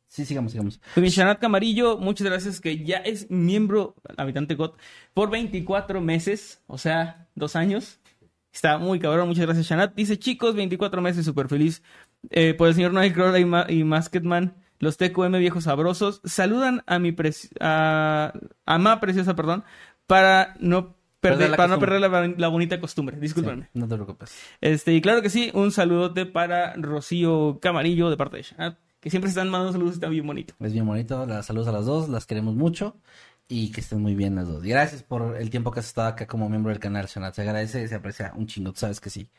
Sí, 0.09 0.25
sigamos, 0.25 0.53
sigamos. 0.53 0.81
Shanat 0.97 1.39
Camarillo, 1.39 1.99
muchas 1.99 2.27
gracias 2.27 2.61
que 2.61 2.83
ya 2.83 2.97
es 2.99 3.31
miembro, 3.31 3.95
habitante 4.17 4.55
GOT, 4.55 4.79
por 5.15 5.31
24 5.31 6.01
meses, 6.01 6.63
o 6.67 6.79
sea, 6.79 7.29
dos 7.35 7.57
años. 7.57 8.01
Está 8.53 8.79
muy 8.79 8.99
cabrón, 8.99 9.29
muchas 9.29 9.45
gracias, 9.45 9.67
Shanat. 9.67 9.95
Dice, 9.95 10.19
chicos, 10.19 10.55
24 10.55 11.03
meses, 11.03 11.25
súper 11.27 11.49
feliz. 11.49 11.83
Eh, 12.31 12.55
por 12.55 12.69
el 12.69 12.75
señor 12.75 12.93
Nightcrawler 12.95 13.41
y, 13.41 13.45
Ma 13.45 13.67
y 13.69 13.85
Masketman, 13.85 14.57
los 14.81 14.97
TQM 14.97 15.39
viejos 15.39 15.65
sabrosos, 15.65 16.21
saludan 16.25 16.83
a 16.87 16.99
mi 16.99 17.13
preci- 17.13 17.51
a, 17.61 18.33
a 18.65 18.79
Ma 18.79 19.01
preciosa, 19.01 19.37
perdón, 19.37 19.65
para 20.07 20.57
no 20.59 20.97
Perder 21.21 21.57
para 21.57 21.67
no 21.69 21.81
perder 21.81 22.01
la, 22.01 22.29
la 22.37 22.49
bonita 22.49 22.81
costumbre. 22.81 23.17
Discúlpenme. 23.19 23.65
Sí, 23.65 23.71
no 23.81 23.89
te 23.89 23.95
preocupes. 23.97 24.41
Este, 24.61 24.95
y 24.95 25.01
claro 25.01 25.21
que 25.21 25.31
sí, 25.31 25.51
un 25.53 25.73
saludote 25.73 26.27
para 26.27 26.75
Rocío 26.75 27.59
Camarillo 27.61 28.09
de 28.09 28.17
parte 28.17 28.37
de 28.37 28.45
Shanat, 28.45 28.79
que 29.01 29.11
siempre 29.11 29.29
están 29.29 29.49
mandando 29.49 29.73
saludos, 29.73 29.95
está 29.95 30.09
bien 30.09 30.27
bonito. 30.27 30.55
Es 30.61 30.73
bien 30.73 30.87
bonito. 30.87 31.25
Las 31.27 31.47
saludos 31.47 31.69
a 31.69 31.73
las 31.73 31.87
dos, 31.87 32.09
las 32.09 32.27
queremos 32.27 32.55
mucho. 32.55 32.97
Y 33.51 33.73
que 33.73 33.81
estén 33.81 34.03
muy 34.03 34.15
bien 34.15 34.35
las 34.35 34.47
dos. 34.47 34.65
Y 34.65 34.69
gracias 34.69 35.03
por 35.03 35.37
el 35.39 35.49
tiempo 35.49 35.71
que 35.71 35.81
has 35.81 35.87
estado 35.87 36.09
acá 36.09 36.27
como 36.27 36.49
miembro 36.51 36.71
del 36.71 36.79
canal, 36.81 37.07
Shonat. 37.07 37.35
Se 37.35 37.43
agradece, 37.43 37.89
se 37.89 37.95
aprecia 37.95 38.33
un 38.37 38.47
chingo, 38.47 38.73
tú 38.73 38.81
sabes 38.81 39.01
que 39.01 39.09
sí. 39.09 39.31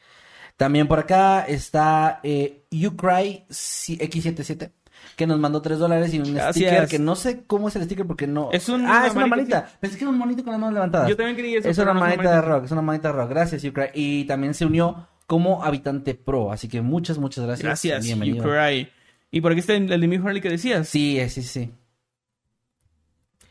También 0.57 0.87
por 0.87 0.97
acá 0.99 1.43
está 1.43 2.19
eh, 2.23 2.63
YouCry 2.71 3.45
X77, 3.49 4.71
que 5.15 5.27
nos 5.27 5.39
mandó 5.39 5.61
3 5.61 5.77
dólares 5.79 6.13
y 6.13 6.19
un 6.19 6.33
Gracias. 6.33 6.55
sticker 6.55 6.87
que 6.87 6.97
no 6.99 7.15
sé 7.15 7.43
cómo 7.45 7.67
es 7.67 7.75
el 7.75 7.83
sticker 7.83 8.07
porque 8.07 8.25
no. 8.27 8.49
Es 8.51 8.67
un- 8.67 8.81
ah, 8.85 8.97
una 8.99 9.07
es 9.07 9.15
una 9.15 9.27
manita, 9.27 9.55
manita. 9.61 9.77
Pensé 9.79 9.97
que 9.97 10.03
era 10.03 10.11
un 10.11 10.17
monito 10.17 10.43
con 10.43 10.51
las 10.51 10.59
manos 10.59 10.73
levantadas. 10.73 11.07
Yo 11.09 11.15
también 11.15 11.37
creí 11.37 11.55
eso. 11.55 11.69
Es 11.69 11.77
una 11.77 11.93
no 11.93 11.99
manita 11.99 12.31
de 12.35 12.41
rock, 12.41 12.65
es 12.65 12.71
una 12.71 12.81
manita 12.81 13.09
de 13.09 13.13
rock. 13.13 13.29
Gracias, 13.29 13.61
YouCry. 13.61 13.89
Y 13.93 14.23
también 14.25 14.53
se 14.53 14.65
unió 14.65 15.07
como 15.27 15.63
habitante 15.63 16.15
pro. 16.15 16.51
Así 16.51 16.67
que 16.67 16.81
muchas, 16.81 17.19
muchas 17.19 17.45
gracias. 17.45 17.63
Gracias, 17.65 18.03
you 18.05 18.15
Bienvenido. 18.17 18.43
cry. 18.43 18.89
Y 19.31 19.41
por 19.41 19.51
aquí 19.51 19.59
está 19.59 19.75
el 19.75 19.87
de 19.87 20.07
Mick 20.07 20.25
Harley 20.25 20.41
que 20.41 20.49
decías. 20.49 20.87
Sí, 20.89 21.19
eh, 21.19 21.29
sí, 21.29 21.43
sí. 21.43 21.71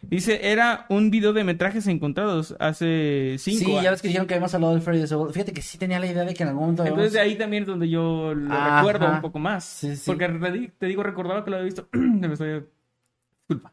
Dice, 0.03 0.51
era 0.51 0.87
un 0.89 1.11
video 1.11 1.33
de 1.33 1.45
metrajes 1.45 1.87
encontrados 1.89 2.55
hace 2.61 3.37
cinco 3.39 3.64
Sí, 3.79 3.83
ya 3.83 3.91
ves 3.91 4.01
que 4.01 4.09
dijeron 4.09 4.26
que 4.26 4.35
habíamos 4.35 4.55
hablado 4.55 4.72
del 4.72 4.81
Freddy 4.83 5.01
de 5.01 5.07
Soul. 5.09 5.33
Fíjate 5.33 5.53
que 5.53 5.61
sí 5.61 5.76
tenía 5.76 5.99
la 5.99 6.07
idea 6.07 6.24
de 6.24 6.35
que 6.35 6.45
en 6.45 6.49
algún 6.51 6.62
momento 6.62 6.85
Entonces 6.85 7.12
de 7.12 7.20
habíamos- 7.20 7.33
ahí 7.35 7.39
también 7.39 7.62
es 7.64 7.66
donde 7.66 7.89
yo 7.91 8.33
lo 8.35 8.53
Ajá. 8.55 8.76
recuerdo 8.79 9.11
un 9.12 9.20
poco 9.20 9.39
más. 9.39 9.64
Sí, 9.64 9.97
sí. 9.97 10.03
Porque 10.07 10.29
te 10.29 10.53
di- 10.53 10.68
te 10.68 10.87
digo, 10.87 11.03
recordaba 11.03 11.45
que 11.45 11.51
lo 11.51 11.57
había 11.57 11.66
visto. 11.66 11.89
Me 11.93 12.33
estoy... 12.33 12.64
Disculpa. 13.49 13.72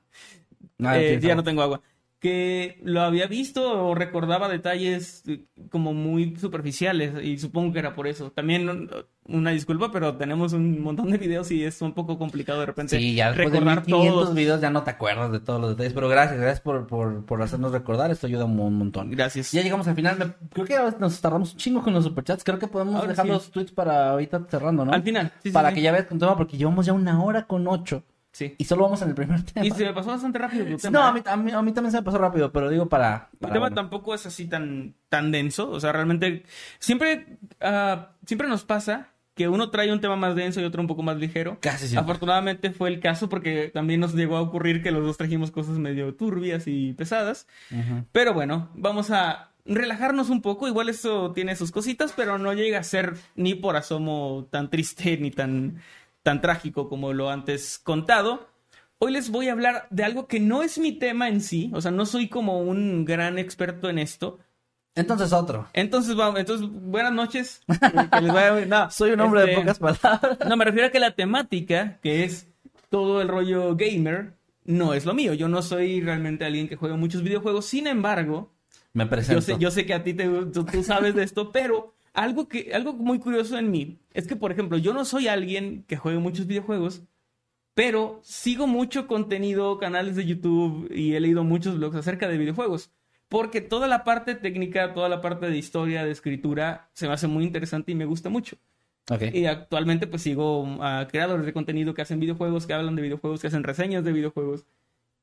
Eh, 0.80 1.20
ya 1.22 1.28
agua. 1.30 1.36
no 1.36 1.43
tengo 1.43 1.62
agua. 1.62 1.82
Que 2.26 2.80
lo 2.84 3.01
había 3.01 3.28
visto 3.28 3.86
o 3.88 3.93
recordaba 3.93 4.49
detalles 4.49 5.21
eh, 5.28 5.45
como 5.69 5.93
muy 5.93 6.36
superficiales 6.38 7.13
y 7.23 7.38
supongo 7.38 7.71
que 7.71 7.78
era 7.78 7.93
por 7.93 8.07
eso. 8.07 8.32
También 8.32 8.67
un- 8.67 8.89
una 9.28 9.51
disculpa, 9.51 9.91
pero 9.91 10.15
tenemos 10.17 10.53
un 10.53 10.82
montón 10.82 11.11
de 11.11 11.19
videos 11.19 11.51
y 11.51 11.63
es 11.63 11.84
un 11.84 11.93
poco 11.93 12.17
complicado 12.17 12.61
de 12.61 12.65
repente 12.65 12.97
Sí, 12.97 13.13
ya 13.13 13.32
de 13.32 13.38
recordar 13.38 13.78
1500 13.86 14.13
todos. 14.23 14.34
videos 14.36 14.59
ya 14.61 14.71
no 14.71 14.82
te 14.84 14.89
acuerdas 14.89 15.32
de 15.32 15.39
todos 15.39 15.61
los 15.61 15.69
detalles. 15.71 15.93
Pero 15.93 16.09
gracias, 16.09 16.39
gracias 16.39 16.61
por, 16.61 16.88
por, 16.88 17.23
por 17.26 17.43
hacernos 17.43 17.71
recordar. 17.71 18.09
Esto 18.09 18.26
ayuda 18.26 18.45
un, 18.45 18.59
un 18.59 18.73
montón. 18.76 19.11
Gracias. 19.11 19.51
Ya 19.51 19.61
llegamos 19.61 19.88
al 19.88 19.93
final. 19.95 20.17
Me- 20.17 20.47
creo 20.51 20.65
que 20.65 20.99
nos 20.99 21.21
tardamos 21.21 21.51
un 21.53 21.57
chingo 21.59 21.84
con 21.84 21.93
los 21.93 22.03
superchats. 22.05 22.43
Creo 22.43 22.57
que 22.57 22.67
podemos 22.67 22.95
Ahora 22.95 23.09
dejar 23.09 23.26
sí. 23.28 23.32
los 23.32 23.51
tweets 23.51 23.71
para 23.71 24.09
ahorita 24.09 24.47
cerrando, 24.49 24.84
¿no? 24.84 24.91
Al 24.93 25.03
final. 25.03 25.32
sí, 25.43 25.51
para 25.51 25.71
que 25.73 25.82
ya 25.84 25.91
veas 25.91 26.05
con 26.05 26.17
tema, 26.17 26.36
porque 26.36 26.57
llevamos 26.57 26.88
ya 26.88 26.93
una 26.93 27.23
hora 27.23 27.45
con 27.45 27.67
ocho. 27.67 28.03
Sí. 28.36 28.54
Y 28.58 28.66
solo 28.66 28.84
vamos 28.84 29.02
en 29.02 29.08
el 29.08 29.16
primer 29.16 29.44
tema. 29.44 29.66
Y 29.66 29.72
se 29.72 29.86
me 29.86 29.94
pasó 29.94 30.10
bastante 30.10 30.38
rápido 30.38 30.66
tu 30.66 30.76
tema. 30.76 31.00
No, 31.00 31.06
a 31.06 31.10
¿eh? 31.12 31.14
mí, 31.14 31.22
a, 31.26 31.38
mí, 31.38 31.52
a 31.54 31.62
mí 31.62 31.72
también 31.72 31.92
se 31.92 32.00
me 32.00 32.04
pasó 32.04 32.18
rápido, 32.18 32.52
pero 32.52 32.70
digo 32.70 32.90
para... 32.90 33.30
El 33.32 33.48
tema 33.48 33.60
bueno. 33.60 33.76
tampoco 33.76 34.14
es 34.14 34.26
así 34.26 34.46
tan, 34.46 34.94
tan 35.08 35.32
denso. 35.32 35.72
O 35.72 35.80
sea, 35.80 35.94
realmente 35.94 36.44
siempre, 36.78 37.38
ah, 37.62 38.10
siempre 38.26 38.50
nos 38.50 38.66
pasa 38.66 39.14
que 39.36 39.48
uno 39.48 39.70
trae 39.70 39.90
un 39.94 40.02
tema 40.02 40.18
más 40.18 40.36
denso 40.36 40.60
y 40.60 40.66
otro 40.66 40.82
un 40.82 40.88
poco 40.88 41.02
más 41.02 41.16
ligero. 41.16 41.60
Casi 41.62 41.88
siempre. 41.88 42.02
Afortunadamente 42.02 42.72
fue 42.72 42.90
el 42.90 43.00
caso 43.00 43.30
porque 43.30 43.72
también 43.74 44.02
nos 44.02 44.14
llegó 44.14 44.36
a 44.36 44.42
ocurrir 44.42 44.84
que 44.84 44.92
los 44.92 45.06
dos 45.06 45.16
trajimos 45.16 45.52
cosas 45.52 45.78
medio 45.78 46.14
turbias 46.14 46.68
y 46.68 46.92
pesadas. 46.92 47.48
Pero 48.12 48.34
bueno, 48.34 48.70
vamos 48.76 49.12
a 49.12 49.52
relajarnos 49.64 50.30
un 50.30 50.42
poco. 50.42 50.68
Igual 50.68 50.90
eso 50.90 51.32
tiene 51.32 51.56
sus 51.56 51.72
cositas, 51.72 52.12
pero 52.14 52.38
no 52.38 52.52
llega 52.52 52.80
a 52.80 52.84
ser 52.84 53.16
ni 53.36 53.56
por 53.56 53.78
asomo 53.78 54.50
tan 54.52 54.70
triste 54.70 55.16
ni 55.18 55.32
tan, 55.32 55.82
tan 56.26 56.41
trágico 56.41 56.89
como 56.89 57.13
lo 57.13 57.30
antes 57.30 57.78
contado. 57.78 58.47
Hoy 58.97 59.11
les 59.11 59.30
voy 59.30 59.47
a 59.47 59.51
hablar 59.51 59.86
de 59.91 60.03
algo 60.03 60.26
que 60.28 60.39
no 60.39 60.63
es 60.63 60.80
mi 60.80 60.91
tema 60.91 61.30
en 61.30 61.39
sí, 61.39 61.69
o 61.76 61.82
sea, 61.82 61.91
no 61.91 62.07
soy 62.07 62.30
como 62.30 62.59
un 62.61 63.05
gran 63.05 63.38
experto 63.38 63.91
en 63.91 63.99
esto. 63.99 64.39
Entonces 64.95 65.32
otro. 65.34 65.67
Entonces, 65.73 66.15
vamos, 66.15 66.39
entonces, 66.39 66.67
buenas 66.71 67.11
noches. 67.13 67.61
Que 68.11 68.21
les 68.21 68.34
vaya- 68.34 68.65
no, 68.65 68.89
Soy 68.89 69.11
un 69.11 69.19
hombre 69.19 69.41
de 69.41 69.51
este, 69.51 69.61
pocas 69.61 69.78
palabras. 69.80 70.39
No, 70.49 70.57
me 70.57 70.65
refiero 70.65 70.88
a 70.88 70.89
que 70.89 70.99
la 70.99 71.11
temática, 71.11 71.99
que 72.01 72.23
es 72.23 72.47
todo 72.89 73.21
el 73.21 73.28
rollo 73.28 73.76
gamer, 73.76 74.34
no 74.63 74.95
es 74.95 75.05
lo 75.05 75.13
mío. 75.13 75.34
Yo 75.36 75.47
no 75.47 75.61
soy 75.61 76.01
realmente 76.01 76.43
alguien 76.45 76.67
que 76.67 76.76
juega 76.76 76.95
muchos 76.95 77.21
videojuegos. 77.21 77.65
Sin 77.67 77.86
embargo, 77.86 78.51
Me 78.93 79.05
presento. 79.05 79.39
yo 79.39 79.41
sé, 79.45 79.55
yo 79.59 79.69
sé 79.69 79.86
que 79.86 79.93
a 79.93 80.01
ti 80.01 80.15
te, 80.15 80.28
tú, 80.28 80.63
tú 80.65 80.82
sabes 80.84 81.13
de 81.13 81.21
esto, 81.23 81.51
pero 81.51 81.93
algo, 82.16 82.47
que, 82.47 82.72
algo 82.74 82.93
muy 82.93 83.20
curioso 83.20 83.57
en 83.57 83.70
mí 83.72 83.99
es 84.13 84.28
que, 84.28 84.36
por 84.36 84.51
ejemplo, 84.51 84.78
yo 84.78 84.93
no 84.93 85.05
soy 85.05 85.28
alguien 85.28 85.84
que 85.88 85.97
juegue 85.97 86.18
muchos 86.20 86.47
videojuegos, 86.47 87.03
pero 87.74 88.22
sigo 88.24 88.68
mucho 88.68 89.07
contenido, 89.07 89.78
canales 89.78 90.16
de 90.16 90.26
YouTube 90.26 90.89
y 90.91 91.13
he 91.13 91.20
leído 91.20 91.43
muchos 91.43 91.78
blogs 91.78 91.97
acerca 91.97 92.28
de 92.28 92.38
videojuegos. 92.38 92.91
porque 93.28 93.59
toda 93.59 93.88
la 93.88 94.03
parte 94.03 94.36
técnica, 94.36 94.93
toda 94.93 95.09
la 95.09 95.20
parte 95.20 95.49
de 95.49 95.57
historia, 95.57 96.05
de 96.05 96.11
escritura, 96.11 96.89
se 96.93 97.07
me 97.07 97.13
hace 97.13 97.28
muy 97.28 97.43
interesante 97.43 97.91
y 97.91 97.95
me 97.95 98.05
gusta 98.05 98.30
mucho. 98.30 98.57
Y 99.34 99.45
actualmente 99.45 100.07
pues 100.07 100.22
sigo 100.22 100.82
a 100.82 101.07
creadores 101.07 101.45
de 101.45 101.53
contenido 101.53 101.93
que 101.93 102.01
hacen 102.03 102.20
videojuegos, 102.20 102.66
que 102.66 102.74
hablan 102.74 102.95
de 102.95 103.01
videojuegos, 103.01 103.41
que 103.41 103.47
hacen 103.47 103.63
reseñas 103.63 104.03
de 104.05 104.13
videojuegos. 104.13 104.66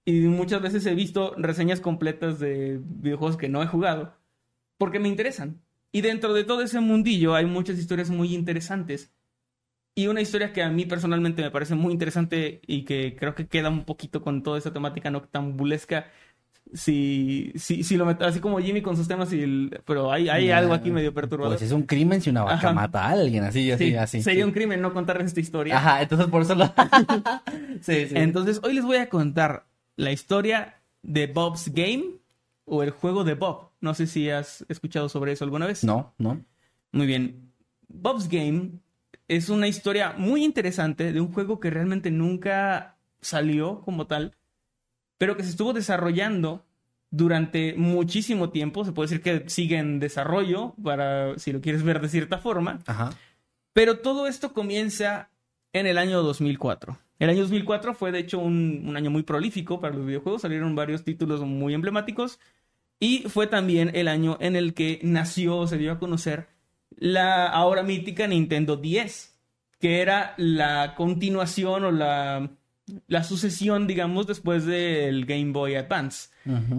Y 0.05 0.23
muchas 0.23 0.61
veces 0.61 0.85
he 0.87 0.95
visto 0.95 1.35
reseñas 1.39 1.81
completas 1.81 2.39
de 2.41 2.81
videojuegos 2.83 3.37
que 3.37 3.49
no 3.49 3.63
he 3.63 3.67
jugado, 3.67 4.15
porque 4.79 4.99
me 4.99 5.09
interesan. 5.09 5.62
Y 5.93 6.01
dentro 6.01 6.33
de 6.33 6.45
todo 6.45 6.63
ese 6.63 6.81
mundillo 6.81 7.35
hay 7.35 7.45
muchas 7.47 7.79
historias 7.79 8.11
muy 8.11 8.35
interesantes. 8.35 9.13
Y 9.95 10.07
una 10.07 10.23
historia 10.23 10.53
que 10.55 10.63
a 10.63 10.71
mí 10.71 10.87
personalmente 10.87 11.43
me 11.43 11.51
parece 11.51 11.75
muy 11.75 11.93
interesante 11.93 12.63
y 12.67 12.85
que 12.87 13.15
creo 13.15 13.35
que 13.35 13.47
queda 13.47 13.69
un 13.69 13.85
poquito 13.85 14.23
con 14.23 14.43
toda 14.43 14.57
esa 14.59 14.73
temática 14.73 15.11
noctambulesca. 15.11 16.07
Si, 16.73 17.53
si, 17.57 17.83
si 17.83 17.97
lo 17.99 18.07
meto 18.07 18.25
así 18.25 18.41
como 18.41 18.59
Jimmy 18.59 18.81
con 18.81 18.97
sus 18.97 19.07
temas, 19.07 19.31
y 19.35 19.43
el- 19.43 19.81
pero 19.85 20.11
hay, 20.11 20.31
hay 20.31 20.47
Ya, 20.47 20.57
algo 20.59 20.73
aquí 20.73 20.91
medio 20.91 21.13
perturbador. 21.13 21.53
Pues 21.59 21.63
es 21.67 21.73
un 21.73 21.83
crimen 21.83 22.23
si 22.23 22.31
una 22.31 22.45
vaca 22.45 22.55
Ajá. 22.69 22.73
mata 22.73 23.05
a 23.05 23.11
alguien, 23.11 23.45
así, 23.45 23.71
así, 23.71 23.91
Sí, 23.91 23.95
así. 23.97 24.23
sería 24.23 24.45
sí. 24.45 24.49
un 24.49 24.53
crimen 24.55 24.81
no 24.81 24.95
contarles 24.95 25.27
esta 25.27 25.41
historia. 25.41 25.77
Ajá, 25.77 26.01
entonces 26.01 26.29
por 26.29 26.41
eso 26.41 26.55
lo... 26.55 26.65
sí, 27.83 28.07
sí. 28.07 28.15
Entonces, 28.15 28.61
hoy 28.63 28.73
les 28.73 28.85
voy 28.85 28.97
a 28.97 29.11
contar 29.11 29.67
la 29.97 30.13
historia 30.13 30.81
de 31.03 31.27
Bob's 31.27 31.71
Game 31.75 32.05
o 32.65 32.83
el 32.83 32.91
juego 32.91 33.25
de 33.25 33.35
Bob. 33.35 33.71
No 33.81 33.95
sé 33.95 34.07
si 34.07 34.31
has 34.31 34.65
escuchado 34.69 35.09
sobre 35.09 35.33
eso 35.33 35.45
alguna 35.45 35.67
vez. 35.67 35.85
No, 35.85 36.15
no. 36.19 36.45
Muy 36.93 37.07
bien. 37.07 37.53
Bob's 37.89 38.29
Game 38.29 38.81
es 39.29 39.49
una 39.49 39.69
historia 39.69 40.15
muy 40.17 40.45
interesante 40.45 41.13
de 41.13 41.21
un 41.21 41.33
juego 41.33 41.61
que 41.61 41.71
realmente 41.71 42.11
nunca 42.11 42.97
salió 43.21 43.81
como 43.83 44.07
tal, 44.07 44.37
pero 45.19 45.37
que 45.37 45.45
se 45.45 45.51
estuvo 45.51 45.73
desarrollando 45.73 46.65
durante 47.11 47.75
muchísimo 47.77 48.51
tiempo. 48.51 48.85
Se 48.85 48.93
puede 48.93 49.09
decir 49.09 49.23
que 49.23 49.49
sigue 49.49 49.79
en 49.79 50.01
desarrollo, 50.01 50.75
para 50.83 51.39
si 51.39 51.53
lo 51.53 51.61
quieres 51.61 51.83
ver 51.83 52.01
de 52.01 52.09
cierta 52.09 52.39
forma. 52.39 52.81
Ajá. 52.87 53.11
Pero 53.73 53.99
todo 53.99 54.27
esto 54.27 54.53
comienza 54.53 55.31
en 55.73 55.87
el 55.87 55.99
año 55.99 56.23
2004. 56.23 56.99
El 57.19 57.31
año 57.31 57.43
2004 57.43 57.95
fue 57.95 58.13
de 58.13 58.19
hecho 58.19 58.39
un, 58.39 58.93
año 58.97 59.11
muy 59.11 59.23
prolífico 59.23 59.81
para 59.81 59.95
los 59.95 60.07
videojuegos, 60.07 60.43
salieron 60.43 60.75
varios 60.75 61.05
títulos 61.05 61.41
muy 61.43 61.75
emblemáticos 61.75 62.39
y 62.99 63.21
fue 63.29 63.47
también 63.47 63.91
el 63.95 64.09
año 64.09 64.37
en 64.41 64.57
el 64.57 64.75
que 64.75 65.01
nació, 65.03 65.67
se 65.67 65.79
dio 65.79 65.93
a 65.93 65.99
conocer 65.99 66.49
la 66.97 67.47
ahora 67.47 67.83
mítica 67.83 68.27
Nintendo 68.27 68.77
10, 68.77 69.39
que 69.79 70.01
era 70.01 70.35
la 70.37 70.95
continuación 70.97 71.85
o 71.85 71.91
la, 71.91 72.51
la 73.09 73.25
sucesión, 73.25 73.87
digamos, 73.87 74.27
después 74.27 74.67
del 74.67 75.25
Game 75.27 75.53
Boy 75.53 75.75
Advance 75.77 76.29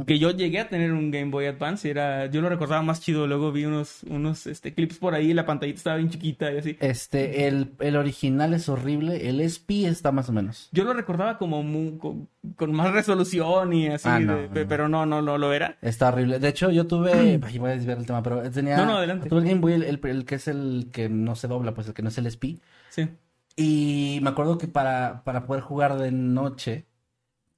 que 0.05 0.19
yo 0.19 0.31
llegué 0.31 0.59
a 0.59 0.67
tener 0.67 0.91
un 0.91 1.09
Game 1.09 1.31
Boy 1.31 1.45
Advance, 1.45 1.87
y 1.87 1.91
era, 1.91 2.25
yo 2.25 2.41
lo 2.41 2.49
recordaba 2.49 2.81
más 2.81 2.99
chido, 2.99 3.27
luego 3.27 3.53
vi 3.53 3.63
unos, 3.63 4.03
unos 4.03 4.45
este, 4.45 4.73
clips 4.73 4.97
por 4.97 5.13
ahí, 5.15 5.33
la 5.33 5.45
pantallita 5.45 5.77
estaba 5.77 5.95
bien 5.95 6.09
chiquita 6.09 6.51
y 6.51 6.57
así. 6.57 6.77
Este, 6.81 7.47
el, 7.47 7.71
el 7.79 7.95
original 7.95 8.53
es 8.53 8.67
horrible, 8.67 9.29
el 9.29 9.39
SP 9.39 9.87
está 9.87 10.11
más 10.11 10.27
o 10.27 10.33
menos. 10.33 10.67
Yo 10.73 10.83
lo 10.83 10.91
recordaba 10.93 11.37
como 11.37 11.63
mu- 11.63 11.97
con, 11.97 12.27
con 12.57 12.73
más 12.73 12.91
resolución 12.91 13.71
y 13.71 13.87
así, 13.87 14.09
Ah, 14.09 14.19
no, 14.19 14.35
de- 14.35 14.49
pe- 14.49 14.63
no. 14.63 14.67
pero 14.67 14.89
no, 14.89 15.05
no, 15.05 15.21
no 15.21 15.37
lo 15.37 15.53
era. 15.53 15.77
Está 15.81 16.09
horrible. 16.09 16.39
De 16.39 16.49
hecho, 16.49 16.69
yo 16.69 16.85
tuve. 16.85 17.13
Ay, 17.41 17.57
voy 17.57 17.69
a 17.69 17.75
desviar 17.75 17.97
el 17.99 18.05
tema, 18.05 18.21
pero 18.21 18.41
tenía. 18.51 18.75
No, 18.75 18.85
no, 18.85 18.97
adelante. 18.97 19.29
Tuve 19.29 19.39
el 19.39 19.45
Game 19.47 19.61
Boy, 19.61 19.73
el, 19.73 19.83
el- 19.83 19.99
el 20.03 20.25
que 20.25 20.35
es 20.35 20.49
el 20.49 20.89
que 20.91 21.07
no 21.07 21.35
se 21.37 21.47
dobla, 21.47 21.73
pues 21.73 21.87
el 21.87 21.93
que 21.93 22.01
no 22.01 22.09
es 22.09 22.17
el 22.17 22.25
SP. 22.27 22.59
Sí. 22.89 23.07
Y 23.55 24.19
me 24.23 24.29
acuerdo 24.31 24.57
que 24.57 24.67
para, 24.67 25.23
para 25.23 25.45
poder 25.45 25.61
jugar 25.61 25.97
de 25.97 26.11
noche, 26.11 26.85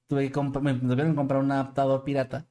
tuve 0.08 0.32
que 0.32 0.41
me 0.41 0.74
tuvieron 0.74 1.12
que 1.12 1.16
comprar 1.16 1.41
un 1.41 1.52
adaptador 1.52 2.04
pirata. 2.04 2.46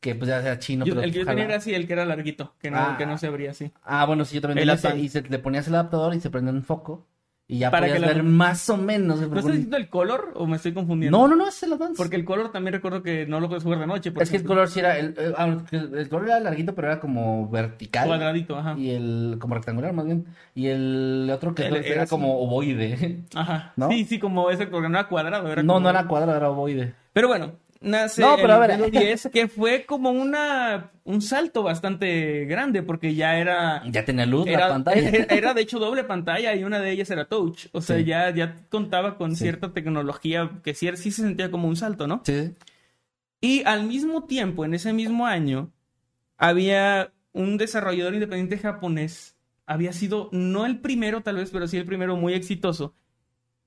Que 0.00 0.14
pues 0.14 0.28
ya 0.28 0.42
sea 0.42 0.58
chino, 0.58 0.84
Yo- 0.84 0.94
pero. 0.94 1.04
el 1.04 1.12
que 1.12 1.20
yo 1.20 1.26
tenía 1.26 1.44
era 1.44 1.56
así, 1.56 1.72
el 1.74 1.86
que 1.86 1.94
era 1.94 2.04
larguito, 2.04 2.54
que 2.58 2.70
no, 2.70 2.76
Ah. 2.78 2.94
que 2.98 3.06
no 3.06 3.16
se 3.16 3.26
abría 3.26 3.52
así. 3.52 3.72
Ah, 3.82 4.04
bueno, 4.04 4.24
sí, 4.26 4.34
yo 4.34 4.42
también 4.42 4.58
tenía 4.68 4.74
ese, 4.74 4.98
y 4.98 5.08
se, 5.08 5.22
le 5.22 5.38
ponías 5.38 5.66
el 5.66 5.74
adaptador 5.76 6.14
y 6.14 6.20
se 6.20 6.28
prendía 6.28 6.52
un 6.52 6.62
foco. 6.62 7.06
Y 7.46 7.58
ya 7.58 7.70
Para 7.70 7.92
que 7.92 7.98
la- 7.98 8.06
ver 8.06 8.22
más 8.22 8.70
o 8.70 8.78
menos. 8.78 9.20
¿No 9.20 9.26
estás 9.26 9.44
diciendo 9.52 9.76
el 9.76 9.90
color 9.90 10.32
o 10.34 10.46
me 10.46 10.56
estoy 10.56 10.72
confundiendo? 10.72 11.18
No, 11.18 11.28
no, 11.28 11.36
no, 11.36 11.46
es 11.46 11.62
el 11.62 11.74
Advance. 11.74 11.94
Porque 11.98 12.16
el 12.16 12.24
color 12.24 12.50
también 12.50 12.72
recuerdo 12.72 13.02
que 13.02 13.26
no 13.26 13.38
lo 13.38 13.48
puedes 13.48 13.62
jugar 13.62 13.80
de 13.80 13.86
noche. 13.86 14.12
Es 14.18 14.30
que 14.30 14.38
el 14.38 14.44
color 14.44 14.68
sí 14.68 14.80
era. 14.80 14.96
El, 14.98 15.14
el- 15.18 15.34
ah, 15.36 15.58
el- 15.70 16.08
color 16.08 16.28
era 16.28 16.40
larguito, 16.40 16.74
pero 16.74 16.88
era 16.88 17.00
como 17.00 17.46
vertical. 17.50 18.06
Cuadradito, 18.06 18.56
ajá. 18.56 18.76
Y 18.78 18.90
el. 18.92 19.36
como 19.38 19.56
rectangular 19.56 19.92
más 19.92 20.06
bien. 20.06 20.24
Y 20.54 20.68
el 20.68 21.30
otro 21.34 21.54
que 21.54 21.66
El- 21.66 21.76
era 21.84 22.06
como 22.06 22.38
ovoide. 22.38 23.24
Ajá. 23.34 23.74
¿No? 23.76 23.90
Sí, 23.90 24.04
sí, 24.06 24.18
como 24.18 24.48
ese, 24.50 24.66
porque 24.66 24.88
no 24.88 24.98
era 24.98 25.08
cuadrado. 25.08 25.46
Era 25.52 25.62
No, 25.62 25.74
como- 25.74 25.84
no 25.84 25.90
era 25.90 26.06
cuadrado, 26.06 26.38
era 26.38 26.48
ovoide. 26.50 26.94
Pero 27.12 27.28
bueno, 27.28 27.52
nace 27.84 28.20
No, 28.22 28.34
pero 28.36 28.46
el 28.48 28.50
a 28.52 28.58
ver. 28.58 28.70
Nintendo 28.80 29.00
10, 29.00 29.28
que 29.32 29.48
fue 29.48 29.84
como 29.86 30.10
una 30.10 30.90
un 31.04 31.20
salto 31.20 31.62
bastante 31.62 32.46
grande, 32.46 32.82
porque 32.82 33.14
ya 33.14 33.36
era. 33.38 33.82
Ya 33.90 34.04
tenía 34.04 34.26
luz 34.26 34.46
la 34.46 34.52
Era, 34.52 34.68
pantalla. 34.68 35.08
era- 35.10 35.24
era, 35.34 35.54
de 35.54 35.60
hecho 35.62 35.78
doble 35.78 36.02
pantalla 36.04 36.54
y 36.54 36.64
una 36.64 36.80
de 36.80 36.90
ellas 36.90 37.10
era 37.10 37.26
touch. 37.26 37.66
O 37.72 37.80
sea, 37.80 37.98
Sí. 37.98 38.04
ya, 38.04 38.30
ya 38.34 38.56
contaba 38.70 39.16
con 39.18 39.36
Sí. 39.36 39.44
cierta 39.44 39.72
tecnología 39.72 40.50
que 40.64 40.74
sí, 40.74 40.88
sí 40.96 41.10
se 41.10 41.22
sentía 41.22 41.50
como 41.50 41.68
un 41.68 41.76
salto, 41.76 42.06
¿no? 42.06 42.22
Sí. 42.24 42.54
Y 43.40 43.62
al 43.64 43.84
mismo 43.84 44.24
tiempo, 44.24 44.64
en 44.64 44.74
ese 44.74 44.92
mismo 44.92 45.26
año, 45.26 45.70
había 46.38 47.12
un 47.32 47.58
desarrollador 47.58 48.14
independiente 48.14 48.58
japonés. 48.58 49.36
Había 49.66 49.92
sido, 49.92 50.28
no 50.32 50.66
el 50.66 50.78
primero 50.80 51.22
tal 51.22 51.36
vez, 51.36 51.50
pero 51.50 51.66
sí 51.66 51.76
el 51.76 51.84
primero 51.86 52.16
muy 52.16 52.34
exitoso 52.34 52.94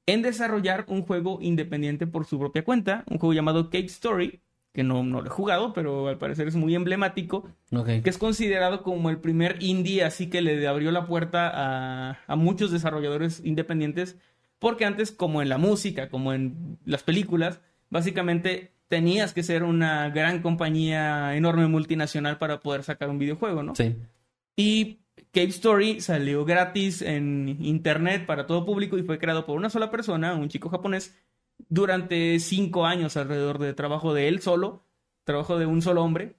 en 0.07 0.23
desarrollar 0.23 0.85
un 0.87 1.03
juego 1.03 1.37
independiente 1.41 2.07
por 2.07 2.25
su 2.25 2.39
propia 2.39 2.63
cuenta, 2.63 3.03
un 3.09 3.19
juego 3.19 3.33
llamado 3.33 3.69
Cave 3.69 3.85
Story, 3.85 4.39
que 4.73 4.83
no, 4.83 5.03
no 5.03 5.21
lo 5.21 5.27
he 5.27 5.29
jugado, 5.29 5.73
pero 5.73 6.07
al 6.07 6.17
parecer 6.17 6.47
es 6.47 6.55
muy 6.55 6.73
emblemático, 6.75 7.49
Ok. 7.71 7.87
que 8.03 8.09
es 8.09 8.17
considerado 8.17 8.83
como 8.83 9.09
el 9.09 9.19
primer 9.19 9.61
indie, 9.61 10.03
así 10.03 10.29
que 10.29 10.41
le 10.41 10.65
abrió 10.67 10.91
la 10.91 11.05
puerta 11.07 11.51
a, 11.53 12.19
a 12.25 12.35
muchos 12.35 12.71
desarrolladores 12.71 13.41
independientes, 13.43 14.17
porque 14.59 14.85
antes, 14.85 15.11
como 15.11 15.41
en 15.41 15.49
la 15.49 15.57
música, 15.57 16.09
como 16.09 16.33
en 16.33 16.77
las 16.85 17.03
películas, 17.03 17.59
básicamente 17.89 18.71
tenías 18.87 19.33
que 19.33 19.43
ser 19.43 19.63
una 19.63 20.09
gran 20.09 20.41
compañía 20.41 21.35
enorme 21.35 21.67
multinacional 21.67 22.37
para 22.37 22.59
poder 22.61 22.83
sacar 22.83 23.09
un 23.09 23.19
videojuego, 23.19 23.63
¿no? 23.63 23.75
Sí. 23.75 23.95
Y 24.55 24.99
Cave 25.37 25.49
Story 25.49 26.01
salió 26.01 26.45
gratis 26.45 27.03
en 27.03 27.57
internet 27.61 28.25
para 28.25 28.47
todo 28.47 28.65
público 28.65 28.97
y 28.97 29.03
fue 29.03 29.19
creado 29.19 29.45
por 29.45 29.55
una 29.55 29.69
sola 29.69 29.91
persona, 29.91 30.33
un 30.33 30.49
chico 30.49 30.67
japonés, 30.67 31.15
durante 31.69 32.39
cinco 32.39 32.87
años 32.87 33.17
alrededor 33.17 33.59
de 33.59 33.75
trabajo 33.75 34.15
de 34.15 34.29
él 34.29 34.41
solo, 34.41 34.81
trabajo 35.25 35.59
de 35.59 35.67
un 35.67 35.83
solo 35.83 36.03
hombre, 36.03 36.37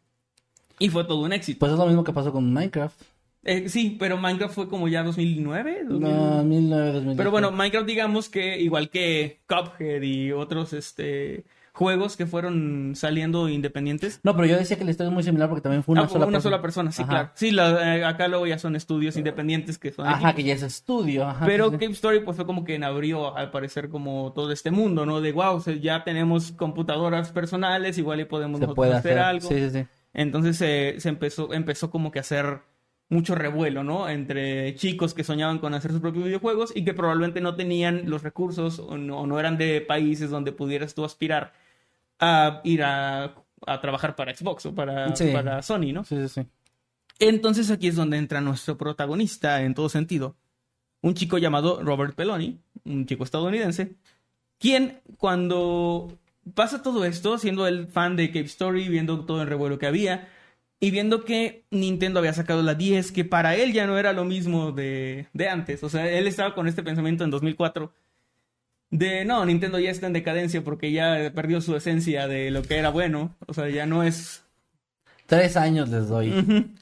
y 0.80 0.88
fue 0.88 1.04
todo 1.04 1.20
un 1.20 1.32
éxito. 1.32 1.60
Pues 1.60 1.70
es 1.70 1.78
lo 1.78 1.86
mismo 1.86 2.02
que 2.02 2.12
pasó 2.12 2.32
con 2.32 2.52
Minecraft. 2.52 3.00
Eh, 3.44 3.68
sí, 3.68 3.96
pero 4.00 4.16
Minecraft 4.16 4.52
fue 4.52 4.68
como 4.68 4.88
ya 4.88 5.04
2009. 5.04 5.84
2000. 5.84 6.00
No, 6.00 6.42
1900, 6.42 6.94
2010. 6.94 7.16
Pero 7.18 7.30
bueno, 7.30 7.52
Minecraft 7.52 7.86
digamos 7.86 8.28
que 8.28 8.60
igual 8.60 8.90
que 8.90 9.42
Cuphead 9.46 10.02
y 10.02 10.32
otros 10.32 10.72
este, 10.72 11.44
juegos 11.78 12.16
que 12.16 12.26
fueron 12.26 12.92
saliendo 12.96 13.48
independientes, 13.48 14.18
No, 14.24 14.34
pero 14.34 14.46
yo 14.48 14.56
decía 14.56 14.76
que 14.76 14.84
la 14.84 14.90
historia 14.90 15.08
es 15.08 15.14
muy 15.14 15.22
similar 15.22 15.48
porque 15.48 15.62
también 15.62 15.84
fue 15.84 15.92
una 15.92 16.02
Ah, 16.02 16.08
sola 16.08 16.26
una 16.26 16.32
persona. 16.38 16.42
sola 16.42 16.62
persona, 16.62 16.90
sí, 16.92 17.02
Ajá. 17.02 17.10
claro. 17.10 17.30
Sí, 17.34 17.50
la- 17.52 17.96
eh, 17.96 18.04
acá 18.04 18.26
luego 18.28 18.46
ya 18.46 18.58
son 18.58 18.74
estudios 18.76 19.16
independientes 19.16 19.78
que 19.78 19.92
son 19.92 20.06
Ajá, 20.06 20.16
equipos. 20.16 20.34
que 20.34 20.42
ya 20.42 20.54
es 20.54 20.62
estudio. 20.62 21.24
Ajá, 21.26 21.46
Pero 21.46 21.70
sí. 21.70 21.76
Cave 21.78 21.92
Story 21.92 22.20
pues 22.20 22.36
fue 22.36 22.46
como 22.46 22.64
que 22.64 22.76
abrió 22.84 23.36
al 23.36 23.50
parecer 23.50 23.88
como 23.88 24.32
todo 24.34 24.50
este 24.52 24.70
mundo, 24.72 25.06
¿no? 25.06 25.20
De 25.20 25.30
wow, 25.32 25.54
o 25.56 25.60
sea, 25.60 25.74
ya 25.76 26.02
tenemos 26.04 26.50
computadoras 26.52 27.30
personales, 27.30 27.96
igual 27.96 28.20
y 28.20 28.24
podemos 28.24 28.60
nosotros 28.60 28.74
puede 28.76 28.94
hacer, 28.94 29.12
hacer 29.20 29.22
algo. 29.24 29.48
Sí, 29.48 29.54
sí, 29.58 29.70
sí. 29.70 29.86
Entonces 30.14 30.56
se 30.56 30.96
se 30.98 31.08
empezó, 31.08 31.52
empezó 31.54 31.90
como 31.90 32.10
que 32.10 32.18
a 32.18 32.22
hacer 32.22 32.60
mucho 33.10 33.34
revuelo, 33.34 33.84
¿no? 33.84 34.08
Entre 34.08 34.74
chicos 34.74 35.14
que 35.14 35.24
soñaban 35.24 35.58
con 35.60 35.72
hacer 35.74 35.92
sus 35.92 36.00
propios 36.00 36.24
videojuegos 36.26 36.72
y 36.76 36.84
que 36.84 36.92
probablemente 36.92 37.40
no 37.40 37.54
tenían 37.54 38.02
los 38.10 38.22
recursos 38.22 38.80
o 38.80 38.98
no, 38.98 39.20
o 39.20 39.26
no 39.26 39.40
eran 39.40 39.56
de 39.56 39.80
países 39.80 40.28
donde 40.28 40.52
pudieras 40.52 40.94
tú 40.94 41.04
aspirar 41.06 41.52
a 42.20 42.60
ir 42.64 42.82
a, 42.82 43.34
a 43.66 43.80
trabajar 43.80 44.16
para 44.16 44.34
Xbox 44.36 44.66
o 44.66 44.74
para, 44.74 45.14
Sí. 45.16 45.30
para 45.32 45.62
Sony, 45.62 45.92
¿no? 45.92 46.04
Sí, 46.04 46.16
sí, 46.26 46.28
sí. 46.28 46.46
Entonces 47.18 47.70
aquí 47.70 47.88
es 47.88 47.96
donde 47.96 48.16
entra 48.16 48.40
nuestro 48.40 48.76
protagonista 48.78 49.62
en 49.62 49.74
todo 49.74 49.88
sentido. 49.88 50.36
Un 51.00 51.14
chico 51.14 51.38
llamado 51.38 51.82
Robert 51.82 52.14
Peloni, 52.14 52.58
un 52.84 53.06
chico 53.06 53.24
estadounidense, 53.24 53.94
quien 54.58 55.00
cuando 55.16 56.16
pasa 56.54 56.82
todo 56.82 57.04
esto, 57.04 57.38
siendo 57.38 57.66
el 57.66 57.86
fan 57.88 58.16
de 58.16 58.28
Cave 58.30 58.46
Story, 58.46 58.88
viendo 58.88 59.24
todo 59.24 59.42
el 59.42 59.48
revuelo 59.48 59.78
que 59.78 59.86
había, 59.86 60.28
y 60.80 60.90
viendo 60.92 61.24
que 61.24 61.64
Nintendo 61.70 62.20
había 62.20 62.32
sacado 62.32 62.62
la 62.62 62.74
10, 62.74 63.10
que 63.12 63.24
para 63.24 63.56
él 63.56 63.72
ya 63.72 63.86
no 63.86 63.98
era 63.98 64.12
lo 64.12 64.24
mismo 64.24 64.70
de, 64.72 65.26
de 65.32 65.48
antes. 65.48 65.82
O 65.82 65.88
sea, 65.88 66.08
él 66.08 66.26
estaba 66.28 66.54
con 66.54 66.68
este 66.68 66.82
pensamiento 66.84 67.24
en 67.24 67.30
2004 67.30 67.92
de, 68.90 69.24
no, 69.24 69.44
Nintendo 69.44 69.78
ya 69.78 69.90
está 69.90 70.06
en 70.06 70.12
decadencia 70.12 70.64
porque 70.64 70.92
ya 70.92 71.32
perdió 71.34 71.60
su 71.60 71.76
esencia 71.76 72.26
de 72.26 72.50
lo 72.50 72.62
que 72.62 72.76
era 72.76 72.90
bueno. 72.90 73.36
O 73.46 73.54
sea, 73.54 73.68
ya 73.68 73.86
no 73.86 74.02
es 74.02 74.44
Tres 75.28 75.58
años 75.58 75.90
les 75.90 76.08
doy. 76.08 76.74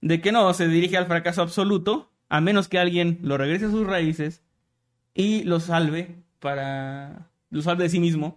De 0.00 0.20
que 0.20 0.32
no, 0.32 0.52
se 0.52 0.66
dirige 0.66 0.96
al 0.96 1.06
fracaso 1.06 1.42
absoluto, 1.42 2.10
a 2.28 2.40
menos 2.40 2.66
que 2.66 2.80
alguien 2.80 3.20
lo 3.22 3.38
regrese 3.38 3.66
a 3.66 3.70
sus 3.70 3.86
raíces 3.86 4.42
y 5.14 5.44
lo 5.44 5.60
salve 5.60 6.16
para. 6.40 7.30
lo 7.50 7.62
salve 7.62 7.84
de 7.84 7.90
sí 7.90 8.00
mismo 8.00 8.36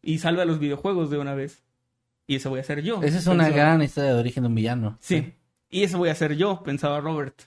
y 0.00 0.18
salve 0.18 0.42
a 0.42 0.44
los 0.44 0.60
videojuegos 0.60 1.10
de 1.10 1.18
una 1.18 1.34
vez. 1.34 1.64
Y 2.28 2.36
ese 2.36 2.48
voy 2.48 2.60
a 2.60 2.62
ser 2.64 2.82
yo. 2.82 3.02
Esa 3.02 3.18
es 3.18 3.26
una 3.26 3.48
gran 3.48 3.82
historia 3.82 4.12
de 4.12 4.20
origen 4.20 4.44
de 4.44 4.48
un 4.48 4.54
villano. 4.54 4.96
Sí. 5.00 5.34
Y 5.70 5.82
ese 5.82 5.96
voy 5.96 6.10
a 6.10 6.14
ser 6.14 6.36
yo, 6.36 6.62
pensaba 6.62 7.00
Robert. 7.00 7.42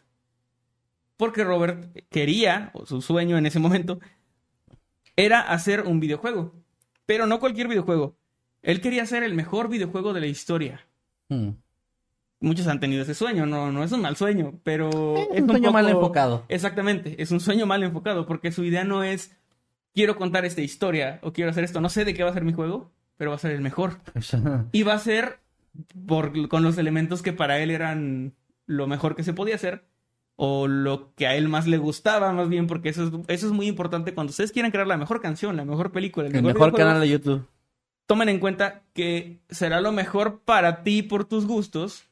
Porque 1.16 1.46
Robert 1.46 1.96
quería, 2.10 2.72
o 2.74 2.86
su 2.86 3.02
sueño 3.02 3.38
en 3.38 3.46
ese 3.46 3.60
momento, 3.60 4.02
era 5.16 5.42
hacer 5.42 5.82
un 5.82 6.00
videojuego. 6.00 6.54
Pero 7.06 7.26
no 7.26 7.40
cualquier 7.40 7.68
videojuego. 7.68 8.16
Él 8.62 8.82
quería 8.82 9.04
hacer 9.04 9.24
el 9.24 9.34
mejor 9.34 9.70
videojuego 9.70 10.14
de 10.14 10.22
la 10.22 10.28
historia. 10.28 10.88
Hmm. 11.30 11.52
Muchos 12.40 12.68
han 12.68 12.80
tenido 12.80 13.04
ese 13.04 13.14
sueño, 13.14 13.46
no, 13.46 13.72
no 13.72 13.84
es 13.84 13.92
un 13.92 14.02
mal 14.02 14.16
sueño, 14.16 14.60
pero 14.64 15.16
Es 15.16 15.42
un 15.42 15.50
sueño 15.50 15.72
mal 15.72 15.88
enfocado. 15.88 16.44
Exactamente, 16.50 17.22
es 17.22 17.30
un 17.32 17.40
sueño 17.40 17.68
mal 17.68 17.84
enfocado, 17.84 18.26
porque 18.26 18.52
su 18.52 18.64
idea 18.64 18.84
no 18.84 19.04
es 19.04 19.38
quiero 19.94 20.16
contar 20.16 20.46
esta 20.46 20.62
historia 20.62 21.20
o 21.22 21.34
quiero 21.34 21.52
hacer 21.52 21.64
esto. 21.64 21.82
No 21.82 21.90
sé 21.90 22.06
de 22.06 22.14
qué 22.14 22.24
va 22.24 22.32
a 22.32 22.34
ser 22.34 22.44
mi 22.44 22.54
juego, 22.54 22.92
pero 23.18 23.32
va 23.32 23.36
a 23.36 23.40
ser 23.40 23.52
el 23.52 23.62
mejor. 23.62 24.00
Y 24.72 24.84
va 24.84 24.94
a 24.94 25.00
ser 25.00 25.40
por, 26.08 26.48
con 26.50 26.64
los 26.64 26.78
elementos 26.78 27.22
que 27.22 27.34
para 27.34 27.60
él 27.60 27.72
eran 27.72 28.34
lo 28.66 28.88
mejor 28.88 29.16
que 29.16 29.24
se 29.24 29.34
podía 29.34 29.56
hacer. 29.56 29.86
O 30.36 30.68
lo 30.68 31.14
que 31.16 31.28
a 31.28 31.36
él 31.36 31.50
más 31.50 31.68
le 31.68 31.78
gustaba, 31.78 32.32
más 32.32 32.50
bien, 32.50 32.68
porque 32.68 32.90
eso 32.90 33.04
es, 33.04 33.12
eso 33.28 33.48
es 33.48 33.54
muy 33.54 33.68
importante 33.68 34.14
cuando 34.14 34.32
ustedes 34.32 34.52
quieran 34.52 34.72
crear 34.72 34.88
la 34.88 34.98
mejor 34.98 35.22
canción, 35.22 35.56
la 35.56 35.66
mejor 35.66 35.92
película, 35.92 36.28
el 36.28 36.36
El 36.36 36.42
mejor, 36.42 36.56
mejor 36.56 36.80
canal 36.80 37.02
de 37.02 37.10
YouTube. 37.10 37.46
Tomen 38.08 38.30
en 38.30 38.40
cuenta 38.40 38.84
que 38.94 39.42
será 39.50 39.82
lo 39.82 39.92
mejor 39.92 40.42
para 40.44 40.84
ti 40.84 41.04
por 41.04 41.26
tus 41.26 41.46
gustos, 41.46 42.06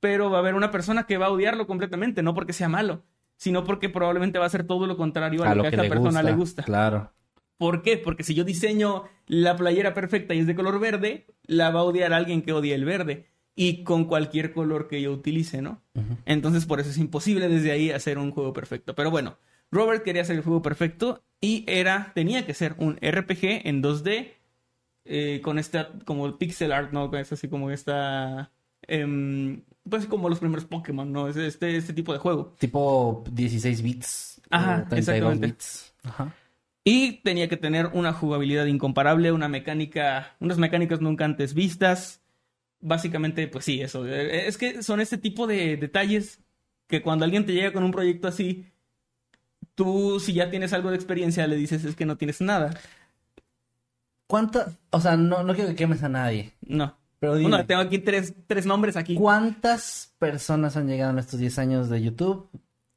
pero 0.00 0.30
va 0.30 0.38
a 0.38 0.40
haber 0.40 0.54
una 0.54 0.70
persona 0.70 1.04
que 1.04 1.18
va 1.18 1.26
a 1.26 1.30
odiarlo 1.30 1.66
completamente, 1.66 2.22
no 2.22 2.34
porque 2.34 2.52
sea 2.52 2.68
malo, 2.68 3.02
sino 3.36 3.64
porque 3.64 3.88
probablemente 3.88 4.38
va 4.38 4.46
a 4.46 4.50
ser 4.50 4.66
todo 4.66 4.86
lo 4.86 4.96
contrario 4.96 5.44
a, 5.44 5.54
lo 5.54 5.62
que, 5.62 5.68
a 5.68 5.70
esa 5.70 5.82
persona 5.82 6.22
le 6.22 6.32
gusta. 6.32 6.62
Claro. 6.62 7.12
¿Por 7.56 7.82
qué? 7.82 7.98
Porque 7.98 8.24
si 8.24 8.34
yo 8.34 8.44
diseño 8.44 9.04
la 9.26 9.56
playera 9.56 9.94
perfecta 9.94 10.34
y 10.34 10.40
es 10.40 10.46
de 10.46 10.54
color 10.54 10.80
verde, 10.80 11.26
la 11.44 11.70
va 11.70 11.80
a 11.80 11.84
odiar 11.84 12.12
alguien 12.12 12.42
que 12.42 12.52
odie 12.52 12.74
el 12.74 12.84
verde. 12.84 13.30
Y 13.56 13.84
con 13.84 14.06
cualquier 14.06 14.52
color 14.52 14.88
que 14.88 15.00
yo 15.00 15.12
utilice, 15.12 15.62
¿no? 15.62 15.80
Entonces, 16.26 16.66
por 16.66 16.80
eso 16.80 16.90
es 16.90 16.98
imposible 16.98 17.48
desde 17.48 17.70
ahí 17.70 17.90
hacer 17.90 18.18
un 18.18 18.32
juego 18.32 18.52
perfecto. 18.52 18.94
Pero 18.96 19.10
bueno, 19.12 19.38
Robert 19.70 20.02
quería 20.02 20.22
hacer 20.22 20.36
el 20.36 20.42
juego 20.42 20.60
perfecto 20.60 21.22
y 21.40 21.64
era, 21.68 22.12
tenía 22.14 22.46
que 22.46 22.54
ser 22.54 22.74
un 22.78 22.96
RPG 22.96 23.66
en 23.66 23.82
2D 23.82 24.32
eh, 25.04 25.40
con 25.42 25.58
esta, 25.58 25.90
como 26.04 26.38
pixel 26.38 26.72
art, 26.72 26.92
¿no? 26.92 27.14
Es 27.16 27.32
así 27.32 27.48
como 27.48 27.70
esta, 27.70 28.50
em, 28.82 29.62
pues 29.88 30.06
como 30.06 30.28
los 30.28 30.38
primeros 30.38 30.64
Pokémon, 30.64 31.12
¿no? 31.12 31.28
Es 31.28 31.36
este, 31.36 31.76
este 31.76 31.92
tipo 31.92 32.12
de 32.12 32.18
juego. 32.18 32.54
Tipo 32.58 33.24
16 33.30 33.82
bits. 33.82 34.40
Ajá, 34.50 34.84
o 34.86 34.88
32 34.88 34.98
exactamente. 34.98 35.46
bits. 35.46 35.94
Ajá. 36.04 36.34
Y 36.84 37.22
tenía 37.22 37.48
que 37.48 37.56
tener 37.56 37.86
una 37.92 38.12
jugabilidad 38.12 38.66
incomparable, 38.66 39.32
una 39.32 39.48
mecánica, 39.48 40.36
unas 40.40 40.58
mecánicas 40.58 41.00
nunca 41.00 41.24
antes 41.24 41.54
vistas. 41.54 42.22
Básicamente, 42.86 43.48
pues 43.48 43.64
sí, 43.64 43.80
eso. 43.80 44.06
Eh, 44.06 44.46
Es 44.46 44.58
que 44.58 44.82
son 44.82 45.00
este 45.00 45.16
tipo 45.16 45.46
de 45.46 45.76
detalles 45.78 46.40
que 46.86 47.00
cuando 47.00 47.24
alguien 47.24 47.46
te 47.46 47.52
llega 47.54 47.72
con 47.72 47.82
un 47.82 47.92
proyecto 47.92 48.28
así, 48.28 48.66
tú 49.74 50.20
si 50.20 50.34
ya 50.34 50.50
tienes 50.50 50.72
algo 50.74 50.90
de 50.90 50.96
experiencia 50.96 51.46
le 51.46 51.56
dices 51.56 51.82
es 51.84 51.96
que 51.96 52.04
no 52.04 52.16
tienes 52.18 52.40
nada. 52.42 52.78
¿Cuánta? 54.26 54.72
O 54.90 55.00
sea, 55.00 55.16
no, 55.16 55.42
no 55.42 55.54
quiero 55.54 55.70
que 55.70 55.76
quemes 55.76 56.02
a 56.02 56.08
nadie. 56.08 56.52
No. 56.62 56.96
Pero 57.20 57.36
dime, 57.36 57.50
Bueno, 57.50 57.66
tengo 57.66 57.80
aquí 57.80 57.98
tres, 57.98 58.34
tres 58.46 58.66
nombres 58.66 58.96
aquí. 58.96 59.14
¿cuántas 59.14 60.14
personas 60.18 60.76
han 60.76 60.86
llegado 60.88 61.10
en 61.12 61.18
estos 61.18 61.40
10 61.40 61.58
años 61.58 61.88
de 61.88 62.02
YouTube 62.02 62.50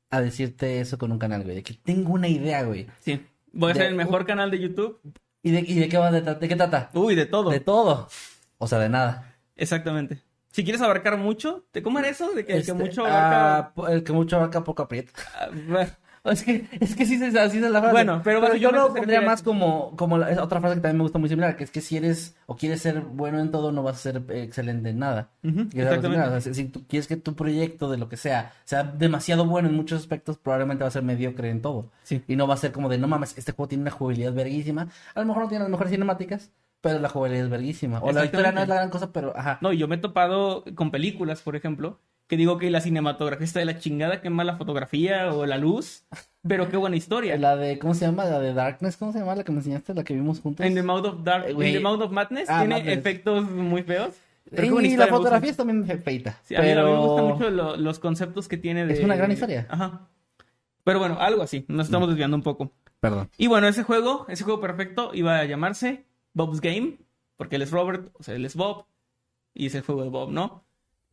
a 0.09 0.22
decirte 0.22 0.80
eso 0.81 0.97
con 0.97 1.11
un 1.11 1.19
canal, 1.19 1.43
güey? 1.43 1.55
De 1.55 1.64
que 1.64 1.73
tengo 1.76 2.14
una 2.14 2.27
idea, 2.27 2.64
güey. 2.64 2.88
Sí. 3.01 3.22
Voy 3.53 3.72
a 3.72 3.73
De- 3.73 3.80
hacer 3.80 3.91
el 3.91 3.95
mejor 3.95 4.26
canal 4.26 4.51
de 4.51 4.59
YouTube. 4.59 4.99
¿Y 5.43 5.51
de, 5.51 5.59
y 5.61 5.76
de 5.76 5.88
qué 5.88 5.97
va? 5.97 6.11
¿De, 6.11 6.22
de 6.22 6.47
qué 6.47 6.55
trata? 6.55 6.89
Uy, 6.93 7.15
de 7.15 7.26
todo. 7.26 7.49
De 7.51 7.59
todo. 7.61 8.09
O 8.57 8.68
sea, 8.68 8.80
de 8.80 8.89
nada. 8.89 9.36
Exactamente. 9.57 10.21
Si 10.51 10.63
quieres 10.63 10.81
abarcar 10.81 11.17
mucho, 11.17 11.65
¿te 11.71 11.84
cómo 11.84 11.99
era 11.99 12.07
eso? 12.09 12.31
De 12.34 12.45
que 12.45 12.53
el 12.53 12.65
que 12.65 12.71
Este, 12.71 12.73
mucho 12.73 13.05
abarca. 13.05 13.57
ah, 13.57 13.73
po- 13.73 13.88
el 13.89 14.03
que 14.03 14.13
mucho 14.13 14.38
abarca 14.38 14.63
poco 14.63 14.84
aprieta. 14.84 15.11
ah, 15.39 15.49
bueno. 15.67 15.89
Es 16.27 16.43
que, 16.43 16.67
es 16.81 16.93
que 16.93 17.05
sí, 17.05 17.17
se- 17.17 17.39
así 17.39 17.57
es 17.57 17.71
la 17.71 17.79
frase. 17.79 17.93
Bueno, 17.93 18.19
pero 18.21 18.53
yo 18.55 18.69
lo 18.71 18.93
pondría 18.93 19.21
más 19.21 19.41
como, 19.41 19.95
como 19.95 20.17
la- 20.17 20.29
es 20.29 20.38
otra 20.39 20.59
frase 20.59 20.75
que 20.75 20.81
también 20.81 20.97
me 20.97 21.03
gusta 21.03 21.19
muy 21.19 21.29
similar, 21.29 21.55
que 21.55 21.63
es 21.63 21.71
que 21.71 21.79
si 21.79 21.95
eres 21.95 22.35
o 22.47 22.57
quieres 22.57 22.81
ser 22.81 22.99
bueno 22.99 23.39
en 23.39 23.49
todo, 23.49 23.71
no 23.71 23.81
vas 23.81 23.95
a 23.95 23.99
ser 23.99 24.21
excelente 24.31 24.89
en 24.89 24.99
nada. 24.99 25.29
Exactamente. 25.41 26.19
o 26.27 26.29
sea, 26.29 26.41
si, 26.41 26.53
si 26.53 26.65
tú 26.65 26.85
quieres 26.85 27.07
que 27.07 27.15
tu 27.15 27.34
proyecto 27.34 27.89
de 27.89 27.95
lo 27.97 28.09
que 28.09 28.17
sea 28.17 28.51
sea 28.65 28.84
demasiado 28.84 29.45
bueno 29.45 29.69
en 29.69 29.75
muchos 29.75 30.01
aspectos, 30.01 30.38
probablemente 30.38 30.84
va 30.84 30.89
a 30.89 30.91
ser 30.91 31.03
mediocre 31.03 31.49
en 31.49 31.61
todo. 31.61 31.91
Sí. 32.03 32.21
Y 32.27 32.35
no 32.35 32.45
va 32.45 32.55
a 32.55 32.57
ser 32.57 32.73
como 32.73 32.89
de, 32.89 32.97
no 32.97 33.07
mames, 33.07 33.38
este 33.38 33.53
juego 33.53 33.69
tiene 33.69 33.84
una 33.84 33.91
jugabilidad 33.91 34.34
verguísima. 34.34 34.89
A 35.15 35.19
lo 35.21 35.27
mejor 35.27 35.43
no 35.43 35.47
tiene 35.49 35.63
las 35.63 35.71
mejores 35.71 35.91
cinemáticas, 35.93 36.51
pero 36.81 36.99
la 36.99 37.09
jugabilidad 37.09 37.45
es 37.45 37.51
verguísima. 37.51 37.99
O 38.01 38.11
la 38.11 38.25
historia 38.25 38.51
no 38.51 38.61
es 38.61 38.67
la 38.67 38.75
gran 38.75 38.89
cosa, 38.89 39.11
pero 39.11 39.35
ajá. 39.35 39.57
No, 39.61 39.73
y 39.73 39.77
yo 39.77 39.87
me 39.87 39.95
he 39.95 39.99
topado 39.99 40.63
con 40.75 40.91
películas, 40.91 41.41
por 41.41 41.55
ejemplo, 41.55 41.99
que 42.27 42.37
digo 42.37 42.57
que 42.57 42.69
la 42.69 42.81
cinematografía 42.81 43.45
está 43.45 43.59
de 43.59 43.65
la 43.65 43.79
chingada, 43.79 44.21
qué 44.21 44.29
mala 44.29 44.57
fotografía 44.57 45.31
o 45.33 45.45
la 45.45 45.57
luz, 45.57 46.05
pero 46.47 46.69
qué 46.69 46.77
buena 46.77 46.95
historia. 46.97 47.37
La 47.39 47.55
de, 47.55 47.79
¿cómo 47.79 47.93
se 47.93 48.05
llama? 48.05 48.25
La 48.25 48.39
de 48.39 48.53
Darkness, 48.53 48.97
¿cómo 48.97 49.11
se 49.13 49.19
llama? 49.19 49.35
La 49.35 49.43
que 49.43 49.51
me 49.51 49.59
enseñaste, 49.59 49.93
la 49.93 50.03
que 50.03 50.13
vimos 50.13 50.39
juntos. 50.41 50.65
En 50.65 50.75
The 50.75 50.83
Mouth 50.83 51.05
of 51.05 51.23
Dark, 51.23 51.45
Eh, 51.47 51.51
in. 51.53 51.73
The 51.73 51.79
Mouth 51.79 52.01
of 52.01 52.11
Madness 52.11 52.49
Ah, 52.49 52.59
tiene 52.59 52.75
Madness. 52.75 52.97
efectos 52.97 53.49
muy 53.49 53.83
feos. 53.83 54.13
Pero 54.49 54.79
y 54.81 54.95
la 54.95 55.07
fotografía 55.07 55.51
es 55.51 55.57
también 55.57 55.85
fe- 55.85 55.97
feita. 55.97 56.37
Sí, 56.43 56.55
a, 56.55 56.61
mí, 56.61 56.69
a 56.71 56.75
mí 56.75 56.81
me 56.91 56.97
gustan 56.97 57.25
pero- 57.25 57.35
mucho 57.35 57.49
lo- 57.49 57.75
los 57.75 57.99
conceptos 57.99 58.47
que 58.47 58.55
tiene 58.57 58.85
de... 58.85 58.93
Es 58.93 59.03
una 59.03 59.15
gran 59.17 59.29
historia. 59.31 59.65
Ajá. 59.69 60.07
Pero 60.85 60.99
bueno, 60.99 61.17
algo 61.19 61.43
así, 61.43 61.65
nos 61.67 61.87
estamos 61.87 62.07
desviando 62.07 62.37
un 62.37 62.43
poco. 62.43 62.71
Perdón. 63.01 63.29
Y 63.37 63.47
bueno, 63.47 63.67
ese 63.67 63.83
juego, 63.83 64.25
ese 64.29 64.45
juego 64.45 64.61
perfecto 64.61 65.11
iba 65.13 65.37
a 65.39 65.43
llamarse 65.45 66.05
Bob's 66.38 66.61
Game, 66.61 66.97
porque 67.35 67.55
él 67.57 67.64
es 67.64 67.72
Robert, 67.72 68.09
o 68.14 68.23
sea, 68.23 68.35
él 68.35 68.45
es 68.45 68.55
Bob, 68.55 68.85
y 69.53 69.65
es 69.65 69.76
el 69.76 69.81
juego 69.81 70.03
de 70.03 70.09
Bob, 70.09 70.31
¿no? 70.31 70.64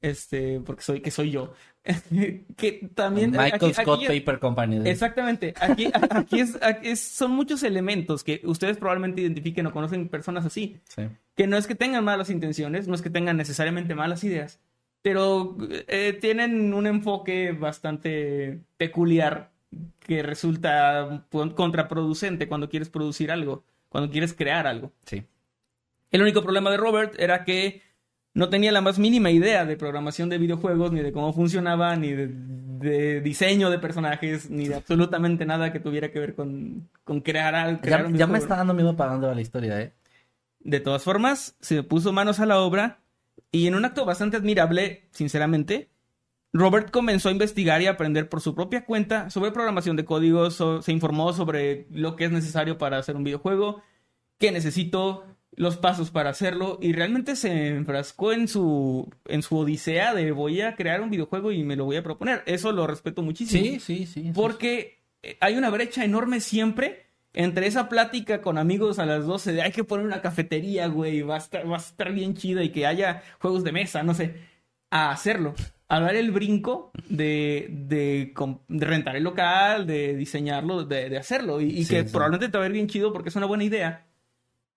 Este, 0.02 0.60
porque 0.60 0.82
soy, 0.82 1.00
que 1.00 1.10
soy 1.10 1.30
yo. 1.30 1.54
que 2.56 2.90
también... 2.94 3.30
Michael 3.30 3.54
aquí- 3.54 3.72
Scott 3.74 4.00
aquí- 4.04 4.20
Paper 4.20 4.38
Company. 4.38 4.88
Exactamente. 4.88 5.54
Aquí, 5.60 5.86
aquí, 6.10 6.40
es, 6.40 6.58
aquí 6.62 6.88
es- 6.88 7.00
son 7.00 7.30
muchos 7.32 7.62
elementos 7.62 8.22
que 8.22 8.42
ustedes 8.44 8.76
probablemente 8.76 9.22
identifiquen 9.22 9.66
o 9.66 9.72
conocen 9.72 10.08
personas 10.10 10.44
así. 10.44 10.78
Sí. 10.88 11.04
Que 11.34 11.46
no 11.46 11.56
es 11.56 11.66
que 11.66 11.74
tengan 11.74 12.04
malas 12.04 12.28
intenciones, 12.28 12.86
no 12.86 12.94
es 12.94 13.00
que 13.02 13.08
tengan 13.10 13.36
necesariamente 13.38 13.94
malas 13.94 14.24
ideas, 14.24 14.60
pero 15.00 15.56
eh, 15.88 16.16
tienen 16.20 16.74
un 16.74 16.86
enfoque 16.86 17.52
bastante 17.52 18.60
peculiar 18.76 19.52
que 20.00 20.22
resulta 20.22 21.26
contraproducente 21.56 22.46
cuando 22.46 22.68
quieres 22.68 22.90
producir 22.90 23.30
algo, 23.32 23.64
cuando 23.94 24.10
quieres 24.10 24.34
crear 24.34 24.66
algo. 24.66 24.90
Sí. 25.06 25.22
El 26.10 26.20
único 26.20 26.42
problema 26.42 26.68
de 26.68 26.78
Robert 26.78 27.14
era 27.16 27.44
que 27.44 27.80
no 28.34 28.48
tenía 28.48 28.72
la 28.72 28.80
más 28.80 28.98
mínima 28.98 29.30
idea 29.30 29.64
de 29.64 29.76
programación 29.76 30.28
de 30.28 30.38
videojuegos, 30.38 30.90
ni 30.90 31.00
de 31.00 31.12
cómo 31.12 31.32
funcionaba, 31.32 31.94
ni 31.94 32.10
de, 32.10 32.26
de 32.28 33.20
diseño 33.20 33.70
de 33.70 33.78
personajes, 33.78 34.50
ni 34.50 34.66
de 34.66 34.74
absolutamente 34.74 35.46
nada 35.46 35.72
que 35.72 35.78
tuviera 35.78 36.10
que 36.10 36.18
ver 36.18 36.34
con, 36.34 36.88
con 37.04 37.20
crear, 37.20 37.54
al- 37.54 37.80
crear 37.80 38.12
Ya, 38.12 38.26
me 38.26 38.38
está 38.38 38.56
dando 38.56 38.74
miedo 38.74 38.96
va 38.96 39.32
la 39.32 39.40
historia, 39.40 39.80
¿eh? 39.80 39.92
De 40.58 40.80
todas 40.80 41.04
formas, 41.04 41.54
se 41.60 41.84
puso 41.84 42.12
manos 42.12 42.40
a 42.40 42.46
la 42.46 42.58
obra 42.58 42.98
y 43.52 43.68
en 43.68 43.76
un 43.76 43.84
acto 43.84 44.04
bastante 44.04 44.36
admirable, 44.36 45.06
sinceramente, 45.12 45.88
Robert 46.54 46.90
comenzó 46.90 47.28
a 47.28 47.32
investigar 47.32 47.82
y 47.82 47.86
aprender 47.86 48.28
por 48.30 48.40
su 48.40 48.54
propia 48.54 48.84
cuenta 48.86 49.28
sobre 49.28 49.50
programación 49.52 49.96
de 49.96 50.04
códigos, 50.06 50.54
so- 50.54 50.80
se 50.80 50.92
informó 50.92 51.32
sobre 51.34 51.86
lo 51.90 52.16
que 52.16 52.24
es 52.24 52.30
necesario 52.30 52.78
para 52.78 52.96
hacer 52.96 53.16
un 53.16 53.24
videojuego, 53.24 53.82
qué 54.38 54.52
necesito, 54.52 55.24
los 55.56 55.76
pasos 55.76 56.10
para 56.10 56.30
hacerlo 56.30 56.78
y 56.80 56.92
realmente 56.92 57.36
se 57.36 57.68
enfrascó 57.68 58.32
en 58.32 58.48
su 58.48 59.08
en 59.26 59.42
su 59.42 59.56
odisea 59.58 60.12
de 60.14 60.32
voy 60.32 60.60
a 60.62 60.74
crear 60.74 61.00
un 61.00 61.10
videojuego 61.10 61.52
y 61.52 61.62
me 61.62 61.76
lo 61.76 61.84
voy 61.84 61.96
a 61.96 62.02
proponer. 62.02 62.42
Eso 62.46 62.72
lo 62.72 62.86
respeto 62.86 63.22
muchísimo. 63.22 63.62
Sí, 63.64 63.78
sí, 63.80 64.06
sí. 64.06 64.30
Porque 64.34 64.98
eh, 65.22 65.36
hay 65.40 65.56
una 65.56 65.70
brecha 65.70 66.04
enorme 66.04 66.40
siempre 66.40 67.06
entre 67.34 67.66
esa 67.66 67.88
plática 67.88 68.40
con 68.42 68.58
amigos 68.58 68.98
a 69.00 69.06
las 69.06 69.26
12 69.26 69.52
de 69.52 69.62
hay 69.62 69.72
que 69.72 69.84
poner 69.84 70.06
una 70.06 70.22
cafetería, 70.22 70.86
güey, 70.88 71.22
va 71.22 71.34
a 71.34 71.38
estar, 71.38 71.68
va 71.70 71.76
a 71.76 71.80
estar 71.80 72.12
bien 72.12 72.34
chida 72.34 72.62
y 72.62 72.70
que 72.70 72.86
haya 72.86 73.22
juegos 73.40 73.62
de 73.64 73.72
mesa, 73.72 74.02
no 74.04 74.14
sé, 74.14 74.36
a 74.90 75.10
hacerlo. 75.10 75.54
A 75.96 76.00
dar 76.00 76.16
el 76.16 76.30
brinco 76.32 76.90
de, 77.08 77.68
de, 77.70 78.34
de 78.68 78.86
rentar 78.86 79.16
el 79.16 79.22
local, 79.22 79.86
de 79.86 80.16
diseñarlo, 80.16 80.84
de, 80.84 81.08
de 81.08 81.18
hacerlo. 81.18 81.60
Y, 81.60 81.66
y 81.66 81.84
Sí, 81.84 81.94
que 81.94 82.04
sí. 82.04 82.10
probablemente 82.12 82.48
te 82.50 82.58
va 82.58 82.64
a 82.64 82.66
ver 82.68 82.72
bien 82.72 82.88
chido 82.88 83.12
porque 83.12 83.28
es 83.28 83.36
una 83.36 83.46
buena 83.46 83.64
idea. 83.64 84.06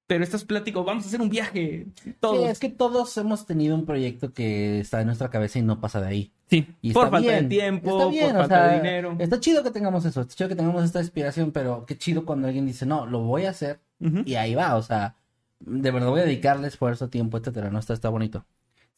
Pero 0.05 0.23
estas 0.23 0.45
pláticas, 0.45 0.85
vamos 0.85 1.03
a 1.03 1.07
hacer 1.07 1.19
un 1.19 1.29
viaje, 1.29 1.87
todos. 2.21 2.37
Sí, 2.37 2.43
es 2.45 2.59
que 2.59 2.69
todos 2.69 3.17
hemos 3.17 3.45
tenido 3.45 3.75
un 3.75 3.85
proyecto 3.85 4.31
que 4.31 4.79
está 4.79 5.01
en 5.01 5.07
nuestra 5.07 5.29
cabeza 5.29 5.59
y 5.59 5.63
no 5.63 5.81
pasa 5.81 5.99
de 5.99 6.07
ahí. 6.07 6.31
Sí, 6.49 6.65
Y 6.81 6.93
por 6.93 7.09
falta 7.09 7.19
bien, 7.19 7.49
de 7.49 7.55
tiempo, 7.55 7.89
está 7.97 8.09
bien, 8.09 8.25
por 8.27 8.35
o 8.35 8.39
falta 8.39 8.55
sea, 8.55 8.67
de 8.69 8.75
dinero. 8.77 9.15
Está 9.19 9.39
chido 9.41 9.63
que 9.63 9.71
tengamos 9.71 10.05
eso, 10.05 10.21
está 10.21 10.33
chido 10.33 10.47
que 10.47 10.55
tengamos 10.55 10.85
esta 10.85 11.01
inspiración, 11.01 11.51
pero 11.51 11.85
qué 11.85 11.97
chido 11.97 12.23
cuando 12.25 12.47
alguien 12.47 12.65
dice, 12.65 12.85
no, 12.85 13.05
lo 13.05 13.19
voy 13.19 13.43
a 13.45 13.49
hacer 13.49 13.81
Ujú. 13.99 14.21
y 14.25 14.35
ahí 14.35 14.55
va, 14.55 14.75
o 14.77 14.81
sea, 14.81 15.15
de 15.59 15.91
verdad 15.91 16.07
voy 16.09 16.21
a 16.21 16.25
dedicarle 16.25 16.69
esfuerzo, 16.69 17.09
tiempo, 17.09 17.37
etcétera, 17.37 17.69
no 17.69 17.79
está, 17.79 17.93
está 17.93 18.07
bonito. 18.07 18.45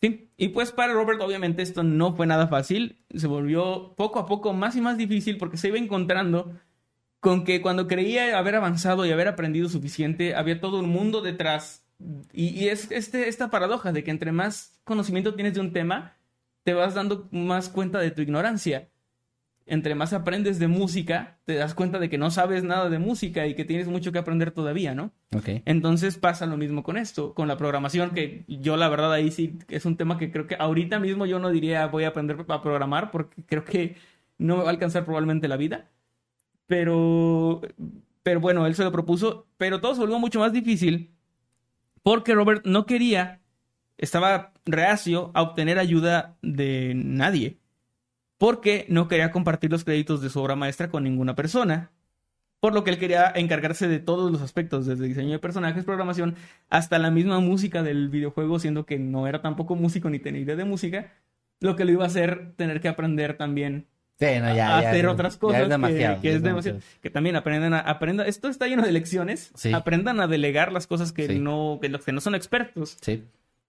Sí, 0.01 0.31
y 0.37 0.49
pues 0.49 0.71
para 0.71 0.93
Robert 0.93 1.19
obviamente 1.21 1.61
esto 1.61 1.83
no 1.83 2.15
fue 2.15 2.25
nada 2.25 2.47
fácil, 2.47 3.03
se 3.13 3.27
volvió 3.27 3.95
poco 3.97 4.19
a 4.19 4.25
poco 4.25 4.53
más 4.53 4.75
y 4.77 4.81
más 4.81 4.97
difícil 4.97 5.37
porque 5.37 5.57
se 5.57 5.67
iba 5.67 5.77
encontrando 5.77 6.57
con 7.19 7.43
que 7.43 7.61
cuando 7.61 7.87
creía 7.87 8.37
haber 8.37 8.55
avanzado 8.55 9.05
y 9.05 9.11
haber 9.11 9.27
aprendido 9.27 9.67
suficiente, 9.67 10.35
había 10.35 10.61
todo 10.61 10.79
un 10.79 10.89
mundo 10.89 11.21
detrás 11.21 11.85
y, 12.31 12.49
y 12.49 12.69
es 12.69 12.91
este, 12.91 13.27
esta 13.27 13.49
paradoja 13.49 13.91
de 13.91 14.03
que 14.03 14.11
entre 14.11 14.31
más 14.31 14.79
conocimiento 14.83 15.35
tienes 15.35 15.53
de 15.53 15.59
un 15.59 15.73
tema, 15.73 16.17
te 16.63 16.73
vas 16.73 16.93
dando 16.93 17.27
más 17.31 17.69
cuenta 17.69 17.99
de 17.99 18.11
tu 18.11 18.21
ignorancia. 18.21 18.89
Entre 19.69 19.95
más 19.95 20.13
aprendes 20.13 20.59
de 20.59 20.67
música, 20.67 21.37
te 21.45 21.55
das 21.55 21.73
cuenta 21.73 21.99
de 21.99 22.09
que 22.09 22.17
no 22.17 22.31
sabes 22.31 22.63
nada 22.63 22.89
de 22.89 22.99
música 22.99 23.45
y 23.47 23.55
que 23.55 23.65
tienes 23.65 23.87
mucho 23.87 24.11
que 24.11 24.19
aprender 24.19 24.51
todavía, 24.51 24.95
¿no? 24.95 25.11
Ok. 25.35 25.61
Entonces 25.65 26.17
pasa 26.17 26.45
lo 26.45 26.57
mismo 26.57 26.83
con 26.83 26.97
esto, 26.97 27.33
con 27.33 27.47
la 27.47 27.57
programación, 27.57 28.09
que 28.11 28.45
yo 28.47 28.77
la 28.77 28.89
verdad 28.89 29.13
ahí 29.13 29.31
sí 29.31 29.59
es 29.69 29.85
un 29.85 29.95
tema 29.95 30.17
que 30.17 30.31
creo 30.31 30.47
que 30.47 30.55
ahorita 30.55 30.99
mismo 30.99 31.25
yo 31.25 31.39
no 31.39 31.51
diría 31.51 31.85
voy 31.87 32.03
a 32.03 32.09
aprender 32.09 32.45
a 32.47 32.61
programar 32.61 33.11
porque 33.11 33.43
creo 33.45 33.63
que 33.63 33.95
no 34.39 34.57
me 34.57 34.63
va 34.63 34.69
a 34.69 34.71
alcanzar 34.71 35.05
probablemente 35.05 35.47
la 35.47 35.57
vida. 35.57 35.89
Pero, 36.65 37.61
pero 38.23 38.39
bueno, 38.39 38.65
él 38.65 38.75
se 38.75 38.83
lo 38.83 38.91
propuso, 38.91 39.47
pero 39.57 39.79
todo 39.81 39.93
se 39.93 40.01
volvió 40.01 40.19
mucho 40.19 40.39
más 40.39 40.51
difícil 40.51 41.11
porque 42.03 42.33
Robert 42.33 42.65
no 42.65 42.85
quería, 42.85 43.41
estaba 43.97 44.53
reacio 44.65 45.31
a 45.35 45.43
obtener 45.43 45.77
ayuda 45.77 46.37
de 46.41 46.93
nadie, 46.95 47.58
porque 48.39 48.85
no 48.89 49.07
quería 49.07 49.29
compartir 49.31 49.69
los 49.69 49.83
créditos 49.83 50.21
de 50.21 50.29
su 50.31 50.39
obra 50.41 50.55
maestra 50.55 50.89
con 50.89 51.03
ninguna 51.03 51.35
persona. 51.35 51.91
Por 52.59 52.73
lo 52.73 52.83
que 52.83 52.89
él 52.89 52.97
quería 52.97 53.31
encargarse 53.35 53.87
de 53.87 53.99
todos 53.99 54.31
los 54.31 54.41
aspectos, 54.41 54.85
desde 54.85 55.05
diseño 55.05 55.31
de 55.33 55.39
personajes, 55.39 55.85
programación, 55.85 56.35
hasta 56.69 56.97
la 56.99 57.11
misma 57.11 57.39
música 57.39 57.83
del 57.83 58.09
videojuego, 58.09 58.57
siendo 58.59 58.85
que 58.85 58.97
no 58.97 59.27
era 59.27 59.41
tampoco 59.41 59.75
músico 59.75 60.09
ni 60.09 60.19
tenía 60.19 60.41
idea 60.41 60.55
de 60.57 60.65
música, 60.65 61.13
lo 61.61 61.75
que 61.75 61.85
lo 61.85 61.91
iba 61.91 62.03
a 62.05 62.07
hacer 62.07 62.53
tener 62.55 62.81
que 62.81 62.87
aprender 62.89 63.37
también 63.37 63.85
Sí, 64.19 64.25
no, 64.41 64.53
ya, 64.53 64.77
a 64.77 64.81
ya, 64.81 64.89
hacer 64.89 65.03
ya, 65.05 65.11
otras 65.11 65.37
cosas 65.37 65.59
es 65.61 65.63
que- 65.67 65.69
demasiado. 65.69 66.21
que, 66.21 66.27
ya 66.29 66.35
es 66.35 66.43
demasiado 66.43 66.79
que 67.01 67.09
también 67.09 67.37
aprendan 67.37 67.73
a 67.73 67.79
aprendan 67.79 68.27
esto 68.27 68.49
está 68.49 68.67
lleno 68.67 68.81
de 68.83 68.91
lecciones 68.91 69.51
Sí. 69.55 69.71
aprendan 69.71 70.19
a 70.19 70.27
delegar 70.27 70.73
las 70.73 70.87
cosas 70.87 71.13
que 71.13 71.27
Sí. 71.27 71.39
no 71.39 71.79
que 71.81 71.87
los 71.87 72.03
que 72.03 72.11
no 72.11 72.19
son 72.19 72.35
expertos 72.35 72.97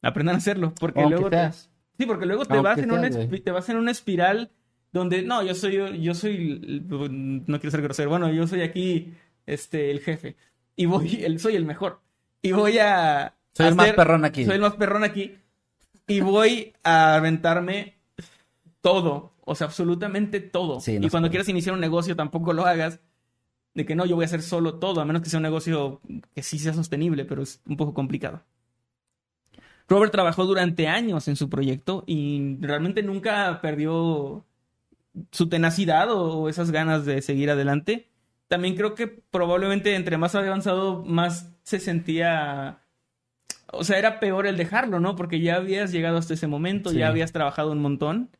aprendan 0.02 0.34
a 0.34 0.38
hacerlo 0.38 0.72
porque 0.80 1.00
Aunque 1.02 1.14
luego 1.14 1.30
te- 1.30 1.52
sí 1.52 2.06
porque 2.06 2.26
luego 2.26 2.44
te 2.46 2.58
vas 2.58 2.78
en 2.78 2.90
una 2.90 3.08
te 3.10 3.50
vas 3.52 3.68
en 3.68 3.76
una 3.76 3.92
espiral 3.92 4.50
donde 4.92 5.22
no 5.22 5.42
yo 5.42 5.54
soy 5.54 6.00
yo 6.00 6.14
soy 6.14 6.84
no 6.88 7.60
quiero 7.60 7.70
ser 7.70 7.82
grosero 7.82 8.10
bueno 8.10 8.30
yo 8.30 8.46
soy 8.46 8.62
aquí 8.62 9.14
este 9.46 9.90
el 9.90 10.00
jefe 10.00 10.36
y 10.76 10.86
voy 10.86 11.20
el 11.24 11.38
soy 11.38 11.56
el 11.56 11.64
mejor 11.64 12.00
y 12.42 12.52
voy 12.52 12.78
a 12.78 13.34
Soy 13.52 13.66
el 13.66 13.74
más 13.74 13.92
perrón 13.92 14.24
aquí. 14.24 14.44
soy 14.44 14.54
el 14.54 14.60
más 14.60 14.74
perrón 14.74 15.04
aquí 15.04 15.34
y 16.06 16.20
voy 16.20 16.72
a 16.82 17.14
aventarme 17.14 17.98
todo, 18.80 19.34
o 19.42 19.54
sea, 19.54 19.66
absolutamente 19.66 20.40
todo. 20.40 20.80
Sí, 20.80 20.98
no 20.98 21.06
y 21.06 21.10
cuando 21.10 21.26
puede. 21.26 21.32
quieras 21.32 21.48
iniciar 21.48 21.74
un 21.74 21.80
negocio 21.80 22.16
tampoco 22.16 22.52
lo 22.52 22.66
hagas 22.66 23.00
de 23.74 23.86
que 23.86 23.94
no, 23.94 24.04
yo 24.06 24.16
voy 24.16 24.24
a 24.24 24.26
hacer 24.26 24.42
solo 24.42 24.78
todo, 24.78 25.00
a 25.00 25.04
menos 25.04 25.22
que 25.22 25.30
sea 25.30 25.38
un 25.38 25.44
negocio 25.44 26.00
que 26.34 26.42
sí 26.42 26.58
sea 26.58 26.74
sostenible, 26.74 27.24
pero 27.24 27.42
es 27.42 27.60
un 27.66 27.76
poco 27.76 27.94
complicado. 27.94 28.42
Robert 29.88 30.12
trabajó 30.12 30.46
durante 30.46 30.88
años 30.88 31.28
en 31.28 31.36
su 31.36 31.48
proyecto 31.48 32.04
y 32.06 32.56
realmente 32.60 33.02
nunca 33.02 33.60
perdió 33.60 34.44
su 35.32 35.48
tenacidad 35.48 36.10
o, 36.10 36.48
esas 36.48 36.70
ganas 36.70 37.04
de 37.04 37.22
seguir 37.22 37.50
adelante. 37.50 38.10
También 38.48 38.76
creo 38.76 38.94
que 38.94 39.06
probablemente 39.06 39.94
entre 39.94 40.18
más 40.18 40.34
avanzado, 40.34 41.04
más 41.04 41.52
se 41.62 41.78
sentía... 41.78 42.82
O 43.72 43.84
sea, 43.84 43.98
era 43.98 44.18
peor 44.18 44.46
el 44.46 44.56
dejarlo, 44.56 44.98
¿no? 44.98 45.14
Porque 45.14 45.40
ya 45.40 45.56
habías 45.56 45.92
llegado 45.92 46.18
hasta 46.18 46.34
ese 46.34 46.48
momento, 46.48 46.90
Sí. 46.90 46.98
ya 46.98 47.08
habías 47.08 47.30
trabajado 47.30 47.70
un 47.70 47.80
montón. 47.80 48.30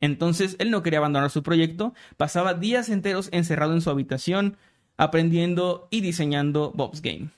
Entonces, 0.00 0.54
él 0.60 0.70
no 0.70 0.82
quería 0.82 1.00
abandonar 1.00 1.30
su 1.30 1.42
proyecto. 1.42 1.92
Pasaba 2.16 2.54
días 2.54 2.88
enteros 2.88 3.28
encerrado 3.32 3.72
en 3.72 3.80
su 3.80 3.90
habitación, 3.90 4.56
aprendiendo 4.96 5.88
y 5.90 6.02
diseñando 6.02 6.72
Bob's 6.74 7.02
Game. 7.02 7.30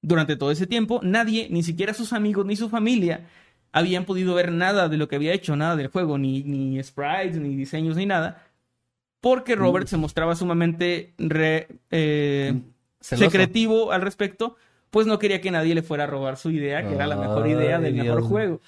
Durante 0.00 0.36
todo 0.36 0.50
ese 0.50 0.66
tiempo, 0.66 1.00
nadie, 1.02 1.48
ni 1.50 1.62
siquiera 1.62 1.92
sus 1.92 2.12
amigos 2.14 2.46
ni 2.46 2.56
su 2.56 2.68
familia, 2.70 3.26
habían 3.74 4.06
podido 4.06 4.34
ver 4.34 4.52
nada 4.52 4.88
de 4.88 4.96
lo 4.98 5.08
que 5.08 5.16
había 5.16 5.34
hecho, 5.34 5.56
nada 5.56 5.76
del 5.76 5.88
juego, 5.88 6.18
ni, 6.18 6.42
ni 6.44 6.82
sprites, 6.82 7.36
ni 7.38 7.56
diseños, 7.56 7.96
ni 7.98 8.06
nada. 8.06 8.42
Porque 9.20 9.56
Robert 9.56 9.88
se 9.88 9.96
mostraba 9.96 10.36
sumamente 10.36 11.14
re- 11.18 11.68
eh, 11.90 12.62
Celoso. 13.00 13.36
secretivo 13.38 13.92
al 13.92 14.02
respecto, 14.02 14.56
pues 14.90 15.06
no 15.06 15.18
quería 15.18 15.40
que 15.40 15.50
nadie 15.50 15.74
le 15.74 15.82
fuera 15.82 16.04
a 16.04 16.06
robar 16.06 16.36
su 16.36 16.50
idea, 16.50 16.86
que 16.86 16.94
era 16.94 17.06
la 17.06 17.16
mejor 17.16 17.46
idea 17.46 17.80
del 17.80 17.92
Ay, 17.92 17.94
mejor 17.94 18.20
Dios. 18.20 18.22
juego. 18.22 18.60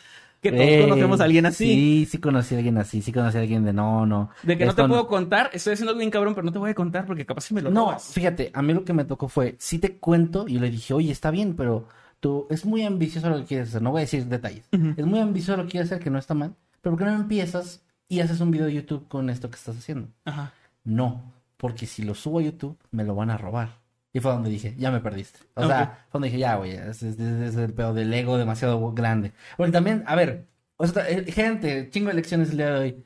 Que 0.43 0.53
todos 0.53 0.77
Ey, 0.77 0.77
conocemos 0.77 1.21
a 1.21 1.25
alguien 1.25 1.47
así. 1.47 1.91
Sí, 2.03 2.07
sí 2.11 2.19
conocí 2.21 2.55
a 2.55 2.59
alguien 2.59 2.79
así, 2.79 3.03
sí 3.03 3.13
conocí 3.13 3.37
a 3.39 3.41
alguien 3.41 3.65
de 3.65 3.73
no, 3.73 4.07
no. 4.07 4.31
De 4.41 4.57
que 4.57 4.65
no 4.65 4.71
esto 4.71 4.83
te 4.83 4.85
puedo 4.85 5.07
contar, 5.07 5.51
estoy 5.53 5.75
haciendo 5.75 5.91
algo 5.91 5.99
bien 5.99 6.11
cabrón, 6.11 6.35
pero 6.35 6.45
no 6.47 6.53
te 6.53 6.59
voy 6.59 6.71
a 6.71 6.75
contar 6.75 7.05
porque 7.07 7.27
capaz 7.27 7.43
si 7.43 7.55
me 7.55 7.61
lo 7.63 7.71
No, 7.71 7.73
robas. 7.73 8.05
fíjate, 8.13 8.51
a 8.55 8.63
mí 8.63 8.73
lo 8.75 8.85
que 8.85 8.93
me 8.93 9.05
tocó 9.05 9.29
fue, 9.29 9.57
sí 9.59 9.79
te 9.81 9.99
cuento, 9.99 10.47
y 10.47 10.55
yo 10.55 10.61
le 10.61 10.71
dije, 10.71 10.95
oye, 10.95 11.11
está 11.11 11.31
bien, 11.33 11.57
pero 11.57 11.89
tú, 12.21 12.47
es 12.51 12.65
muy 12.65 12.83
ambicioso 12.85 13.29
lo 13.31 13.37
que 13.39 13.45
quieres 13.45 13.69
hacer, 13.69 13.83
no 13.83 13.91
voy 13.93 14.01
a 14.01 14.05
decir 14.05 14.27
detalles, 14.27 14.65
es 14.97 15.07
muy 15.07 15.21
ambicioso 15.21 15.57
lo 15.59 15.65
que 15.65 15.73
quieres 15.73 15.91
hacer, 15.91 16.03
que 16.03 16.11
no 16.11 16.19
está 16.19 16.35
mal, 16.35 16.55
pero 16.81 16.97
¿por 16.97 17.05
qué 17.05 17.11
no 17.11 17.17
empiezas 17.17 17.83
y 18.09 18.21
haces 18.21 18.41
un 18.41 18.51
video 18.51 18.67
de 18.67 18.75
YouTube 18.75 19.09
con 19.09 19.31
esto 19.31 19.51
que 19.51 19.57
estás 19.57 19.77
haciendo? 19.77 20.09
Ajá. 20.25 20.53
No, 20.85 21.33
porque 21.57 21.87
si 21.87 22.03
lo 22.03 22.15
subo 22.15 22.39
a 22.39 22.43
YouTube, 22.43 22.79
me 22.91 23.05
lo 23.05 23.15
van 23.15 23.31
a 23.31 23.37
robar. 23.39 23.79
Y 24.13 24.21
fue 24.21 24.31
donde 24.33 24.49
dije, 24.49 24.75
ya 24.79 24.91
me 24.91 25.01
perdiste. 25.01 25.41
O 25.55 25.67
sea, 25.67 26.07
fue 26.09 26.19
donde 26.21 26.29
dije, 26.29 26.39
ya, 26.39 26.55
güey, 26.57 26.71
es, 26.73 27.03
es- 27.03 27.19
es 27.19 27.57
el 27.57 27.75
pedo 27.75 27.93
del 27.93 28.15
ego 28.15 28.39
demasiado 28.39 28.93
grande. 28.93 29.33
Porque 29.59 29.73
también, 29.73 30.05
a 30.07 30.15
ver, 30.15 30.47
o 30.79 30.87
sea, 30.87 31.07
eh, 31.11 31.31
gente, 31.31 31.91
chingo 31.91 32.09
de 32.09 32.15
lecciones 32.15 32.51
el 32.51 32.57
día 32.57 32.71
de 32.73 32.79
hoy. 32.79 33.05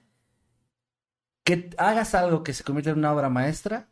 Que 1.45 1.70
hagas 1.78 2.15
algo 2.15 2.43
que 2.43 2.53
se 2.53 2.62
convierta 2.62 2.91
en 2.91 2.99
una 2.99 3.12
obra 3.12 3.28
maestra, 3.28 3.89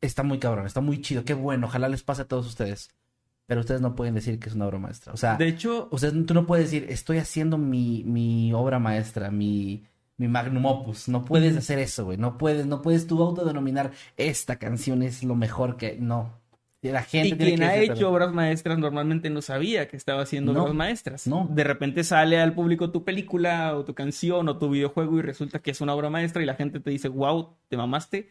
está 0.00 0.22
muy 0.22 0.38
cabrón, 0.38 0.66
está 0.66 0.80
muy 0.80 1.00
chido, 1.00 1.24
qué 1.24 1.34
bueno, 1.34 1.66
ojalá 1.66 1.88
les 1.88 2.02
pase 2.02 2.22
a 2.22 2.28
todos 2.28 2.46
ustedes. 2.46 2.90
Pero 3.50 3.62
ustedes 3.62 3.80
no 3.80 3.96
pueden 3.96 4.14
decir 4.14 4.38
que 4.38 4.48
es 4.48 4.54
una 4.54 4.68
obra 4.68 4.78
maestra. 4.78 5.12
O 5.12 5.16
sea, 5.16 5.34
De 5.34 5.48
hecho, 5.48 5.88
ustedes, 5.90 6.14
tú 6.24 6.34
no 6.34 6.46
puedes 6.46 6.66
decir, 6.70 6.86
estoy 6.88 7.18
haciendo 7.18 7.58
mi, 7.58 8.04
mi 8.04 8.52
obra 8.52 8.78
maestra, 8.78 9.32
mi, 9.32 9.82
mi 10.18 10.28
magnum 10.28 10.66
opus. 10.66 11.08
No 11.08 11.24
puedes 11.24 11.56
hacer 11.56 11.80
eso, 11.80 12.04
güey. 12.04 12.16
No 12.16 12.38
puedes, 12.38 12.66
no 12.66 12.80
puedes 12.80 13.08
tú 13.08 13.20
autodenominar 13.20 13.90
esta 14.16 14.54
canción 14.54 15.02
es 15.02 15.24
lo 15.24 15.34
mejor 15.34 15.76
que. 15.76 15.96
No. 15.98 16.38
La 16.80 17.02
gente 17.02 17.26
y 17.26 17.32
tiene 17.32 17.56
quien 17.56 17.58
que 17.58 17.64
ha 17.64 17.76
hecho 17.82 18.08
obras 18.08 18.32
maestras 18.32 18.78
normalmente 18.78 19.30
no 19.30 19.42
sabía 19.42 19.88
que 19.88 19.96
estaba 19.96 20.22
haciendo 20.22 20.52
No, 20.52 20.62
obras 20.62 20.74
maestras. 20.76 21.26
no. 21.26 21.48
De 21.50 21.64
repente 21.64 22.04
sale 22.04 22.40
al 22.40 22.54
público 22.54 22.92
tu 22.92 23.04
película 23.04 23.76
o 23.76 23.84
tu 23.84 23.94
canción 23.94 24.48
o 24.48 24.58
tu 24.58 24.70
videojuego 24.70 25.18
y 25.18 25.22
resulta 25.22 25.58
que 25.58 25.72
es 25.72 25.80
una 25.80 25.92
obra 25.92 26.08
maestra 26.08 26.40
y 26.40 26.46
la 26.46 26.54
gente 26.54 26.78
te 26.78 26.90
dice, 26.90 27.08
wow, 27.08 27.56
te 27.68 27.76
mamaste. 27.76 28.30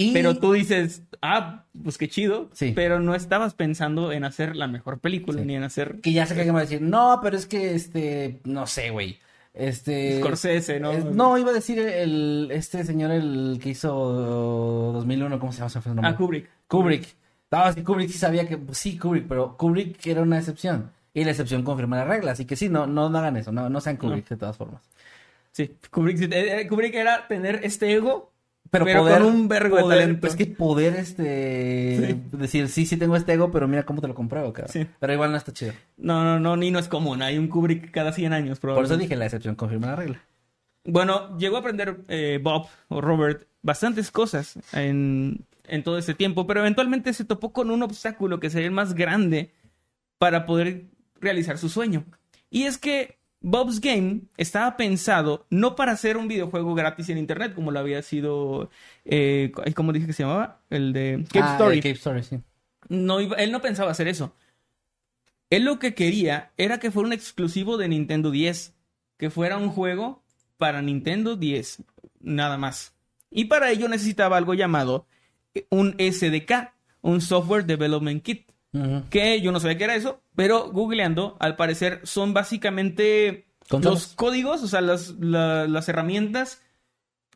Y- 0.00 0.12
Pero 0.12 0.36
tú 0.38 0.52
dices, 0.52 1.02
ah, 1.22 1.64
pues 1.82 1.98
qué 1.98 2.08
chido. 2.08 2.50
Sí. 2.52 2.72
Pero 2.74 3.00
no 3.00 3.14
estabas 3.16 3.54
pensando 3.54 4.12
en 4.12 4.22
hacer 4.24 4.54
la 4.54 4.68
mejor 4.68 5.00
película 5.00 5.40
Sí. 5.40 5.46
ni 5.46 5.56
en 5.56 5.64
hacer 5.64 6.00
Que 6.00 6.12
ya 6.12 6.24
sé 6.24 6.34
que 6.34 6.40
alguien 6.40 6.54
va 6.54 6.60
a 6.60 6.62
decir, 6.62 6.80
no, 6.80 7.18
pero 7.22 7.36
es 7.36 7.46
que 7.46 7.74
este. 7.74 8.40
No 8.44 8.66
sé, 8.68 8.90
güey. 8.90 9.18
Este. 9.54 10.20
Scorsese, 10.20 10.78
¿no? 10.78 10.92
es- 10.92 11.04
no, 11.04 11.36
iba 11.36 11.50
a 11.50 11.54
decir 11.54 11.80
el, 11.80 12.48
este 12.52 12.84
señor, 12.84 13.10
el 13.10 13.58
que 13.60 13.70
hizo 13.70 14.92
2001, 14.92 15.38
¿cómo 15.40 15.52
se 15.52 15.58
llama? 15.58 15.70
El 15.84 15.94
nombre. 15.96 16.06
Ah, 16.12 16.16
Kubrick. 16.16 16.48
Kubrick. 16.68 17.16
No, 17.50 17.74
que 17.74 17.82
Kubrick 17.82 18.10
sí 18.10 18.18
sabía 18.18 18.46
que, 18.46 18.56
pues, 18.58 18.78
sí, 18.78 18.98
Kubrick, 18.98 19.26
pero 19.26 19.56
Kubrick 19.56 20.06
era 20.06 20.22
una 20.22 20.38
excepción. 20.38 20.92
Y 21.14 21.24
la 21.24 21.30
excepción 21.30 21.62
confirma 21.64 21.96
la 21.96 22.04
regla, 22.04 22.32
así 22.32 22.44
que 22.44 22.54
sí, 22.54 22.68
no, 22.68 22.86
no, 22.86 23.08
no 23.08 23.18
hagan 23.18 23.36
eso, 23.36 23.50
no, 23.50 23.68
no 23.68 23.80
sean 23.80 23.96
Kubrick 23.96 24.28
de 24.28 24.36
todas 24.36 24.56
formas. 24.56 24.82
Sí, 25.50 25.74
Kubrick, 25.90 26.18
sí, 26.18 26.24
eh, 26.30 26.60
eh, 26.60 26.68
Kubrick 26.68 26.94
era 26.94 27.26
tener 27.26 27.60
este 27.64 27.92
ego, 27.92 28.30
Pero, 28.70 28.84
Pero 28.84 29.00
poder, 29.00 29.18
con 29.22 29.26
un 29.34 29.48
vergo 29.48 29.76
de 29.76 29.82
poder- 29.82 29.98
talento. 30.00 30.26
Es 30.26 30.36
que 30.36 30.46
poder, 30.46 30.94
este, 30.96 32.16
decir, 32.32 32.68
sí, 32.68 32.86
sí 32.86 32.96
tengo 32.96 33.16
este 33.16 33.32
ego, 33.32 33.50
pero 33.50 33.66
mira 33.68 33.84
cómo 33.84 34.00
te 34.00 34.08
lo 34.08 34.14
compruebo, 34.14 34.52
cara. 34.52 34.68
Sí. 34.68 34.86
Pero 34.98 35.12
igual 35.12 35.30
no 35.30 35.36
está 35.36 35.52
chido. 35.52 35.72
no, 35.96 36.22
no, 36.24 36.38
no, 36.40 36.56
ni 36.56 36.70
no 36.70 36.78
es 36.78 36.88
común. 36.88 37.22
Hay 37.22 37.38
un 37.38 37.48
Kubrick 37.48 37.90
cada 37.90 38.12
100 38.12 38.32
años, 38.32 38.58
Por 38.60 38.84
eso 38.84 38.96
dije, 38.96 39.16
la 39.16 39.24
excepción 39.26 39.54
confirma 39.54 39.88
la 39.88 39.96
regla. 39.96 40.20
Bueno, 40.84 41.36
llegó 41.38 41.56
a 41.56 41.60
aprender 41.60 41.98
eh, 42.08 42.40
Bob 42.42 42.66
o 42.88 43.00
Robert 43.00 43.46
bastantes 43.62 44.10
cosas 44.10 44.58
en, 44.72 45.44
en 45.66 45.82
todo 45.82 45.98
ese 45.98 46.14
tiempo, 46.14 46.46
pero 46.46 46.60
eventualmente 46.60 47.12
se 47.12 47.24
topó 47.24 47.52
con 47.52 47.70
un 47.70 47.82
obstáculo 47.82 48.40
que 48.40 48.48
sería 48.50 48.68
el 48.68 48.72
más 48.74 48.94
grande 48.94 49.52
para 50.18 50.46
poder 50.46 50.84
realizar 51.20 51.58
su 51.58 51.68
sueño. 51.68 52.04
Y 52.50 52.62
es 52.64 52.78
que 52.78 53.17
Bob's 53.40 53.80
Game 53.80 54.22
estaba 54.36 54.76
pensado 54.76 55.46
no 55.50 55.76
para 55.76 55.92
hacer 55.92 56.16
un 56.16 56.26
videojuego 56.28 56.74
gratis 56.74 57.08
en 57.08 57.18
internet, 57.18 57.54
como 57.54 57.70
lo 57.70 57.78
había 57.78 58.02
sido, 58.02 58.70
eh, 59.04 59.52
¿cómo 59.74 59.92
dije 59.92 60.06
que 60.06 60.12
se 60.12 60.24
llamaba? 60.24 60.60
El 60.70 60.92
de 60.92 61.24
Cave 61.32 61.44
Ah, 61.46 61.52
Story. 61.52 61.76
el 61.76 61.82
Cave 61.82 61.94
Story, 61.94 62.22
sí. 62.24 62.38
No 62.88 63.20
iba- 63.20 63.36
él 63.36 63.52
no 63.52 63.60
pensaba 63.60 63.90
hacer 63.92 64.08
eso. 64.08 64.34
Él 65.50 65.64
lo 65.64 65.78
que 65.78 65.94
quería 65.94 66.52
era 66.56 66.78
que 66.78 66.90
fuera 66.90 67.06
un 67.06 67.12
exclusivo 67.12 67.76
de 67.76 67.88
Nintendo 67.88 68.30
10, 68.30 68.74
que 69.16 69.30
fuera 69.30 69.56
un 69.56 69.70
juego 69.70 70.22
para 70.58 70.82
Nintendo 70.82 71.36
10, 71.36 71.82
nada 72.20 72.58
más. 72.58 72.94
Y 73.30 73.46
para 73.46 73.70
ello 73.70 73.88
necesitaba 73.88 74.36
algo 74.36 74.54
llamado 74.54 75.06
un 75.70 75.94
SDK, 75.98 76.72
un 77.02 77.20
Software 77.20 77.64
Development 77.64 78.22
Kit, 78.22 78.47
Que 79.10 79.40
yo 79.40 79.50
no 79.52 79.60
sabía 79.60 79.78
qué 79.78 79.84
era 79.84 79.94
eso, 79.96 80.20
pero 80.36 80.70
googleando, 80.70 81.36
al 81.40 81.56
parecer 81.56 82.00
son 82.04 82.34
básicamente 82.34 83.46
Consolas. 83.68 84.00
los 84.02 84.14
códigos, 84.14 84.62
o 84.62 84.68
sea, 84.68 84.80
las, 84.80 85.10
la- 85.18 85.66
las 85.66 85.88
herramientas 85.88 86.62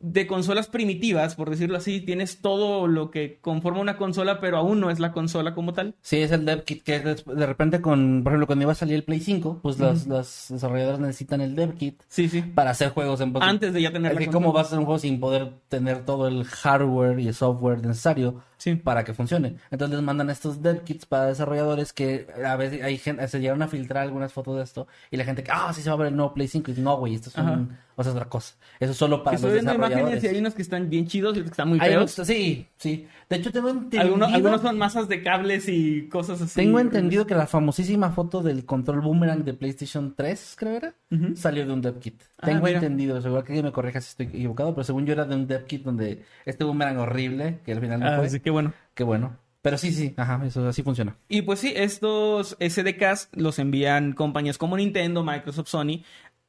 de 0.05 0.27
consolas 0.27 0.67
primitivas, 0.67 1.37
por 1.37 1.49
decirlo 1.49 1.77
así, 1.79 2.01
tienes 2.01 2.41
todo 2.41 2.89
lo 2.89 3.13
que 3.13 3.39
conforma 3.41 3.79
una 3.79 3.97
consola, 3.97 4.41
pero 4.41 4.57
aún 4.57 4.81
no 4.81 4.91
es 4.91 4.99
la 4.99 5.13
consola 5.13 5.55
como 5.55 5.75
tal. 5.75 5.95
Sí, 6.03 6.17
es 6.17 6.33
el 6.33 6.45
dev 6.45 6.65
kit 6.65 6.83
que 6.83 6.99
de, 6.99 7.47
repente 7.47 7.81
con, 7.81 8.23
por 8.25 8.33
ejemplo, 8.33 8.47
cuando 8.49 8.65
iba 8.65 8.73
a 8.73 8.75
salir 8.75 8.97
el 8.97 9.05
Play 9.05 9.21
5, 9.21 9.61
pues 9.63 9.79
los, 9.79 10.09
los 10.09 10.47
desarrolladores 10.49 10.99
necesitan 10.99 11.41
el 11.41 11.55
dev 11.55 11.75
kit 11.77 12.03
Sí, 12.09 12.29
sí. 12.29 12.43
para 12.43 12.71
hacer 12.73 12.89
juegos 12.91 13.21
en 13.21 13.33
Antes 13.41 13.73
de 13.73 13.81
ya 13.81 13.93
tener 13.93 14.11
Es 14.11 14.15
la 14.17 14.19
que 14.19 14.27
consola. 14.27 14.45
cómo 14.45 14.53
vas 14.53 14.65
a 14.65 14.67
hacer 14.69 14.79
un 14.81 14.87
juego 14.87 14.99
sin 14.99 15.21
poder 15.21 15.53
tener 15.69 16.05
todo 16.05 16.27
el 16.27 16.45
hardware 16.47 17.21
y 17.21 17.29
el 17.29 17.35
software 17.35 17.87
necesario 17.87 18.43
Sí. 18.63 18.77
para 18.77 19.03
que 19.05 19.13
funcione. 19.13 19.57
Entonces 19.71 19.97
les 19.97 20.05
mandan 20.05 20.31
estos 20.31 20.63
dev 20.63 20.83
kits 20.85 21.05
para 21.07 21.27
desarrolladores 21.27 21.93
que 21.93 22.27
a 22.47 22.55
veces 22.57 22.83
hay 22.83 22.97
gente, 22.99 23.27
se 23.27 23.41
llegaron 23.41 23.63
a 23.63 23.69
filtrar 23.69 24.05
algunas 24.05 24.33
fotos 24.33 24.57
de 24.57 24.63
esto 24.63 24.87
y 25.11 25.17
la 25.17 25.25
gente 25.25 25.43
que, 25.43 25.51
ah, 25.53 25.73
sí 25.75 25.83
se 25.83 25.91
va 25.91 25.95
a 25.95 25.99
ver 25.99 26.07
el 26.09 26.17
nuevo 26.17 26.33
Play 26.35 26.47
5 26.49 26.71
y 26.71 26.81
no, 26.81 26.97
güey, 26.97 27.15
esto 27.17 27.31
es, 27.31 27.37
un- 27.39 27.77
o 27.95 28.03
sea, 28.03 28.13
otra 28.13 28.25
cosa. 28.27 28.55
Eso 28.81 28.93
es 28.93 28.97
solo 28.97 29.23
para 29.23 29.35
los 29.39 29.43
viendo 29.53 29.75
imágenes 29.75 29.89
desarrolladores. 29.91 30.25
y 30.25 30.27
hay 30.29 30.39
unos 30.41 30.55
que 30.55 30.63
están 30.63 30.89
bien 30.89 31.07
chidos 31.07 31.37
y 31.37 31.41
otros 31.41 31.51
que 31.51 31.53
están 31.55 31.69
muy 31.69 31.79
Hay 31.81 31.91
feos. 31.91 32.17
unos- 32.19 32.27
sí, 32.27 32.67
sí. 32.79 33.07
De 33.29 33.37
hecho, 33.37 33.51
tengo 33.53 33.69
entendido... 33.71 34.03
Algunos, 34.03 34.33
algunos 34.33 34.61
son 34.63 34.79
masas 34.79 35.09
de 35.09 35.23
cables 35.23 35.69
y 35.69 36.09
cosas 36.09 36.41
así. 36.41 36.55
Tengo 36.55 36.79
entendido 36.81 37.27
que 37.27 37.35
la 37.35 37.47
famosísima 37.47 38.11
foto 38.11 38.43
del 38.43 38.65
control 38.65 39.01
boomerang 39.03 39.45
de 39.45 39.55
PlayStation 39.55 40.15
3, 40.17 40.55
creo 40.59 40.77
era, 40.77 40.95
salió 41.35 41.67
de 41.67 41.73
un 41.73 41.83
dev 41.83 41.99
kit. 41.99 42.21
Ah, 42.39 42.47
Tengo 42.47 42.63
mira. 42.65 42.79
entendido, 42.79 43.19
igual 43.19 43.45
que 43.45 43.63
me 43.63 43.73
corrija 43.73 44.01
si 44.01 44.09
estoy 44.11 44.27
equivocado, 44.27 44.75
pero 44.75 44.85
según 44.85 45.05
yo 45.07 45.13
era 45.13 45.25
de 45.25 45.35
un 45.35 45.47
dev 45.47 45.65
kit 45.67 45.85
donde 45.85 46.23
este 46.47 46.65
boomerang 46.65 46.99
horrible, 46.99 47.61
que 47.65 47.73
al 47.73 47.81
final 47.81 48.01
no 48.01 48.07
Ah, 48.09 48.17
fue, 48.19 48.29
bueno. 48.53 48.73
qué 48.95 49.03
bueno. 49.05 49.37
Pero 49.63 49.79
sí, 49.79 49.93
sí, 49.93 50.13
ajá, 50.17 50.41
eso 50.45 50.67
así 50.69 50.83
funciona. 50.83 51.17
Y 51.29 51.43
pues 51.43 51.61
sí, 51.61 51.73
estos 51.77 52.57
SDKs 52.61 53.29
los 53.33 53.59
envían 53.61 54.13
compañías 54.13 54.59
como 54.59 54.77
Nintendo, 54.77 55.23
Microsoft, 55.25 55.69
Sony 55.69 56.03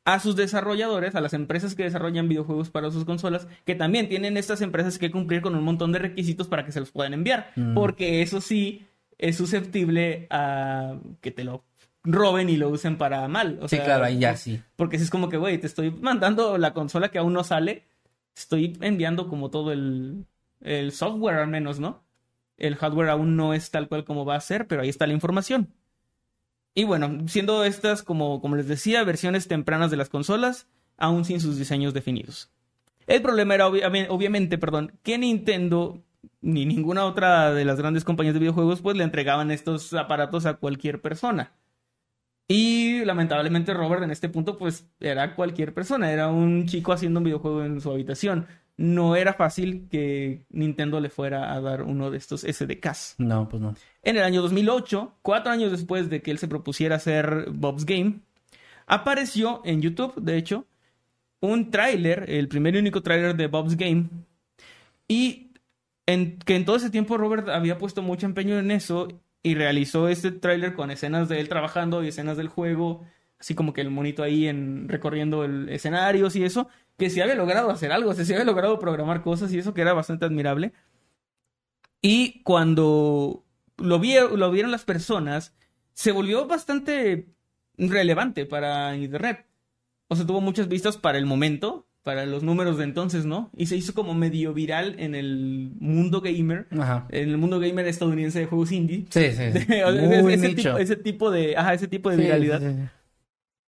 a 0.05 0.19
sus 0.19 0.35
desarrolladores, 0.35 1.15
a 1.15 1.21
las 1.21 1.33
empresas 1.33 1.75
que 1.75 1.83
desarrollan 1.83 2.27
videojuegos 2.27 2.69
para 2.71 2.91
sus 2.91 3.05
consolas, 3.05 3.47
que 3.65 3.75
también 3.75 4.09
tienen 4.09 4.35
estas 4.35 4.61
empresas 4.61 4.97
que 4.97 5.11
cumplir 5.11 5.41
con 5.41 5.55
un 5.55 5.63
montón 5.63 5.91
de 5.93 5.99
requisitos 5.99 6.47
para 6.47 6.65
que 6.65 6.71
se 6.73 6.79
los 6.81 6.91
puedan 6.91 7.13
enviar, 7.13 7.51
Mm. 7.55 7.73
porque 7.75 8.21
eso 8.21 8.41
sí 8.41 8.85
es 9.17 9.37
susceptible 9.37 10.27
a 10.29 10.95
que 11.21 11.31
te 11.31 11.43
lo 11.45 11.63
roben 12.03 12.49
y 12.49 12.57
lo 12.57 12.67
usen 12.69 12.97
para 12.97 13.25
mal. 13.29 13.59
O 13.61 13.69
sí, 13.69 13.77
sea, 13.77 13.85
claro, 13.85 14.03
ahí 14.05 14.17
ya 14.19 14.35
sí. 14.35 14.59
Porque 14.75 14.97
si 14.97 15.05
es 15.05 15.09
como 15.09 15.29
que, 15.29 15.37
güey, 15.37 15.57
te 15.57 15.67
estoy 15.67 15.91
mandando 15.91 16.57
la 16.57 16.73
consola 16.73 17.09
que 17.11 17.19
aún 17.19 17.31
no 17.31 17.43
sale, 17.45 17.83
estoy 18.35 18.75
enviando 18.81 19.29
como 19.29 19.49
todo 19.51 19.71
el, 19.71 20.25
el 20.63 20.91
software 20.91 21.35
al 21.35 21.47
menos, 21.47 21.79
¿no? 21.79 22.03
El 22.57 22.75
hardware 22.75 23.09
aún 23.09 23.35
no 23.35 23.53
es 23.53 23.71
tal 23.71 23.87
cual 23.87 24.05
como 24.05 24.25
va 24.25 24.35
a 24.35 24.41
ser, 24.41 24.67
pero 24.67 24.81
ahí 24.81 24.89
está 24.89 25.05
la 25.07 25.13
información. 25.13 25.73
Y 26.75 26.85
bueno, 26.85 27.27
siendo 27.27 27.63
estas, 27.63 28.01
como, 28.01 28.41
como 28.41 28.55
les 28.55 28.67
decía, 28.67 29.03
versiones 29.03 29.47
tempranas 29.47 29.91
de 29.91 29.97
las 29.97 30.09
consolas, 30.09 30.67
aún 30.97 31.25
sin 31.25 31.39
sus 31.39 31.57
diseños 31.57 31.93
definidos. 31.93 32.51
El 33.05 33.21
problema 33.21 33.55
era 33.55 33.67
obvia- 33.67 34.07
obviamente, 34.09 34.57
perdón, 34.57 34.97
que 35.03 35.17
Nintendo 35.17 36.03
ni 36.41 36.65
ninguna 36.65 37.05
otra 37.05 37.53
de 37.53 37.65
las 37.65 37.77
grandes 37.77 38.03
compañías 38.03 38.33
de 38.33 38.39
videojuegos 38.39 38.81
pues 38.81 38.97
le 38.97 39.03
entregaban 39.03 39.51
estos 39.51 39.93
aparatos 39.93 40.45
a 40.45 40.55
cualquier 40.55 41.01
persona. 41.01 41.53
Y 42.47 43.03
lamentablemente 43.05 43.73
Robert 43.73 44.03
en 44.03 44.11
este 44.11 44.29
punto 44.29 44.57
pues 44.57 44.89
era 44.99 45.35
cualquier 45.35 45.73
persona, 45.73 46.11
era 46.11 46.27
un 46.29 46.65
chico 46.67 46.91
haciendo 46.91 47.19
un 47.19 47.23
videojuego 47.25 47.63
en 47.63 47.81
su 47.81 47.91
habitación. 47.91 48.47
No 48.75 49.15
era 49.15 49.33
fácil 49.33 49.87
que 49.89 50.45
Nintendo 50.49 50.99
le 50.99 51.09
fuera 51.09 51.53
a 51.53 51.61
dar 51.61 51.83
uno 51.83 52.09
de 52.09 52.17
estos 52.17 52.41
SDKs. 52.41 53.15
No, 53.19 53.47
pues 53.47 53.61
no. 53.61 53.75
En 54.01 54.17
el 54.17 54.23
año 54.23 54.41
2008, 54.41 55.19
cuatro 55.21 55.51
años 55.51 55.71
después 55.71 56.09
de 56.09 56.21
que 56.21 56.31
él 56.31 56.39
se 56.39 56.47
propusiera 56.47 56.95
hacer 56.95 57.49
Bob's 57.51 57.85
Game, 57.85 58.21
apareció 58.87 59.61
en 59.63 59.81
YouTube, 59.81 60.15
de 60.15 60.37
hecho, 60.37 60.65
un 61.39 61.69
tráiler, 61.69 62.25
el 62.29 62.47
primer 62.47 62.75
y 62.75 62.79
único 62.79 63.01
tráiler 63.01 63.35
de 63.35 63.47
Bob's 63.47 63.77
Game, 63.77 64.09
y 65.07 65.51
en, 66.05 66.39
que 66.39 66.55
en 66.55 66.65
todo 66.65 66.75
ese 66.75 66.89
tiempo 66.89 67.17
Robert 67.17 67.49
había 67.49 67.77
puesto 67.77 68.01
mucho 68.01 68.25
empeño 68.25 68.57
en 68.57 68.71
eso 68.71 69.07
y 69.43 69.55
realizó 69.55 70.07
este 70.07 70.31
tráiler 70.31 70.73
con 70.73 70.89
escenas 70.89 71.29
de 71.29 71.39
él 71.39 71.49
trabajando 71.49 72.03
y 72.03 72.07
escenas 72.07 72.37
del 72.37 72.47
juego, 72.47 73.05
así 73.43 73.55
como 73.55 73.73
que 73.73 73.81
el 73.81 73.89
monito 73.89 74.23
ahí 74.23 74.47
en 74.47 74.87
recorriendo 74.87 75.43
el 75.43 75.67
escenarios 75.67 76.33
y 76.37 76.45
eso, 76.45 76.69
que 76.97 77.09
se 77.09 77.21
había 77.21 77.35
logrado 77.35 77.69
hacer 77.71 77.91
algo, 77.91 78.11
o 78.11 78.13
sea, 78.13 78.23
se 78.23 78.33
había 78.33 78.45
logrado 78.45 78.79
programar 78.79 79.21
cosas 79.21 79.51
y 79.53 79.57
eso 79.59 79.73
que 79.73 79.81
era 79.81 79.91
bastante 79.91 80.23
admirable. 80.23 80.71
Y 82.01 82.41
cuando 82.43 83.43
lo, 83.77 83.99
vi- 83.99 84.15
lo 84.35 84.49
vieron 84.51 84.71
las 84.71 84.85
personas, 84.85 85.53
se 85.93 86.11
volvió 86.11 86.47
bastante 86.47 87.27
relevante 87.77 88.45
para 88.45 88.95
Internet. 88.95 89.45
O 90.07 90.15
sea, 90.15 90.25
tuvo 90.25 90.41
muchas 90.41 90.67
vistas 90.67 90.97
para 90.97 91.17
el 91.17 91.25
momento, 91.25 91.87
para 92.03 92.25
los 92.25 92.43
números 92.43 92.77
de 92.77 92.83
entonces, 92.83 93.25
¿no? 93.25 93.49
Y 93.55 93.65
se 93.67 93.77
hizo 93.77 93.93
como 93.93 94.13
medio 94.13 94.53
viral 94.53 94.95
en 94.99 95.15
el 95.15 95.71
mundo 95.79 96.21
gamer, 96.21 96.67
Ajá. 96.77 97.07
en 97.09 97.29
el 97.29 97.37
mundo 97.37 97.59
gamer 97.59 97.87
estadounidense 97.87 98.39
de 98.39 98.45
juegos 98.45 98.71
indie. 98.71 99.05
Sí, 99.09 99.31
sí. 99.31 99.51
sí. 99.53 99.65
Ese, 99.69 100.21
Muy 100.21 100.33
ese 100.33 100.47
nicho. 100.49 100.69
tipo, 100.69 100.77
ese 100.77 100.95
tipo 100.97 101.31
de, 101.31 101.55
ajá, 101.57 101.73
ese 101.73 101.87
tipo 101.87 102.09
de 102.09 102.17
Sí, 102.17 102.21
viralidad 102.23 102.59
sí, 102.59 102.67
sí. 102.67 102.89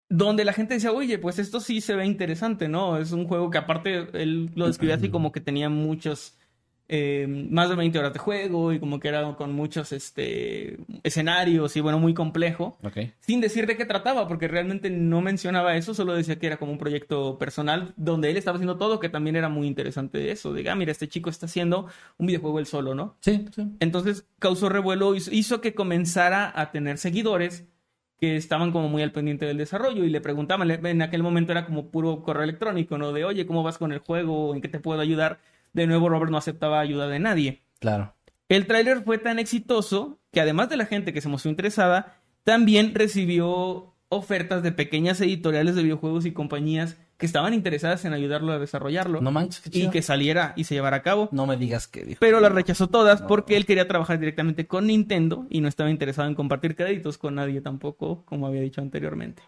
Donde 0.09 0.45
la 0.45 0.53
gente 0.53 0.75
decía, 0.75 0.91
oye, 0.91 1.17
pues 1.17 1.39
esto 1.39 1.59
sí 1.59 1.81
se 1.81 1.95
ve 1.95 2.05
interesante, 2.05 2.67
¿no? 2.67 2.97
Es 2.97 3.11
un 3.11 3.27
juego 3.27 3.49
que 3.49 3.57
aparte 3.57 4.07
él 4.13 4.51
lo 4.55 4.67
describía 4.67 4.95
así 4.95 5.09
como 5.09 5.31
que 5.31 5.41
tenía 5.41 5.69
muchos, 5.69 6.37
eh, 6.87 7.25
más 7.27 7.69
de 7.69 7.75
20 7.75 7.97
horas 7.97 8.13
de 8.13 8.19
juego 8.19 8.71
y 8.71 8.79
como 8.79 8.99
que 8.99 9.07
era 9.07 9.35
con 9.35 9.53
muchos 9.53 9.91
este, 9.91 10.77
escenarios 11.01 11.75
y 11.75 11.81
bueno, 11.81 11.97
muy 11.97 12.13
complejo. 12.13 12.77
Ok. 12.83 12.97
Sin 13.19 13.41
decir 13.41 13.65
de 13.65 13.75
qué 13.75 13.85
trataba, 13.85 14.27
porque 14.27 14.47
realmente 14.47 14.91
no 14.91 15.21
mencionaba 15.21 15.75
eso, 15.75 15.95
solo 15.95 16.13
decía 16.13 16.37
que 16.37 16.45
era 16.45 16.57
como 16.57 16.71
un 16.71 16.77
proyecto 16.77 17.39
personal 17.39 17.93
donde 17.97 18.29
él 18.29 18.37
estaba 18.37 18.57
haciendo 18.57 18.77
todo, 18.77 18.99
que 18.99 19.09
también 19.09 19.35
era 19.35 19.49
muy 19.49 19.65
interesante 19.65 20.29
eso. 20.29 20.53
De, 20.53 20.69
ah, 20.69 20.75
mira, 20.75 20.91
este 20.91 21.07
chico 21.07 21.31
está 21.31 21.47
haciendo 21.47 21.87
un 22.19 22.27
videojuego 22.27 22.59
él 22.59 22.67
solo, 22.67 22.93
¿no? 22.93 23.17
Sí, 23.21 23.43
sí. 23.55 23.63
Entonces 23.79 24.27
causó 24.37 24.69
revuelo, 24.69 25.15
hizo, 25.15 25.31
hizo 25.33 25.61
que 25.61 25.73
comenzara 25.73 26.53
a 26.55 26.71
tener 26.71 26.99
seguidores 26.99 27.65
que 28.19 28.35
estaban 28.35 28.71
como 28.71 28.89
muy 28.89 29.03
al 29.03 29.11
pendiente 29.11 29.45
del 29.45 29.57
desarrollo 29.57 30.03
y 30.03 30.09
le 30.09 30.21
preguntaban, 30.21 30.69
en 30.71 31.01
aquel 31.01 31.23
momento 31.23 31.51
era 31.51 31.65
como 31.65 31.91
puro 31.91 32.23
correo 32.23 32.43
electrónico, 32.43 32.97
¿no? 32.97 33.11
De, 33.11 33.25
oye, 33.25 33.45
¿cómo 33.45 33.63
vas 33.63 33.77
con 33.77 33.91
el 33.91 33.99
juego? 33.99 34.55
¿En 34.55 34.61
qué 34.61 34.67
te 34.67 34.79
puedo 34.79 35.01
ayudar? 35.01 35.39
De 35.73 35.87
nuevo, 35.87 36.07
Robert 36.09 36.31
no 36.31 36.37
aceptaba 36.37 36.79
ayuda 36.79 37.07
de 37.07 37.19
nadie. 37.19 37.61
Claro. 37.79 38.15
El 38.47 38.67
tráiler 38.67 39.03
fue 39.03 39.17
tan 39.17 39.39
exitoso 39.39 40.19
que 40.31 40.39
además 40.39 40.69
de 40.69 40.77
la 40.77 40.85
gente 40.85 41.13
que 41.13 41.21
se 41.21 41.29
mostró 41.29 41.49
interesada, 41.49 42.17
también 42.43 42.93
recibió 42.93 43.93
ofertas 44.09 44.63
de 44.63 44.71
pequeñas 44.71 45.19
editoriales 45.19 45.75
de 45.75 45.83
videojuegos 45.83 46.25
y 46.25 46.31
compañías 46.31 46.97
que 47.17 47.25
estaban 47.25 47.53
interesadas 47.53 48.03
en 48.05 48.11
ayudarlo 48.13 48.51
a 48.51 48.59
desarrollarlo 48.59 49.21
No 49.21 49.31
manches, 49.31 49.61
qué 49.61 49.69
y 49.69 49.71
chido. 49.71 49.91
que 49.91 50.01
saliera 50.01 50.53
y 50.57 50.65
se 50.65 50.75
llevara 50.75 50.97
a 50.97 51.01
cabo 51.01 51.29
No 51.31 51.45
me 51.45 51.55
digas 51.57 51.87
que 51.87 52.03
dijo. 52.03 52.17
pero 52.19 52.39
las 52.41 52.51
rechazó 52.51 52.87
todas 52.87 53.21
porque 53.21 53.55
él 53.55 53.65
quería 53.65 53.87
trabajar 53.87 54.19
directamente 54.19 54.67
con 54.67 54.87
Nintendo 54.87 55.47
y 55.49 55.61
no 55.61 55.67
estaba 55.67 55.89
interesado 55.89 56.27
en 56.27 56.35
compartir 56.35 56.75
créditos 56.75 57.17
con 57.17 57.35
nadie 57.35 57.61
tampoco, 57.61 58.23
como 58.25 58.47
había 58.47 58.61
dicho 58.61 58.81
anteriormente. 58.81 59.41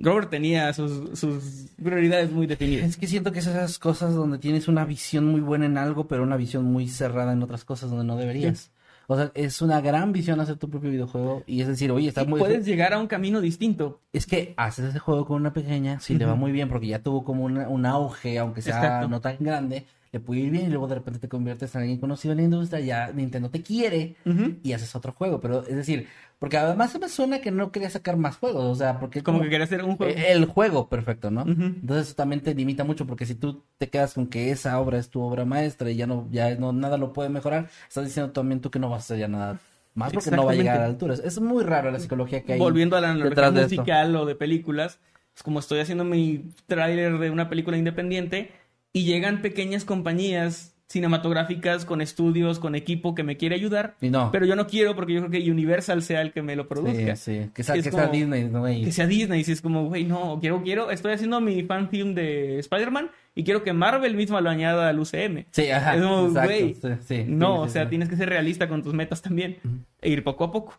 Robert 0.00 0.30
tenía 0.30 0.72
sus, 0.74 1.18
sus 1.18 1.70
prioridades 1.82 2.30
muy 2.30 2.46
definidas. 2.46 2.88
Es 2.88 2.96
que 2.96 3.08
siento 3.08 3.32
que 3.32 3.40
es 3.40 3.46
esas 3.48 3.80
cosas 3.80 4.14
donde 4.14 4.38
tienes 4.38 4.68
una 4.68 4.84
visión 4.84 5.24
muy 5.24 5.40
buena 5.40 5.66
en 5.66 5.76
algo, 5.76 6.06
pero 6.06 6.22
una 6.22 6.36
visión 6.36 6.64
muy 6.64 6.86
cerrada 6.88 7.32
en 7.32 7.42
otras 7.42 7.64
cosas 7.64 7.90
donde 7.90 8.04
no 8.04 8.16
deberías. 8.16 8.70
O 9.10 9.16
sea, 9.16 9.32
es 9.34 9.62
una 9.62 9.80
gran 9.80 10.12
visión 10.12 10.38
hacer 10.38 10.56
tu 10.56 10.68
propio 10.68 10.90
videojuego 10.90 11.42
y 11.46 11.62
es 11.62 11.66
decir, 11.66 11.90
oye, 11.90 12.08
está 12.08 12.22
Y 12.24 12.26
muy... 12.26 12.38
puedes 12.38 12.66
llegar 12.66 12.92
a 12.92 12.98
un 12.98 13.06
camino 13.06 13.40
distinto. 13.40 14.02
Es 14.12 14.26
que 14.26 14.52
haces 14.58 14.84
ese 14.90 14.98
juego 14.98 15.24
con 15.24 15.40
una 15.40 15.52
pequeña, 15.54 15.98
si 15.98 16.14
le 16.18 16.26
va 16.26 16.34
muy 16.34 16.52
bien, 16.52 16.68
porque 16.68 16.86
ya 16.88 17.02
tuvo 17.02 17.24
como 17.24 17.44
una- 17.44 17.68
un 17.70 17.86
auge, 17.86 18.38
aunque 18.38 18.60
sea 18.60 18.76
Exacto. 18.76 19.08
no 19.08 19.20
tan 19.22 19.36
grande, 19.40 19.86
le 20.12 20.20
puede 20.20 20.40
ir 20.40 20.50
bien 20.50 20.66
y 20.66 20.68
luego 20.68 20.88
de 20.88 20.96
repente 20.96 21.18
te 21.20 21.28
conviertes 21.28 21.74
en 21.74 21.80
alguien 21.82 21.98
conocido 22.00 22.32
en 22.32 22.38
la 22.38 22.44
industria, 22.44 22.80
ya 22.80 23.10
Nintendo 23.12 23.48
te 23.50 23.62
quiere 23.62 24.16
y 24.62 24.72
haces 24.74 24.94
otro 24.94 25.12
juego. 25.12 25.40
Pero 25.40 25.60
es 25.66 25.74
decir, 25.76 26.06
porque 26.38 26.56
además 26.56 26.92
se 26.92 26.98
me 26.98 27.08
suena 27.08 27.40
que 27.40 27.50
no 27.50 27.72
quería 27.72 27.90
sacar 27.90 28.16
más 28.16 28.36
juegos, 28.36 28.64
o 28.64 28.74
sea, 28.74 29.00
porque... 29.00 29.22
Como 29.22 29.40
que 29.40 29.48
quería 29.48 29.64
hacer 29.64 29.84
un 29.84 29.96
juego. 29.96 30.14
El 30.16 30.44
juego 30.44 30.88
perfecto, 30.88 31.30
¿no? 31.30 31.42
Entonces 31.42 32.06
eso 32.06 32.14
también 32.14 32.42
te 32.42 32.54
limita 32.54 32.84
mucho 32.84 33.06
porque 33.06 33.26
si 33.26 33.34
tú 33.34 33.64
te 33.76 33.88
quedas 33.88 34.14
con 34.14 34.28
que 34.28 34.50
esa 34.50 34.78
obra 34.78 34.98
es 34.98 35.10
tu 35.10 35.20
obra 35.20 35.44
maestra 35.44 35.90
y 35.90 35.96
ya 35.96 36.06
no, 36.06 36.28
ya 36.30 36.54
no 36.54 36.72
nada 36.72 36.96
lo 36.96 37.12
puede 37.12 37.28
mejorar, 37.28 37.68
estás 37.88 38.04
diciendo 38.04 38.32
también 38.32 38.60
tú 38.60 38.70
que 38.70 38.78
no 38.78 38.88
vas 38.88 39.02
a 39.02 39.04
hacer 39.04 39.18
ya 39.18 39.28
nada 39.28 39.58
más 39.94 40.12
porque 40.12 40.30
no 40.30 40.44
va 40.44 40.52
a 40.52 40.54
llegar 40.54 40.76
a 40.76 40.80
la 40.80 40.86
altura. 40.86 41.14
Es 41.14 41.40
muy 41.40 41.64
raro 41.64 41.90
la 41.90 41.98
psicología 41.98 42.44
que 42.44 42.52
hay. 42.52 42.58
Volviendo 42.58 42.96
a 42.96 43.00
la 43.00 43.10
analogía 43.10 43.48
esto. 43.48 43.62
musical 43.62 44.14
o 44.14 44.24
de 44.26 44.36
películas, 44.36 45.00
es 45.34 45.42
como 45.42 45.58
estoy 45.58 45.80
haciendo 45.80 46.04
mi 46.04 46.50
tráiler 46.66 47.18
de 47.18 47.30
una 47.30 47.48
película 47.48 47.76
independiente 47.76 48.52
y 48.92 49.04
llegan 49.04 49.42
pequeñas 49.42 49.84
compañías 49.84 50.76
cinematográficas 50.88 51.84
con 51.84 52.00
estudios, 52.00 52.58
con 52.58 52.74
equipo 52.74 53.14
que 53.14 53.22
me 53.22 53.36
quiere 53.36 53.54
ayudar, 53.54 53.94
Y 54.00 54.08
no. 54.08 54.30
pero 54.32 54.46
yo 54.46 54.56
no 54.56 54.66
quiero 54.66 54.94
porque 54.94 55.12
yo 55.12 55.20
creo 55.26 55.30
que 55.30 55.50
Universal 55.50 56.02
sea 56.02 56.22
el 56.22 56.32
que 56.32 56.42
me 56.42 56.56
lo 56.56 56.66
produzca. 56.66 57.14
Sí, 57.14 57.42
sí. 57.44 57.50
Que 57.54 57.62
sea, 57.62 57.74
que 57.74 57.82
sea 57.90 58.06
Disney, 58.08 58.44
¿no? 58.48 58.68
Y- 58.70 58.84
Que 58.84 58.92
sea 58.92 59.06
Disney, 59.06 59.44
si 59.44 59.52
es 59.52 59.60
como, 59.60 59.84
güey, 59.88 60.04
no, 60.04 60.38
quiero, 60.40 60.62
quiero, 60.62 60.90
estoy 60.90 61.12
haciendo 61.12 61.40
mi 61.42 61.62
fan 61.62 61.90
film 61.90 62.14
de 62.14 62.58
Spider-Man 62.60 63.10
y 63.34 63.44
quiero 63.44 63.62
que 63.62 63.72
Marvel 63.74 64.14
misma 64.16 64.40
lo 64.40 64.48
añada 64.50 64.88
al 64.88 64.98
UCM. 64.98 65.44
Sí, 65.50 65.70
ajá. 65.70 65.94
Es 65.94 66.02
como, 66.02 66.26
exacto, 66.28 66.48
güey, 66.48 66.74
sí, 66.74 66.88
sí, 67.06 67.24
no, 67.28 67.56
sí, 67.56 67.62
o 67.62 67.68
sea, 67.68 67.88
tienes 67.90 68.08
que 68.08 68.16
ser 68.16 68.30
realista 68.30 68.66
con 68.68 68.82
tus 68.82 68.94
metas 68.94 69.20
también 69.20 69.58
e 70.00 70.08
ir 70.10 70.24
poco 70.24 70.44
a 70.44 70.50
poco. 70.50 70.74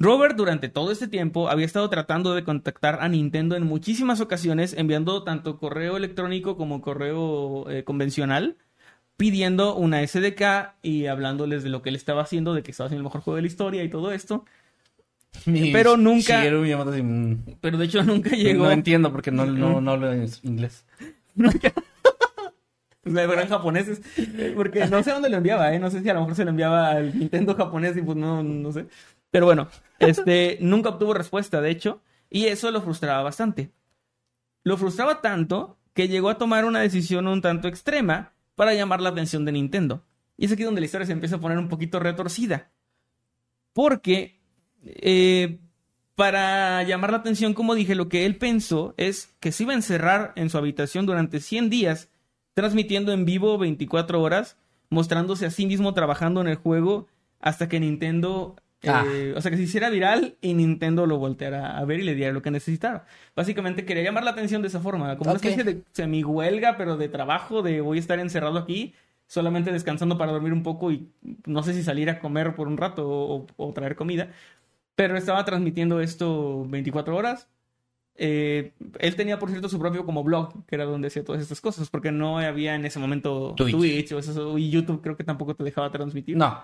Robert 0.00 0.36
durante 0.36 0.68
todo 0.68 0.92
este 0.92 1.08
tiempo 1.08 1.48
había 1.48 1.66
estado 1.66 1.90
tratando 1.90 2.34
de 2.34 2.44
contactar 2.44 2.98
a 3.00 3.08
Nintendo 3.08 3.56
en 3.56 3.64
muchísimas 3.64 4.20
ocasiones, 4.20 4.74
enviando 4.78 5.24
tanto 5.24 5.58
correo 5.58 5.96
electrónico 5.96 6.56
como 6.56 6.80
correo 6.80 7.68
eh, 7.68 7.82
convencional, 7.82 8.56
pidiendo 9.18 9.74
una 9.74 10.06
SDK 10.06 10.76
y 10.80 11.06
hablándoles 11.06 11.64
de 11.64 11.68
lo 11.68 11.82
que 11.82 11.90
él 11.90 11.96
estaba 11.96 12.22
haciendo, 12.22 12.54
de 12.54 12.62
que 12.62 12.70
estaba 12.70 12.86
haciendo 12.86 13.00
el 13.00 13.04
mejor 13.04 13.20
juego 13.20 13.36
de 13.36 13.42
la 13.42 13.48
historia 13.48 13.82
y 13.82 13.90
todo 13.90 14.12
esto. 14.12 14.46
Mi 15.44 15.72
Pero 15.72 15.96
nunca- 15.96 16.40
así, 16.40 17.02
mm, 17.02 17.56
Pero 17.60 17.76
de 17.76 17.84
hecho 17.84 18.02
nunca 18.04 18.30
llegó. 18.30 18.64
No 18.64 18.70
entiendo 18.70 19.12
porque 19.12 19.30
no, 19.30 19.44
no, 19.44 19.80
no 19.82 19.90
hablo 19.90 20.14
inglés. 20.42 20.86
Pues 21.36 21.56
eran 23.16 23.48
japoneses. 23.48 24.00
Porque 24.54 24.86
no 24.86 25.02
sé 25.02 25.10
dónde 25.10 25.28
lo 25.28 25.36
enviaba, 25.36 25.74
¿eh? 25.74 25.80
No 25.80 25.90
sé 25.90 26.00
si 26.00 26.08
a 26.08 26.14
lo 26.14 26.20
mejor 26.20 26.36
se 26.36 26.44
lo 26.44 26.50
enviaba 26.50 26.90
al 26.92 27.18
Nintendo 27.18 27.56
japonés 27.56 27.96
y 27.96 28.02
pues 28.02 28.16
no, 28.16 28.42
no 28.44 28.72
sé. 28.72 28.86
Pero 29.32 29.46
bueno, 29.46 29.68
este, 29.98 30.58
nunca 30.60 30.90
obtuvo 30.90 31.12
respuesta, 31.12 31.60
de 31.60 31.70
hecho, 31.70 32.00
y 32.30 32.46
eso 32.46 32.70
lo 32.70 32.80
frustraba 32.80 33.22
bastante. 33.24 33.72
Lo 34.62 34.76
frustraba 34.76 35.20
tanto 35.20 35.76
que 35.92 36.06
llegó 36.08 36.30
a 36.30 36.38
tomar 36.38 36.64
una 36.64 36.80
decisión 36.80 37.26
un 37.26 37.42
tanto 37.42 37.66
extrema 37.66 38.32
para 38.58 38.74
llamar 38.74 39.00
la 39.00 39.10
atención 39.10 39.44
de 39.44 39.52
Nintendo. 39.52 40.02
Y 40.36 40.46
es 40.46 40.52
aquí 40.52 40.64
donde 40.64 40.80
la 40.80 40.86
historia 40.86 41.06
se 41.06 41.12
empieza 41.12 41.36
a 41.36 41.40
poner 41.40 41.58
un 41.58 41.68
poquito 41.68 42.00
retorcida. 42.00 42.72
Porque, 43.72 44.40
eh, 44.84 45.60
para 46.16 46.82
llamar 46.82 47.12
la 47.12 47.18
atención, 47.18 47.54
como 47.54 47.76
dije, 47.76 47.94
lo 47.94 48.08
que 48.08 48.26
él 48.26 48.34
pensó 48.34 48.94
es 48.96 49.36
que 49.38 49.52
se 49.52 49.62
iba 49.62 49.74
a 49.74 49.76
encerrar 49.76 50.32
en 50.34 50.50
su 50.50 50.58
habitación 50.58 51.06
durante 51.06 51.38
100 51.38 51.70
días 51.70 52.08
transmitiendo 52.52 53.12
en 53.12 53.24
vivo 53.24 53.58
24 53.58 54.20
horas, 54.20 54.56
mostrándose 54.90 55.46
a 55.46 55.50
sí 55.52 55.64
mismo 55.64 55.94
trabajando 55.94 56.40
en 56.40 56.48
el 56.48 56.56
juego 56.56 57.06
hasta 57.38 57.68
que 57.68 57.78
Nintendo, 57.78 58.56
Ah. 58.86 59.04
eh, 59.12 59.34
o 59.36 59.40
sea, 59.40 59.50
que 59.50 59.56
se 59.56 59.64
hiciera 59.64 59.90
viral 59.90 60.36
y 60.40 60.54
Nintendo 60.54 61.04
lo 61.06 61.18
volteara 61.18 61.76
a 61.78 61.84
ver 61.84 61.98
y 62.00 62.04
le 62.04 62.14
diera 62.14 62.32
lo 62.32 62.42
que 62.42 62.50
necesitaba. 62.52 63.04
Básicamente 63.34 63.84
quería 63.84 64.04
llamar 64.04 64.22
la 64.24 64.30
atención 64.30 64.62
de 64.62 64.68
esa 64.68 64.80
forma, 64.80 65.16
como 65.16 65.30
Ok. 65.32 65.36
una 65.40 65.48
especie 65.50 65.64
de 65.64 65.82
semi 65.92 66.22
huelga, 66.22 66.76
pero 66.76 66.96
de 66.96 67.08
trabajo, 67.08 67.62
de 67.62 67.80
voy 67.80 67.96
a 67.98 68.00
estar 68.00 68.18
encerrado 68.20 68.56
aquí, 68.58 68.94
solamente 69.26 69.72
descansando 69.72 70.16
para 70.16 70.30
dormir 70.32 70.52
un 70.52 70.62
poco 70.62 70.92
y 70.92 71.08
no 71.44 71.62
sé 71.64 71.74
si 71.74 71.82
salir 71.82 72.08
a 72.08 72.20
comer 72.20 72.54
por 72.54 72.68
un 72.68 72.76
rato 72.76 73.08
o, 73.08 73.46
o 73.56 73.72
traer 73.72 73.96
comida. 73.96 74.28
Pero 74.94 75.16
estaba 75.16 75.44
transmitiendo 75.44 76.00
esto 76.00 76.64
24 76.68 77.16
horas. 77.16 77.48
Eh, 78.20 78.72
él 78.98 79.14
tenía, 79.14 79.38
por 79.38 79.48
cierto, 79.50 79.68
su 79.68 79.78
propio 79.78 80.04
como 80.04 80.24
blog, 80.24 80.64
que 80.66 80.74
era 80.74 80.84
donde 80.84 81.06
hacía 81.06 81.24
todas 81.24 81.40
estas 81.40 81.60
cosas, 81.60 81.88
porque 81.88 82.10
no 82.10 82.38
había 82.38 82.74
en 82.74 82.84
ese 82.84 82.98
momento 82.98 83.54
Twitch. 83.56 83.76
Twitch, 83.76 84.12
o 84.12 84.18
eso, 84.18 84.58
y 84.58 84.70
YouTube 84.70 85.00
creo 85.02 85.16
que 85.16 85.22
tampoco 85.22 85.54
te 85.54 85.62
dejaba 85.62 85.90
transmitir. 85.92 86.36
No. 86.36 86.60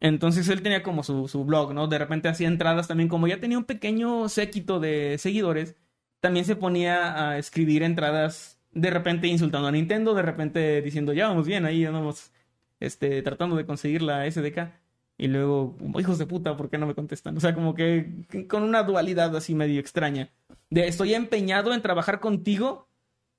Entonces 0.00 0.48
él 0.48 0.62
tenía 0.62 0.82
como 0.82 1.02
su, 1.02 1.28
su 1.28 1.44
blog, 1.44 1.74
¿no? 1.74 1.86
De 1.86 1.98
repente 1.98 2.28
hacía 2.28 2.48
entradas 2.48 2.88
también, 2.88 3.08
como 3.08 3.28
ya 3.28 3.38
tenía 3.38 3.58
un 3.58 3.64
pequeño 3.64 4.28
séquito 4.28 4.80
de 4.80 5.16
seguidores, 5.18 5.76
también 6.20 6.44
se 6.44 6.56
ponía 6.56 7.30
a 7.30 7.38
escribir 7.38 7.82
entradas, 7.82 8.58
de 8.72 8.90
repente 8.90 9.26
insultando 9.26 9.68
a 9.68 9.72
Nintendo, 9.72 10.14
de 10.14 10.22
repente 10.22 10.82
diciendo, 10.82 11.12
ya 11.12 11.28
vamos 11.28 11.46
bien, 11.46 11.64
ahí 11.64 11.84
andamos 11.84 12.32
este, 12.80 13.22
tratando 13.22 13.56
de 13.56 13.66
conseguir 13.66 14.02
la 14.02 14.30
SDK. 14.30 14.72
Y 15.18 15.28
luego, 15.28 15.76
hijos 15.98 16.18
de 16.18 16.26
puta, 16.26 16.56
¿por 16.56 16.70
qué 16.70 16.78
no 16.78 16.86
me 16.86 16.94
contestan? 16.94 17.36
O 17.36 17.40
sea, 17.40 17.54
como 17.54 17.74
que 17.74 18.24
con 18.48 18.62
una 18.62 18.82
dualidad 18.84 19.36
así 19.36 19.54
medio 19.54 19.78
extraña. 19.78 20.30
De 20.70 20.88
estoy 20.88 21.12
empeñado 21.12 21.74
en 21.74 21.82
trabajar 21.82 22.20
contigo, 22.20 22.88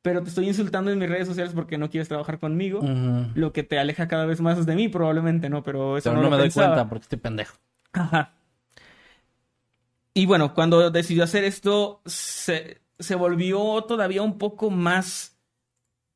pero 0.02 0.24
te 0.24 0.30
estoy 0.30 0.48
insultando 0.48 0.92
en 0.92 0.98
mis 0.98 1.10
redes 1.10 1.28
sociales 1.28 1.54
porque 1.54 1.78
no 1.78 1.90
quieres 1.90 2.08
trabajar 2.08 2.40
conmigo. 2.40 2.82
Lo 3.36 3.54
que 3.54 3.64
te 3.64 3.78
aleja 3.78 4.08
cada 4.08 4.26
vez 4.26 4.42
más 4.42 4.66
de 4.66 4.76
mí, 4.76 4.88
probablemente, 4.88 5.50
¿no? 5.50 5.64
Pero 5.64 5.98
eso 5.98 6.10
Pero 6.10 6.22
no, 6.22 6.24
no, 6.24 6.30
lo 6.30 6.38
me 6.38 6.42
doy 6.42 6.52
cuenta 6.52 6.90
porque 6.90 7.04
estoy 7.04 7.20
pendejo. 7.20 7.58
Ajá. 7.94 8.34
Y 10.14 10.26
bueno, 10.26 10.54
cuando 10.54 10.90
decidió 10.90 11.24
hacer 11.24 11.44
esto, 11.44 12.02
se, 12.06 12.82
se 13.00 13.16
volvió 13.16 13.84
todavía 13.84 14.22
un 14.22 14.38
poco 14.38 14.70
más 14.70 15.38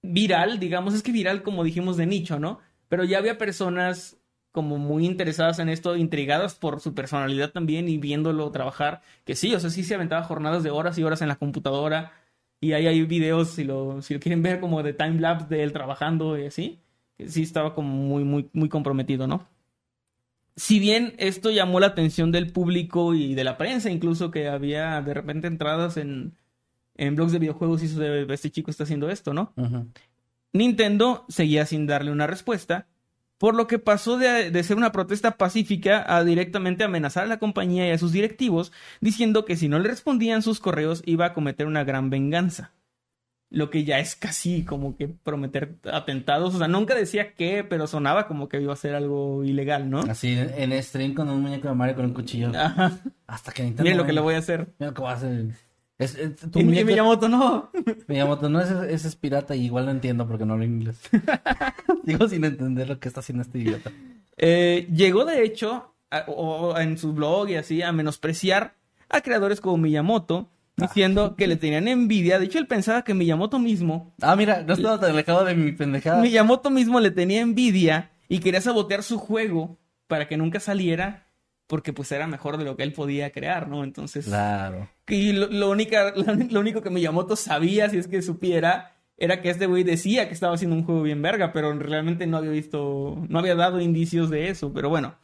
viral, 0.01 0.59
digamos, 0.59 0.93
es 0.93 1.03
que 1.03 1.11
viral 1.11 1.43
como 1.43 1.63
dijimos 1.63 1.95
de 1.97 2.05
nicho, 2.05 2.39
¿no? 2.39 2.59
Pero 2.89 3.03
ya 3.03 3.17
había 3.17 3.37
personas 3.37 4.17
como 4.51 4.77
muy 4.77 5.05
interesadas 5.05 5.59
en 5.59 5.69
esto, 5.69 5.95
intrigadas 5.95 6.55
por 6.55 6.79
su 6.79 6.93
personalidad 6.93 7.51
también 7.51 7.89
y 7.89 7.97
viéndolo 7.97 8.49
trabajar, 8.51 9.01
que 9.25 9.35
sí, 9.35 9.53
o 9.53 9.59
sea, 9.59 9.69
sí 9.69 9.83
se 9.83 9.95
aventaba 9.95 10.23
jornadas 10.23 10.63
de 10.63 10.71
horas 10.71 10.97
y 10.97 11.03
horas 11.03 11.21
en 11.21 11.27
la 11.27 11.35
computadora 11.35 12.13
y 12.61 12.73
ahí 12.73 12.87
hay 12.87 13.03
videos, 13.03 13.49
si 13.49 13.63
lo, 13.63 14.01
si 14.01 14.13
lo 14.13 14.19
quieren 14.19 14.41
ver, 14.41 14.59
como 14.59 14.83
de 14.83 14.93
timelapse 14.93 15.47
de 15.47 15.63
él 15.63 15.73
trabajando 15.73 16.37
y 16.39 16.45
así, 16.45 16.79
que 17.17 17.29
sí 17.29 17.43
estaba 17.43 17.75
como 17.75 17.89
muy, 17.89 18.23
muy, 18.23 18.49
muy 18.53 18.69
comprometido, 18.69 19.27
¿no? 19.27 19.47
si 20.55 20.79
bien 20.79 21.13
esto 21.17 21.51
llamó 21.51 21.79
la 21.79 21.87
atención 21.87 22.31
del 22.31 22.51
público 22.51 23.13
y 23.13 23.35
de 23.35 23.43
la 23.43 23.57
prensa, 23.57 23.89
incluso 23.89 24.31
que 24.31 24.47
había 24.47 25.01
de 25.01 25.13
repente 25.13 25.47
entradas 25.47 25.97
en, 25.97 26.37
en 26.95 27.15
blogs 27.15 27.33
de 27.33 27.39
videojuegos 27.39 27.83
y 27.83 27.87
eso 27.87 27.99
de 27.99 28.25
este 28.33 28.51
chico 28.51 28.71
está 28.71 28.83
haciendo 28.83 29.09
esto, 29.09 29.33
¿no? 29.33 29.53
Nintendo 30.53 31.25
seguía 31.27 31.65
sin 31.65 31.85
darle 31.85 32.11
una 32.11 32.27
respuesta, 32.27 32.87
por 33.37 33.55
lo 33.55 33.67
que 33.67 33.79
pasó 33.79 34.17
de, 34.17 34.51
de 34.51 34.63
ser 34.63 34.77
una 34.77 34.91
protesta 34.91 35.37
pacífica 35.37 36.05
a 36.07 36.23
directamente 36.23 36.83
amenazar 36.83 37.23
a 37.23 37.27
la 37.27 37.39
compañía 37.39 37.87
y 37.87 37.91
a 37.91 37.97
sus 37.97 38.11
directivos, 38.11 38.71
diciendo 39.01 39.45
que 39.45 39.57
si 39.57 39.67
no 39.67 39.79
le 39.79 39.89
respondían 39.89 40.41
sus 40.41 40.59
correos 40.59 41.03
iba 41.05 41.25
a 41.25 41.33
cometer 41.33 41.67
una 41.67 41.83
gran 41.83 42.09
venganza. 42.09 42.71
Lo 43.51 43.69
que 43.69 43.83
ya 43.83 43.99
es 43.99 44.15
casi 44.15 44.65
como 44.65 44.97
que 44.97 45.07
prometer 45.07 45.75
atentados. 45.91 46.55
O 46.55 46.57
sea, 46.57 46.67
nunca 46.67 46.95
decía 46.95 47.35
qué, 47.35 47.63
pero 47.63 47.87
sonaba 47.87 48.27
como 48.27 48.49
que 48.49 48.59
iba 48.59 48.73
a 48.73 48.75
ser 48.75 48.95
algo 48.95 49.43
ilegal, 49.43 49.89
¿no? 49.89 49.99
Así 49.99 50.35
en, 50.35 50.83
stream 50.83 51.13
con 51.13 51.29
un 51.29 51.41
muñeco 51.41 51.67
de 51.67 51.75
Mario 51.75 51.95
con 51.95 52.05
un 52.05 52.13
cuchillo. 52.13 52.51
Ajá. 52.55 52.97
Hasta 53.27 53.51
que 53.51 53.63
Nintendo. 53.63 53.83
Miren 53.83 53.97
lo 53.97 54.05
que 54.05 54.13
le 54.13 54.21
voy 54.21 54.33
a 54.33 54.39
hacer. 54.39 54.73
Mira 54.79 54.89
lo 54.89 54.93
que 54.93 55.01
voy 55.01 55.11
a 55.11 55.13
hacer. 55.13 55.45
Es, 55.97 56.15
es- 56.15 56.35
tu 56.51 56.59
Y, 56.59 56.63
Miyamoto, 56.65 57.29
no. 57.29 57.71
Miyamoto, 58.07 58.49
no, 58.49 58.59
ese, 58.61 58.93
ese 58.93 59.07
es 59.07 59.15
pirata 59.15 59.55
y 59.55 59.65
igual 59.65 59.85
no 59.85 59.91
entiendo 59.91 60.27
porque 60.27 60.45
no 60.45 60.53
hablo 60.53 60.65
inglés. 60.65 60.97
Digo 62.03 62.27
sin 62.27 62.43
entender 62.43 62.87
lo 62.89 62.99
que 62.99 63.07
está 63.07 63.21
haciendo 63.21 63.41
este 63.43 63.59
idiota. 63.59 63.91
Eh, 64.37 64.87
llegó, 64.93 65.25
de 65.25 65.43
hecho, 65.43 65.93
a- 66.11 66.25
o, 66.27 66.77
en 66.77 66.97
su 66.97 67.13
blog 67.13 67.49
y 67.49 67.55
así, 67.55 67.81
a 67.81 67.91
menospreciar 67.91 68.75
a 69.09 69.21
creadores 69.21 69.61
como 69.61 69.77
Miyamoto, 69.77 70.49
diciendo 70.77 71.35
que 71.37 71.47
le 71.47 71.55
tenían 71.55 71.87
envidia. 71.87 72.39
De 72.39 72.45
hecho, 72.45 72.59
él 72.59 72.67
pensaba 72.67 73.03
que 73.03 73.13
Miyamoto 73.13 73.59
mismo, 73.59 74.13
Ah, 74.21 74.35
mira, 74.35 74.63
no 74.63 74.73
estaba 74.73 74.99
tan 74.99 75.11
alejado 75.11 75.45
de 75.45 75.55
mi 75.55 75.71
pendejada. 75.71 76.21
Miyamoto 76.21 76.69
mismo 76.69 76.99
le 76.99 77.11
tenía 77.11 77.39
envidia 77.41 78.11
y 78.27 78.39
quería 78.39 78.59
sabotear 78.59 79.01
su 79.03 79.17
juego 79.17 79.77
para 80.07 80.27
que 80.27 80.35
nunca 80.35 80.59
saliera, 80.59 81.24
porque 81.67 81.93
pues 81.93 82.11
era 82.11 82.27
mejor 82.27 82.57
de 82.57 82.65
lo 82.65 82.75
que 82.75 82.83
él 82.83 82.93
podía 82.93 83.31
crear, 83.31 83.67
¿no? 83.67 83.83
Entonces, 83.83 84.25
Claro. 84.25 84.87
y 85.07 85.31
lo, 85.33 85.47
lo 85.47 85.69
única- 85.71 86.13
lo 86.51 86.59
único 86.59 86.81
que 86.81 86.89
Miyamoto 86.89 87.35
sabía, 87.35 87.89
si 87.89 87.97
es 87.97 88.07
que 88.07 88.21
supiera, 88.21 88.91
era 89.17 89.41
que 89.41 89.49
este 89.49 89.65
güey 89.65 89.83
decía 89.83 90.27
que 90.27 90.33
estaba 90.33 90.53
haciendo 90.55 90.75
un 90.75 90.83
juego 90.83 91.01
bien 91.01 91.21
verga, 91.21 91.53
pero 91.53 91.73
realmente 91.77 92.27
no 92.27 92.37
había 92.37 92.51
visto, 92.51 93.17
no 93.29 93.39
había 93.39 93.55
dado 93.55 93.79
indicios 93.79 94.29
de 94.29 94.49
eso. 94.49 94.73
Pero 94.73 94.89
bueno, 94.89 95.15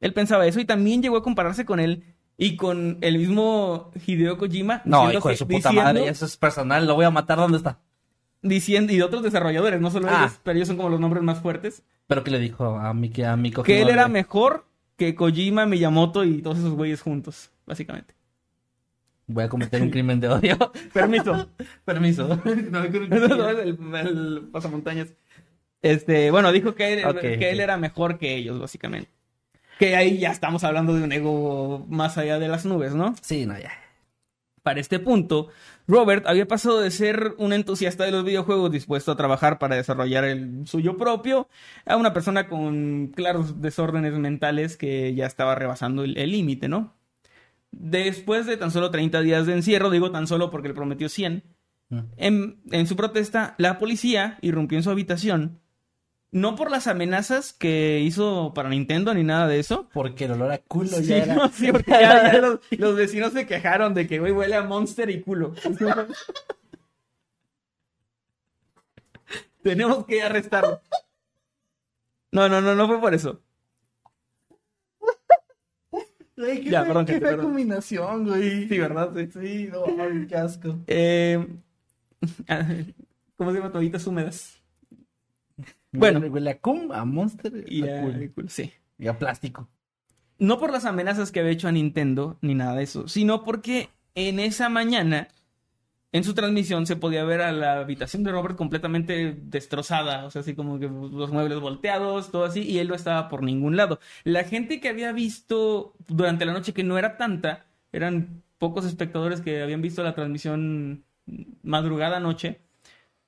él 0.00 0.12
pensaba 0.14 0.46
eso 0.46 0.60
y 0.60 0.64
también 0.64 1.02
llegó 1.02 1.16
a 1.16 1.22
compararse 1.22 1.64
con 1.64 1.80
él 1.80 2.04
y 2.38 2.56
con 2.56 2.96
el 3.02 3.18
mismo 3.18 3.90
Hideo 4.06 4.38
Kojima. 4.38 4.80
No, 4.84 5.12
hijo 5.12 5.28
de 5.28 5.36
su 5.36 5.46
puta 5.46 5.68
diciendo- 5.70 5.82
madre, 5.82 6.08
eso 6.08 6.24
es 6.24 6.36
personal, 6.36 6.86
lo 6.86 6.94
voy 6.94 7.04
a 7.04 7.10
matar, 7.10 7.36
¿dónde 7.38 7.58
está? 7.58 7.78
Diciendo, 8.42 8.92
y 8.92 8.96
de 8.96 9.02
otros 9.02 9.22
desarrolladores, 9.22 9.80
no 9.82 9.90
solo 9.90 10.06
Ah. 10.08 10.20
ellos, 10.22 10.40
pero 10.42 10.56
ellos 10.56 10.68
son 10.68 10.78
como 10.78 10.88
los 10.88 10.98
nombres 11.00 11.22
más 11.22 11.40
fuertes. 11.40 11.82
Pero 12.06 12.24
que 12.24 12.30
le 12.30 12.38
dijo 12.38 12.78
a 12.78 12.94
mi 12.94 13.10
que 13.10 13.26
a 13.26 13.36
mi 13.36 13.50
Que 13.50 13.82
él 13.82 13.90
era 13.90 14.08
mejor 14.08 14.64
que 15.00 15.14
Kojima, 15.14 15.64
Miyamoto 15.64 16.24
y 16.24 16.42
todos 16.42 16.58
esos 16.58 16.74
güeyes 16.74 17.00
juntos, 17.00 17.50
básicamente. 17.64 18.14
Voy 19.26 19.44
a 19.44 19.48
cometer 19.48 19.80
un 19.80 19.88
crimen 19.88 20.20
de 20.20 20.28
odio. 20.28 20.58
Permiso. 20.92 21.48
Permiso. 21.86 22.28
No, 22.70 22.80
un 22.80 23.12
el, 23.54 23.78
el 23.94 24.48
pasamontañas. 24.52 25.14
Este, 25.80 26.30
bueno, 26.30 26.52
dijo 26.52 26.74
que 26.74 26.92
él 26.92 27.60
era 27.60 27.78
mejor 27.78 28.18
que 28.18 28.36
ellos, 28.36 28.60
básicamente. 28.60 29.10
Que 29.78 29.96
ahí 29.96 30.18
ya 30.18 30.32
estamos 30.32 30.64
hablando 30.64 30.92
de 30.92 31.02
un 31.02 31.12
ego 31.12 31.86
más 31.88 32.18
allá 32.18 32.38
de 32.38 32.48
las 32.48 32.66
nubes, 32.66 32.94
¿no? 32.94 33.14
Sí, 33.22 33.46
no, 33.46 33.58
ya. 33.58 33.72
Para 34.62 34.80
este 34.80 34.98
punto, 34.98 35.48
Robert 35.86 36.26
había 36.26 36.46
pasado 36.46 36.80
de 36.80 36.90
ser 36.90 37.34
un 37.38 37.52
entusiasta 37.52 38.04
de 38.04 38.12
los 38.12 38.24
videojuegos 38.24 38.70
dispuesto 38.70 39.12
a 39.12 39.16
trabajar 39.16 39.58
para 39.58 39.76
desarrollar 39.76 40.24
el 40.24 40.66
suyo 40.66 40.96
propio 40.96 41.48
a 41.84 41.96
una 41.96 42.12
persona 42.12 42.48
con 42.48 43.08
claros 43.08 43.60
desórdenes 43.60 44.12
mentales 44.14 44.76
que 44.76 45.14
ya 45.14 45.26
estaba 45.26 45.54
rebasando 45.54 46.04
el 46.04 46.30
límite, 46.30 46.68
¿no? 46.68 46.94
Después 47.72 48.46
de 48.46 48.56
tan 48.56 48.70
solo 48.70 48.90
30 48.90 49.20
días 49.22 49.46
de 49.46 49.54
encierro, 49.54 49.90
digo 49.90 50.10
tan 50.10 50.26
solo 50.26 50.50
porque 50.50 50.68
le 50.68 50.74
prometió 50.74 51.08
100, 51.08 51.44
Mm. 51.90 51.98
en, 52.18 52.60
en 52.70 52.86
su 52.86 52.94
protesta, 52.96 53.56
la 53.58 53.78
policía 53.78 54.38
irrumpió 54.42 54.78
en 54.78 54.84
su 54.84 54.90
habitación, 54.90 55.59
no 56.32 56.54
por 56.56 56.70
las 56.70 56.86
amenazas 56.86 57.52
que 57.52 58.00
hizo 58.00 58.52
para 58.54 58.68
Nintendo 58.68 59.12
ni 59.14 59.24
nada 59.24 59.48
de 59.48 59.58
eso, 59.58 59.88
Porque 59.92 60.26
el 60.26 60.32
olor 60.32 60.52
a 60.52 60.58
culo 60.58 60.88
Sí, 60.88 61.04
ya 61.04 61.16
era. 61.18 61.34
no, 61.34 61.48
sí, 61.48 61.72
porque 61.72 61.90
ya, 61.90 62.32
ya 62.32 62.38
los, 62.38 62.60
los 62.70 62.96
vecinos 62.96 63.32
se 63.32 63.46
quejaron 63.46 63.94
de 63.94 64.06
que, 64.06 64.18
güey, 64.20 64.32
huele 64.32 64.54
a 64.54 64.62
Monster 64.62 65.10
y 65.10 65.20
culo. 65.22 65.54
Tenemos 69.62 70.06
que 70.06 70.22
arrestarlo. 70.22 70.80
No, 72.32 72.48
no, 72.48 72.60
no, 72.60 72.74
no 72.74 72.86
fue 72.86 73.00
por 73.00 73.14
eso. 73.14 73.40
Güey, 76.36 76.62
qué, 76.62 76.70
Ya, 76.70 76.84
perdón, 76.86 77.04
qué 77.04 77.20
fea 77.20 77.36
combinación, 77.36 78.26
güey. 78.26 78.66
Sí, 78.68 78.78
¿verdad? 78.78 79.10
Sí. 79.14 79.28
Sí, 79.32 79.68
no, 79.70 79.84
ay, 80.02 80.26
qué 80.26 80.36
asco. 80.36 80.78
Eh, 80.86 81.46
¿Cómo 83.36 83.50
se 83.52 83.58
llama? 83.58 83.72
Toallitas 83.72 84.06
húmedas. 84.06 84.59
Bueno. 85.92 86.20
Huele, 86.20 86.50
a 86.50 86.58
cum, 86.58 86.92
a 86.92 87.04
monster 87.04 87.64
Y 87.68 87.86
a 87.88 88.00
a, 88.00 88.02
cool. 88.34 88.48
sí. 88.48 88.72
y 88.98 89.08
a 89.08 89.18
plástico. 89.18 89.68
No 90.38 90.58
por 90.58 90.72
las 90.72 90.84
amenazas 90.84 91.32
que 91.32 91.40
había 91.40 91.52
hecho 91.52 91.68
a 91.68 91.72
Nintendo, 91.72 92.38
ni 92.40 92.54
nada 92.54 92.74
de 92.74 92.84
eso, 92.84 93.08
sino 93.08 93.44
porque 93.44 93.90
en 94.14 94.40
esa 94.40 94.68
mañana, 94.68 95.28
en 96.12 96.24
su 96.24 96.32
transmisión, 96.32 96.86
se 96.86 96.96
podía 96.96 97.24
ver 97.24 97.42
a 97.42 97.52
la 97.52 97.80
habitación 97.80 98.24
de 98.24 98.32
Robert 98.32 98.56
completamente 98.56 99.36
destrozada, 99.42 100.24
o 100.24 100.30
sea, 100.30 100.40
así 100.40 100.54
como 100.54 100.78
que 100.78 100.86
los 100.88 101.30
muebles 101.30 101.60
volteados, 101.60 102.30
todo 102.30 102.44
así, 102.44 102.62
y 102.62 102.78
él 102.78 102.88
no 102.88 102.94
estaba 102.94 103.28
por 103.28 103.42
ningún 103.42 103.76
lado. 103.76 104.00
La 104.24 104.44
gente 104.44 104.80
que 104.80 104.88
había 104.88 105.12
visto 105.12 105.94
durante 106.08 106.46
la 106.46 106.52
noche, 106.54 106.72
que 106.72 106.84
no 106.84 106.96
era 106.96 107.16
tanta, 107.18 107.66
eran 107.92 108.42
pocos 108.58 108.84
espectadores 108.86 109.40
que 109.40 109.62
habían 109.62 109.82
visto 109.82 110.02
la 110.02 110.14
transmisión 110.14 111.04
madrugada 111.62 112.18
noche, 112.20 112.60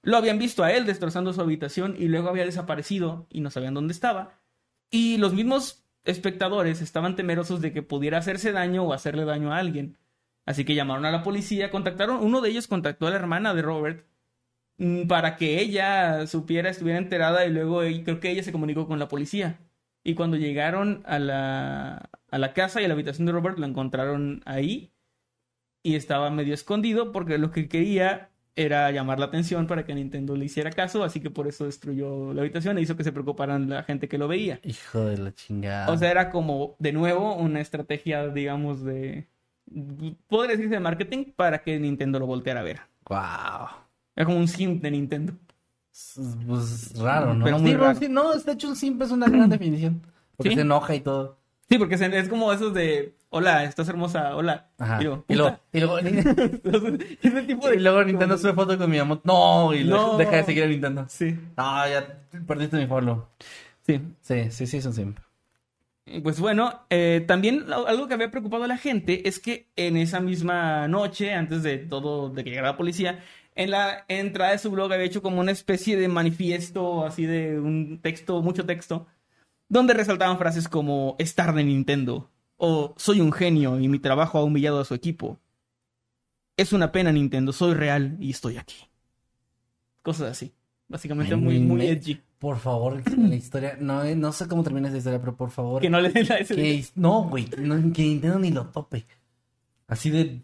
lo 0.02 0.16
habían 0.16 0.38
visto 0.38 0.64
a 0.64 0.72
él 0.72 0.84
destrozando 0.84 1.32
su 1.32 1.40
habitación 1.40 1.96
y 1.98 2.08
luego 2.08 2.28
había 2.28 2.44
desaparecido 2.44 3.26
y 3.30 3.40
no 3.40 3.50
sabían 3.50 3.74
dónde 3.74 3.92
estaba. 3.92 4.40
Y 4.90 5.16
los 5.18 5.32
mismos 5.32 5.86
espectadores 6.04 6.82
estaban 6.82 7.16
temerosos 7.16 7.60
de 7.60 7.72
que 7.72 7.82
pudiera 7.82 8.18
hacerse 8.18 8.52
daño 8.52 8.84
o 8.84 8.92
hacerle 8.92 9.24
daño 9.24 9.52
a 9.52 9.58
alguien. 9.58 9.98
Así 10.44 10.64
que 10.64 10.74
llamaron 10.74 11.04
a 11.06 11.12
la 11.12 11.22
policía, 11.22 11.70
contactaron, 11.70 12.22
uno 12.22 12.40
de 12.40 12.50
ellos 12.50 12.66
contactó 12.68 13.06
a 13.06 13.10
la 13.10 13.16
hermana 13.16 13.54
de 13.54 13.62
Robert 13.62 14.06
mm, 14.78 15.06
para 15.06 15.36
que 15.36 15.60
ella 15.60 16.26
supiera, 16.26 16.70
estuviera 16.70 16.98
enterada 16.98 17.46
y 17.46 17.50
luego 17.52 17.80
creo 18.04 18.20
que 18.20 18.30
ella 18.30 18.42
se 18.42 18.52
comunicó 18.52 18.86
con 18.88 18.98
la 18.98 19.08
policía. 19.08 19.60
Y 20.04 20.14
cuando 20.14 20.36
llegaron 20.36 21.02
a 21.06 21.18
la, 21.20 22.10
a 22.30 22.38
la 22.38 22.52
casa 22.54 22.82
y 22.82 22.84
a 22.84 22.88
la 22.88 22.94
habitación 22.94 23.26
de 23.26 23.32
Robert, 23.32 23.58
lo 23.58 23.66
encontraron 23.66 24.42
ahí 24.46 24.92
y 25.84 25.96
estaba 25.96 26.30
medio 26.30 26.54
escondido 26.54 27.12
porque 27.12 27.38
lo 27.38 27.52
que 27.52 27.68
quería 27.68 28.31
era 28.54 28.90
llamar 28.90 29.18
la 29.18 29.26
atención 29.26 29.66
para 29.66 29.84
que 29.84 29.94
Nintendo 29.94 30.36
le 30.36 30.44
hiciera 30.44 30.70
caso, 30.70 31.04
así 31.04 31.20
que 31.20 31.30
por 31.30 31.48
eso 31.48 31.64
destruyó 31.64 32.34
la 32.34 32.42
habitación 32.42 32.76
e 32.76 32.82
hizo 32.82 32.96
que 32.96 33.04
se 33.04 33.12
preocuparan 33.12 33.68
la 33.70 33.82
gente 33.82 34.08
que 34.08 34.18
lo 34.18 34.28
veía. 34.28 34.60
Hijo 34.62 35.00
de 35.06 35.18
la 35.18 35.32
chingada. 35.34 35.90
O 35.90 35.96
sea, 35.96 36.10
era 36.10 36.30
como, 36.30 36.76
de 36.78 36.92
nuevo, 36.92 37.34
una 37.34 37.60
estrategia, 37.60 38.28
digamos, 38.28 38.82
de... 38.84 39.28
Podría 40.28 40.52
decirse 40.56 40.74
de 40.74 40.80
marketing 40.80 41.32
para 41.34 41.62
que 41.62 41.78
Nintendo 41.78 42.18
lo 42.18 42.26
volteara 42.26 42.60
a 42.60 42.64
ver. 42.64 42.80
wow. 43.08 43.68
Era 44.14 44.26
como 44.26 44.36
un 44.38 44.48
simp 44.48 44.82
de 44.82 44.90
Nintendo. 44.90 45.32
Pues 46.46 46.92
raro, 46.98 47.34
¿no? 47.34 47.44
Pero 47.44 47.58
muy 47.58 47.74
raro. 47.74 47.98
sí, 47.98 48.08
no, 48.08 48.34
de 48.34 48.52
hecho 48.52 48.68
un 48.68 48.76
simp 48.76 49.00
es 49.02 49.10
una 49.10 49.26
gran 49.28 49.48
definición. 49.48 50.02
Porque 50.36 50.50
Sí. 50.50 50.56
se 50.56 50.62
enoja 50.62 50.94
y 50.94 51.00
todo. 51.00 51.38
Sí, 51.68 51.78
porque 51.78 51.94
es 51.94 52.28
como 52.28 52.52
esos 52.52 52.74
de... 52.74 53.14
Hola, 53.34 53.64
estás 53.64 53.88
hermosa, 53.88 54.36
hola. 54.36 54.68
Ajá. 54.78 54.98
Y 55.00 55.04
luego, 55.04 55.24
Y 55.26 55.34
luego, 55.34 55.56
y 55.72 55.80
luego, 55.80 55.98
Ese 57.22 57.42
tipo 57.44 57.66
de... 57.68 57.76
y 57.76 57.80
luego 57.80 58.04
Nintendo 58.04 58.36
sube 58.36 58.52
foto 58.52 58.76
con 58.76 58.90
mi 58.90 58.98
amor. 58.98 59.22
No, 59.24 59.72
y 59.72 59.84
No. 59.84 60.18
deja 60.18 60.36
de 60.36 60.44
seguir 60.44 60.64
a 60.64 60.66
Nintendo. 60.66 61.06
Sí, 61.08 61.34
No, 61.56 61.88
ya 61.88 62.20
perdiste 62.46 62.76
mi 62.76 62.86
follow. 62.86 63.26
sí. 63.86 64.00
Sí, 64.20 64.50
sí, 64.50 64.66
sí, 64.66 64.76
es 64.76 64.84
un 64.86 64.92
simp. 64.92 65.18
Pues 66.22 66.40
bueno, 66.40 66.80
eh, 66.90 67.24
también 67.26 67.64
algo 67.72 68.06
que 68.06 68.12
había 68.14 68.30
preocupado 68.30 68.64
a 68.64 68.68
la 68.68 68.76
gente 68.76 69.26
es 69.26 69.38
que 69.38 69.68
en 69.76 69.96
esa 69.96 70.20
misma 70.20 70.86
noche, 70.88 71.32
antes 71.32 71.62
de 71.62 71.78
todo, 71.78 72.28
de 72.28 72.44
que 72.44 72.50
llegara 72.50 72.68
la 72.72 72.76
policía, 72.76 73.20
en 73.54 73.70
la 73.70 74.04
entrada 74.08 74.50
de 74.52 74.58
su 74.58 74.70
blog 74.70 74.92
había 74.92 75.06
hecho 75.06 75.22
como 75.22 75.40
una 75.40 75.52
especie 75.52 75.96
de 75.96 76.08
manifiesto, 76.08 77.06
así 77.06 77.24
de 77.24 77.58
un 77.58 78.00
texto, 78.02 78.42
mucho 78.42 78.66
texto, 78.66 79.06
donde 79.70 79.94
resaltaban 79.94 80.36
frases 80.36 80.68
como 80.68 81.16
estar 81.18 81.54
de 81.54 81.64
Nintendo 81.64 82.28
o 82.64 82.94
soy 82.96 83.20
un 83.20 83.32
genio 83.32 83.80
y 83.80 83.88
mi 83.88 83.98
trabajo 83.98 84.38
ha 84.38 84.44
humillado 84.44 84.78
a 84.78 84.84
su 84.84 84.94
equipo. 84.94 85.40
Es 86.56 86.72
una 86.72 86.92
pena 86.92 87.10
Nintendo, 87.10 87.52
soy 87.52 87.74
real 87.74 88.16
y 88.20 88.30
estoy 88.30 88.56
aquí. 88.56 88.76
Cosas 90.02 90.30
así. 90.30 90.52
Básicamente 90.86 91.34
muy, 91.34 91.58
muy 91.58 91.84
edgy. 91.86 92.20
Por 92.38 92.58
favor, 92.58 93.02
la 93.18 93.34
historia. 93.34 93.76
No, 93.80 94.04
eh, 94.04 94.14
no 94.14 94.30
sé 94.30 94.46
cómo 94.46 94.62
termina 94.62 94.86
esa 94.88 94.96
historia, 94.98 95.18
pero 95.18 95.36
por 95.36 95.50
favor. 95.50 95.82
Que 95.82 95.90
no 95.90 96.00
le 96.00 96.10
den 96.10 96.28
la 96.28 96.38
que- 96.44 96.84
no, 96.94 97.24
güey. 97.28 97.48
no, 97.58 97.74
que 97.92 98.02
Nintendo 98.02 98.38
ni 98.38 98.50
lo 98.52 98.66
tope. 98.66 99.06
Así 99.88 100.10
de. 100.10 100.42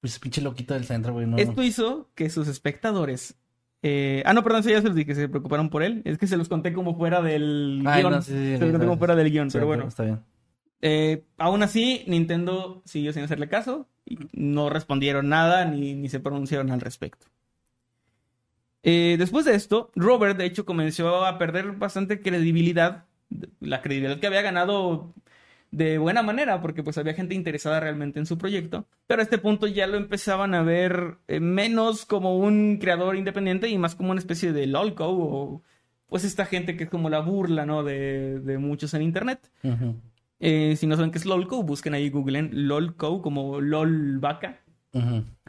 Pues 0.00 0.18
pinche 0.18 0.40
loquito 0.40 0.74
del 0.74 0.84
centro, 0.86 1.12
güey. 1.12 1.26
No, 1.26 1.36
Esto 1.36 1.62
hizo 1.62 2.08
que 2.16 2.30
sus 2.30 2.48
espectadores. 2.48 3.36
eh, 3.82 4.22
Ah, 4.26 4.32
no, 4.32 4.42
perdón, 4.42 4.60
eso 4.60 4.70
ya 4.70 4.80
se 4.80 4.88
los 4.88 4.96
dije, 4.96 5.06
que 5.06 5.14
se 5.14 5.28
preocuparon 5.28 5.70
por 5.70 5.82
él. 5.84 6.02
Es 6.04 6.18
que 6.18 6.26
se 6.26 6.36
los 6.36 6.48
conté 6.48 6.72
como 6.72 6.96
fuera 6.96 7.20
del 7.22 7.84
Ay, 7.86 8.02
guion. 8.02 8.22
sí, 8.22 8.32
sí, 8.32 8.38
sí, 8.38 8.44
se 8.44 8.50
los 8.52 8.58
sí, 8.60 8.72
conté 8.72 8.78
como 8.86 8.94
sí. 8.94 8.98
fuera 8.98 9.14
del 9.14 9.30
guion, 9.30 9.50
Sí, 9.50 9.54
pero 9.56 9.66
bueno. 9.66 9.86
Está 9.88 10.02
bien. 10.04 10.20
Eh, 10.82 11.24
aún 11.38 11.62
así, 11.62 12.04
Nintendo 12.06 12.82
siguió 12.84 13.12
sin 13.12 13.22
hacerle 13.22 13.48
caso 13.48 13.88
y 14.06 14.18
no 14.32 14.70
respondieron 14.70 15.28
nada 15.28 15.64
ni, 15.64 15.94
ni 15.94 16.08
se 16.08 16.20
pronunciaron 16.20 16.70
al 16.70 16.80
respecto. 16.80 17.26
Eh, 18.82 19.16
después 19.18 19.44
de 19.44 19.54
esto, 19.54 19.90
Robert, 19.94 20.38
de 20.38 20.46
hecho, 20.46 20.64
comenzó 20.64 21.24
a 21.26 21.38
perder 21.38 21.72
bastante 21.72 22.22
credibilidad, 22.22 23.04
la 23.60 23.82
credibilidad 23.82 24.18
que 24.18 24.26
había 24.26 24.42
ganado 24.42 25.14
de 25.70 25.98
buena 25.98 26.22
manera, 26.22 26.60
porque 26.62 26.82
pues 26.82 26.98
había 26.98 27.14
gente 27.14 27.34
interesada 27.34 27.78
realmente 27.78 28.18
en 28.18 28.26
su 28.26 28.38
proyecto, 28.38 28.86
pero 29.06 29.20
a 29.20 29.22
este 29.22 29.38
punto 29.38 29.66
ya 29.66 29.86
lo 29.86 29.96
empezaban 29.98 30.54
a 30.54 30.62
ver 30.62 31.18
eh, 31.28 31.40
menos 31.40 32.06
como 32.06 32.38
un 32.38 32.78
creador 32.78 33.16
independiente 33.16 33.68
y 33.68 33.78
más 33.78 33.94
como 33.94 34.10
una 34.10 34.18
especie 34.18 34.52
de 34.52 34.66
lolco 34.66 35.06
o 35.08 35.62
pues 36.08 36.24
esta 36.24 36.44
gente 36.44 36.76
que 36.76 36.84
es 36.84 36.90
como 36.90 37.08
la 37.08 37.20
burla, 37.20 37.66
¿no? 37.66 37.84
De, 37.84 38.40
de 38.40 38.58
muchos 38.58 38.94
en 38.94 39.02
internet. 39.02 39.48
Eh, 40.40 40.74
si 40.76 40.86
no 40.86 40.96
saben 40.96 41.10
qué 41.10 41.18
es 41.18 41.26
LOLCO, 41.26 41.62
busquen 41.62 41.94
ahí, 41.94 42.08
googlen 42.10 42.50
LOLCO 42.68 43.20
como 43.22 43.60
LOL 43.60 44.18
vaca. 44.18 44.58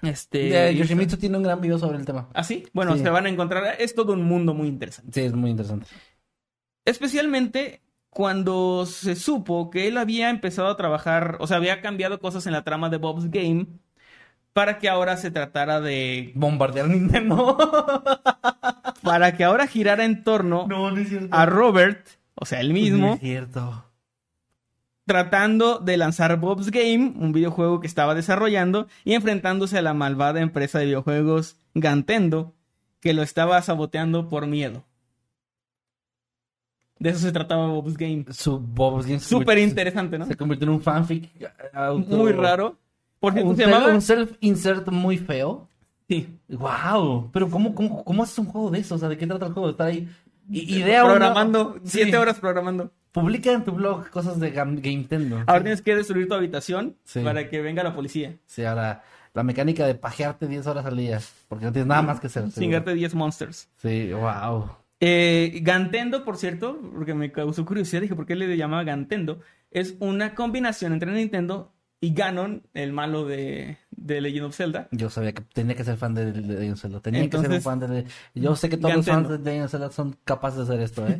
Este. 0.04 0.76
Yoshimitsu 0.76 1.18
tiene 1.18 1.38
un 1.38 1.44
gran 1.44 1.62
video 1.62 1.80
sobre 1.80 1.98
el 1.98 2.06
tema. 2.06 2.28
¿Ah, 2.34 2.44
sí? 2.44 2.68
Bueno, 2.74 2.96
Sí. 2.96 3.02
se 3.04 3.10
van 3.10 3.26
a 3.26 3.30
encontrar. 3.30 3.76
Es 3.80 3.96
todo 3.96 4.14
un 4.14 4.24
mundo 4.24 4.54
muy 4.54 4.68
interesante. 4.68 5.12
Sí, 5.14 5.26
es 5.26 5.34
muy 5.34 5.50
interesante. 5.50 5.88
Especialmente 6.86 7.82
cuando 8.10 8.86
se 8.86 9.16
supo 9.16 9.70
que 9.70 9.88
él 9.88 9.98
había 9.98 10.30
empezado 10.30 10.68
a 10.68 10.78
trabajar, 10.78 11.38
o 11.40 11.48
sea, 11.48 11.58
había 11.58 11.82
cambiado 11.82 12.20
cosas 12.20 12.46
en 12.46 12.52
la 12.54 12.64
trama 12.64 12.90
de 12.90 12.98
Bob's 12.98 13.32
Game 13.32 13.68
para 14.54 14.78
que 14.80 14.90
ahora 14.90 15.16
se 15.18 15.32
tratara 15.32 15.80
de. 15.80 16.32
Bombardear 16.36 16.88
Nintendo. 16.90 17.58
Para 19.02 19.36
que 19.36 19.44
ahora 19.44 19.66
girara 19.66 20.06
en 20.06 20.24
torno 20.24 20.68
no, 20.68 20.92
no 20.92 21.28
a 21.32 21.46
Robert, 21.48 22.06
o 22.36 22.46
sea, 22.46 22.60
él 22.60 22.68
No 22.68 22.74
mismo, 22.76 23.14
es 23.16 23.20
cierto. 23.20 23.86
Tratando 25.06 25.80
de 25.80 25.98
lanzar 25.98 26.40
Bob's 26.40 26.72
Game, 26.72 27.14
un 27.18 27.32
videojuego 27.32 27.80
que 27.80 27.88
estaba 27.88 28.16
desarrollando, 28.16 28.88
y 29.04 29.14
enfrentándose 29.14 29.78
a 29.78 29.82
la 29.82 29.94
malvada 29.94 30.42
empresa 30.42 30.80
de 30.80 30.86
videojuegos 30.86 31.58
Gantendo, 31.74 32.54
que 33.00 33.14
lo 33.14 33.24
estaba 33.24 33.62
saboteando 33.62 34.30
por 34.30 34.46
miedo. 34.48 34.84
De 37.00 37.10
eso 37.10 37.20
se 37.20 37.32
trataba 37.32 37.68
Bob's 37.68 37.98
Game. 37.98 38.26
Su 38.30 38.60
Bob's 38.60 39.06
Game 39.08 39.20
se 39.20 39.28
Súper 39.30 39.58
interesante, 39.58 40.20
¿no? 40.20 40.26
Se 40.28 40.36
convirtió 40.38 40.66
en 40.68 40.74
un 40.76 40.82
fanfic. 40.82 41.30
auto- 41.74 42.16
Muy 42.16 42.32
raro. 42.32 42.78
Por 43.20 43.34
cierto, 43.34 43.50
Un, 43.52 43.56
se 43.58 43.66
llamaba... 43.66 43.88
un 43.94 44.02
self-insert 44.02 44.88
muy 44.90 45.18
feo. 45.18 45.68
Sí. 46.08 46.28
Wow. 46.50 47.30
Pero 47.32 47.50
¿cómo, 47.50 47.74
cómo, 47.74 48.04
¿cómo 48.04 48.24
haces 48.24 48.38
un 48.40 48.46
juego 48.46 48.70
de 48.70 48.80
eso? 48.80 48.96
O 48.96 48.98
sea, 48.98 49.10
¿de 49.10 49.18
qué 49.18 49.26
trata 49.26 49.48
el 49.48 49.54
juego? 49.54 49.70
Estar 49.70 49.88
ahí. 49.88 50.08
I- 50.50 50.76
Idea 50.80 51.04
Programando. 51.06 51.80
Siete 51.84 52.18
horas 52.18 52.40
programando. 52.40 52.92
Publica 53.12 53.52
en 53.52 53.64
tu 53.64 53.74
blog 53.74 54.10
cosas 54.10 54.40
de 54.40 54.54
Gam- 54.54 54.82
Nintendo. 54.82 55.44
Ahora 55.48 55.62
tienes 55.64 55.82
que 55.82 55.96
destruir 55.96 56.28
tu 56.28 56.34
habitación 56.34 56.96
Sí. 57.04 57.20
para 57.22 57.50
que 57.50 57.62
venga 57.62 57.84
la 57.84 57.94
policía. 57.94 58.36
Sí, 58.46 58.64
ahora 58.64 59.04
la 59.34 59.44
mecánica 59.44 59.86
de 59.86 59.96
pajearte 59.96 60.48
10 60.48 60.66
horas 60.68 60.86
al 60.86 60.98
día. 60.98 61.20
Porque 61.50 61.66
no 61.66 61.72
tienes 61.72 61.88
nada 61.88 62.02
más 62.02 62.20
que 62.20 62.28
hacer. 62.28 62.46
Chingarte 62.52 62.94
10 62.94 63.14
monsters. 63.16 63.70
Sí, 63.78 64.12
wow. 64.14 64.70
Eh, 65.02 65.60
Gantendo, 65.64 66.24
por 66.24 66.38
cierto, 66.38 66.80
porque 66.94 67.14
me 67.14 67.32
causó 67.32 67.66
curiosidad, 67.66 68.02
dije, 68.02 68.16
¿por 68.16 68.26
qué 68.26 68.36
le 68.36 68.56
llamaba 68.56 68.84
Gantendo? 68.84 69.40
Es 69.72 69.96
una 70.00 70.36
combinación 70.36 70.94
entre 70.94 71.12
Nintendo 71.12 71.74
y 72.00 72.14
Ganon, 72.14 72.64
el 72.74 72.94
malo 72.94 73.26
de, 73.26 73.78
de 74.06 74.22
Legend 74.22 74.46
of 74.48 74.56
Zelda. 74.56 74.88
Yo 74.92 75.10
sabía 75.10 75.34
que 75.34 75.42
tenía 75.42 75.76
que 75.76 75.84
ser 75.84 75.98
fan 75.98 76.14
de, 76.14 76.32
de 76.32 76.42
Legend 76.42 76.74
of 76.74 76.82
Zelda. 76.82 77.00
Tenía 77.00 77.30
que 77.30 77.38
ser 77.38 77.50
un 77.52 77.62
fan 77.62 77.80
de. 77.80 78.06
Yo 78.36 78.56
sé 78.56 78.70
que 78.70 78.78
todos 78.78 78.96
los 78.96 79.06
fans 79.06 79.30
de 79.30 79.38
Legend 79.38 79.66
of 79.66 79.72
Zelda 79.72 79.92
son 79.92 80.18
capaces 80.24 80.58
de 80.58 80.64
hacer 80.64 80.80
esto, 80.82 81.08
¿eh? 81.08 81.20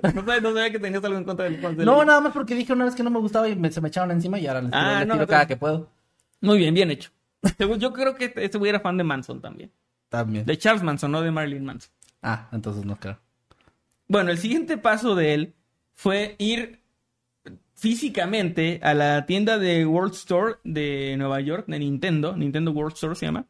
no, 0.14 0.20
sabía, 0.24 0.40
no 0.40 0.48
sabía 0.54 0.70
que 0.70 0.78
tenías 0.78 1.04
algo 1.04 1.18
en 1.18 1.24
contra 1.24 1.44
del 1.46 1.58
fans 1.60 1.76
de 1.76 1.84
no, 1.84 1.92
Legend. 1.92 2.06
nada 2.08 2.20
más 2.20 2.32
porque 2.32 2.54
dije 2.54 2.72
una 2.72 2.84
vez 2.84 2.94
que 2.94 3.02
no 3.02 3.10
me 3.10 3.18
gustaba 3.18 3.48
y 3.48 3.56
me- 3.56 3.70
se 3.70 3.80
me 3.80 3.88
echaron 3.88 4.10
encima 4.10 4.38
y 4.38 4.46
ahora 4.46 4.62
les 4.62 4.70
tiro, 4.70 4.82
Ah, 4.82 4.98
les 5.00 5.04
tiro 5.08 5.16
no, 5.16 5.26
cada 5.26 5.46
que 5.46 5.56
puedo. 5.56 5.88
Muy 6.40 6.58
bien, 6.58 6.74
bien 6.74 6.90
hecho. 6.90 7.10
Yo 7.78 7.92
creo 7.92 8.14
que 8.14 8.32
este 8.36 8.58
güey 8.58 8.68
era 8.70 8.80
fan 8.80 8.96
de 8.96 9.04
Manson 9.04 9.40
también. 9.40 9.70
También. 10.08 10.44
De 10.44 10.56
Charles 10.58 10.82
Manson, 10.82 11.10
no 11.10 11.22
de 11.22 11.30
Marilyn 11.30 11.64
Manson. 11.64 11.90
Ah, 12.22 12.48
entonces 12.52 12.84
no 12.84 12.96
creo. 13.00 13.18
Bueno, 14.08 14.30
el 14.30 14.38
siguiente 14.38 14.76
paso 14.78 15.14
de 15.14 15.34
él 15.34 15.54
fue 15.94 16.36
ir 16.38 16.81
físicamente 17.82 18.78
a 18.84 18.94
la 18.94 19.26
tienda 19.26 19.58
de 19.58 19.84
World 19.84 20.14
Store 20.14 20.54
de 20.62 21.16
Nueva 21.18 21.40
York, 21.40 21.64
de 21.66 21.80
Nintendo, 21.80 22.36
Nintendo 22.36 22.70
World 22.70 22.94
Store 22.94 23.16
se 23.16 23.26
llama, 23.26 23.46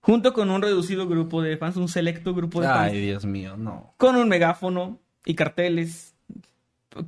junto 0.00 0.32
con 0.32 0.48
un 0.50 0.62
reducido 0.62 1.08
grupo 1.08 1.42
de 1.42 1.56
fans, 1.56 1.76
un 1.76 1.88
selecto 1.88 2.34
grupo 2.34 2.60
de 2.60 2.68
fans, 2.68 2.92
Ay, 2.92 3.00
Dios 3.00 3.24
mío, 3.26 3.56
no. 3.56 3.94
con 3.96 4.14
un 4.14 4.28
megáfono 4.28 5.00
y 5.24 5.34
carteles 5.34 6.14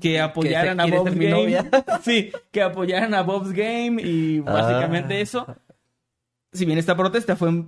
que 0.00 0.20
apoyaran 0.20 0.80
a 0.80 0.86
Bob's 0.86 1.14
Game. 1.14 1.30
novia. 1.30 1.70
sí, 2.02 2.32
que 2.50 2.62
apoyaran 2.62 3.14
a 3.14 3.22
Bob's 3.22 3.52
Game 3.52 4.02
y 4.02 4.40
básicamente 4.40 5.14
Ah. 5.14 5.20
eso. 5.20 5.56
Si 6.52 6.64
bien 6.64 6.78
esta 6.78 6.96
protesta 6.96 7.36
fue, 7.36 7.62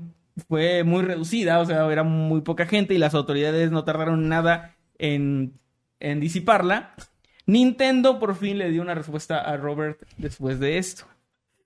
fue 0.48 0.82
muy 0.82 1.02
reducida, 1.04 1.60
o 1.60 1.64
sea, 1.66 1.86
era 1.92 2.02
muy 2.02 2.40
poca 2.40 2.66
gente 2.66 2.94
y 2.94 2.98
las 2.98 3.14
autoridades 3.14 3.70
no 3.70 3.84
tardaron 3.84 4.28
nada 4.28 4.74
en, 4.98 5.52
en 6.00 6.18
disiparla, 6.18 6.94
Nintendo 7.46 8.18
por 8.18 8.34
fin 8.36 8.58
le 8.58 8.70
dio 8.70 8.82
una 8.82 8.94
respuesta 8.94 9.40
a 9.40 9.56
Robert 9.56 10.00
después 10.18 10.60
de 10.60 10.78
esto. 10.78 11.04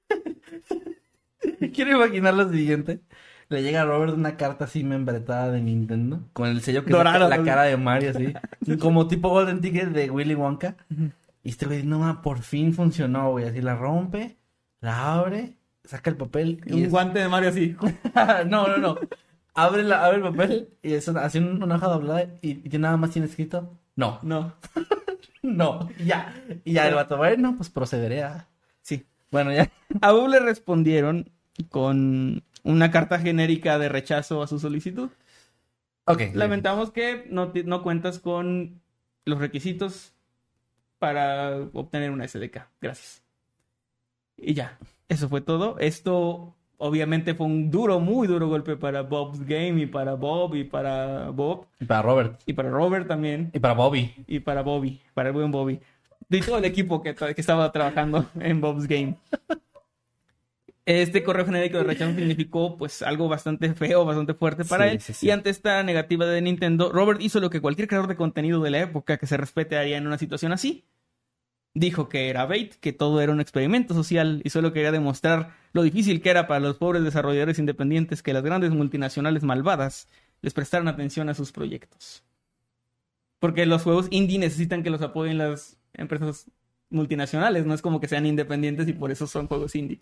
Quiero 1.75 1.93
imaginar 1.97 2.35
lo 2.35 2.51
siguiente. 2.51 3.01
Le 3.49 3.63
llega 3.63 3.83
a 3.83 3.85
Robert 3.85 4.15
una 4.15 4.37
carta 4.37 4.65
así 4.65 4.83
membretada 4.83 5.53
de 5.53 5.61
Nintendo. 5.61 6.21
Con 6.33 6.49
el 6.49 6.61
sello 6.63 6.85
que 6.85 6.91
Dorado, 6.91 7.29
la 7.29 7.43
cara 7.45 7.63
de 7.63 7.77
Mario 7.77 8.11
así. 8.11 8.33
como 8.81 9.07
tipo 9.07 9.29
Golden 9.29 9.61
Ticket 9.61 9.91
de 9.91 10.11
Willy 10.11 10.35
Wonka. 10.35 10.77
Y 11.45 11.51
este 11.51 11.67
güey, 11.67 11.85
no, 11.85 12.01
ma, 12.01 12.23
por 12.23 12.41
fin 12.41 12.73
funcionó, 12.75 13.31
güey. 13.31 13.45
Así 13.47 13.61
la 13.61 13.77
rompe, 13.77 14.37
la 14.81 15.15
abre, 15.15 15.55
saca 15.85 16.11
el 16.11 16.17
papel. 16.17 16.61
Y 16.67 16.73
Un 16.73 16.83
es- 16.85 16.91
guante 16.91 17.21
de 17.21 17.29
Mario 17.29 17.51
así. 17.51 17.77
no, 18.49 18.67
no, 18.67 18.77
no. 18.79 18.99
Abre, 19.55 19.85
la, 19.85 20.05
abre 20.05 20.17
el 20.19 20.23
papel 20.25 20.69
y 20.83 20.95
es 20.95 21.07
una- 21.07 21.31
un- 21.35 21.63
una 21.63 21.77
hoja 21.77 21.87
doblada 21.87 22.27
y, 22.43 22.69
y 22.75 22.79
nada 22.79 22.97
más 22.97 23.11
tiene 23.13 23.29
escrito. 23.29 23.79
No, 23.95 24.19
No, 24.23 24.55
no, 25.55 25.89
ya. 26.05 26.35
Y 26.65 26.73
ya 26.73 26.89
el 26.89 26.95
vato, 26.95 27.17
bueno, 27.17 27.55
pues 27.57 27.71
procederé 27.71 28.23
a. 28.23 28.49
sí. 28.83 29.05
Bueno, 29.31 29.53
ya. 29.53 29.71
A 30.01 30.13
Bob 30.13 30.29
le 30.29 30.41
respondieron 30.41 31.31
con 31.71 32.43
una 32.65 32.91
carta 32.91 33.19
genérica 33.19 33.79
de 33.79 33.89
rechazo 33.89 34.43
a 34.43 34.47
su 34.47 34.59
solicitud. 34.59 35.11
Ok. 36.05 36.23
Lamentamos 36.35 36.91
que 36.91 37.27
no, 37.31 37.53
no 37.65 37.83
cuentas 37.83 38.19
con 38.19 38.81
los 39.25 39.39
requisitos 39.39 40.13
para 40.99 41.57
obtener 41.73 42.11
una 42.11 42.27
SDK. 42.27 42.69
Gracias. 42.81 43.23
Y 44.37 44.55
ya, 44.55 44.79
eso 45.09 45.29
fue 45.29 45.41
todo. 45.41 45.79
Esto 45.79 46.57
obviamente 46.79 47.35
fue 47.35 47.47
un 47.47 47.71
duro, 47.71 48.01
muy 48.01 48.27
duro 48.29 48.49
golpe 48.49 48.77
para 48.77 49.03
Bob's 49.03 49.41
Game 49.47 49.81
y 49.83 49.87
para 49.87 50.15
Bob 50.15 50.55
y 50.55 50.65
para 50.65 51.31
Bob 51.31 51.67
Y 51.81 51.85
para 51.85 52.03
Robert. 52.03 52.41
y 52.47 52.53
para 52.53 52.71
Robert 52.71 53.07
también 53.09 53.51
Y 53.55 53.59
para 53.59 53.75
Bobby. 53.75 54.15
y 54.27 54.41
para 54.41 54.63
Bobby, 54.63 55.01
para 55.15 55.29
el 55.31 55.35
buen 55.35 55.51
Bobby. 55.51 55.81
Y 56.29 56.41
todo 56.41 56.59
el 56.59 56.65
equipo 56.65 57.03
que, 57.03 57.15
que 57.15 57.41
estaba 57.41 57.71
trabajando 57.73 58.27
en 58.41 58.61
Bob's 58.61 58.87
Game. 58.89 59.17
Este 60.85 61.25
correo 61.25 61.45
genérico 61.45 61.79
de 61.79 61.85
rechazo 61.85 62.15
significó 62.15 62.77
pues 62.77 63.03
algo 63.03 63.29
bastante 63.29 63.75
feo, 63.75 64.05
bastante 64.05 64.35
fuerte 64.35 64.65
para 64.65 64.85
Sí, 64.89 64.91
él. 64.95 65.01
sí, 65.01 65.13
sí. 65.15 65.27
Y 65.27 65.31
ante 65.31 65.51
esta 65.51 65.83
negativa 65.83 66.27
de 66.27 66.41
Nintendo, 66.41 66.93
Robert 66.93 67.21
hizo 67.21 67.41
lo 67.41 67.51
que 67.51 67.61
cualquier 67.61 67.89
creador 67.89 68.09
de 68.09 68.15
contenido 68.15 68.63
de 68.63 68.71
la 68.71 68.79
época 68.81 69.17
que 69.17 69.27
se 69.27 69.37
respete 69.37 69.77
haría 69.77 69.97
en 69.97 70.07
una 70.07 70.17
situación 70.17 70.53
así. 70.53 70.85
Dijo 71.79 72.09
que 72.09 72.31
era 72.31 72.47
bait, 72.47 72.75
que 72.77 72.95
todo 72.95 73.21
era 73.21 73.33
un 73.33 73.41
experimento 73.41 73.93
social 73.93 74.41
y 74.45 74.49
solo 74.49 74.73
quería 74.73 74.93
demostrar 74.93 75.55
lo 75.75 75.83
difícil 75.83 76.23
que 76.23 76.31
era 76.31 76.47
para 76.47 76.59
los 76.61 76.79
pobres 76.79 77.05
desarrolladores 77.05 77.59
independientes 77.59 78.23
que 78.23 78.33
las 78.33 78.43
grandes 78.43 78.71
multinacionales 78.71 79.43
malvadas 79.43 80.09
les 80.41 80.55
prestaran 80.55 80.89
atención 80.89 81.29
a 81.29 81.35
sus 81.35 81.53
proyectos. 81.53 82.25
Porque 83.39 83.67
los 83.67 83.83
juegos 83.83 84.07
indie 84.11 84.39
necesitan 84.39 84.83
que 84.83 84.89
los 84.89 85.03
apoyen 85.03 85.37
las 85.37 85.79
empresas 85.93 86.51
multinacionales, 86.89 87.67
no 87.67 87.75
es 87.75 87.83
como 87.83 88.01
que 88.01 88.09
sean 88.09 88.25
independientes 88.25 88.89
y 88.89 88.95
por 88.95 89.11
eso 89.11 89.27
son 89.27 89.47
juegos 89.47 89.75
indie. 89.75 90.01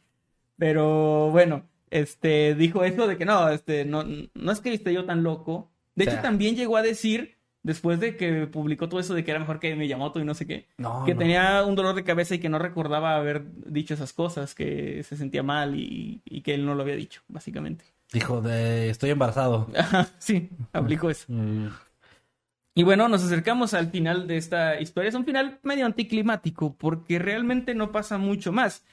Pero 0.56 1.30
bueno, 1.32 1.64
este 1.90 2.55
dijo 2.55 2.84
eso 2.84 3.09
de 3.09 3.16
que 3.16 3.24
no, 3.24 3.48
este 3.48 3.84
no, 3.84 4.05
no 4.34 4.52
es 4.52 4.60
que 4.60 4.72
esté 4.72 4.92
yo 4.94 5.05
tan 5.06 5.24
loco. 5.24 5.72
De 5.96 6.05
O 6.05 6.06
sea- 6.06 6.14
hecho, 6.14 6.22
también 6.22 6.55
llegó 6.55 6.76
a 6.76 6.82
decir, 6.82 7.34
después 7.65 7.99
de 7.99 8.16
que 8.16 8.47
publicó 8.47 8.89
todo 8.89 9.01
eso 9.01 9.12
de 9.15 9.24
que 9.24 9.32
era 9.32 9.41
mejor 9.41 9.59
que 9.59 9.74
Miyamoto 9.74 10.20
y 10.20 10.24
no 10.24 10.35
sé 10.35 10.47
qué, 10.47 10.69
No. 10.78 11.03
que 11.05 11.15
no. 11.15 11.19
tenía 11.19 11.65
un 11.65 11.74
dolor 11.74 11.97
de 11.97 12.05
cabeza 12.05 12.36
y 12.36 12.39
que 12.39 12.49
no 12.49 12.61
recordaba 12.61 13.16
haber 13.16 13.43
dicho 13.66 13.95
esas 13.95 14.12
cosas, 14.12 14.55
que 14.55 15.03
se 15.03 15.16
sentía 15.16 15.43
mal 15.43 15.74
y, 15.74 16.23
y 16.24 16.43
que 16.43 16.55
él 16.55 16.65
no 16.65 16.77
lo 16.77 16.82
había 16.82 16.95
dicho, 16.95 17.23
básicamente. 17.27 17.85
Dijo 18.12 18.41
de 18.41 18.91
estoy 18.91 19.11
embarazado. 19.11 19.66
Sí, 20.19 20.49
aplicó 20.73 21.11
eso. 21.11 21.24
Mm, 21.28 21.66
Y 22.77 22.82
bueno, 22.82 23.09
nos 23.09 23.24
acercamos 23.24 23.73
al 23.74 23.91
final 23.91 24.27
de 24.27 24.36
esta 24.36 24.81
historia. 24.81 25.09
Es 25.09 25.15
un 25.15 25.24
final 25.24 25.59
medio 25.62 25.86
anticlimático 25.86 26.74
porque 26.77 27.19
realmente 27.19 27.74
no 27.74 27.91
pasa 27.93 28.19
mucho 28.19 28.53
más. 28.53 28.85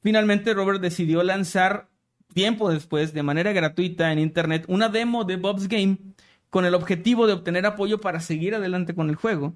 Finalmente 0.00 0.54
Robert 0.54 0.80
decidió 0.80 1.22
lanzar 1.22 1.88
tiempo 2.34 2.70
después, 2.70 3.14
de 3.14 3.22
manera 3.22 3.52
gratuita 3.52 4.12
en 4.12 4.18
internet, 4.18 4.64
una 4.68 4.88
demo 4.90 5.24
de 5.24 5.36
Bob's 5.36 5.66
Game 5.66 5.96
con 6.50 6.64
el 6.64 6.74
objetivo 6.74 7.26
de 7.26 7.34
obtener 7.34 7.66
apoyo 7.66 8.00
para 8.00 8.20
seguir 8.20 8.54
adelante 8.54 8.94
con 8.94 9.10
el 9.10 9.16
juego. 9.16 9.54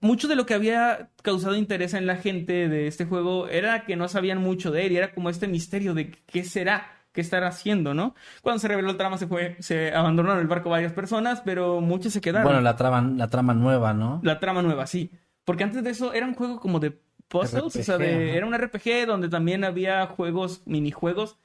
Mucho 0.00 0.26
de 0.28 0.34
lo 0.36 0.46
que 0.46 0.54
había 0.54 1.10
causado 1.22 1.54
interés 1.54 1.94
en 1.94 2.06
la 2.06 2.16
gente 2.16 2.68
de 2.68 2.86
este 2.88 3.04
juego 3.06 3.48
era 3.48 3.84
que 3.84 3.94
no 3.96 4.08
sabían 4.08 4.38
mucho 4.38 4.70
de 4.70 4.86
él 4.86 4.92
y 4.92 4.96
era 4.96 5.14
como 5.14 5.30
este 5.30 5.46
misterio 5.46 5.94
de 5.94 6.10
qué 6.26 6.42
será, 6.44 6.88
qué 7.12 7.20
estará 7.20 7.46
haciendo, 7.48 7.94
¿no? 7.94 8.14
Cuando 8.42 8.58
se 8.58 8.68
reveló 8.68 8.90
el 8.90 8.96
trama 8.96 9.16
se 9.16 9.28
fue, 9.28 9.56
se 9.60 9.94
abandonaron 9.94 10.40
el 10.40 10.48
barco 10.48 10.70
varias 10.70 10.92
personas, 10.92 11.40
pero 11.40 11.80
muchos 11.80 12.12
se 12.12 12.20
quedaron. 12.20 12.44
Bueno, 12.44 12.60
la 12.60 12.74
trama, 12.76 13.00
la 13.16 13.28
trama 13.28 13.54
nueva, 13.54 13.94
¿no? 13.94 14.20
La 14.24 14.40
trama 14.40 14.60
nueva, 14.60 14.86
sí. 14.88 15.12
Porque 15.44 15.62
antes 15.64 15.84
de 15.84 15.90
eso 15.90 16.12
era 16.12 16.26
un 16.26 16.34
juego 16.34 16.58
como 16.58 16.80
de 16.80 16.98
puzzles, 17.28 17.62
o 17.64 17.70
sea, 17.84 17.96
de- 17.98 18.36
era 18.36 18.46
un 18.46 18.54
RPG 18.54 19.06
donde 19.06 19.28
también 19.28 19.62
había 19.62 20.04
juegos, 20.08 20.62
minijuegos, 20.66 21.38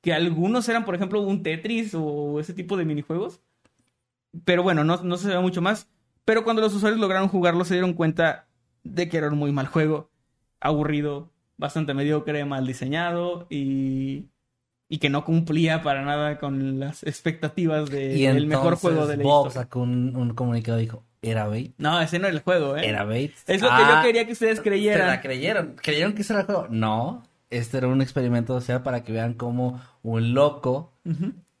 que 0.00 0.12
algunos 0.12 0.68
eran, 0.68 0.84
por 0.84 0.96
ejemplo, 0.96 1.20
un 1.20 1.42
Tetris 1.44 1.94
o 1.94 2.40
ese 2.40 2.52
tipo 2.54 2.76
de 2.76 2.84
minijuegos. 2.84 3.40
Pero 4.44 4.62
bueno, 4.62 4.84
no, 4.84 5.02
no 5.02 5.16
se 5.16 5.28
ve 5.28 5.38
mucho 5.40 5.62
más. 5.62 5.88
Pero 6.24 6.44
cuando 6.44 6.62
los 6.62 6.74
usuarios 6.74 7.00
lograron 7.00 7.28
jugarlo, 7.28 7.64
se 7.64 7.74
dieron 7.74 7.92
cuenta 7.92 8.46
de 8.82 9.08
que 9.08 9.16
era 9.18 9.28
un 9.28 9.38
muy 9.38 9.52
mal 9.52 9.66
juego, 9.66 10.10
aburrido, 10.60 11.30
bastante 11.56 11.94
mediocre, 11.94 12.44
mal 12.44 12.66
diseñado 12.66 13.46
y, 13.50 14.26
y 14.88 14.98
que 14.98 15.10
no 15.10 15.24
cumplía 15.24 15.82
para 15.82 16.02
nada 16.02 16.38
con 16.38 16.80
las 16.80 17.02
expectativas 17.02 17.90
de- 17.90 18.08
del 18.14 18.46
mejor 18.46 18.74
entonces 18.74 18.80
juego 18.80 19.06
de 19.06 19.16
la 19.18 19.22
Bob 19.24 19.46
historia. 19.46 19.62
sacó 19.64 19.80
un, 19.80 20.16
un 20.16 20.34
comunicado 20.34 20.78
y 20.78 20.82
dijo, 20.82 21.04
¿era 21.22 21.46
bait? 21.46 21.74
No, 21.78 22.00
ese 22.00 22.18
no 22.18 22.26
era 22.26 22.36
el 22.36 22.42
juego, 22.42 22.76
¿eh? 22.76 22.86
¿Era 22.88 23.04
bait? 23.04 23.32
Es 23.46 23.60
lo 23.62 23.68
que 23.68 23.74
Ah, 23.74 24.00
yo 24.00 24.06
quería 24.06 24.26
que 24.26 24.32
ustedes 24.32 24.56
Se 24.58 24.62
creyeran. 24.64 25.06
la 25.08 25.20
creyeron. 25.20 25.76
¿Creyeron 25.80 26.14
que 26.14 26.22
ese 26.22 26.32
era 26.32 26.40
el 26.40 26.46
juego? 26.46 26.66
No. 26.70 27.22
Este 27.50 27.76
era 27.78 27.86
un 27.88 28.02
experimento, 28.02 28.54
o 28.54 28.60
sea, 28.60 28.82
para 28.82 29.04
que 29.04 29.12
vean 29.12 29.34
cómo 29.34 29.80
un 30.02 30.34
loco. 30.34 30.92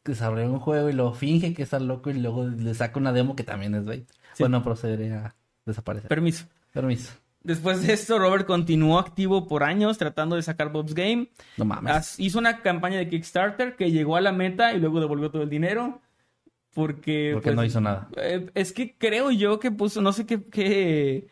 Desarrolla 0.04 0.48
un 0.48 0.58
juego 0.58 0.90
y 0.90 0.92
lo 0.92 1.12
finge 1.14 1.54
que 1.54 1.62
está 1.62 1.78
loco 1.80 2.10
y 2.10 2.14
luego 2.14 2.46
le 2.46 2.74
saca 2.74 2.98
una 2.98 3.12
demo 3.12 3.36
que 3.36 3.44
también 3.44 3.74
es 3.74 3.84
bait. 3.86 4.08
Sí. 4.34 4.42
Bueno, 4.42 4.62
procederé 4.62 5.12
a 5.12 5.34
desaparecer. 5.64 6.08
Permiso. 6.08 6.46
Permiso. 6.72 7.12
Después 7.42 7.86
de 7.86 7.92
esto, 7.92 8.18
Robert 8.18 8.46
continuó 8.46 8.98
activo 8.98 9.46
por 9.46 9.64
años 9.64 9.98
tratando 9.98 10.34
de 10.36 10.42
sacar 10.42 10.72
Bob's 10.72 10.94
Game. 10.94 11.28
No 11.58 11.66
mames. 11.66 12.18
Hizo 12.18 12.38
una 12.38 12.62
campaña 12.62 12.96
de 12.98 13.08
Kickstarter 13.08 13.76
que 13.76 13.90
llegó 13.90 14.16
a 14.16 14.22
la 14.22 14.32
meta 14.32 14.72
y 14.72 14.80
luego 14.80 14.98
devolvió 14.98 15.30
todo 15.30 15.42
el 15.42 15.50
dinero. 15.50 16.00
Porque. 16.72 17.30
Porque 17.34 17.48
pues, 17.50 17.56
no 17.56 17.64
hizo 17.64 17.80
nada. 17.80 18.08
eh, 18.16 18.50
es 18.54 18.72
que 18.72 18.96
creo 18.96 19.30
yo 19.30 19.60
que 19.60 19.70
puso, 19.70 20.00
no 20.00 20.12
sé 20.12 20.24
qué, 20.24 20.42
qué, 20.44 21.28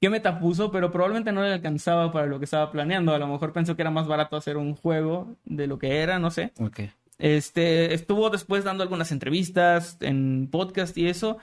qué 0.00 0.08
meta 0.08 0.38
puso, 0.38 0.70
pero 0.70 0.90
probablemente 0.92 1.32
no 1.32 1.42
le 1.42 1.52
alcanzaba 1.52 2.12
para 2.12 2.26
lo 2.26 2.38
que 2.38 2.44
estaba 2.44 2.70
planeando. 2.70 3.12
A 3.12 3.18
lo 3.18 3.26
mejor 3.26 3.52
pensó 3.52 3.74
que 3.74 3.82
era 3.82 3.90
más 3.90 4.06
barato 4.06 4.36
hacer 4.36 4.56
un 4.56 4.76
juego 4.76 5.36
de 5.44 5.66
lo 5.66 5.78
que 5.78 5.98
era, 5.98 6.20
no 6.20 6.30
sé. 6.30 6.52
Ok. 6.60 6.80
Este, 7.20 7.92
estuvo 7.92 8.30
después 8.30 8.64
dando 8.64 8.82
algunas 8.82 9.12
entrevistas 9.12 9.98
en 10.00 10.48
podcast 10.50 10.96
y 10.96 11.06
eso, 11.06 11.36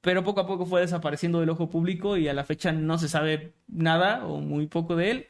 pero 0.00 0.22
poco 0.22 0.40
a 0.40 0.46
poco 0.46 0.64
fue 0.64 0.80
desapareciendo 0.80 1.40
del 1.40 1.50
ojo 1.50 1.68
público 1.68 2.16
y 2.16 2.28
a 2.28 2.34
la 2.34 2.44
fecha 2.44 2.70
no 2.70 2.98
se 2.98 3.08
sabe 3.08 3.52
nada 3.66 4.24
o 4.24 4.40
muy 4.40 4.68
poco 4.68 4.94
de 4.94 5.10
él. 5.10 5.26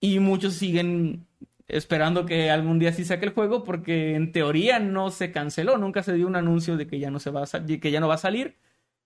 Y 0.00 0.18
muchos 0.18 0.54
siguen 0.54 1.26
esperando 1.66 2.24
que 2.24 2.50
algún 2.50 2.78
día 2.78 2.92
sí 2.92 3.04
saque 3.04 3.26
el 3.26 3.34
juego 3.34 3.64
porque 3.64 4.14
en 4.14 4.32
teoría 4.32 4.78
no 4.78 5.10
se 5.10 5.30
canceló, 5.30 5.76
nunca 5.76 6.02
se 6.02 6.14
dio 6.14 6.26
un 6.26 6.36
anuncio 6.36 6.78
de 6.78 6.86
que 6.86 6.98
ya 6.98 7.10
no 7.10 7.20
se 7.20 7.30
va 7.30 7.42
a 7.42 7.66
que 7.66 7.90
ya 7.90 8.00
no 8.00 8.08
va 8.08 8.14
a 8.14 8.18
salir, 8.18 8.56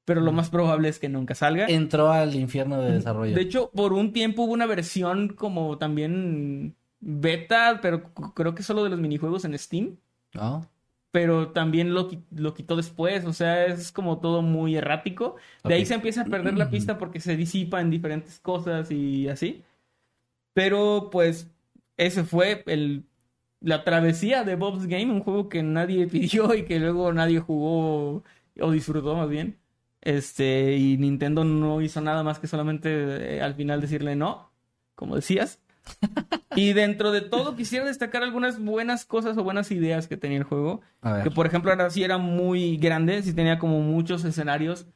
pero 0.05 0.21
lo 0.21 0.31
más 0.31 0.51
probable 0.51 0.89
es 0.89 1.01
que 1.01 1.09
nunca 1.09 1.35
salga. 1.35 1.67
Entró 1.67 2.13
al 2.13 2.37
infierno 2.37 2.81
de 2.81 2.93
desarrollo. 2.93 3.35
De 3.35 3.41
hecho, 3.41 3.73
por 3.75 3.93
un 3.93 4.13
tiempo 4.13 4.43
hubo 4.43 4.53
una 4.53 4.67
versión 4.67 5.31
como 5.31 5.79
también 5.79 6.77
beta, 7.01 7.81
pero 7.83 8.15
creo 8.35 8.55
que 8.55 8.63
solo 8.63 8.85
de 8.85 8.91
los 8.91 9.01
minijuegos 9.01 9.45
en 9.45 9.59
Steam 9.59 9.97
¿No? 10.35 10.69
pero 11.13 11.51
también 11.53 11.93
lo, 11.95 12.09
lo 12.35 12.55
quitó 12.55 12.75
después, 12.75 13.27
o 13.27 13.35
sea, 13.35 13.67
es 13.67 13.93
como 13.93 14.19
todo 14.19 14.41
muy 14.43 14.77
errático. 14.77 15.37
De 15.63 15.75
ahí 15.75 15.85
se 15.87 15.95
empieza 15.95 16.23
a 16.23 16.25
perder 16.25 16.57
la 16.57 16.71
pista 16.71 16.99
porque 16.99 17.21
se 17.21 17.37
disipa 17.37 17.83
en 17.83 17.91
diferentes 17.91 18.41
cosas 18.41 18.91
y 18.91 19.29
así. 19.29 19.63
Pero 20.55 21.11
pues 21.13 21.51
ese 21.99 22.25
fue 22.25 22.65
el, 22.67 23.05
la 23.61 23.85
travesía 23.85 24.45
de 24.45 24.57
Bob's 24.57 24.87
Game, 24.87 25.13
un 25.13 25.21
juego 25.21 25.49
que 25.51 25.63
nadie 25.63 26.07
pidió 26.09 26.55
y 26.55 26.65
que 26.65 26.81
luego 26.81 27.13
nadie 27.13 27.41
jugó 27.41 28.25
o 28.61 28.71
disfrutó 28.73 29.15
más 29.15 29.29
bien. 29.29 29.59
Este, 30.01 30.77
y 30.77 30.97
Nintendo 30.99 31.45
no 31.45 31.81
hizo 31.83 32.01
nada 32.01 32.23
más 32.25 32.39
que 32.39 32.49
solamente 32.49 33.37
eh, 33.37 33.43
al 33.43 33.55
final 33.55 33.81
decirle 33.83 34.17
no, 34.17 34.51
como 34.95 35.17
decías. 35.17 35.61
Y 36.57 36.75
dentro 36.75 37.13
de 37.13 37.23
todo 37.23 37.57
quisiera 37.57 37.87
destacar 37.87 38.23
algunas 38.23 38.63
buenas 38.63 39.07
cosas 39.07 39.39
o 39.39 39.45
buenas 39.45 39.71
ideas 39.71 40.07
que 40.07 40.19
tenía 40.19 40.39
el 40.39 40.45
juego. 40.45 40.83
Que 41.23 41.31
por 41.31 41.47
ejemplo 41.47 41.71
ahora 41.71 41.89
sí 41.89 42.05
era 42.05 42.19
muy 42.19 42.77
grande, 42.77 43.23
sí 43.23 43.33
tenía 43.33 43.59
como 43.59 43.81
muchos 43.81 44.25
escenarios. 44.25 44.87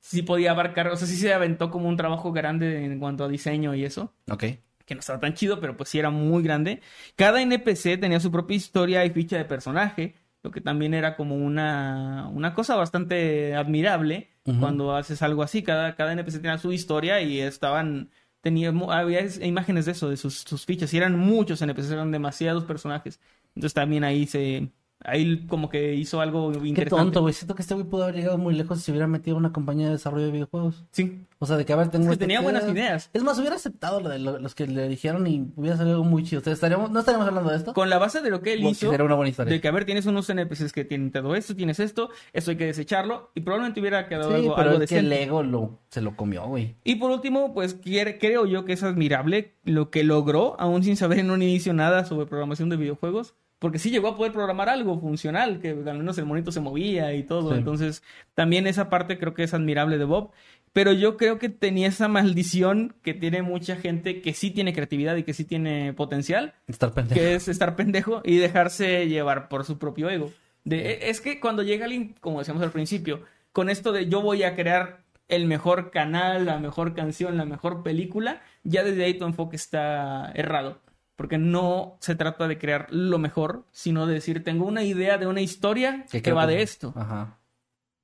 sí 0.00 0.22
podía 0.22 0.50
abarcar, 0.50 0.88
o 0.88 0.96
sea, 0.96 1.08
sí 1.08 1.16
se 1.16 1.32
aventó 1.32 1.70
como 1.70 1.88
un 1.88 1.96
trabajo 1.96 2.30
grande 2.32 2.84
en 2.84 2.98
cuanto 2.98 3.24
a 3.24 3.28
diseño 3.28 3.74
y 3.74 3.84
eso. 3.84 4.12
Ok. 4.30 4.44
Que 4.84 4.94
no 4.94 5.00
estaba 5.00 5.18
tan 5.18 5.34
chido, 5.34 5.60
pero 5.60 5.76
pues 5.76 5.88
sí 5.88 5.98
era 5.98 6.10
muy 6.10 6.42
grande. 6.42 6.80
Cada 7.16 7.40
NPC 7.40 7.98
tenía 7.98 8.20
su 8.20 8.30
propia 8.30 8.56
historia 8.56 9.04
y 9.04 9.10
ficha 9.10 9.36
de 9.36 9.44
personaje, 9.44 10.14
lo 10.42 10.50
que 10.52 10.60
también 10.60 10.94
era 10.94 11.16
como 11.16 11.34
una, 11.36 12.28
una 12.32 12.54
cosa 12.54 12.76
bastante 12.76 13.54
admirable 13.56 14.28
cuando 14.60 14.94
haces 14.94 15.22
algo 15.22 15.42
así. 15.42 15.62
Cada, 15.64 15.96
cada 15.96 16.12
NPC 16.12 16.34
tenía 16.34 16.58
su 16.58 16.70
historia 16.70 17.20
y 17.20 17.40
estaban. 17.40 18.10
Tenía, 18.46 18.72
había 18.90 19.20
es- 19.20 19.40
imágenes 19.42 19.86
de 19.86 19.92
eso, 19.92 20.08
de 20.08 20.16
sus, 20.16 20.34
sus 20.38 20.64
fichas. 20.66 20.92
Y 20.94 20.98
eran 20.98 21.18
muchos 21.18 21.60
NPCs, 21.62 21.90
eran 21.92 22.12
demasiados 22.12 22.64
personajes. 22.64 23.20
Entonces 23.54 23.74
también 23.74 24.04
ahí 24.04 24.26
se. 24.26 24.70
Ahí 25.04 25.46
como 25.46 25.68
que 25.68 25.94
hizo 25.94 26.20
algo 26.20 26.50
Qué 26.52 26.66
interesante. 26.68 27.04
tonto, 27.04 27.20
güey. 27.20 27.34
Siento 27.34 27.54
que 27.54 27.62
este 27.62 27.74
güey 27.74 27.86
pudo 27.86 28.04
haber 28.04 28.16
llegado 28.16 28.38
muy 28.38 28.54
lejos 28.54 28.78
si 28.78 28.84
se 28.86 28.90
hubiera 28.92 29.06
metido 29.06 29.36
una 29.36 29.52
compañía 29.52 29.86
de 29.86 29.92
desarrollo 29.92 30.24
de 30.26 30.32
videojuegos. 30.32 30.84
Sí. 30.90 31.26
O 31.38 31.44
sea, 31.46 31.56
de 31.58 31.66
que 31.66 31.72
a 31.74 31.76
ver, 31.76 31.88
tengo 31.90 32.04
Es 32.04 32.08
que 32.08 32.12
este 32.14 32.24
tenía 32.24 32.40
buenas 32.40 32.66
ideas. 32.68 33.10
Es 33.12 33.22
más, 33.22 33.38
hubiera 33.38 33.56
aceptado 33.56 34.00
lo 34.00 34.08
de 34.08 34.18
lo- 34.18 34.38
los 34.38 34.54
que 34.54 34.66
le 34.66 34.88
dijeron 34.88 35.26
y 35.26 35.52
hubiera 35.54 35.76
salido 35.76 36.02
muy 36.02 36.24
chido. 36.24 36.38
Ustedes 36.38 36.56
estaríamos, 36.56 36.90
no 36.90 37.00
estaríamos 37.00 37.28
hablando 37.28 37.50
de 37.50 37.56
esto. 37.58 37.74
Con 37.74 37.90
la 37.90 37.98
base 37.98 38.22
de 38.22 38.30
lo 38.30 38.40
que 38.40 38.54
él 38.54 38.64
hizo. 38.64 38.90
Sería 38.90 39.04
una 39.04 39.14
buena 39.16 39.28
historia. 39.28 39.52
De 39.52 39.60
que, 39.60 39.68
a 39.68 39.70
ver, 39.70 39.84
tienes 39.84 40.06
unos 40.06 40.28
NPCs 40.30 40.72
que 40.72 40.84
tienen 40.86 41.12
todo 41.12 41.36
esto, 41.36 41.54
tienes 41.54 41.78
esto, 41.78 42.08
esto 42.32 42.50
hay 42.52 42.56
que 42.56 42.64
desecharlo. 42.66 43.30
Y 43.34 43.42
probablemente 43.42 43.80
hubiera 43.80 44.08
quedado 44.08 44.30
Sí, 44.30 44.34
algo, 44.36 44.56
pero 44.56 44.70
algo 44.70 44.82
es 44.82 44.88
que 44.88 44.98
el 44.98 45.12
ego 45.12 45.42
lo, 45.42 45.78
se 45.90 46.00
lo 46.00 46.16
comió, 46.16 46.46
güey. 46.46 46.74
Y 46.84 46.94
por 46.96 47.10
último, 47.10 47.52
pues 47.52 47.74
quiere- 47.74 48.18
creo 48.18 48.46
yo 48.46 48.64
que 48.64 48.72
es 48.72 48.82
admirable 48.82 49.52
lo 49.62 49.90
que 49.90 50.04
logró, 50.04 50.56
aún 50.58 50.82
sin 50.82 50.96
saber 50.96 51.18
en 51.18 51.30
un 51.30 51.42
inicio 51.42 51.74
nada 51.74 52.06
sobre 52.06 52.26
programación 52.26 52.70
de 52.70 52.76
videojuegos. 52.78 53.34
Porque 53.58 53.78
sí 53.78 53.90
llegó 53.90 54.08
a 54.08 54.16
poder 54.16 54.32
programar 54.32 54.68
algo 54.68 55.00
funcional, 55.00 55.60
que 55.60 55.70
al 55.70 55.98
menos 55.98 56.18
el 56.18 56.26
monito 56.26 56.52
se 56.52 56.60
movía 56.60 57.14
y 57.14 57.22
todo. 57.22 57.52
Sí. 57.52 57.58
Entonces, 57.58 58.02
también 58.34 58.66
esa 58.66 58.90
parte 58.90 59.18
creo 59.18 59.32
que 59.34 59.44
es 59.44 59.54
admirable 59.54 59.96
de 59.98 60.04
Bob. 60.04 60.30
Pero 60.74 60.92
yo 60.92 61.16
creo 61.16 61.38
que 61.38 61.48
tenía 61.48 61.88
esa 61.88 62.06
maldición 62.06 62.94
que 63.02 63.14
tiene 63.14 63.40
mucha 63.40 63.76
gente 63.76 64.20
que 64.20 64.34
sí 64.34 64.50
tiene 64.50 64.74
creatividad 64.74 65.16
y 65.16 65.22
que 65.22 65.32
sí 65.32 65.44
tiene 65.44 65.94
potencial, 65.94 66.52
Estar 66.66 66.92
pendejo. 66.92 67.18
que 67.18 67.34
es 67.34 67.48
estar 67.48 67.76
pendejo 67.76 68.20
y 68.24 68.36
dejarse 68.36 69.08
llevar 69.08 69.48
por 69.48 69.64
su 69.64 69.78
propio 69.78 70.10
ego. 70.10 70.30
De, 70.64 70.90
e- 70.92 71.08
es 71.08 71.22
que 71.22 71.40
cuando 71.40 71.62
llega 71.62 71.86
alguien, 71.86 72.14
como 72.20 72.40
decíamos 72.40 72.62
al 72.62 72.72
principio, 72.72 73.22
con 73.52 73.70
esto 73.70 73.90
de 73.92 74.06
yo 74.10 74.20
voy 74.20 74.42
a 74.42 74.54
crear 74.54 75.00
el 75.28 75.46
mejor 75.46 75.90
canal, 75.90 76.44
la 76.44 76.58
mejor 76.58 76.92
canción, 76.94 77.38
la 77.38 77.46
mejor 77.46 77.82
película, 77.82 78.42
ya 78.62 78.84
desde 78.84 79.04
ahí 79.04 79.14
tu 79.14 79.24
enfoque 79.24 79.56
está 79.56 80.30
errado. 80.34 80.78
Porque 81.16 81.38
no 81.38 81.96
se 82.00 82.14
trata 82.14 82.46
de 82.46 82.58
crear 82.58 82.86
lo 82.90 83.18
mejor, 83.18 83.64
sino 83.72 84.06
de 84.06 84.14
decir, 84.14 84.44
tengo 84.44 84.66
una 84.66 84.82
idea 84.84 85.16
de 85.18 85.26
una 85.26 85.40
historia 85.40 86.04
que, 86.10 86.32
va 86.32 86.46
que- 86.46 86.54
de 86.54 86.62
esto 86.62 86.92
Ajá. 86.94 87.38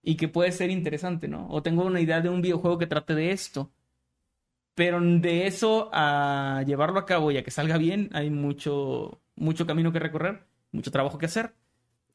y 0.03 0.17
que 0.17 0.29
puede 0.29 0.51
ser 0.53 0.71
interesante, 0.71 1.29
¿no? 1.29 1.47
O 1.51 1.63
tengo 1.63 1.85
una 1.85 2.01
idea 2.01 2.21
de 2.23 2.31
un 2.31 2.41
videojuego 2.41 2.79
que 2.79 2.87
trate 2.87 3.15
de 3.15 3.31
esto. 3.33 3.71
Pero 4.75 4.99
de 5.01 5.47
eso 5.47 5.91
a 5.93 6.63
llevarlo 6.67 6.99
a 6.99 7.05
cabo 7.05 7.31
y 7.31 7.37
a 7.37 7.45
que 7.45 7.51
salga 7.51 7.77
bien, 7.77 8.09
hay 8.15 8.31
mucho, 8.31 9.21
mucho 9.37 9.67
camino 9.67 9.93
que 9.93 9.99
recorrer, 9.99 10.45
mucho 10.73 10.91
trabajo 10.91 11.19
que 11.19 11.27
hacer. 11.27 11.53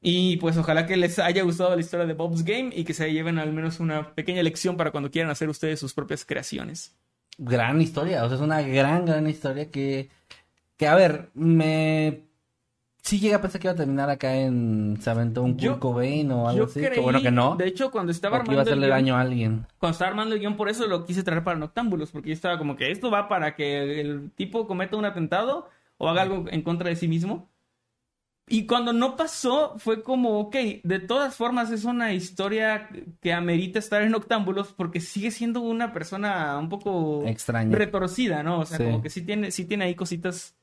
Y 0.01 0.37
pues 0.37 0.57
ojalá 0.57 0.87
que 0.87 0.97
les 0.97 1.19
haya 1.19 1.43
gustado 1.43 1.75
la 1.75 1.81
historia 1.81 2.07
de 2.07 2.13
Bob's 2.13 2.43
Game 2.43 2.71
y 2.75 2.83
que 2.83 2.95
se 2.95 3.11
lleven 3.13 3.37
al 3.37 3.53
menos 3.53 3.79
una 3.79 4.15
pequeña 4.15 4.41
lección 4.41 4.75
para 4.77 4.89
cuando 4.91 5.11
quieran 5.11 5.29
hacer 5.29 5.49
ustedes 5.49 5.79
sus 5.79 5.93
propias 5.93 6.25
creaciones. 6.25 6.95
Gran 7.37 7.79
historia, 7.81 8.23
o 8.23 8.27
sea, 8.27 8.37
es 8.37 8.41
una 8.41 8.61
gran, 8.63 9.05
gran 9.05 9.27
historia 9.29 9.69
que, 9.69 10.09
que 10.77 10.87
a 10.87 10.95
ver, 10.95 11.29
me... 11.33 12.23
Sí 13.01 13.19
llegué 13.21 13.35
a 13.35 13.41
pensar 13.41 13.61
que 13.61 13.67
iba 13.67 13.73
a 13.73 13.77
terminar 13.77 14.09
acá 14.09 14.35
en... 14.35 14.97
Se 14.99 15.09
aventó 15.09 15.41
un 15.41 15.53
Kurt 15.57 15.79
Cobain 15.79 16.29
o 16.31 16.49
algo 16.49 16.57
Yo 16.59 16.63
así. 16.65 16.81
creí, 16.81 16.95
que 16.95 16.99
bueno 16.99 17.21
que 17.21 17.31
no. 17.31 17.55
De 17.55 17.65
hecho, 17.65 17.89
cuando 17.89 18.11
estaba 18.11 18.39
o 18.39 18.43
que 18.43 18.51
iba 18.51 18.59
a 18.59 18.61
armando 18.63 18.63
el 18.63 18.67
hacerle 18.67 18.87
guión- 18.87 18.97
daño 19.05 19.15
a 19.15 19.21
alguien. 19.21 19.65
cuando 19.77 19.93
estaba 19.93 20.09
armando 20.11 20.35
el 20.35 20.41
guion, 20.41 20.57
por 20.57 20.67
eso 20.67 20.87
lo 20.87 21.05
quise 21.05 21.23
traer 21.23 21.41
para 21.43 21.57
Noctámbulos, 21.57 22.11
porque 22.11 22.29
yo 22.29 22.33
estaba 22.33 22.57
como 22.57 22.75
que 22.75 22.91
esto 22.91 23.09
va 23.09 23.29
para 23.29 23.55
que 23.55 24.01
el 24.01 24.31
tipo 24.31 24.67
cometa 24.67 24.97
un 24.97 25.05
atentado 25.05 25.69
o 25.97 26.09
haga 26.09 26.23
algo 26.23 26.45
en 26.49 26.61
contra 26.63 26.89
de 26.89 26.97
sí 26.97 27.07
mismo. 27.07 27.49
Y 28.49 28.65
cuando 28.65 28.91
no 28.91 29.15
pasó, 29.15 29.75
fue 29.77 30.03
como, 30.03 30.39
ok, 30.39 30.55
de 30.83 30.99
todas 30.99 31.35
formas 31.35 31.71
es 31.71 31.85
una 31.85 32.11
historia 32.13 32.89
que 33.21 33.31
amerita 33.31 33.79
estar 33.79 34.01
en 34.01 34.11
Noctámbulos 34.11 34.73
porque 34.73 34.99
sigue 34.99 35.31
siendo 35.31 35.61
una 35.61 35.93
persona 35.93 36.57
un 36.57 36.67
poco 36.67 37.23
Extraño. 37.25 37.73
retorcida, 37.73 38.43
¿no? 38.43 38.59
O 38.59 38.65
sea, 38.65 38.77
Sí. 38.79 38.83
como 38.83 39.01
que 39.01 39.09
sí 39.09 39.21
tiene, 39.21 39.51
sí 39.51 39.63
tiene 39.65 39.85
ahí 39.85 39.95
cositas, 39.95 40.56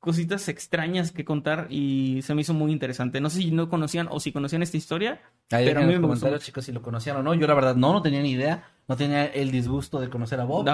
cositas 0.00 0.48
extrañas 0.48 1.10
que 1.12 1.24
contar 1.24 1.66
y 1.70 2.20
se 2.22 2.34
me 2.34 2.42
hizo 2.42 2.54
muy 2.54 2.72
interesante. 2.72 3.20
No 3.20 3.30
sé 3.30 3.38
si 3.38 3.50
no 3.50 3.68
conocían 3.68 4.08
o 4.10 4.20
si 4.20 4.32
conocían 4.32 4.62
esta 4.62 4.76
historia, 4.76 5.20
Ahí 5.50 5.66
pero 5.66 5.80
a 5.80 5.84
mí 5.84 5.98
me 5.98 6.06
gustó 6.06 6.36
chicos, 6.38 6.64
si 6.64 6.72
lo 6.72 6.82
conocían 6.82 7.16
o 7.16 7.22
no. 7.22 7.34
Yo 7.34 7.46
la 7.46 7.54
verdad 7.54 7.74
no, 7.76 7.92
no 7.92 8.02
tenía 8.02 8.22
ni 8.22 8.32
idea. 8.32 8.64
No 8.86 8.96
tenía 8.96 9.26
el 9.26 9.50
disgusto 9.50 10.00
de 10.00 10.08
conocer 10.08 10.40
a 10.40 10.44
Bob. 10.44 10.64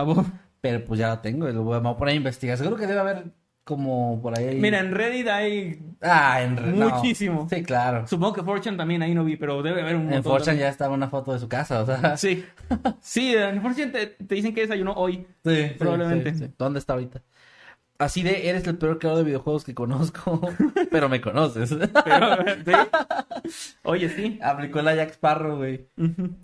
Pero 0.61 0.85
pues 0.85 1.01
ya 1.01 1.09
lo 1.09 1.19
tengo. 1.21 1.49
y 1.49 1.53
Lo 1.53 1.63
voy 1.63 1.77
a, 1.77 1.83
poner 1.97 2.13
a 2.13 2.17
investigar. 2.17 2.57
Seguro 2.59 2.77
que 2.77 2.87
debe 2.87 3.01
haber 3.01 3.25
como 3.65 4.21
por 4.21 4.39
ahí. 4.39 4.61
Mira, 4.61 4.79
en 4.81 4.93
Reddit 4.93 5.27
hay 5.27 5.79
Ah, 6.03 6.43
en 6.43 6.57
re- 6.57 6.73
no. 6.73 6.91
Muchísimo. 6.91 7.49
Sí, 7.49 7.63
claro. 7.63 8.07
Supongo 8.07 8.35
que 8.35 8.43
Fortune 8.43 8.77
también 8.77 9.03
ahí 9.03 9.15
no 9.15 9.25
vi, 9.25 9.37
pero 9.37 9.63
debe 9.63 9.81
haber 9.81 9.97
un 9.97 10.13
En 10.13 10.23
también. 10.23 10.59
ya 10.59 10.69
estaba 10.69 10.95
una 10.95 11.09
foto 11.09 11.33
de 11.33 11.39
su 11.39 11.49
casa, 11.49 11.81
o 11.83 11.87
sea. 11.87 12.17
Sí. 12.17 12.45
Sí, 13.01 13.35
en 13.35 13.61
Fortune 13.63 13.87
te, 13.89 14.07
te 14.07 14.35
dicen 14.35 14.55
que 14.55 14.63
desayunó 14.63 14.93
hoy. 14.93 15.27
Sí, 15.45 15.67
Probablemente. 15.79 16.33
sí, 16.35 16.47
sí. 16.47 16.53
¿Dónde 16.59 16.79
está 16.79 16.95
ahorita? 16.95 17.23
Así 17.99 18.23
de, 18.23 18.49
eres 18.49 18.67
el 18.67 18.77
peor 18.77 18.99
creador 18.99 19.19
de 19.19 19.25
videojuegos 19.25 19.65
que 19.65 19.75
conozco, 19.75 20.41
pero 20.91 21.09
me 21.09 21.21
conoces. 21.21 21.75
Pero, 22.05 22.37
¿sí? 22.65 23.49
Oye, 23.85 24.09
sí. 24.09 24.39
Aplicó 24.43 24.83
la 24.83 24.95
Jack 24.95 25.11
Sparrow, 25.13 25.57
güey. 25.57 25.89
Ujú. 25.97 26.35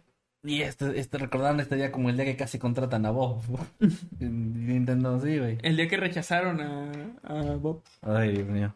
Y 0.43 0.63
este, 0.63 0.99
este, 0.99 1.19
recordaron 1.19 1.61
este 1.61 1.77
día 1.77 1.93
como 1.93 2.09
el 2.09 2.17
día 2.17 2.25
que 2.25 2.37
casi 2.37 2.59
contratan 2.59 3.05
a 3.05 3.11
Bob. 3.11 3.43
En 4.21 4.67
Nintendo, 4.67 5.21
sí, 5.21 5.39
güey. 5.39 5.59
El 5.63 5.77
día 5.77 5.89
que 5.89 5.97
rechazaron 5.97 6.61
a, 6.61 6.93
a 7.25 7.57
Bob. 7.57 7.83
Ay, 8.03 8.33
Dios 8.33 8.49
mío. 8.49 8.75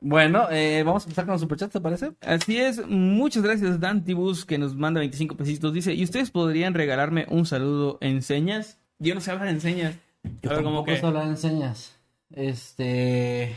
Bueno, 0.00 0.48
eh, 0.50 0.82
vamos 0.84 1.04
a 1.04 1.06
empezar 1.06 1.24
con 1.24 1.32
los 1.32 1.40
superchats, 1.40 1.72
¿te 1.72 1.80
parece? 1.80 2.12
Así 2.20 2.58
es, 2.58 2.86
muchas 2.86 3.42
gracias 3.42 3.80
Dantibus 3.80 4.44
que 4.44 4.58
nos 4.58 4.76
manda 4.76 5.00
25 5.00 5.34
pesitos. 5.34 5.72
Dice, 5.72 5.94
¿y 5.94 6.04
ustedes 6.04 6.30
podrían 6.30 6.74
regalarme 6.74 7.24
un 7.30 7.46
saludo 7.46 7.96
en 8.02 8.20
señas? 8.20 8.78
Yo 8.98 9.14
no 9.14 9.22
sé 9.22 9.30
hablar 9.30 9.48
en 9.48 9.62
señas. 9.62 9.94
A 10.24 10.28
ver, 10.28 10.40
¿cómo 10.42 10.64
tampoco 10.64 10.84
que? 10.86 10.96
sé 10.98 11.06
hablar 11.06 11.26
en 11.26 11.36
señas. 11.36 11.96
Este... 12.32 13.56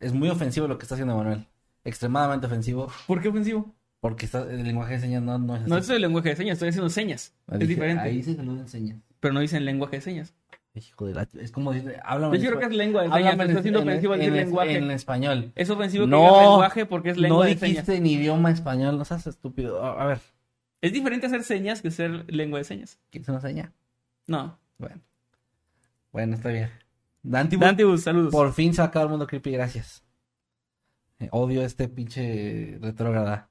Es 0.00 0.12
muy 0.12 0.28
ofensivo 0.28 0.68
lo 0.68 0.78
que 0.78 0.84
está 0.84 0.94
haciendo 0.94 1.16
Manuel. 1.16 1.46
Extremadamente 1.84 2.46
ofensivo. 2.46 2.90
¿Por 3.06 3.20
qué 3.20 3.28
ofensivo? 3.28 3.74
Porque 4.00 4.26
está, 4.26 4.42
el 4.42 4.62
lenguaje 4.62 4.94
de 4.94 5.00
señas 5.00 5.22
no, 5.22 5.38
no 5.38 5.56
es 5.56 5.62
así. 5.62 5.70
No 5.70 5.76
es 5.78 5.90
el 5.90 6.02
lenguaje 6.02 6.28
de 6.30 6.36
señas, 6.36 6.54
estoy 6.54 6.68
haciendo 6.68 6.88
señas. 6.90 7.34
Ah, 7.48 7.54
Es 7.54 7.60
dije, 7.60 7.74
diferente. 7.74 8.02
Ahí 8.04 8.22
se 8.22 8.34
saluda 8.36 8.60
en 8.60 8.68
señas. 8.68 8.98
Pero 9.20 9.34
no 9.34 9.40
dicen 9.40 9.64
lenguaje 9.64 9.96
de 9.96 10.02
señas. 10.02 10.34
Hijo 10.74 11.06
de 11.06 11.14
la... 11.14 11.26
Es 11.40 11.50
como 11.50 11.72
dice... 11.72 11.98
Háblame 12.04 12.38
Yo 12.38 12.44
en 12.44 12.48
creo 12.50 12.60
que 12.60 12.66
es 12.66 12.78
lengua 12.78 13.02
de 13.02 13.08
señas. 13.08 13.18
háblame 13.32 13.42
Está 13.42 13.52
en- 13.52 13.58
haciendo 13.58 13.80
en- 13.80 13.88
ofensivo 13.88 14.12
decir 14.12 14.28
en- 14.28 14.34
lenguaje. 14.36 14.76
En 14.76 14.90
español. 14.92 15.52
Es 15.56 15.70
ofensivo 15.70 16.04
que 16.04 16.10
No, 16.10 16.18
diga 16.20 16.42
lenguaje 16.42 16.86
porque 16.86 17.10
es 17.10 17.16
lengua 17.16 17.38
no 17.38 17.42
de 17.50 17.56
señas. 17.58 17.86
dijiste 17.86 18.00
ni 18.00 18.12
idioma 18.12 18.50
español, 18.52 18.96
no 18.98 19.04
seas 19.04 19.26
estúpido. 19.26 19.84
A, 19.84 20.00
a 20.02 20.06
ver, 20.06 20.20
Es 20.80 20.92
diferente 20.92 21.26
hacer 21.26 21.42
señas 21.42 21.82
que 21.82 21.90
ser 21.90 22.32
lengua 22.32 22.58
de 22.60 22.64
señas. 22.64 22.98
¿quieres 23.10 23.28
una 23.28 23.40
seña? 23.40 23.72
No. 24.28 24.56
Bueno. 24.78 25.00
Bueno, 26.18 26.34
está 26.34 26.48
bien. 26.48 26.68
Dantibus, 27.22 27.64
Dantibus, 27.64 28.02
saludos. 28.02 28.32
por 28.32 28.52
fin 28.52 28.74
se 28.74 28.82
ha 28.82 28.86
acabado 28.86 29.06
el 29.06 29.10
mundo 29.10 29.28
creepy, 29.28 29.52
gracias. 29.52 30.02
Eh, 31.20 31.28
odio 31.30 31.62
este 31.62 31.86
pinche 31.86 32.76
retrógrada. 32.80 33.50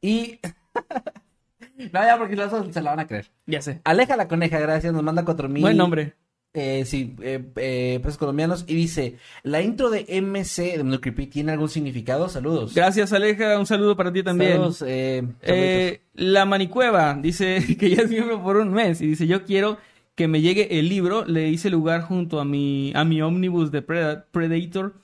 Y... 0.00 0.38
no, 1.92 1.92
ya 1.92 2.16
porque 2.16 2.34
los 2.34 2.50
otros 2.50 2.72
se 2.72 2.80
la 2.80 2.92
van 2.92 3.00
a 3.00 3.06
creer. 3.06 3.30
Ya 3.44 3.60
sé. 3.60 3.82
Aleja 3.84 4.16
la 4.16 4.28
coneja, 4.28 4.58
gracias, 4.58 4.94
nos 4.94 5.02
manda 5.02 5.26
cuatro 5.26 5.46
mil. 5.50 5.60
Buen 5.60 5.76
nombre. 5.76 6.14
Eh, 6.54 6.86
sí, 6.86 7.14
eh, 7.20 7.44
eh, 7.56 8.00
pesos 8.02 8.16
colombianos. 8.16 8.64
Y 8.66 8.74
dice, 8.76 9.18
¿la 9.42 9.60
intro 9.60 9.90
de 9.90 10.06
MC 10.08 10.78
de 10.78 10.84
Mundo 10.84 11.02
Creepy 11.02 11.26
tiene 11.26 11.52
algún 11.52 11.68
significado? 11.68 12.30
Saludos. 12.30 12.74
Gracias, 12.74 13.12
Aleja. 13.12 13.58
Un 13.58 13.66
saludo 13.66 13.94
para 13.94 14.10
ti 14.10 14.22
también. 14.22 14.52
Saludos, 14.52 14.82
eh, 14.86 15.22
Eh, 15.42 16.00
la 16.14 16.46
Manicueva 16.46 17.12
dice 17.12 17.58
que 17.78 17.90
ya 17.94 18.04
es 18.04 18.08
miembro 18.08 18.42
por 18.42 18.56
un 18.56 18.72
mes 18.72 19.02
y 19.02 19.06
dice 19.08 19.26
yo 19.26 19.44
quiero 19.44 19.76
que 20.16 20.26
me 20.26 20.40
llegue 20.40 20.80
el 20.80 20.88
libro. 20.88 21.24
Le 21.24 21.48
hice 21.48 21.70
lugar 21.70 22.02
junto 22.02 22.40
a 22.40 22.44
mi 22.44 22.90
a 22.96 23.04
mi 23.04 23.22
ómnibus 23.22 23.70
de 23.70 23.82
Preda- 23.86 24.24
Predator 24.32 24.94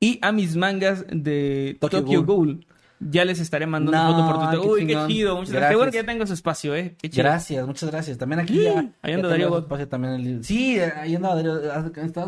y 0.00 0.18
a 0.22 0.32
mis 0.32 0.56
mangas 0.56 1.04
de 1.10 1.76
Tokyo 1.80 2.00
Tokyo, 2.00 2.24
Ghoul. 2.24 2.26
Ghoul. 2.54 2.66
Ya 2.98 3.26
les 3.26 3.40
estaré 3.40 3.66
mandando 3.66 3.98
No, 3.98 4.10
foto 4.16 4.26
por 4.26 4.38
Twitter. 4.48 4.60
qué 4.60 4.66
Uy, 4.68 4.80
chingón. 4.86 5.06
qué 5.08 5.12
chido. 5.12 5.34
Muchas 5.36 5.50
Gracias. 5.50 5.52
gracias. 5.60 5.70
Qué 5.70 5.76
bueno 5.76 5.92
que 5.92 5.98
ya 5.98 6.06
tengo 6.06 6.26
su 6.26 6.32
espacio, 6.32 6.74
eh. 6.74 6.94
Qué 6.98 7.10
chido. 7.10 7.24
Gracias, 7.24 7.66
muchas 7.66 7.90
gracias. 7.90 8.16
También 8.16 8.40
aquí 8.40 8.62
ya. 8.62 8.90
Ahí 9.02 9.12
anda 9.12 9.28
Darío. 9.28 9.58
espacio 9.58 9.86
también 9.88 10.14
el 10.14 10.24
libro. 10.24 10.42
Sí, 10.42 10.78
ahí 10.80 11.14
anda 11.14 11.34
Darío. 11.34 11.52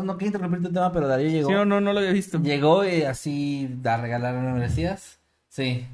No 0.03 0.17
quiero 0.17 0.25
interrumpir 0.27 0.61
tu 0.61 0.71
tema, 0.71 0.91
pero 0.91 1.07
Darío 1.07 1.27
llegó. 1.29 1.47
Sí, 1.49 1.55
no, 1.55 1.65
no, 1.65 1.81
no 1.81 1.91
lo 1.91 1.99
había 1.99 2.11
visto. 2.11 2.39
Llegó 2.39 2.85
y 2.87 3.01
así 3.01 3.67
a 3.83 3.97
regalar 3.97 4.35
membresías. 4.35 5.19
Sí. 5.47 5.87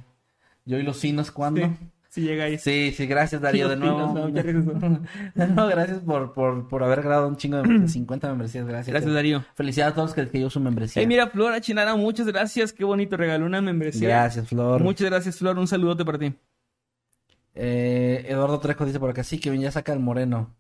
Yo 0.65 0.77
y 0.77 0.83
los 0.83 0.97
finos, 0.97 1.31
¿cuándo? 1.31 1.61
Sí, 1.61 1.71
sí 2.15 2.21
llega 2.21 2.45
ahí. 2.45 2.57
Sí, 2.57 2.93
sí, 2.95 3.05
gracias 3.05 3.41
Darío 3.41 3.67
de 3.69 3.75
nuevo. 3.75 4.13
no, 4.13 4.31
gracias. 4.31 5.49
No, 5.49 5.67
gracias 5.67 5.99
por, 5.99 6.33
por, 6.33 6.67
por 6.67 6.83
haber 6.83 7.01
grabado 7.01 7.27
un 7.27 7.35
chingo 7.37 7.57
de 7.57 7.63
membresías, 7.63 7.91
50 7.93 8.27
membresías, 8.29 8.65
gracias. 8.65 8.91
Gracias, 8.91 9.13
Darío. 9.13 9.43
Felicidades 9.55 9.91
a 9.91 9.95
todos 9.95 10.13
que 10.13 10.27
que 10.27 10.39
yo 10.39 10.49
su 10.49 10.59
membresía. 10.59 11.01
Hey, 11.01 11.07
mira, 11.07 11.27
Flora 11.27 11.61
Chinara, 11.61 11.95
muchas 11.95 12.27
gracias. 12.27 12.73
Qué 12.73 12.83
bonito 12.83 13.15
regaló 13.17 13.45
una 13.45 13.61
membresía. 13.61 14.07
Gracias, 14.09 14.47
Flor. 14.47 14.81
Muchas 14.81 15.09
gracias, 15.09 15.37
Flor. 15.37 15.59
Un 15.59 15.67
saludote 15.67 16.03
para 16.05 16.17
ti. 16.17 16.33
Eh, 17.53 18.25
Eduardo 18.27 18.59
Trejo 18.59 18.85
dice 18.85 18.99
por 18.99 19.09
acá, 19.09 19.23
sí, 19.23 19.39
Kevin, 19.39 19.61
ya 19.61 19.71
saca 19.71 19.93
el 19.93 19.99
moreno. 19.99 20.53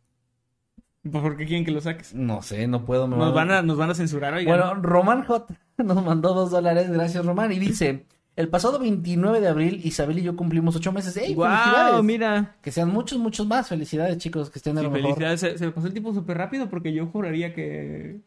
¿Por 1.11 1.37
qué 1.37 1.45
quieren 1.45 1.65
que 1.65 1.71
lo 1.71 1.81
saques? 1.81 2.15
No 2.15 2.41
sé, 2.41 2.67
no 2.67 2.83
puedo. 2.85 3.07
me 3.07 3.15
Nos 3.17 3.29
va- 3.29 3.35
van 3.35 3.51
a, 3.51 3.61
nos 3.61 3.77
van 3.77 3.91
a 3.91 3.95
censurar, 3.95 4.33
oigan. 4.33 4.57
Bueno, 4.57 4.75
Román 4.81 5.23
J 5.25 5.45
nos 5.77 6.03
mandó 6.03 6.33
dos 6.33 6.51
dólares, 6.51 6.89
gracias 6.89 7.25
Román, 7.25 7.51
y 7.51 7.59
dice, 7.59 8.05
el 8.35 8.49
pasado 8.49 8.79
29 8.79 9.39
de 9.41 9.47
abril, 9.47 9.81
Isabel 9.83 10.19
y 10.19 10.23
yo 10.23 10.35
cumplimos 10.35 10.75
ocho 10.75 10.91
meses. 10.91 11.15
¡Ey, 11.17 11.33
¡Guau! 11.33 11.51
felicidades! 11.51 12.03
Mira. 12.03 12.55
Que 12.61 12.71
sean 12.71 12.89
muchos, 12.91 13.17
muchos 13.19 13.47
más. 13.47 13.67
Felicidades, 13.69 14.17
chicos, 14.17 14.49
que 14.49 14.59
estén 14.59 14.75
de 14.75 14.81
Sí, 14.81 14.85
lo 14.87 14.91
mejor. 14.91 15.09
felicidades. 15.15 15.39
Se, 15.39 15.57
se 15.57 15.65
me 15.65 15.71
pasó 15.71 15.87
el 15.87 15.93
tiempo 15.93 16.13
súper 16.13 16.37
rápido 16.37 16.69
porque 16.69 16.93
yo 16.93 17.07
juraría 17.07 17.53
que... 17.53 18.21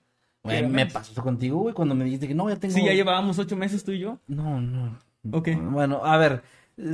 Güey, 0.45 0.67
me 0.67 0.87
pasó 0.87 1.13
eso 1.13 1.23
contigo, 1.23 1.59
güey, 1.59 1.75
cuando 1.75 1.95
me 1.95 2.05
dijiste 2.05 2.27
que 2.29 2.35
no, 2.35 2.49
ya 2.49 2.57
tengo... 2.57 2.73
Sí, 2.75 2.83
ya 2.85 2.93
llevábamos 2.95 3.39
ocho 3.39 3.57
meses 3.57 3.85
tú 3.85 3.93
y 3.93 3.99
yo. 3.99 4.19
No, 4.29 4.61
no. 4.61 4.99
Ok. 5.33 5.49
Bueno, 5.71 6.05
a 6.05 6.17
ver. 6.17 6.43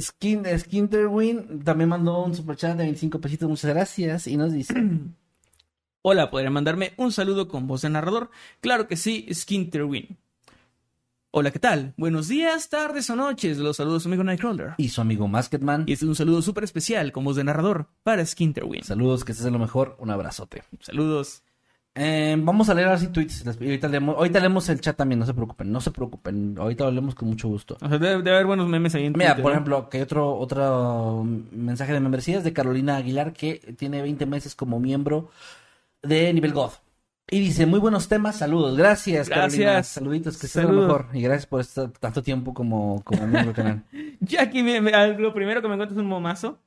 Skin, 0.01 0.45
Skinterwin 0.59 1.63
también 1.63 1.91
mandó 1.91 2.25
un 2.25 2.35
superchat 2.35 2.77
de 2.77 2.85
25 2.85 3.21
pesitos, 3.21 3.49
muchas 3.49 3.71
gracias. 3.73 4.27
Y 4.27 4.37
nos 4.39 4.51
dice: 4.53 4.75
Hola, 6.03 6.31
¿podrían 6.31 6.55
mandarme 6.55 6.93
un 6.97 7.13
saludo 7.13 7.49
con 7.49 7.67
voz 7.67 7.83
de 7.83 7.91
narrador? 7.91 8.31
Claro 8.61 8.89
que 8.89 8.97
sí, 8.97 9.27
Skinterwin. 9.33 10.17
Hola, 11.37 11.51
¿qué 11.51 11.59
tal? 11.59 11.95
Buenos 11.97 12.29
días, 12.29 12.69
tardes 12.69 13.11
o 13.11 13.17
noches. 13.17 13.59
Los 13.59 13.79
saludos 13.79 14.05
su 14.05 14.09
amigo 14.09 14.23
Nightcrawler. 14.23 14.75
Y 14.77 14.91
su 14.91 15.01
amigo 15.01 15.27
Masketman. 15.27 15.83
Y 15.85 15.93
este 15.93 16.05
es 16.05 16.09
un 16.09 16.15
saludo 16.15 16.43
súper 16.43 16.63
especial 16.63 17.11
con 17.11 17.25
voz 17.25 17.35
de 17.35 17.43
narrador 17.43 17.89
para 18.05 18.25
Skinterwin. 18.25 18.85
Saludos, 18.85 19.25
que 19.25 19.33
estés 19.33 19.45
de 19.45 19.51
lo 19.51 19.59
mejor. 19.59 19.97
Un 19.99 20.13
abrazote. 20.13 20.63
Saludos. 20.79 21.43
Eh, 21.97 22.37
vamos 22.39 22.69
a 22.69 22.75
leer 22.75 22.87
así 22.87 23.09
tweets. 23.09 23.45
Ahorita 23.49 23.89
leemos, 23.89 24.17
ahorita 24.17 24.39
leemos 24.39 24.69
el 24.69 24.81
chat 24.81 24.97
también, 24.97 25.19
no 25.19 25.27
se 25.27 25.35
preocupen, 25.35 25.73
no 25.73 25.81
se 25.81 25.91
preocupen. 25.91 26.55
Ahorita 26.57 26.85
lo 26.85 26.93
leemos 26.93 27.17
con 27.17 27.31
mucho 27.31 27.49
gusto. 27.49 27.79
O 27.81 27.89
sea, 27.89 27.99
debe, 27.99 28.23
debe 28.23 28.31
haber 28.31 28.47
buenos 28.47 28.69
memes 28.69 28.95
ahí 28.95 29.07
en 29.07 29.15
Mira, 29.15 29.31
Twitter, 29.31 29.43
por 29.43 29.51
¿no? 29.51 29.57
ejemplo, 29.57 29.89
que 29.89 29.97
hay 29.97 30.03
otro, 30.05 30.37
otro 30.39 31.27
mensaje 31.51 31.93
de 31.93 31.99
membresías 31.99 32.45
de 32.45 32.53
Carolina 32.53 32.95
Aguilar 32.95 33.33
que 33.33 33.75
tiene 33.77 34.03
20 34.03 34.25
meses 34.27 34.55
como 34.55 34.79
miembro 34.79 35.31
de 36.01 36.33
Nivel 36.33 36.53
God. 36.53 36.71
Y 37.31 37.41
dice, 37.41 37.65
muy 37.67 37.81
buenos 37.81 38.07
temas, 38.09 38.37
saludos. 38.37 38.77
Gracias, 38.77 39.29
Carolina. 39.31 39.65
Gracias. 39.73 39.89
Saluditos, 39.89 40.37
que 40.39 40.47
estés 40.47 40.63
lo 40.65 40.73
mejor. 40.73 41.07
Y 41.15 41.23
gracias 41.23 41.47
por 41.47 41.61
estar 41.63 41.91
tanto 41.93 42.23
tiempo 42.23 42.53
como, 42.53 43.03
como 43.03 43.21
miembro 43.27 43.45
del 43.47 43.55
canal. 43.55 43.85
Jackie, 44.21 44.63
me- 44.63 44.81
me- 44.83 45.19
lo 45.19 45.33
primero 45.33 45.63
que 45.63 45.69
me 45.69 45.75
encuentro 45.75 45.97
es 45.97 46.01
un 46.03 46.07
momazo 46.09 46.61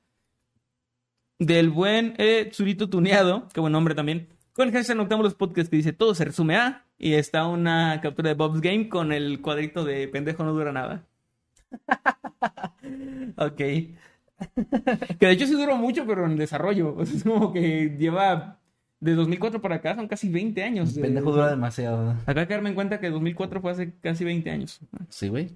del 1.39 1.69
buen 1.69 2.15
eh, 2.17 2.49
Zurito 2.53 2.89
Tuneado, 2.89 3.47
que 3.53 3.59
buen 3.59 3.71
nombre 3.71 3.93
también, 3.93 4.29
con 4.53 4.67
el 4.67 4.73
hashtag 4.73 4.97
Noctámbulos 4.97 5.35
Podcast 5.35 5.69
que 5.69 5.77
dice 5.77 5.93
todo 5.93 6.15
se 6.15 6.25
resume 6.25 6.55
a, 6.57 6.85
y 6.97 7.13
está 7.13 7.45
una 7.47 8.01
captura 8.01 8.29
de 8.29 8.33
Bob's 8.35 8.59
Game 8.59 8.89
con 8.89 9.11
el 9.11 9.39
cuadrito 9.41 9.85
de 9.85 10.07
pendejo 10.07 10.43
no 10.43 10.53
dura 10.53 10.71
nada. 10.71 11.05
ok. 13.37 13.55
Que 13.57 13.95
de 15.19 15.31
hecho 15.31 15.45
sí 15.45 15.53
duró 15.53 15.77
mucho, 15.77 16.05
pero 16.07 16.25
en 16.25 16.35
desarrollo. 16.35 16.95
O 16.95 17.05
sea, 17.05 17.15
es 17.15 17.23
como 17.23 17.53
que 17.53 17.95
lleva 17.99 18.59
de 18.99 19.15
2004 19.15 19.61
para 19.61 19.75
acá, 19.75 19.95
son 19.95 20.07
casi 20.07 20.29
20 20.29 20.63
años. 20.63 20.95
de- 20.95 21.01
Pendejo 21.01 21.31
dura 21.31 21.49
demasiado. 21.49 22.15
Acá 22.25 22.41
hay 22.41 22.47
que 22.47 22.53
darme 22.53 22.69
en 22.69 22.75
cuenta 22.75 22.99
que 22.99 23.09
2004 23.09 23.61
fue 23.61 23.71
hace 23.71 23.93
casi 24.01 24.23
20 24.25 24.49
años. 24.49 24.79
Sí, 25.09 25.29
güey. 25.29 25.51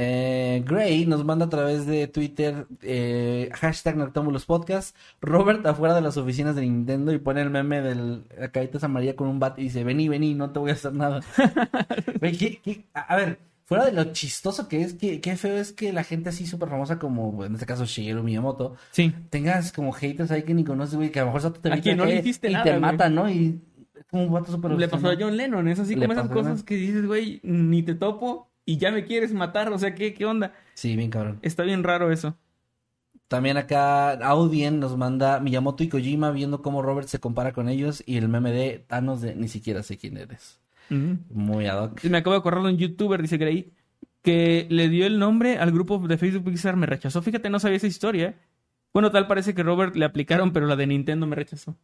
Eh, 0.00 0.62
Gray 0.64 1.06
nos 1.06 1.24
manda 1.24 1.46
a 1.46 1.48
través 1.48 1.84
de 1.84 2.06
Twitter 2.06 2.66
eh, 2.82 3.50
hashtag 3.52 3.96
Noctámbulos 3.96 4.46
Podcast. 4.46 4.96
Robert 5.20 5.66
afuera 5.66 5.92
de 5.94 6.00
las 6.00 6.16
oficinas 6.16 6.54
de 6.54 6.62
Nintendo 6.62 7.12
y 7.12 7.18
pone 7.18 7.40
el 7.42 7.50
meme 7.50 7.80
de 7.82 8.20
la 8.38 8.48
carita 8.52 8.78
amarilla 8.86 9.16
con 9.16 9.26
un 9.26 9.40
bat 9.40 9.58
y 9.58 9.62
dice, 9.64 9.82
vení, 9.82 10.08
vení, 10.08 10.34
no 10.34 10.50
te 10.52 10.60
voy 10.60 10.70
a 10.70 10.74
hacer 10.74 10.92
nada. 10.92 11.20
Güey, 12.20 12.36
¿qué- 12.38 12.60
qué? 12.62 12.84
A 12.94 13.00
a 13.12 13.16
ver, 13.16 13.38
fuera 13.68 13.84
de 13.84 13.92
lo 13.92 14.12
chistoso 14.14 14.66
que 14.66 14.80
es, 14.80 14.94
que, 14.94 15.20
qué 15.20 15.36
feo 15.36 15.58
es 15.58 15.74
que 15.74 15.92
la 15.92 16.02
gente 16.02 16.30
así 16.30 16.46
súper 16.46 16.70
famosa 16.70 16.98
como, 16.98 17.44
en 17.44 17.52
este 17.52 17.66
caso, 17.66 17.84
Shigeru 17.84 18.22
Miyamoto, 18.22 18.76
Sí. 18.92 19.12
tengas 19.28 19.72
como 19.72 19.92
haters 19.92 20.30
ahí 20.30 20.42
que 20.42 20.54
ni 20.54 20.64
conoces, 20.64 20.96
güey, 20.96 21.12
que 21.12 21.20
a 21.20 21.26
lo 21.26 21.32
mejor 21.34 21.52
te 21.52 21.70
A 21.70 21.78
quien 21.78 21.98
no 21.98 22.06
le 22.06 22.16
hiciste 22.16 22.48
y 22.48 22.54
nada, 22.54 22.64
te 22.64 22.80
matan, 22.80 23.14
¿no? 23.14 23.28
Y 23.28 23.60
es 23.94 24.06
como 24.06 24.24
un 24.24 24.32
vato 24.32 24.50
súper 24.50 24.70
Le 24.70 24.88
pasó 24.88 25.10
a. 25.10 25.16
John 25.20 25.36
Lennon, 25.36 25.68
es 25.68 25.78
así 25.78 25.94
Le 25.94 26.06
como 26.06 26.18
esas 26.18 26.30
cosas 26.30 26.62
que 26.62 26.76
dices, 26.76 27.04
güey, 27.04 27.40
ni 27.42 27.82
te 27.82 27.94
topo 27.94 28.50
y 28.64 28.78
ya 28.78 28.90
me 28.90 29.04
quieres 29.04 29.34
matar, 29.34 29.70
o 29.70 29.78
sea, 29.78 29.94
¿qué, 29.94 30.14
qué 30.14 30.24
onda? 30.24 30.54
Sí, 30.72 30.96
bien 30.96 31.10
cabrón. 31.10 31.38
Está 31.42 31.62
bien 31.64 31.84
raro 31.84 32.10
eso. 32.10 32.38
También 33.28 33.58
acá 33.58 34.12
Audien 34.12 34.80
nos 34.80 34.96
manda 34.96 35.40
Miyamoto 35.40 35.84
y 35.84 35.90
Kojima 35.90 36.30
viendo 36.30 36.62
cómo 36.62 36.80
Robert 36.80 37.08
se 37.08 37.20
compara 37.20 37.52
con 37.52 37.68
ellos 37.68 38.02
y 38.06 38.16
el 38.16 38.28
meme 38.30 38.50
de 38.50 38.82
Thanos 38.86 39.20
de 39.20 39.34
ni 39.34 39.48
siquiera 39.48 39.82
sé 39.82 39.98
quién 39.98 40.16
eres. 40.16 40.58
Muy 40.90 41.66
ad 41.66 41.84
hoc. 41.84 42.04
Me 42.04 42.18
acabo 42.18 42.34
de 42.34 42.40
acordar 42.40 42.62
de 42.62 42.70
un 42.70 42.78
youtuber, 42.78 43.20
dice 43.20 43.36
Gray, 43.36 43.72
que 44.22 44.66
le 44.70 44.88
dio 44.88 45.06
el 45.06 45.18
nombre 45.18 45.58
al 45.58 45.72
grupo 45.72 45.98
de 45.98 46.18
Facebook 46.18 46.44
Pixar, 46.44 46.76
me 46.76 46.86
rechazó. 46.86 47.22
Fíjate, 47.22 47.50
no 47.50 47.60
sabía 47.60 47.76
esa 47.76 47.86
historia. 47.86 48.38
Bueno, 48.92 49.10
tal 49.10 49.26
parece 49.26 49.54
que 49.54 49.62
Robert 49.62 49.94
le 49.96 50.04
aplicaron, 50.04 50.52
pero 50.52 50.66
la 50.66 50.76
de 50.76 50.86
Nintendo 50.86 51.26
me 51.26 51.36
rechazó. 51.36 51.76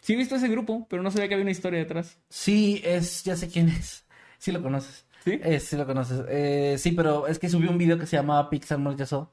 Sí 0.00 0.14
he 0.14 0.16
visto 0.16 0.36
ese 0.36 0.48
grupo, 0.48 0.86
pero 0.88 1.02
no 1.02 1.10
sabía 1.10 1.28
que 1.28 1.34
había 1.34 1.44
una 1.44 1.52
historia 1.52 1.78
detrás. 1.78 2.18
Sí, 2.28 2.80
es, 2.84 3.22
ya 3.24 3.36
sé 3.36 3.48
quién 3.48 3.68
es. 3.68 4.06
Sí 4.38 4.50
lo 4.52 4.62
conoces. 4.62 5.06
¿Sí? 5.24 5.38
Eh, 5.42 5.60
sí 5.60 5.76
lo 5.76 5.86
conoces. 5.86 6.24
Eh, 6.28 6.76
sí, 6.78 6.92
pero 6.92 7.26
es 7.26 7.38
que 7.38 7.48
subió 7.48 7.70
un 7.70 7.78
video 7.78 7.98
que 7.98 8.06
se 8.06 8.16
llamaba 8.16 8.48
Pixar 8.48 8.78
me 8.78 8.90
rechazó 8.90 9.32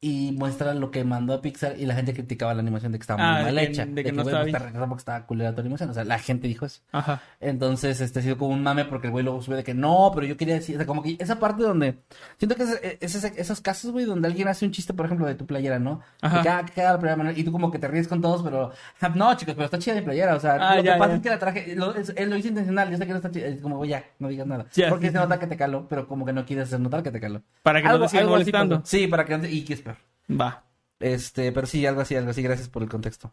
y 0.00 0.32
muestra 0.32 0.74
lo 0.74 0.90
que 0.90 1.02
mandó 1.04 1.32
a 1.32 1.40
Pixar 1.40 1.74
y 1.78 1.86
la 1.86 1.94
gente 1.94 2.12
criticaba 2.12 2.52
la 2.54 2.60
animación 2.60 2.92
de 2.92 2.98
que 2.98 3.02
estaba 3.02 3.16
muy 3.16 3.26
Ah, 3.40 3.42
mal 3.44 3.54
de 3.54 3.60
que- 3.62 3.66
hecha. 3.68 3.86
de 3.86 4.04
que 4.04 4.12
no 4.12 4.22
estaba 4.22 4.42
pues, 4.44 4.52
bien. 4.52 4.72
porque 4.88 4.94
estaba 4.98 5.26
culera 5.26 5.54
tu 5.54 5.60
animación. 5.62 5.90
O 5.90 5.94
sea, 5.94 6.04
la 6.04 6.18
gente 6.18 6.46
dijo 6.46 6.66
eso. 6.66 6.82
Ajá. 6.92 7.22
Entonces, 7.40 8.00
este 8.00 8.20
ha 8.20 8.22
sido 8.22 8.36
como 8.38 8.52
un 8.52 8.62
mame 8.62 8.84
porque 8.84 9.06
el 9.06 9.10
güey 9.12 9.24
luego 9.24 9.40
sube 9.42 9.56
de 9.56 9.64
que 9.64 9.72
no, 9.74 10.12
pero 10.14 10.26
yo 10.26 10.36
quería 10.36 10.54
decir, 10.54 10.76
o 10.76 10.78
sea, 10.78 10.86
como 10.86 11.02
que 11.02 11.16
esa 11.18 11.38
parte 11.40 11.62
donde 11.62 11.98
siento 12.38 12.54
que 12.56 12.64
es, 12.64 12.80
es 13.00 13.14
ese- 13.14 13.40
esos 13.40 13.60
casos, 13.60 13.90
güey, 13.90 14.04
donde 14.04 14.28
alguien 14.28 14.48
hace 14.48 14.66
un 14.66 14.70
chiste, 14.70 14.92
por 14.92 15.06
ejemplo, 15.06 15.26
de 15.26 15.34
tu 15.34 15.46
playera, 15.46 15.78
¿no? 15.78 16.00
Ajá. 16.20 16.36
De 16.36 16.42
que, 16.42 16.48
ah, 16.50 16.62
que 16.66 16.72
queda 16.74 16.92
la 16.92 16.98
playera, 16.98 17.16
Manuel, 17.16 17.38
y 17.38 17.42
tú 17.44 17.50
como 17.50 17.70
que 17.70 17.78
te 17.78 17.88
ríes 17.88 18.06
con 18.06 18.20
todos, 18.20 18.42
pero 18.42 18.70
"Ah, 19.00 19.08
no, 19.14 19.34
chicos, 19.36 19.54
pero 19.54 19.64
está 19.64 19.78
chida 19.78 19.94
mi 19.94 20.02
playera, 20.02 20.36
o 20.36 20.40
sea, 20.40 20.56
Ah, 20.60 20.76
lo 20.76 20.82
ya, 20.82 20.92
que 20.94 20.98
pasa 20.98 21.10
ya. 21.12 21.16
es 21.16 21.22
que 21.22 21.28
la 21.30 21.38
traje, 21.38 21.74
lo, 21.74 21.94
es- 21.94 22.12
él 22.16 22.28
lo 22.30 22.36
hizo 22.36 22.48
intencional, 22.48 22.90
yo 22.90 22.98
sé 22.98 23.06
que 23.06 23.10
no 23.12 23.16
está 23.16 23.30
chida, 23.30 23.46
es 23.46 23.62
como, 23.62 23.78
güey, 23.78 23.90
ya, 23.90 24.04
no 24.18 24.28
digas 24.28 24.46
nada. 24.46 24.66
Porque 24.90 25.10
se 25.10 25.16
nota 25.16 25.38
que 25.38 25.46
te 25.46 25.56
caló, 25.56 25.86
pero 25.88 26.06
como 26.06 26.26
que 26.26 26.34
no 26.34 26.44
quieres 26.44 26.66
hacer 26.68 26.80
notar 26.80 27.02
que 27.02 27.10
te 27.10 27.20
caló. 27.20 27.40
Para 27.62 27.80
que 27.80 27.88
no 27.88 27.98
te 28.00 28.08
sigan 28.08 28.26
molestando. 28.28 28.82
sí, 28.84 29.06
para 29.06 29.24
que 29.24 29.36
y 29.50 29.64
que 29.64 29.72
es. 29.74 29.85
Va. 30.30 30.64
Este, 30.98 31.52
pero 31.52 31.66
sí, 31.66 31.84
algo 31.86 32.00
así, 32.00 32.14
algo 32.16 32.30
así, 32.30 32.42
gracias 32.42 32.68
por 32.68 32.82
el 32.82 32.88
contexto. 32.88 33.32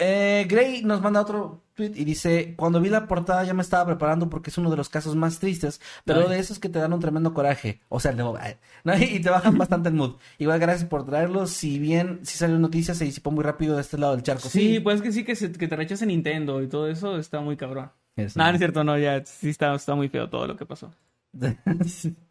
Eh, 0.00 0.46
Gray 0.48 0.84
nos 0.84 1.02
manda 1.02 1.20
otro 1.20 1.64
tweet 1.74 1.90
y 1.96 2.04
dice, 2.04 2.54
cuando 2.56 2.80
vi 2.80 2.88
la 2.88 3.08
portada 3.08 3.42
ya 3.42 3.52
me 3.52 3.62
estaba 3.62 3.84
preparando 3.84 4.30
porque 4.30 4.50
es 4.50 4.56
uno 4.56 4.70
de 4.70 4.76
los 4.76 4.88
casos 4.88 5.16
más 5.16 5.40
tristes, 5.40 5.80
pero 6.04 6.20
Ay. 6.22 6.28
de 6.28 6.38
esos 6.38 6.60
que 6.60 6.68
te 6.68 6.78
dan 6.78 6.92
un 6.92 7.00
tremendo 7.00 7.34
coraje, 7.34 7.80
o 7.88 7.98
sea, 7.98 8.12
el 8.12 8.16
de 8.16 9.04
y 9.04 9.20
te 9.20 9.28
bajan 9.28 9.58
bastante 9.58 9.88
el 9.88 9.96
mood. 9.96 10.14
Igual 10.38 10.60
gracias 10.60 10.88
por 10.88 11.04
traerlos, 11.04 11.50
si 11.50 11.80
bien 11.80 12.20
si 12.22 12.38
salió 12.38 12.58
noticias 12.60 12.96
se 12.96 13.06
disipó 13.06 13.32
muy 13.32 13.42
rápido 13.42 13.74
de 13.74 13.80
este 13.82 13.98
lado 13.98 14.14
del 14.14 14.22
charco. 14.22 14.48
Sí, 14.48 14.78
pues 14.78 15.02
que 15.02 15.10
sí, 15.10 15.24
que, 15.24 15.34
se- 15.34 15.50
que 15.52 15.66
te 15.66 15.74
rechace 15.74 16.06
Nintendo 16.06 16.62
y 16.62 16.68
todo 16.68 16.86
eso 16.88 17.18
está 17.18 17.40
muy 17.40 17.56
cabrón. 17.56 17.90
No, 18.36 18.44
no 18.44 18.50
es 18.50 18.58
cierto, 18.58 18.84
no, 18.84 18.96
ya 18.98 19.24
sí 19.26 19.48
está, 19.50 19.74
está 19.74 19.96
muy 19.96 20.08
feo 20.08 20.28
todo 20.30 20.46
lo 20.46 20.56
que 20.56 20.64
pasó. 20.64 20.92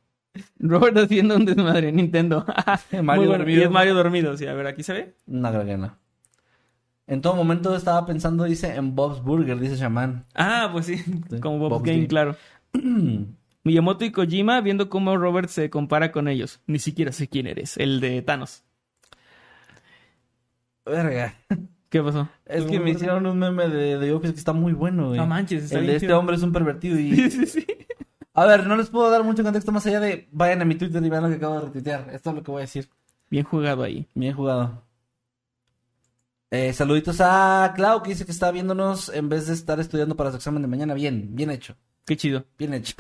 Robert 0.60 0.98
haciendo 0.98 1.36
un 1.36 1.46
desmadre 1.46 1.90
en 1.90 1.96
Nintendo. 1.98 2.46
Mario 3.04 3.24
Muy 3.24 3.38
dormido. 3.38 3.62
Y 3.62 3.64
es 3.64 3.72
Mario 3.72 3.94
dormido, 3.96 4.38
sí. 4.38 4.46
A 4.48 4.54
ver, 4.54 4.68
aquí 4.68 4.84
se 4.84 4.94
ve. 4.94 5.16
No 5.26 5.50
creo 5.50 5.66
que 5.66 5.78
no. 5.78 5.98
En 7.08 7.22
todo 7.22 7.36
momento 7.36 7.76
estaba 7.76 8.06
pensando, 8.06 8.44
dice, 8.44 8.76
en 8.76 8.94
Bob's 8.94 9.24
Burger, 9.24 9.58
dice 9.60 9.78
Shaman. 9.78 10.26
Ah, 10.36 10.70
pues 10.74 10.88
sí, 10.88 10.98
como 11.42 11.58
Bob's 11.58 11.70
Bob's 11.72 11.84
Game, 11.84 11.98
Game. 12.00 12.08
claro. 12.08 12.36
Miyamoto 13.64 14.06
y 14.06 14.12
Kojima 14.12 14.62
viendo 14.62 14.90
cómo 14.90 15.16
Robert 15.18 15.50
se 15.50 15.70
compara 15.70 16.12
con 16.12 16.28
ellos. 16.28 16.62
Ni 16.68 16.80
siquiera 16.80 17.12
sé 17.12 17.28
quién 17.28 17.48
eres, 17.48 17.78
el 17.78 18.02
de 18.02 18.22
Thanos. 18.22 18.64
Verga. 20.86 21.34
¿Qué 21.90 22.04
pasó? 22.04 22.30
Es 22.46 22.66
que 22.66 22.80
me 22.80 22.92
hicieron 22.92 23.26
un 23.26 23.40
meme 23.40 23.70
de, 23.70 23.98
de 23.98 24.12
Office 24.12 24.34
que 24.34 24.40
está 24.40 24.52
muy 24.54 24.74
bueno, 24.74 25.08
güey. 25.08 25.18
No 25.18 25.26
manches, 25.26 25.64
está 25.64 25.80
El 25.80 25.86
bien 25.86 25.92
de 25.94 25.98
este 25.98 26.14
hombre 26.14 26.36
es 26.36 26.44
un 26.44 26.52
pervertido 26.52 27.00
y... 27.00 27.16
Sí, 27.16 27.32
sí, 27.32 27.46
sí. 27.46 27.68
A 28.38 28.46
ver, 28.46 28.68
no 28.68 28.76
les 28.78 28.90
puedo 28.92 29.10
dar 29.10 29.24
mucho 29.24 29.42
contexto 29.44 29.72
más 29.72 29.86
allá 29.88 30.00
de... 30.00 30.28
Vayan 30.32 30.62
a 30.62 30.66
mi 30.66 30.76
Twitter 30.76 31.04
y 31.04 31.10
vean 31.10 31.24
lo 31.24 31.30
que 31.30 31.36
acabo 31.38 31.56
de 31.56 31.62
retuitear. 31.66 32.08
Esto 32.14 32.30
es 32.30 32.36
lo 32.36 32.44
que 32.44 32.52
voy 32.52 32.60
a 32.60 32.66
decir. 32.70 32.88
Bien 33.32 33.44
jugado 33.44 33.82
ahí. 33.82 34.08
Bien 34.14 34.36
jugado. 34.36 34.84
Eh, 36.52 36.72
saluditos 36.72 37.18
a 37.20 37.74
Clau, 37.76 38.04
que 38.04 38.12
dice 38.12 38.26
que 38.26 38.32
está 38.32 38.52
viéndonos 38.52 39.10
en 39.10 39.28
vez 39.28 39.48
de 39.48 39.54
estar 39.54 39.80
estudiando 39.80 40.16
para 40.16 40.30
su 40.30 40.38
examen 40.38 40.62
de 40.62 40.68
mañana. 40.68 40.94
Bien, 40.94 41.36
bien 41.36 41.50
hecho. 41.50 41.76
Qué 42.06 42.16
chido. 42.16 42.46
Bien 42.60 42.74
hecho. 42.76 42.94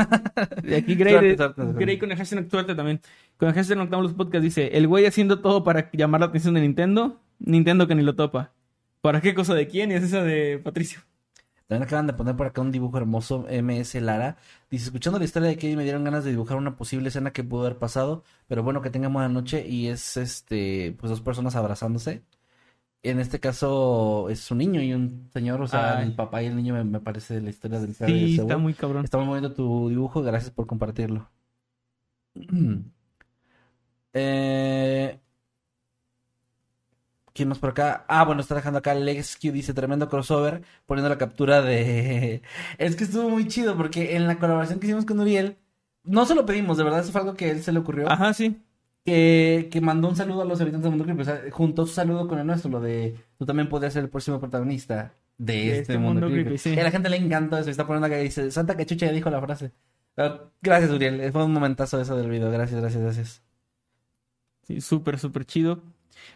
Y 0.63 0.73
aquí 0.73 0.95
Gray, 0.95 1.13
Suerte, 1.13 1.27
de- 1.29 1.37
suerte, 1.37 1.61
suerte. 1.61 1.85
Gray 1.85 1.99
con 1.99 2.11
el 2.11 2.17
hashtag 2.17 2.49
suerte 2.49 2.75
también. 2.75 2.99
Con 3.37 3.47
el 3.47 3.53
hashtag 3.55 3.77
Noctambulus 3.77 4.13
Podcast 4.15 4.43
dice: 4.43 4.75
El 4.75 4.87
güey 4.87 5.05
haciendo 5.05 5.39
todo 5.39 5.63
para 5.63 5.89
llamar 5.93 6.19
la 6.21 6.27
atención 6.27 6.55
de 6.55 6.61
Nintendo. 6.61 7.21
Nintendo 7.39 7.87
que 7.87 7.95
ni 7.95 8.01
lo 8.03 8.15
topa. 8.15 8.51
¿Para 8.99 9.21
qué 9.21 9.33
cosa 9.33 9.53
de 9.53 9.67
quién? 9.67 9.91
Y 9.91 9.93
es 9.93 10.03
esa 10.03 10.23
de 10.23 10.59
Patricio. 10.61 10.99
También 11.67 11.83
acaban 11.85 12.07
de 12.07 12.13
poner 12.13 12.35
por 12.37 12.47
acá 12.47 12.61
un 12.61 12.71
dibujo 12.71 12.97
hermoso, 12.97 13.45
MS 13.49 13.95
Lara. 13.95 14.37
Dice, 14.71 14.85
escuchando 14.85 15.19
la 15.19 15.25
historia 15.25 15.49
de 15.49 15.57
Kevin 15.57 15.77
me 15.77 15.83
dieron 15.83 16.05
ganas 16.05 16.23
de 16.23 16.31
dibujar 16.31 16.57
una 16.57 16.77
posible 16.77 17.09
escena 17.09 17.31
que 17.33 17.43
pudo 17.43 17.65
haber 17.65 17.77
pasado, 17.77 18.23
pero 18.47 18.63
bueno, 18.63 18.81
que 18.81 18.89
tenga 18.89 19.09
buena 19.09 19.27
noche 19.27 19.67
y 19.67 19.87
es 19.87 20.15
este, 20.15 20.95
pues 20.97 21.09
dos 21.09 21.19
personas 21.19 21.57
abrazándose. 21.57 22.23
En 23.03 23.19
este 23.19 23.39
caso 23.39 24.29
es 24.29 24.49
un 24.49 24.59
niño 24.59 24.81
y 24.81 24.93
un 24.93 25.29
señor, 25.33 25.61
o 25.61 25.67
sea, 25.67 25.99
Ay. 25.99 26.07
el 26.07 26.15
papá 26.15 26.41
y 26.41 26.47
el 26.47 26.55
niño 26.55 26.73
me, 26.73 26.83
me 26.85 26.99
parece 27.01 27.41
la 27.41 27.49
historia 27.49 27.79
del 27.79 27.93
de 27.93 28.07
Sí, 28.07 28.39
está 28.39 28.57
muy 28.57 28.73
cabrón. 28.73 29.03
Está 29.03 29.17
muy 29.17 29.27
bonito 29.27 29.53
tu 29.53 29.89
dibujo, 29.89 30.21
gracias 30.21 30.51
por 30.51 30.67
compartirlo. 30.67 31.29
eh, 34.13 35.19
¿Quién 37.37 37.49
más 37.49 37.59
por 37.59 37.69
acá? 37.69 38.03
Ah, 38.07 38.25
bueno, 38.25 38.41
está 38.41 38.55
dejando 38.55 38.79
acá 38.79 38.95
LexQ, 38.95 39.51
dice 39.51 39.71
tremendo 39.75 40.09
crossover, 40.09 40.63
poniendo 40.87 41.07
la 41.07 41.19
captura 41.19 41.61
de... 41.61 42.41
es 42.79 42.95
que 42.95 43.03
estuvo 43.03 43.29
muy 43.29 43.47
chido 43.47 43.77
porque 43.77 44.15
en 44.15 44.25
la 44.25 44.39
colaboración 44.39 44.79
que 44.79 44.87
hicimos 44.87 45.05
con 45.05 45.19
Uriel, 45.19 45.55
no 46.03 46.25
se 46.25 46.33
lo 46.33 46.47
pedimos, 46.47 46.77
de 46.77 46.83
verdad, 46.83 47.01
eso 47.01 47.11
fue 47.11 47.21
algo 47.21 47.35
que 47.35 47.45
a 47.45 47.51
él 47.51 47.61
se 47.61 47.71
le 47.71 47.77
ocurrió. 47.77 48.09
Ajá, 48.09 48.33
sí. 48.33 48.59
Que, 49.05 49.69
que 49.71 49.81
mandó 49.81 50.09
un 50.09 50.15
saludo 50.15 50.41
a 50.41 50.45
los 50.45 50.59
habitantes 50.59 50.89
del 50.89 50.97
mundo 50.97 51.05
creepy. 51.05 51.21
O 51.21 51.25
sea, 51.25 51.43
juntó 51.51 51.85
su 51.85 51.93
saludo 51.93 52.27
con 52.27 52.39
el 52.39 52.47
nuestro, 52.47 52.71
lo 52.71 52.81
de 52.81 53.15
tú 53.37 53.45
también 53.45 53.69
podrías 53.69 53.93
ser 53.93 54.05
el 54.05 54.09
próximo 54.09 54.39
protagonista 54.39 55.13
de, 55.37 55.77
este, 55.77 55.99
mundo, 55.99 56.27
creepy. 56.27 56.57
sí. 56.57 56.73
Y 56.73 56.79
a 56.79 56.83
la 56.83 56.91
gente 56.91 57.07
le 57.07 57.17
encantó 57.17 57.59
eso, 57.59 57.69
está 57.69 57.85
poniendo 57.85 58.07
acá 58.07 58.19
y 58.19 58.23
dice, 58.23 58.49
Santa 58.49 58.75
Cachucha 58.75 59.05
ya 59.05 59.11
dijo 59.11 59.29
la 59.29 59.41
frase. 59.41 59.73
Ah, 60.17 60.39
Gracias, 60.59 60.89
Uriel, 60.89 61.31
fue 61.31 61.45
un 61.45 61.53
momentazo 61.53 62.01
eso 62.01 62.17
del 62.17 62.31
video, 62.31 62.49
gracias, 62.49 62.81
gracias, 62.81 63.03
gracias. 63.03 63.43
Sí, 64.63 64.81
súper, 64.81 65.19
súper 65.19 65.45
chido. 65.45 65.83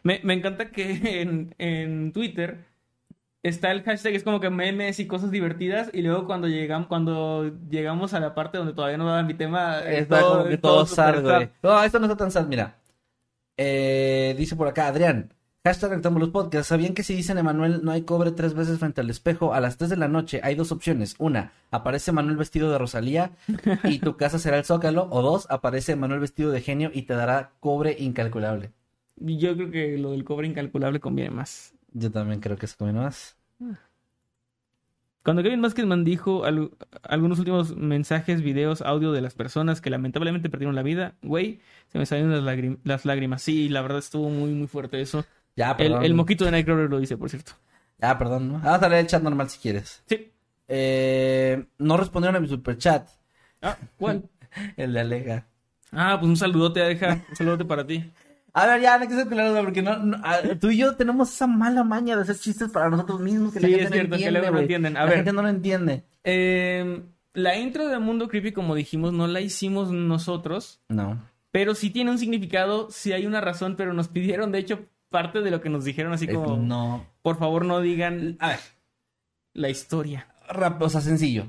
Me, 0.04 0.20
me 0.24 0.34
encanta 0.34 0.72
que 0.72 1.22
en, 1.22 1.56
en 1.58 2.14
Twitter 2.14 2.66
está 3.44 3.72
el 3.72 3.84
hashtag, 3.84 4.14
es 4.14 4.24
como 4.24 4.40
que 4.40 4.50
memes 4.50 5.00
y 5.00 5.08
cosas 5.08 5.32
divertidas, 5.32 5.90
y 5.94 6.02
luego 6.02 6.26
cuando 6.26 6.48
llegamos, 6.48 6.88
cuando 6.88 7.52
llegamos 7.70 8.14
a 8.14 8.20
la 8.20 8.36
parte 8.36 8.58
donde 8.58 8.74
todavía 8.74 8.98
no 8.98 9.08
daba 9.08 9.24
mi 9.24 9.34
tema, 9.34 9.80
es 9.80 10.04
Está 10.04 10.22
como 10.22 10.46
que 10.46 10.58
todo 10.58 10.86
sad, 10.86 11.22
güey. 11.22 11.50
No, 11.64 11.84
esto 11.84 12.00
no 12.00 12.06
está 12.06 12.18
tan 12.18 12.32
sad, 12.32 12.48
mira. 12.48 12.78
Eh, 13.58 14.36
dice 14.38 14.56
por 14.56 14.68
acá, 14.68 14.88
Adrián. 14.88 15.34
Hashtag 15.64 15.92
Rectángulos 15.92 16.30
Podcast. 16.30 16.70
¿Sabían 16.70 16.96
que 16.96 17.04
si 17.04 17.14
dicen 17.14 17.38
Emanuel 17.38 17.82
no 17.84 17.92
hay 17.92 18.02
cobre 18.02 18.32
tres 18.32 18.56
veces 18.56 18.80
frente 18.80 19.02
al 19.02 19.12
espejo? 19.12 19.54
A 19.54 19.60
las 19.60 19.78
3 19.78 19.92
de 19.92 19.98
la 19.98 20.08
noche 20.08 20.42
hay 20.44 20.56
dos 20.56 20.72
opciones. 20.72 21.14
Una, 21.20 21.52
aparece 21.70 22.12
Manuel 22.12 22.38
vestido 22.38 22.72
de 22.72 22.80
Rosalía 22.80 23.34
y 23.84 24.00
tu 24.00 24.18
casa 24.18 24.40
será 24.40 24.58
el 24.58 24.66
Zócalo. 24.66 25.08
O 25.12 25.22
dos, 25.22 25.46
aparece 25.52 25.96
Manuel 25.96 26.20
vestido 26.20 26.50
de 26.50 26.62
genio 26.62 26.90
y 26.92 27.04
te 27.04 27.14
dará 27.14 27.52
cobre 27.60 27.96
incalculable. 28.00 28.72
Yo 29.18 29.56
creo 29.56 29.72
que 29.72 29.98
lo 29.98 30.12
del 30.12 30.24
cobre 30.24 30.48
incalculable 30.48 31.00
conviene 31.00 31.32
más. 31.32 31.74
Yo 31.94 32.12
también 32.12 32.40
creo 32.40 32.58
que 32.58 32.66
eso 32.66 32.76
conviene 32.78 33.02
más. 33.02 33.36
Cuando 35.24 35.44
Kevin 35.44 35.60
Maskedman 35.60 36.04
dijo 36.04 36.46
al- 36.46 36.72
algunos 37.04 37.38
últimos 37.38 37.76
mensajes, 37.78 38.42
videos, 38.42 38.82
audio 38.82 39.12
de 39.12 39.22
las 39.22 39.36
personas 39.36 39.80
que 39.80 39.92
lamentablemente 39.92 40.50
perdieron 40.50 40.76
la 40.76 40.82
vida, 40.82 41.14
güey, 41.22 41.60
se 41.90 42.00
me 42.00 42.08
salieron 42.08 42.32
las, 42.32 42.44
lágrim- 42.44 42.80
las 42.84 43.06
lágrimas. 43.06 43.44
Sí, 43.44 43.70
la 43.70 43.84
verdad 43.84 44.00
estuvo 44.00 44.30
muy, 44.32 44.52
muy 44.54 44.66
fuerte 44.68 45.00
eso. 45.00 45.24
Ya, 45.56 45.72
El, 45.72 45.78
perdón. 45.78 46.06
el 46.06 46.14
moquito 46.16 46.44
de 46.46 46.52
Nightcrawler 46.52 46.90
lo 46.90 47.00
dice, 47.00 47.18
por 47.18 47.30
cierto. 47.30 47.52
Ya, 48.00 48.18
perdón. 48.18 48.48
¿no? 48.52 48.60
Vamos 48.62 48.82
a 48.82 48.90
leer 48.90 49.02
el 49.02 49.08
chat 49.08 49.22
normal 49.22 49.48
si 49.50 49.60
quieres. 49.60 50.02
Sí. 50.08 50.32
Eh, 50.68 51.66
no 51.78 51.98
respondieron 51.98 52.38
a 52.38 52.40
mi 52.40 52.48
superchat. 52.48 53.08
Ah, 53.62 53.78
¿cuál? 53.98 54.24
El 54.78 54.94
de 54.94 55.00
Alega. 55.02 55.46
Ah, 55.92 56.18
pues 56.20 56.30
un 56.30 56.38
saludote, 56.38 56.80
deja. 56.80 57.22
Un 57.30 57.36
saludote 57.36 57.66
para 57.66 57.86
ti. 57.86 58.10
A 58.54 58.66
ver, 58.68 58.82
ya, 58.82 58.98
no 58.98 59.04
hay 59.04 59.08
que 59.08 59.16
ser 59.16 59.28
güey, 59.28 59.64
porque 59.64 59.82
no, 59.82 59.98
no- 60.00 60.18
tú 60.60 60.70
y 60.72 60.78
yo 60.78 60.96
tenemos 60.96 61.34
esa 61.34 61.48
mala 61.48 61.84
maña 61.84 62.16
de 62.18 62.24
hacer 62.24 62.38
chistes 62.38 62.70
para 62.70 62.90
nosotros 62.90 63.20
mismos 63.22 63.54
que 63.54 63.60
la 63.62 63.68
Sí, 63.68 63.74
gente 63.76 63.84
es 63.86 63.90
no 63.90 63.96
cierto, 63.96 64.10
que 64.10 64.16
entiende, 64.16 64.40
luego 64.40 64.56
no 64.56 64.62
entienden. 64.62 64.98
A 64.98 65.00
la 65.02 65.06
ver. 65.06 65.16
gente 65.18 65.34
no 65.34 65.42
lo 65.42 65.48
entiende. 65.48 66.04
Eh, 66.26 67.02
la 67.34 67.58
intro 67.58 67.88
de 67.88 67.98
Mundo 68.00 68.28
Creepy, 68.28 68.52
como 68.52 68.76
dijimos, 68.76 69.14
no 69.14 69.28
la 69.28 69.40
hicimos 69.40 69.92
nosotros, 69.92 70.82
No. 70.90 71.18
pero 71.52 71.76
sí 71.76 71.90
tiene 71.92 72.12
un 72.12 72.18
significado, 72.18 72.90
sí 72.92 73.14
hay 73.14 73.26
una 73.26 73.40
razón, 73.40 73.76
pero 73.78 73.94
nos 73.94 74.10
pidieron, 74.10 74.52
de 74.52 74.60
hecho, 74.60 74.82
parte 75.10 75.40
de 75.42 75.50
lo 75.52 75.62
que 75.62 75.70
nos 75.70 75.86
dijeron, 75.86 76.12
así 76.12 76.26
Es- 76.26 76.34
como, 76.36 76.58
no. 76.58 77.06
por 77.22 77.38
favor 77.40 77.64
no 77.66 77.80
digan 77.80 78.36
A 78.40 78.50
ver, 78.50 78.60
la 79.54 79.70
historia. 79.70 80.28
rap- 80.50 80.82
o 80.82 80.90
sea, 80.90 81.00
sencillo. 81.02 81.46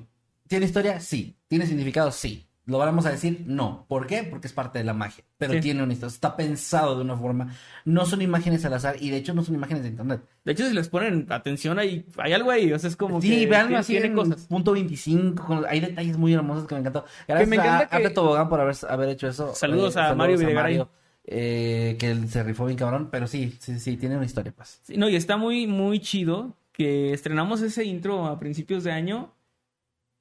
¿Tiene 0.47 0.66
historia? 0.66 1.01
Sí. 1.01 1.35
¿Tiene 1.49 1.66
significado? 1.66 2.12
Sí. 2.12 2.47
¿Lo 2.65 2.79
vamos 2.79 3.07
a 3.07 3.11
decir? 3.11 3.43
No. 3.47 3.87
¿Por 3.89 4.07
qué? 4.07 4.23
Porque 4.23 4.47
es 4.47 4.53
parte 4.53 4.79
de 4.79 4.85
la 4.85 4.95
magia. 4.95 5.25
Pero 5.37 5.55
Sí. 5.55 5.61
tiene 5.61 5.83
una 5.83 5.93
historia. 5.93 6.13
Está 6.15 6.37
pensado 6.37 6.95
de 6.97 7.03
una 7.03 7.17
forma. 7.17 7.53
No 7.85 8.07
son 8.07 8.23
imágenes 8.23 8.65
al 8.65 8.75
azar 8.75 8.95
y 9.01 9.11
de 9.11 9.17
hecho 9.17 9.35
no 9.35 9.43
son 9.43 9.57
imágenes 9.57 9.83
de 9.83 9.89
internet. 9.89 10.21
De 10.45 10.53
hecho, 10.53 10.69
si 10.69 10.73
les 10.73 10.89
ponen 10.89 11.27
atención, 11.31 11.81
hay, 11.81 12.07
hay 12.19 12.33
algo 12.33 12.53
ahí, 12.53 12.73
o 12.73 12.79
sea, 12.79 12.89
es 12.89 12.95
como 12.97 13.21
sí, 13.21 13.29
que 13.31 13.37
tiene, 13.49 13.77
así 13.77 13.95
tiene 13.95 14.07
en 14.07 14.15
cosas. 14.15 14.47
punto 14.47 14.73
25. 14.73 15.45
con- 15.45 15.67
hay 15.69 15.81
detalles 15.81 16.17
muy 16.17 16.33
hermosos 16.35 16.69
que 16.69 16.75
me 16.77 16.81
encantó. 16.83 17.05
Gracias 17.27 17.49
me 17.49 17.57
encanta 17.57 17.89
a 17.97 18.01
que- 18.01 18.11
Tobogán 18.11 18.49
por 18.49 18.61
haber, 18.61 18.77
haber 18.89 19.09
hecho 19.09 19.27
eso. 19.29 19.53
Saludos 19.57 19.97
a 19.97 20.15
Mario. 20.15 20.39
Mario, 20.55 20.89
eh, 21.25 21.97
que 21.99 22.15
se 22.29 22.43
rifó 22.45 22.67
bien 22.67 22.79
cabrón. 22.79 23.09
Pero 23.11 23.27
sí, 23.27 23.57
sí, 23.59 23.81
sí, 23.81 23.97
tiene 23.97 24.17
una 24.17 24.25
historia, 24.27 24.53
pues. 24.57 24.81
Sí, 24.85 24.97
no, 24.97 25.09
y 25.09 25.17
está 25.17 25.37
muy, 25.37 25.67
muy 25.67 25.99
chido 25.99 26.57
que 26.73 27.13
estrenamos 27.13 27.61
ese 27.61 27.85
intro 27.85 28.27
a 28.27 28.39
principios 28.39 28.85
de 28.85 28.93
año. 28.93 29.35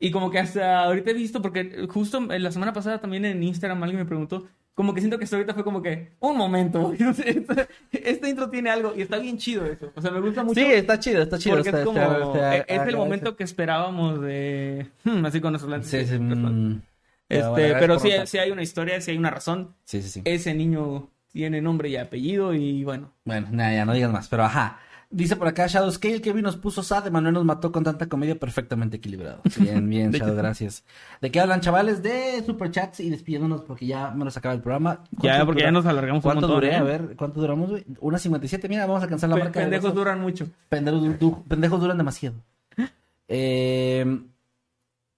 Y 0.04 0.10
como 0.12 0.32
que 0.32 0.40
hasta 0.40 0.84
ahorita 0.84 1.12
he 1.12 1.14
visto, 1.14 1.42
porque 1.42 1.86
justo 1.88 2.20
la 2.20 2.52
semana 2.52 2.74
pasada 2.74 3.00
también 3.00 3.24
en 3.24 3.42
Instagram 3.44 3.82
alguien 3.84 4.00
me 4.00 4.06
preguntó, 4.06 4.48
como 4.74 4.94
que 4.96 5.00
siento 5.02 5.18
que 5.20 5.26
hasta 5.26 5.36
ahorita 5.36 5.54
fue 5.54 5.64
como 5.64 5.82
que, 5.84 6.14
un 6.20 6.36
momento, 6.36 6.92
este, 7.26 7.68
este 7.92 8.30
intro 8.30 8.50
tiene 8.50 8.72
algo 8.72 8.94
y 8.98 9.02
está 9.04 9.18
bien 9.20 9.38
chido 9.38 9.64
eso. 9.66 9.92
O 9.96 10.02
sea, 10.02 10.10
me 10.10 10.20
gusta 10.20 10.44
mucho. 10.44 10.60
Sí, 10.60 10.66
está 10.66 11.00
chido, 11.00 11.22
está 11.22 11.38
chido. 11.38 11.56
porque 11.58 11.70
está- 11.70 11.80
es 11.82 11.86
como, 11.86 12.00
está- 12.02 12.18
está- 12.18 12.56
es 12.58 12.66
el 12.68 12.72
agradece. 12.80 12.98
momento 12.98 13.36
que 13.36 13.44
esperábamos 13.44 14.20
de, 14.22 14.88
hmm, 15.04 15.24
así 15.26 15.40
con 15.40 15.52
nuestros 15.52 15.72
lentes. 15.72 15.90
Sí, 15.92 16.06
sí, 16.06 16.18
mm, 16.20 16.82
Este, 17.30 17.48
bueno, 17.50 17.76
pero 17.80 18.00
sí, 18.00 18.10
notar. 18.10 18.28
sí 18.28 18.38
hay 18.40 18.50
una 18.52 18.64
historia, 18.64 19.00
sí 19.02 19.12
hay 19.12 19.18
una 19.18 19.30
razón. 19.30 19.76
Sí, 19.86 20.02
sí, 20.02 20.10
sí. 20.10 20.22
Ese 20.26 20.54
niño 20.56 21.10
tiene 21.32 21.62
nombre 21.62 21.90
y 21.90 21.96
apellido 21.98 22.54
y 22.56 22.84
bueno. 22.84 23.12
Bueno, 23.24 23.48
nada, 23.52 23.74
ya 23.74 23.86
no 23.86 23.94
digas 23.94 24.12
más, 24.12 24.28
pero 24.30 24.44
ajá. 24.46 24.80
Dice 25.14 25.36
por 25.36 25.48
acá 25.48 25.68
Shadow 25.68 25.92
Scale, 25.92 26.22
Kevin 26.22 26.44
nos 26.44 26.56
puso 26.56 26.82
sad, 26.84 27.10
Manuel 27.12 27.34
nos 27.34 27.44
mató 27.44 27.72
con 27.72 27.84
tanta 27.84 28.08
comedia 28.08 28.40
perfectamente 28.40 28.96
equilibrado. 28.98 29.42
Bien, 29.60 29.88
bien, 29.90 30.12
Shadow, 30.12 30.36
gracias. 30.36 30.86
¿De 31.20 31.30
qué 31.32 31.42
hablan, 31.42 31.60
chavales? 31.60 32.02
De 32.02 32.42
superchats 32.46 33.02
y 33.02 33.10
despidiéndonos 33.10 33.62
porque 33.64 33.86
ya 33.88 34.12
nos 34.12 34.38
acaba 34.38 34.56
el 34.56 34.62
programa. 34.62 35.04
Ya, 35.12 35.32
¿Cuánto 35.32 35.46
porque 35.48 35.62
dura? 35.62 35.68
ya 35.68 35.72
nos 35.74 35.86
alargamos 35.86 36.24
un 36.24 36.32
¿Cuánto 36.32 36.48
montón. 36.48 36.62
duré? 36.62 36.74
¿eh? 36.74 36.78
A 36.78 36.84
ver, 36.84 37.16
¿cuánto 37.18 37.42
duramos, 37.42 37.70
güey? 37.72 37.86
Una 38.00 38.18
57, 38.18 38.70
mira, 38.70 38.86
vamos 38.86 39.02
a 39.02 39.04
alcanzar 39.04 39.30
la 39.30 39.36
marca. 39.36 39.60
de 39.60 39.66
Pendejos 39.66 39.94
duran 39.94 40.22
mucho. 40.22 40.48
Pendejos, 40.70 41.02
du- 41.04 41.14
du- 41.18 41.44
pendejos 41.46 41.80
duran 41.82 41.98
demasiado. 41.98 42.36
Eh, 43.34 44.06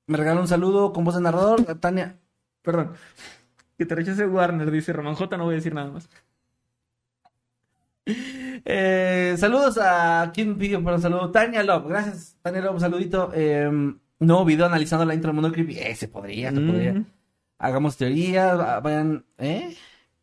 me 0.08 0.18
regala 0.18 0.40
un 0.42 0.48
saludo 0.48 0.94
con 0.94 1.04
voz 1.04 1.16
de 1.16 1.22
narrador, 1.22 1.64
Tania. 1.80 2.18
Perdón. 2.62 2.92
Que 3.78 3.86
te 3.88 3.96
rechace 3.96 4.28
Warner, 4.28 4.70
dice 4.70 4.94
Román 4.94 5.16
J, 5.16 5.36
no 5.38 5.46
voy 5.46 5.54
a 5.54 5.58
decir 5.58 5.74
nada 5.74 5.90
más. 5.92 6.10
Eh, 8.06 9.36
saludos 9.38 9.78
a 9.82 10.32
quien 10.34 10.58
pidió 10.58 10.84
por 10.84 10.94
un 10.94 11.02
saludo. 11.02 11.32
Tania 11.32 11.64
Love, 11.64 11.88
gracias. 11.88 12.38
Tania 12.42 12.62
Love, 12.62 12.80
saludito. 12.80 13.32
Eh, 13.34 13.70
nuevo 14.20 14.46
video 14.46 14.66
analizando 14.66 15.06
la 15.06 15.14
intro 15.14 15.30
del 15.30 15.36
mundo 15.36 15.52
creepy. 15.52 15.78
Eh, 15.80 15.96
se 15.96 16.08
podría, 16.08 16.52
se 16.52 16.60
podría. 16.62 17.04
Hagamos 17.60 17.96
teorías, 17.98 18.60
va- 18.60 18.80
vayan. 18.82 19.26
¿Eh? 19.38 19.76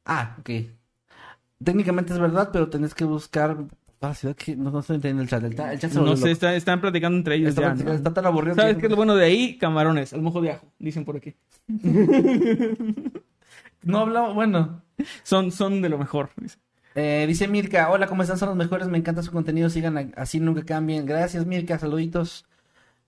Ah, 0.05 0.37
ok. 0.41 0.51
Técnicamente 1.63 2.13
es 2.13 2.19
verdad, 2.19 2.51
pero 2.53 2.69
tenés 2.69 2.95
que 2.95 3.05
buscar. 3.05 3.57
Ah, 4.03 4.15
que 4.37 4.57
no, 4.57 4.71
no 4.71 4.81
estoy 4.81 4.97
entendiendo 4.97 5.23
el 5.23 5.29
chat. 5.29 5.43
El, 5.45 5.53
el 5.73 5.79
chat 5.79 5.93
No 5.93 6.17
sé, 6.17 6.31
está- 6.31 6.55
están 6.55 6.81
platicando 6.81 7.19
entre 7.19 7.35
ellos 7.37 7.51
Está, 7.51 7.63
ya. 7.63 7.73
está- 7.73 7.85
¿no? 7.85 7.93
está 7.93 8.15
tan 8.15 8.25
aburrido. 8.27 8.55
¿Sabes 8.57 8.79
qué 8.79 8.87
es 8.87 8.91
lo 8.91 8.97
bueno 8.97 9.15
de 9.15 9.27
ahí? 9.27 9.59
Camarones, 9.59 10.13
al 10.15 10.23
mojo 10.23 10.41
de 10.41 10.53
ajo, 10.53 10.73
dicen 10.79 11.05
por 11.05 11.17
aquí. 11.17 11.35
No 13.83 14.01
hablamos, 14.01 14.35
bueno. 14.35 14.83
Son, 15.23 15.51
son 15.51 15.81
de 15.81 15.89
lo 15.89 15.97
mejor. 15.97 16.29
dice. 16.37 16.59
Eh, 16.95 17.25
dice 17.29 17.47
Mirka, 17.47 17.91
hola, 17.91 18.07
¿cómo 18.07 18.23
están? 18.23 18.39
Son 18.39 18.49
los 18.49 18.57
mejores, 18.59 18.89
me 18.89 18.99
encanta 18.99 19.23
su 19.23 19.31
contenido, 19.31 19.71
sigan 19.71 20.13
así, 20.17 20.41
nunca 20.41 20.65
cambien. 20.65 21.07
Gracias, 21.07 21.47
Mirka, 21.47 21.79
saluditos. 21.79 22.47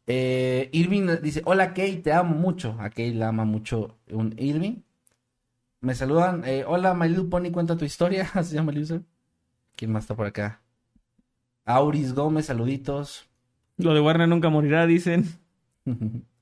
Eh, 0.07 0.69
Irving 0.73 1.09
dice, 1.23 1.43
hola, 1.45 1.75
Kay, 1.75 1.99
te 1.99 2.13
amo 2.13 2.35
mucho. 2.35 2.77
A 2.79 2.91
Kay 2.91 3.15
la 3.15 3.29
ama 3.29 3.45
mucho 3.45 3.97
un 4.11 4.35
Irving. 4.39 4.83
Me 5.81 5.95
saludan, 5.95 6.45
eh, 6.47 6.65
hola, 6.67 6.95
My 6.95 7.09
Little 7.09 7.25
Pony, 7.25 7.51
cuenta 7.51 7.77
tu 7.77 7.85
historia, 7.85 8.27
se 8.43 8.55
llama 8.55 8.73
el. 8.73 9.05
¿Quién 9.75 9.91
más 9.91 10.05
está 10.05 10.15
por 10.15 10.27
acá? 10.27 10.61
Auris 11.65 12.15
Gómez, 12.15 12.47
saluditos. 12.47 13.29
Lo 13.79 13.95
de 13.95 14.01
Warner 14.01 14.29
nunca 14.29 14.49
morirá, 14.49 14.87
dicen. 14.87 15.27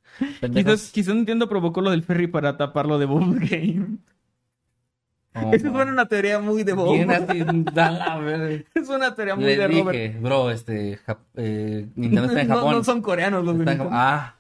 Quizás, 0.53 0.91
quizás 0.91 1.15
Nintendo 1.15 1.49
provocó 1.49 1.81
lo 1.81 1.91
del 1.91 2.03
ferry 2.03 2.27
para 2.27 2.57
taparlo 2.57 2.99
de 2.99 3.07
Bob 3.07 3.37
Game. 3.39 3.99
Oh, 5.35 5.53
Esa 5.53 5.69
es 5.69 5.73
una 5.75 6.07
teoría 6.07 6.41
muy 6.41 6.65
de 6.65 6.73
Bob. 6.73 6.95
Es 6.97 7.05
una 8.89 9.15
teoría 9.15 9.37
muy 9.37 9.45
de 9.45 9.69
Robert. 9.69 9.99
dije, 9.99 10.19
bro, 10.21 10.51
este, 10.51 10.99
eh, 11.37 11.87
Nintendo 11.95 12.27
está 12.29 12.41
en 12.43 12.49
No- 12.49 12.57
Japón. 12.57 12.73
No, 12.77 12.85
son 12.85 13.03
coreanos 13.03 13.45
los 13.45 13.59
de. 13.59 13.79
Ah, 13.91 14.37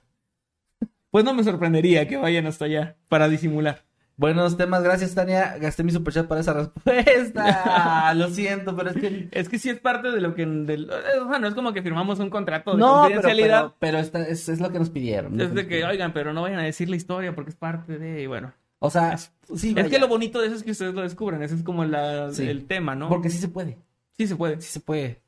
Pues 1.10 1.24
no 1.24 1.32
me 1.34 1.44
sorprendería 1.44 2.06
que 2.08 2.16
vayan 2.16 2.46
hasta 2.46 2.64
allá 2.64 2.96
para 3.08 3.28
disimular. 3.28 3.84
Buenos 4.16 4.58
temas, 4.58 4.82
gracias 4.82 5.14
Tania. 5.14 5.56
Gasté 5.58 5.82
mi 5.82 5.92
superchat 5.92 6.26
para 6.26 6.42
esa 6.42 6.52
respuesta. 6.52 8.12
Lo 8.14 8.28
siento, 8.28 8.76
pero 8.76 8.90
es 8.90 8.96
que. 8.96 9.28
Es 9.32 9.48
que 9.48 9.58
sí 9.58 9.70
es 9.70 9.78
parte 9.80 10.10
de 10.10 10.20
lo 10.20 10.34
que... 10.34 10.44
del- 10.44 10.90
o 10.90 11.28
sea, 11.30 11.38
no 11.38 11.48
es 11.48 11.54
como 11.54 11.72
que 11.72 11.82
firmamos 11.82 12.18
un 12.18 12.28
contrato 12.28 12.72
de 12.72 12.78
No, 12.78 13.00
confidencialidad. 13.02 13.60
pero, 13.62 13.76
pero 13.78 13.98
esta- 13.98 14.22
es, 14.28 14.48
es 14.50 14.60
lo 14.60 14.70
que 14.72 14.78
nos 14.78 14.90
pidieron. 14.90 15.40
Es 15.40 15.54
de 15.54 15.66
que, 15.66 15.84
oigan, 15.84 16.12
pero 16.12 16.34
no 16.34 16.42
vayan 16.42 16.58
a 16.58 16.64
decir 16.64 16.90
la 16.90 16.96
historia 16.96 17.34
porque 17.34 17.50
es 17.50 17.56
parte 17.56 17.98
de... 17.98 18.20
y 18.22 18.26
bueno. 18.26 18.52
O 18.81 18.90
sea, 18.90 19.12
es- 19.12 19.31
sí, 19.57 19.74
Es 19.77 19.89
que 19.89 19.98
lo 19.98 20.09
bonito 20.09 20.40
de 20.40 20.48
eso 20.48 20.57
es 20.57 20.62
que 20.65 20.73
ustedes 20.73 20.94
lo 20.94 21.02
descubren. 21.02 21.43
Ese 21.43 21.55
es 21.55 21.62
como 21.62 21.85
la- 21.85 22.32
Sí. 22.32 22.48
el 22.48 22.66
tema, 22.66 22.94
¿no? 22.97 23.09
Porque 23.09 23.31
sí 23.31 23.39
se 23.39 23.48
puede. 23.48 23.78
Sí 24.16 24.27
se 24.27 24.35
puede. 24.36 24.61
Sí 24.61 24.69
se 24.73 24.81
puede. 24.81 25.23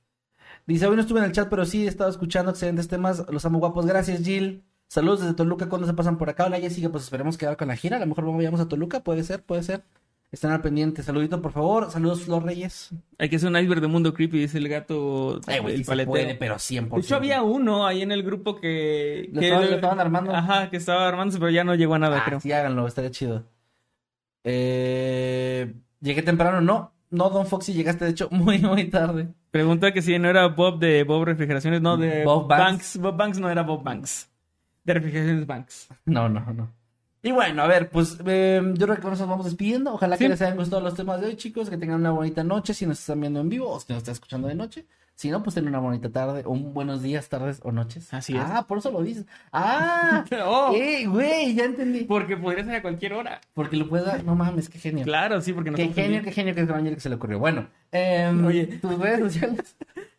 Dice, 0.66 0.86
hoy 0.86 0.96
no 0.96 1.02
estuve 1.02 1.18
en 1.20 1.26
el 1.26 1.32
chat, 1.32 1.48
pero 1.48 1.64
sí 1.64 1.84
he 1.84 1.88
estado 1.88 2.10
escuchando 2.10 2.50
excelentes 2.50 2.88
temas. 2.88 3.24
Los 3.30 3.44
amo 3.44 3.58
guapos. 3.58 3.86
Gracias, 3.86 4.22
Jill. 4.24 4.64
Saludos 4.88 5.20
desde 5.20 5.34
Toluca. 5.34 5.68
¿Cuándo 5.68 5.86
se 5.86 5.94
pasan 5.94 6.18
por 6.18 6.28
acá? 6.30 6.46
Hola, 6.46 6.58
Jessica. 6.60 6.88
Pues 6.90 7.04
esperemos 7.04 7.38
quedar 7.38 7.56
con 7.56 7.68
la 7.68 7.76
gira. 7.76 7.96
A 7.96 8.00
lo 8.00 8.06
mejor 8.06 8.24
vamos 8.26 8.60
a 8.60 8.68
Toluca. 8.68 9.00
Puede 9.00 9.22
ser, 9.24 9.42
puede 9.42 9.62
ser. 9.62 9.84
Estén 10.32 10.50
al 10.50 10.62
pendiente. 10.62 11.02
Saludito, 11.02 11.42
por 11.42 11.52
favor. 11.52 11.90
Saludos, 11.90 12.22
Flor 12.22 12.42
Reyes. 12.44 12.90
Hay 13.18 13.28
que 13.28 13.36
hacer 13.36 13.50
un 13.50 13.56
iceberg 13.58 13.82
de 13.82 13.86
mundo 13.86 14.14
creepy, 14.14 14.38
dice 14.38 14.56
el 14.56 14.66
gato. 14.68 15.38
Eh, 15.46 15.60
güey, 15.60 15.74
el 15.74 15.78
sí 15.80 15.84
se 15.84 15.90
paletero. 15.90 16.10
puede, 16.10 16.34
pero 16.36 16.54
100%. 16.58 16.94
De 16.94 17.00
hecho, 17.02 17.16
había 17.16 17.42
uno 17.42 17.86
ahí 17.86 18.00
en 18.00 18.12
el 18.12 18.22
grupo 18.22 18.56
que. 18.56 19.28
Lo 19.30 19.40
que 19.40 19.46
estaban- 19.48 19.68
lo 19.70 19.74
estaban 19.76 20.00
armando. 20.00 20.34
Ajá, 20.34 20.70
que 20.70 20.78
estaba 20.78 21.06
armándose, 21.06 21.38
pero 21.38 21.50
ya 21.50 21.64
no 21.64 21.74
llegó 21.74 21.94
a 21.94 21.98
nada, 21.98 22.18
Ah, 22.20 22.24
creo. 22.24 22.40
sí, 22.40 22.50
háganlo, 22.50 22.86
estaría 22.86 23.10
chido. 23.10 23.44
Eh, 24.44 25.74
llegué 26.00 26.22
temprano, 26.22 26.60
no. 26.60 26.92
No, 27.10 27.28
Don 27.28 27.46
Foxy, 27.46 27.74
llegaste 27.74 28.06
de 28.06 28.12
hecho 28.12 28.28
muy, 28.32 28.58
muy 28.58 28.84
tarde. 28.88 29.28
Pregunta 29.50 29.92
que 29.92 30.00
si 30.00 30.18
no 30.18 30.30
era 30.30 30.46
Bob 30.48 30.78
de 30.78 31.04
Bob 31.04 31.24
Refrigeraciones, 31.24 31.82
no, 31.82 31.96
de 31.98 32.24
Bob 32.24 32.48
Banks. 32.48 32.96
Bob 32.98 33.16
Banks 33.16 33.38
no 33.38 33.50
era 33.50 33.62
Bob 33.62 33.82
Banks. 33.82 34.30
De 34.84 34.94
Refrigeraciones 34.94 35.46
Banks. 35.46 35.88
No, 36.06 36.28
no, 36.28 36.40
no. 36.54 36.72
Y 37.22 37.30
bueno, 37.30 37.62
a 37.62 37.66
ver, 37.68 37.88
pues 37.88 38.18
eh, 38.26 38.60
yo 38.74 38.86
creo 38.86 38.98
que 39.00 39.06
nos 39.08 39.26
vamos 39.28 39.44
despidiendo. 39.46 39.94
Ojalá 39.94 40.16
Sí. 40.16 40.24
que 40.24 40.28
les 40.30 40.42
hayan 40.42 40.56
gustado 40.56 40.82
los 40.82 40.94
temas 40.94 41.20
de 41.20 41.28
hoy, 41.28 41.36
chicos. 41.36 41.70
Que 41.70 41.76
tengan 41.76 42.00
una 42.00 42.10
bonita 42.10 42.42
noche 42.42 42.74
si 42.74 42.84
nos 42.86 42.98
están 42.98 43.20
viendo 43.20 43.40
en 43.40 43.48
vivo 43.48 43.70
o 43.70 43.78
si 43.80 43.86
nos 43.92 43.98
están 43.98 44.12
escuchando 44.14 44.48
de 44.48 44.54
noche. 44.56 44.86
Si 45.14 45.30
no, 45.30 45.42
pues 45.42 45.54
tengan 45.54 45.68
una 45.74 45.78
bonita 45.78 46.08
tarde, 46.10 46.42
o 46.46 46.50
un 46.50 46.72
buenos 46.74 47.02
días, 47.02 47.28
tardes 47.28 47.60
o 47.62 47.70
noches. 47.70 48.12
Así 48.14 48.34
es. 48.34 48.42
Ah, 48.44 48.64
por 48.66 48.78
eso 48.78 48.90
lo 48.90 49.02
dices. 49.02 49.26
Ah, 49.52 50.24
Oh, 50.46 50.72
eh, 50.74 51.06
güey, 51.06 51.54
ya 51.54 51.64
entendí. 51.64 52.04
porque 52.04 52.36
podría 52.36 52.64
ser 52.64 52.76
a 52.76 52.82
cualquier 52.82 53.12
hora. 53.12 53.40
Porque 53.54 53.76
lo 53.76 53.88
puedo 53.88 54.04
dar. 54.04 54.24
No 54.24 54.34
mames, 54.34 54.68
qué 54.68 54.78
genio. 54.78 55.04
Claro, 55.04 55.40
sí, 55.42 55.52
porque 55.52 55.70
no 55.70 55.76
Qué 55.76 55.88
genio, 55.92 56.22
qué 56.22 56.32
genio, 56.32 56.54
qué 56.54 56.64
gran 56.64 56.82
que 56.92 56.98
se 56.98 57.08
le 57.10 57.16
ocurrió. 57.16 57.38
Bueno, 57.38 57.68
em, 57.92 58.44
Oye. 58.46 58.66
tus 58.80 58.98
redes 58.98 59.20
sociales. 59.20 59.76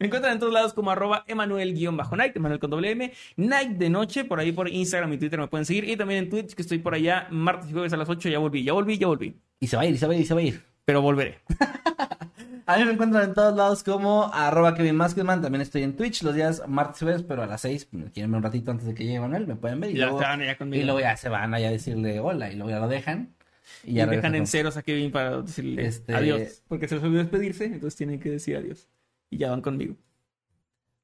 Me 0.00 0.06
encuentran 0.06 0.32
en 0.32 0.38
todos 0.40 0.52
lados 0.52 0.72
como 0.72 0.90
arroba 0.90 1.24
Emanuel-Night, 1.28 2.34
Emanuel 2.36 2.58
con 2.58 2.70
doble 2.70 2.90
M, 2.92 3.12
Night 3.36 3.72
de 3.72 3.90
noche, 3.90 4.24
por 4.24 4.40
ahí 4.40 4.50
por 4.50 4.68
Instagram 4.68 5.12
y 5.12 5.18
Twitter 5.18 5.38
me 5.38 5.46
pueden 5.46 5.66
seguir. 5.66 5.84
Y 5.88 5.94
también 5.96 6.24
en 6.24 6.30
Twitch, 6.30 6.54
que 6.54 6.62
estoy 6.62 6.78
por 6.78 6.94
allá 6.94 7.28
martes 7.30 7.68
y 7.70 7.72
jueves 7.74 7.92
a 7.92 7.98
las 7.98 8.08
8. 8.08 8.28
Ya 8.30 8.38
volví, 8.38 8.64
ya 8.64 8.72
volví, 8.72 8.96
ya 8.98 9.06
volví. 9.08 9.36
Y 9.60 9.66
se 9.66 9.76
va 9.76 9.82
a 9.82 9.86
ir, 9.86 9.94
y 9.94 9.98
se 9.98 10.06
va 10.06 10.12
a 10.14 10.16
ir, 10.16 10.22
y 10.22 10.24
se 10.24 10.34
va 10.34 10.40
a 10.40 10.42
ir. 10.42 10.62
Pero 10.86 11.02
volveré. 11.02 11.38
A 12.66 12.78
mí 12.78 12.84
me 12.84 12.92
encuentran 12.92 13.24
en 13.24 13.34
todos 13.34 13.56
lados 13.56 13.82
como 13.82 14.30
arroba 14.32 14.74
Kevin 14.76 14.94
Maskedman. 14.94 15.42
También 15.42 15.60
estoy 15.60 15.82
en 15.82 15.96
Twitch 15.96 16.22
los 16.22 16.34
días 16.36 16.62
martes 16.68 17.02
y 17.02 17.04
jueves, 17.04 17.24
pero 17.24 17.42
a 17.42 17.46
las 17.46 17.62
6, 17.62 17.88
quieren 18.14 18.30
ver 18.30 18.36
un 18.38 18.42
ratito 18.44 18.70
antes 18.70 18.86
de 18.86 18.94
que 18.94 19.04
llegue 19.04 19.18
Manuel, 19.18 19.46
me 19.48 19.56
pueden 19.56 19.80
ver. 19.80 19.90
Y, 19.90 19.94
Ya 19.96 20.06
luego, 20.06 20.20
allá 20.20 20.56
conmigo. 20.56 20.80
y 20.80 20.84
luego 20.84 21.00
ya 21.00 21.16
se 21.16 21.28
van 21.28 21.52
allá 21.52 21.66
a 21.68 21.72
decirle 21.72 22.20
hola 22.20 22.50
y 22.52 22.54
luego 22.54 22.70
ya 22.70 22.78
lo 22.78 22.86
dejan. 22.86 23.34
Y 23.82 23.90
Y 23.90 23.94
ya 23.94 24.02
dejan 24.06 24.10
regresan 24.10 24.34
en 24.36 24.46
ceros 24.46 24.76
a 24.76 24.82
Kevin 24.82 25.10
para 25.10 25.42
decirle 25.42 25.84
Este- 25.84 26.14
adiós. 26.14 26.62
Porque 26.68 26.86
se 26.86 26.94
les 26.94 27.02
olvidó 27.04 27.22
despedirse, 27.22 27.64
entonces 27.64 27.96
tienen 27.96 28.20
que 28.20 28.30
decir 28.30 28.56
adiós. 28.56 28.88
Y 29.30 29.38
ya 29.38 29.50
van 29.50 29.62
conmigo. 29.62 29.96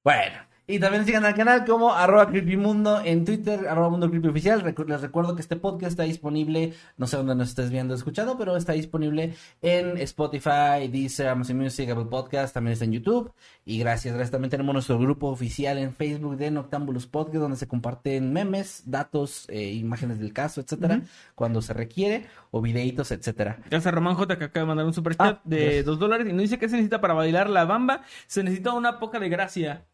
Bueno, 0.04 0.38
y 0.66 0.78
también 0.80 1.04
sigan 1.04 1.24
al 1.24 1.34
canal 1.34 1.64
como 1.64 1.92
arroba 1.94 2.26
creepymundo 2.28 3.00
en 3.04 3.24
Twitter, 3.24 3.68
arroba 3.68 3.88
mundo 3.90 4.10
creepy 4.10 4.28
oficial. 4.28 4.62
Recu- 4.62 4.86
les 4.88 5.00
recuerdo 5.00 5.34
que 5.34 5.42
este 5.42 5.56
podcast 5.56 5.90
está 5.92 6.02
disponible, 6.02 6.72
no 6.96 7.06
sé 7.06 7.16
dónde 7.16 7.34
nos 7.34 7.50
estés 7.50 7.70
viendo 7.70 7.94
o 7.94 7.96
escuchando, 7.96 8.36
pero 8.36 8.56
está 8.56 8.72
disponible 8.72 9.34
en 9.62 9.96
Spotify, 9.98 10.88
Deezer, 10.90 11.28
Amazon 11.28 11.58
Music, 11.58 11.88
Apple 11.90 12.06
Podcast, 12.06 12.52
también 12.54 12.72
está 12.72 12.84
en 12.84 12.92
YouTube. 12.92 13.32
Y 13.64 13.78
gracias, 13.78 14.14
gracias. 14.14 14.30
También 14.32 14.50
tenemos 14.50 14.72
nuestro 14.72 14.98
grupo 14.98 15.28
oficial 15.28 15.78
en 15.78 15.92
Facebook 15.94 16.36
de 16.36 16.50
Noctambulus 16.50 17.06
Podcast, 17.06 17.36
donde 17.38 17.56
se 17.56 17.66
comparten 17.68 18.32
memes, 18.32 18.82
datos, 18.86 19.46
eh, 19.48 19.72
imágenes 19.72 20.18
del 20.18 20.32
caso, 20.32 20.60
etcétera, 20.60 21.02
cuando 21.34 21.62
se 21.62 21.74
requiere, 21.74 22.26
o 22.50 22.60
videitos, 22.60 23.10
etcétera. 23.12 23.58
Gracias 23.70 23.86
a 23.86 23.90
Román 23.92 24.14
J 24.14 24.36
que 24.38 24.44
acaba 24.44 24.62
de 24.64 24.68
mandar 24.68 24.86
un 24.86 24.94
super 24.94 25.14
chat 25.16 25.36
Ah, 25.38 25.40
de 25.44 25.60
gracias. 25.62 25.84
2 25.84 25.98
dólares 25.98 26.26
y 26.28 26.32
nos 26.32 26.42
dice 26.42 26.58
que 26.58 26.68
se 26.68 26.76
necesita 26.76 27.00
para 27.00 27.14
bailar 27.14 27.50
la 27.50 27.64
bamba. 27.64 28.02
Se 28.26 28.42
necesita 28.42 28.72
una 28.72 28.98
poca 28.98 29.18
de 29.18 29.28
gracia. 29.28 29.84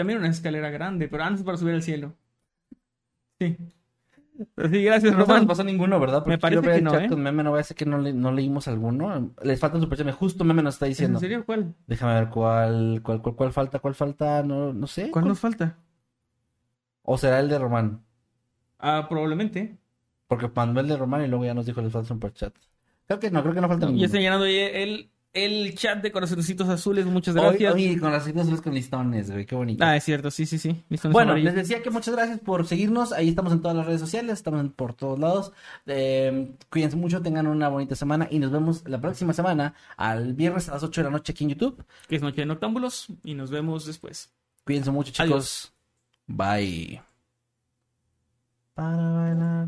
También 0.00 0.18
una 0.18 0.28
escalera 0.28 0.70
grande, 0.70 1.08
pero 1.08 1.24
antes 1.24 1.44
para 1.44 1.58
subir 1.58 1.74
al 1.74 1.82
cielo. 1.82 2.14
Sí. 3.38 3.54
Pero 4.54 4.68
sí, 4.70 4.82
gracias, 4.82 5.12
No 5.12 5.18
se 5.18 5.18
nos 5.18 5.28
Román. 5.28 5.46
pasó 5.46 5.62
ninguno, 5.64 6.00
¿verdad? 6.00 6.20
Porque 6.20 6.30
Me 6.30 6.38
parece 6.38 6.62
que 6.62 6.80
no, 6.80 6.98
¿eh? 6.98 7.08
con 7.08 7.22
meme, 7.22 7.42
no 7.42 7.50
voy 7.50 7.58
a 7.58 7.62
decir 7.62 7.76
que 7.76 7.84
no, 7.84 7.98
le- 7.98 8.14
no 8.14 8.32
leímos 8.32 8.66
alguno. 8.68 9.34
Les 9.42 9.60
falta 9.60 9.76
un 9.76 9.82
super 9.82 10.10
Justo 10.12 10.44
meme 10.44 10.62
nos 10.62 10.74
está 10.76 10.86
¿En 10.86 10.90
diciendo. 10.92 11.20
serio? 11.20 11.44
¿Cuál? 11.44 11.74
Déjame 11.86 12.14
ver 12.14 12.30
cuál, 12.30 13.00
cuál, 13.02 13.20
cuál, 13.20 13.34
cuál 13.36 13.52
falta, 13.52 13.78
cuál 13.80 13.94
falta, 13.94 14.42
no, 14.42 14.72
no 14.72 14.86
sé. 14.86 15.10
¿Cuál 15.10 15.28
nos 15.28 15.38
falta? 15.38 15.76
O 17.02 17.18
será 17.18 17.40
el 17.40 17.50
de 17.50 17.58
Román. 17.58 18.02
Ah, 18.78 19.06
probablemente. 19.10 19.76
Porque 20.26 20.50
mandó 20.54 20.80
el 20.80 20.88
de 20.88 20.96
Román 20.96 21.22
y 21.24 21.28
luego 21.28 21.44
ya 21.44 21.52
nos 21.52 21.66
dijo 21.66 21.82
les 21.82 21.92
falta 21.92 22.14
un 22.14 22.20
super 22.20 22.32
chat. 22.32 22.54
Creo 23.06 23.20
que 23.20 23.30
no, 23.30 23.42
creo 23.42 23.54
que 23.54 23.60
no 23.60 23.68
falta 23.68 23.84
Ya 23.86 23.90
ninguno. 23.90 24.06
está 24.06 24.18
llenando 24.18 24.44
ahí 24.46 24.56
el, 24.56 25.10
el 25.32 25.74
chat 25.76 26.02
de 26.02 26.10
corazoncitos 26.10 26.68
azules. 26.68 27.06
Muchas 27.06 27.34
gracias. 27.34 27.74
hoy 27.74 27.96
con 27.98 28.10
las 28.12 28.24
citas 28.24 28.42
azules 28.42 28.60
con 28.60 28.74
listones, 28.74 29.30
güey, 29.30 29.46
qué 29.46 29.54
bonito. 29.54 29.84
Ah, 29.84 29.96
es 29.96 30.04
cierto, 30.04 30.30
sí, 30.30 30.46
sí, 30.46 30.58
sí. 30.58 30.82
Listones 30.88 31.12
Bueno, 31.12 31.32
amarillos. 31.32 31.54
les 31.54 31.68
decía 31.68 31.82
que 31.82 31.90
muchas 31.90 32.14
gracias 32.14 32.40
por 32.40 32.66
seguirnos. 32.66 33.12
Ahí 33.12 33.28
estamos 33.28 33.52
en 33.52 33.60
todas 33.60 33.76
las 33.76 33.86
redes 33.86 34.00
sociales, 34.00 34.32
estamos 34.32 34.66
por 34.74 34.94
todos 34.94 35.18
lados. 35.18 35.52
Eh, 35.86 36.52
cuídense 36.70 36.96
mucho, 36.96 37.22
tengan 37.22 37.46
una 37.46 37.68
bonita 37.68 37.94
semana 37.94 38.26
y 38.30 38.38
nos 38.38 38.50
vemos 38.50 38.82
la 38.88 39.00
próxima 39.00 39.32
semana, 39.32 39.74
al 39.96 40.34
viernes 40.34 40.68
a 40.68 40.74
las 40.74 40.82
8 40.82 41.00
de 41.00 41.04
la 41.04 41.10
noche 41.10 41.32
aquí 41.32 41.44
en 41.44 41.50
YouTube. 41.50 41.84
Que 42.08 42.16
es 42.16 42.22
Noche 42.22 42.42
de 42.42 42.46
Noctámbulos 42.46 43.06
y 43.24 43.34
nos 43.34 43.50
vemos 43.50 43.86
después. 43.86 44.32
Cuídense 44.64 44.90
mucho, 44.90 45.12
chicos. 45.12 45.72
Bye. 46.26 47.09
Para 48.80 48.96
bailar, 49.12 49.66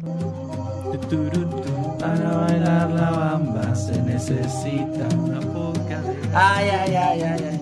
para 2.01 2.31
bailar 2.47 2.91
la 2.93 3.11
bamba. 3.11 3.75
Se 3.75 4.01
necesita 4.01 5.07
Una 5.19 5.39
poca 5.41 6.01
de... 6.01 6.17
Ay, 6.33 6.71
ay, 6.71 6.95
ay, 6.97 7.21
ay, 7.23 7.45
ay. 7.51 7.61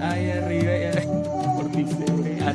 Ay, 0.00 0.30
arriba, 0.30 0.72
ay, 0.98 1.06
por 1.56 1.66
ti 1.72 1.84
se- 1.84 2.38
ah, 2.42 2.54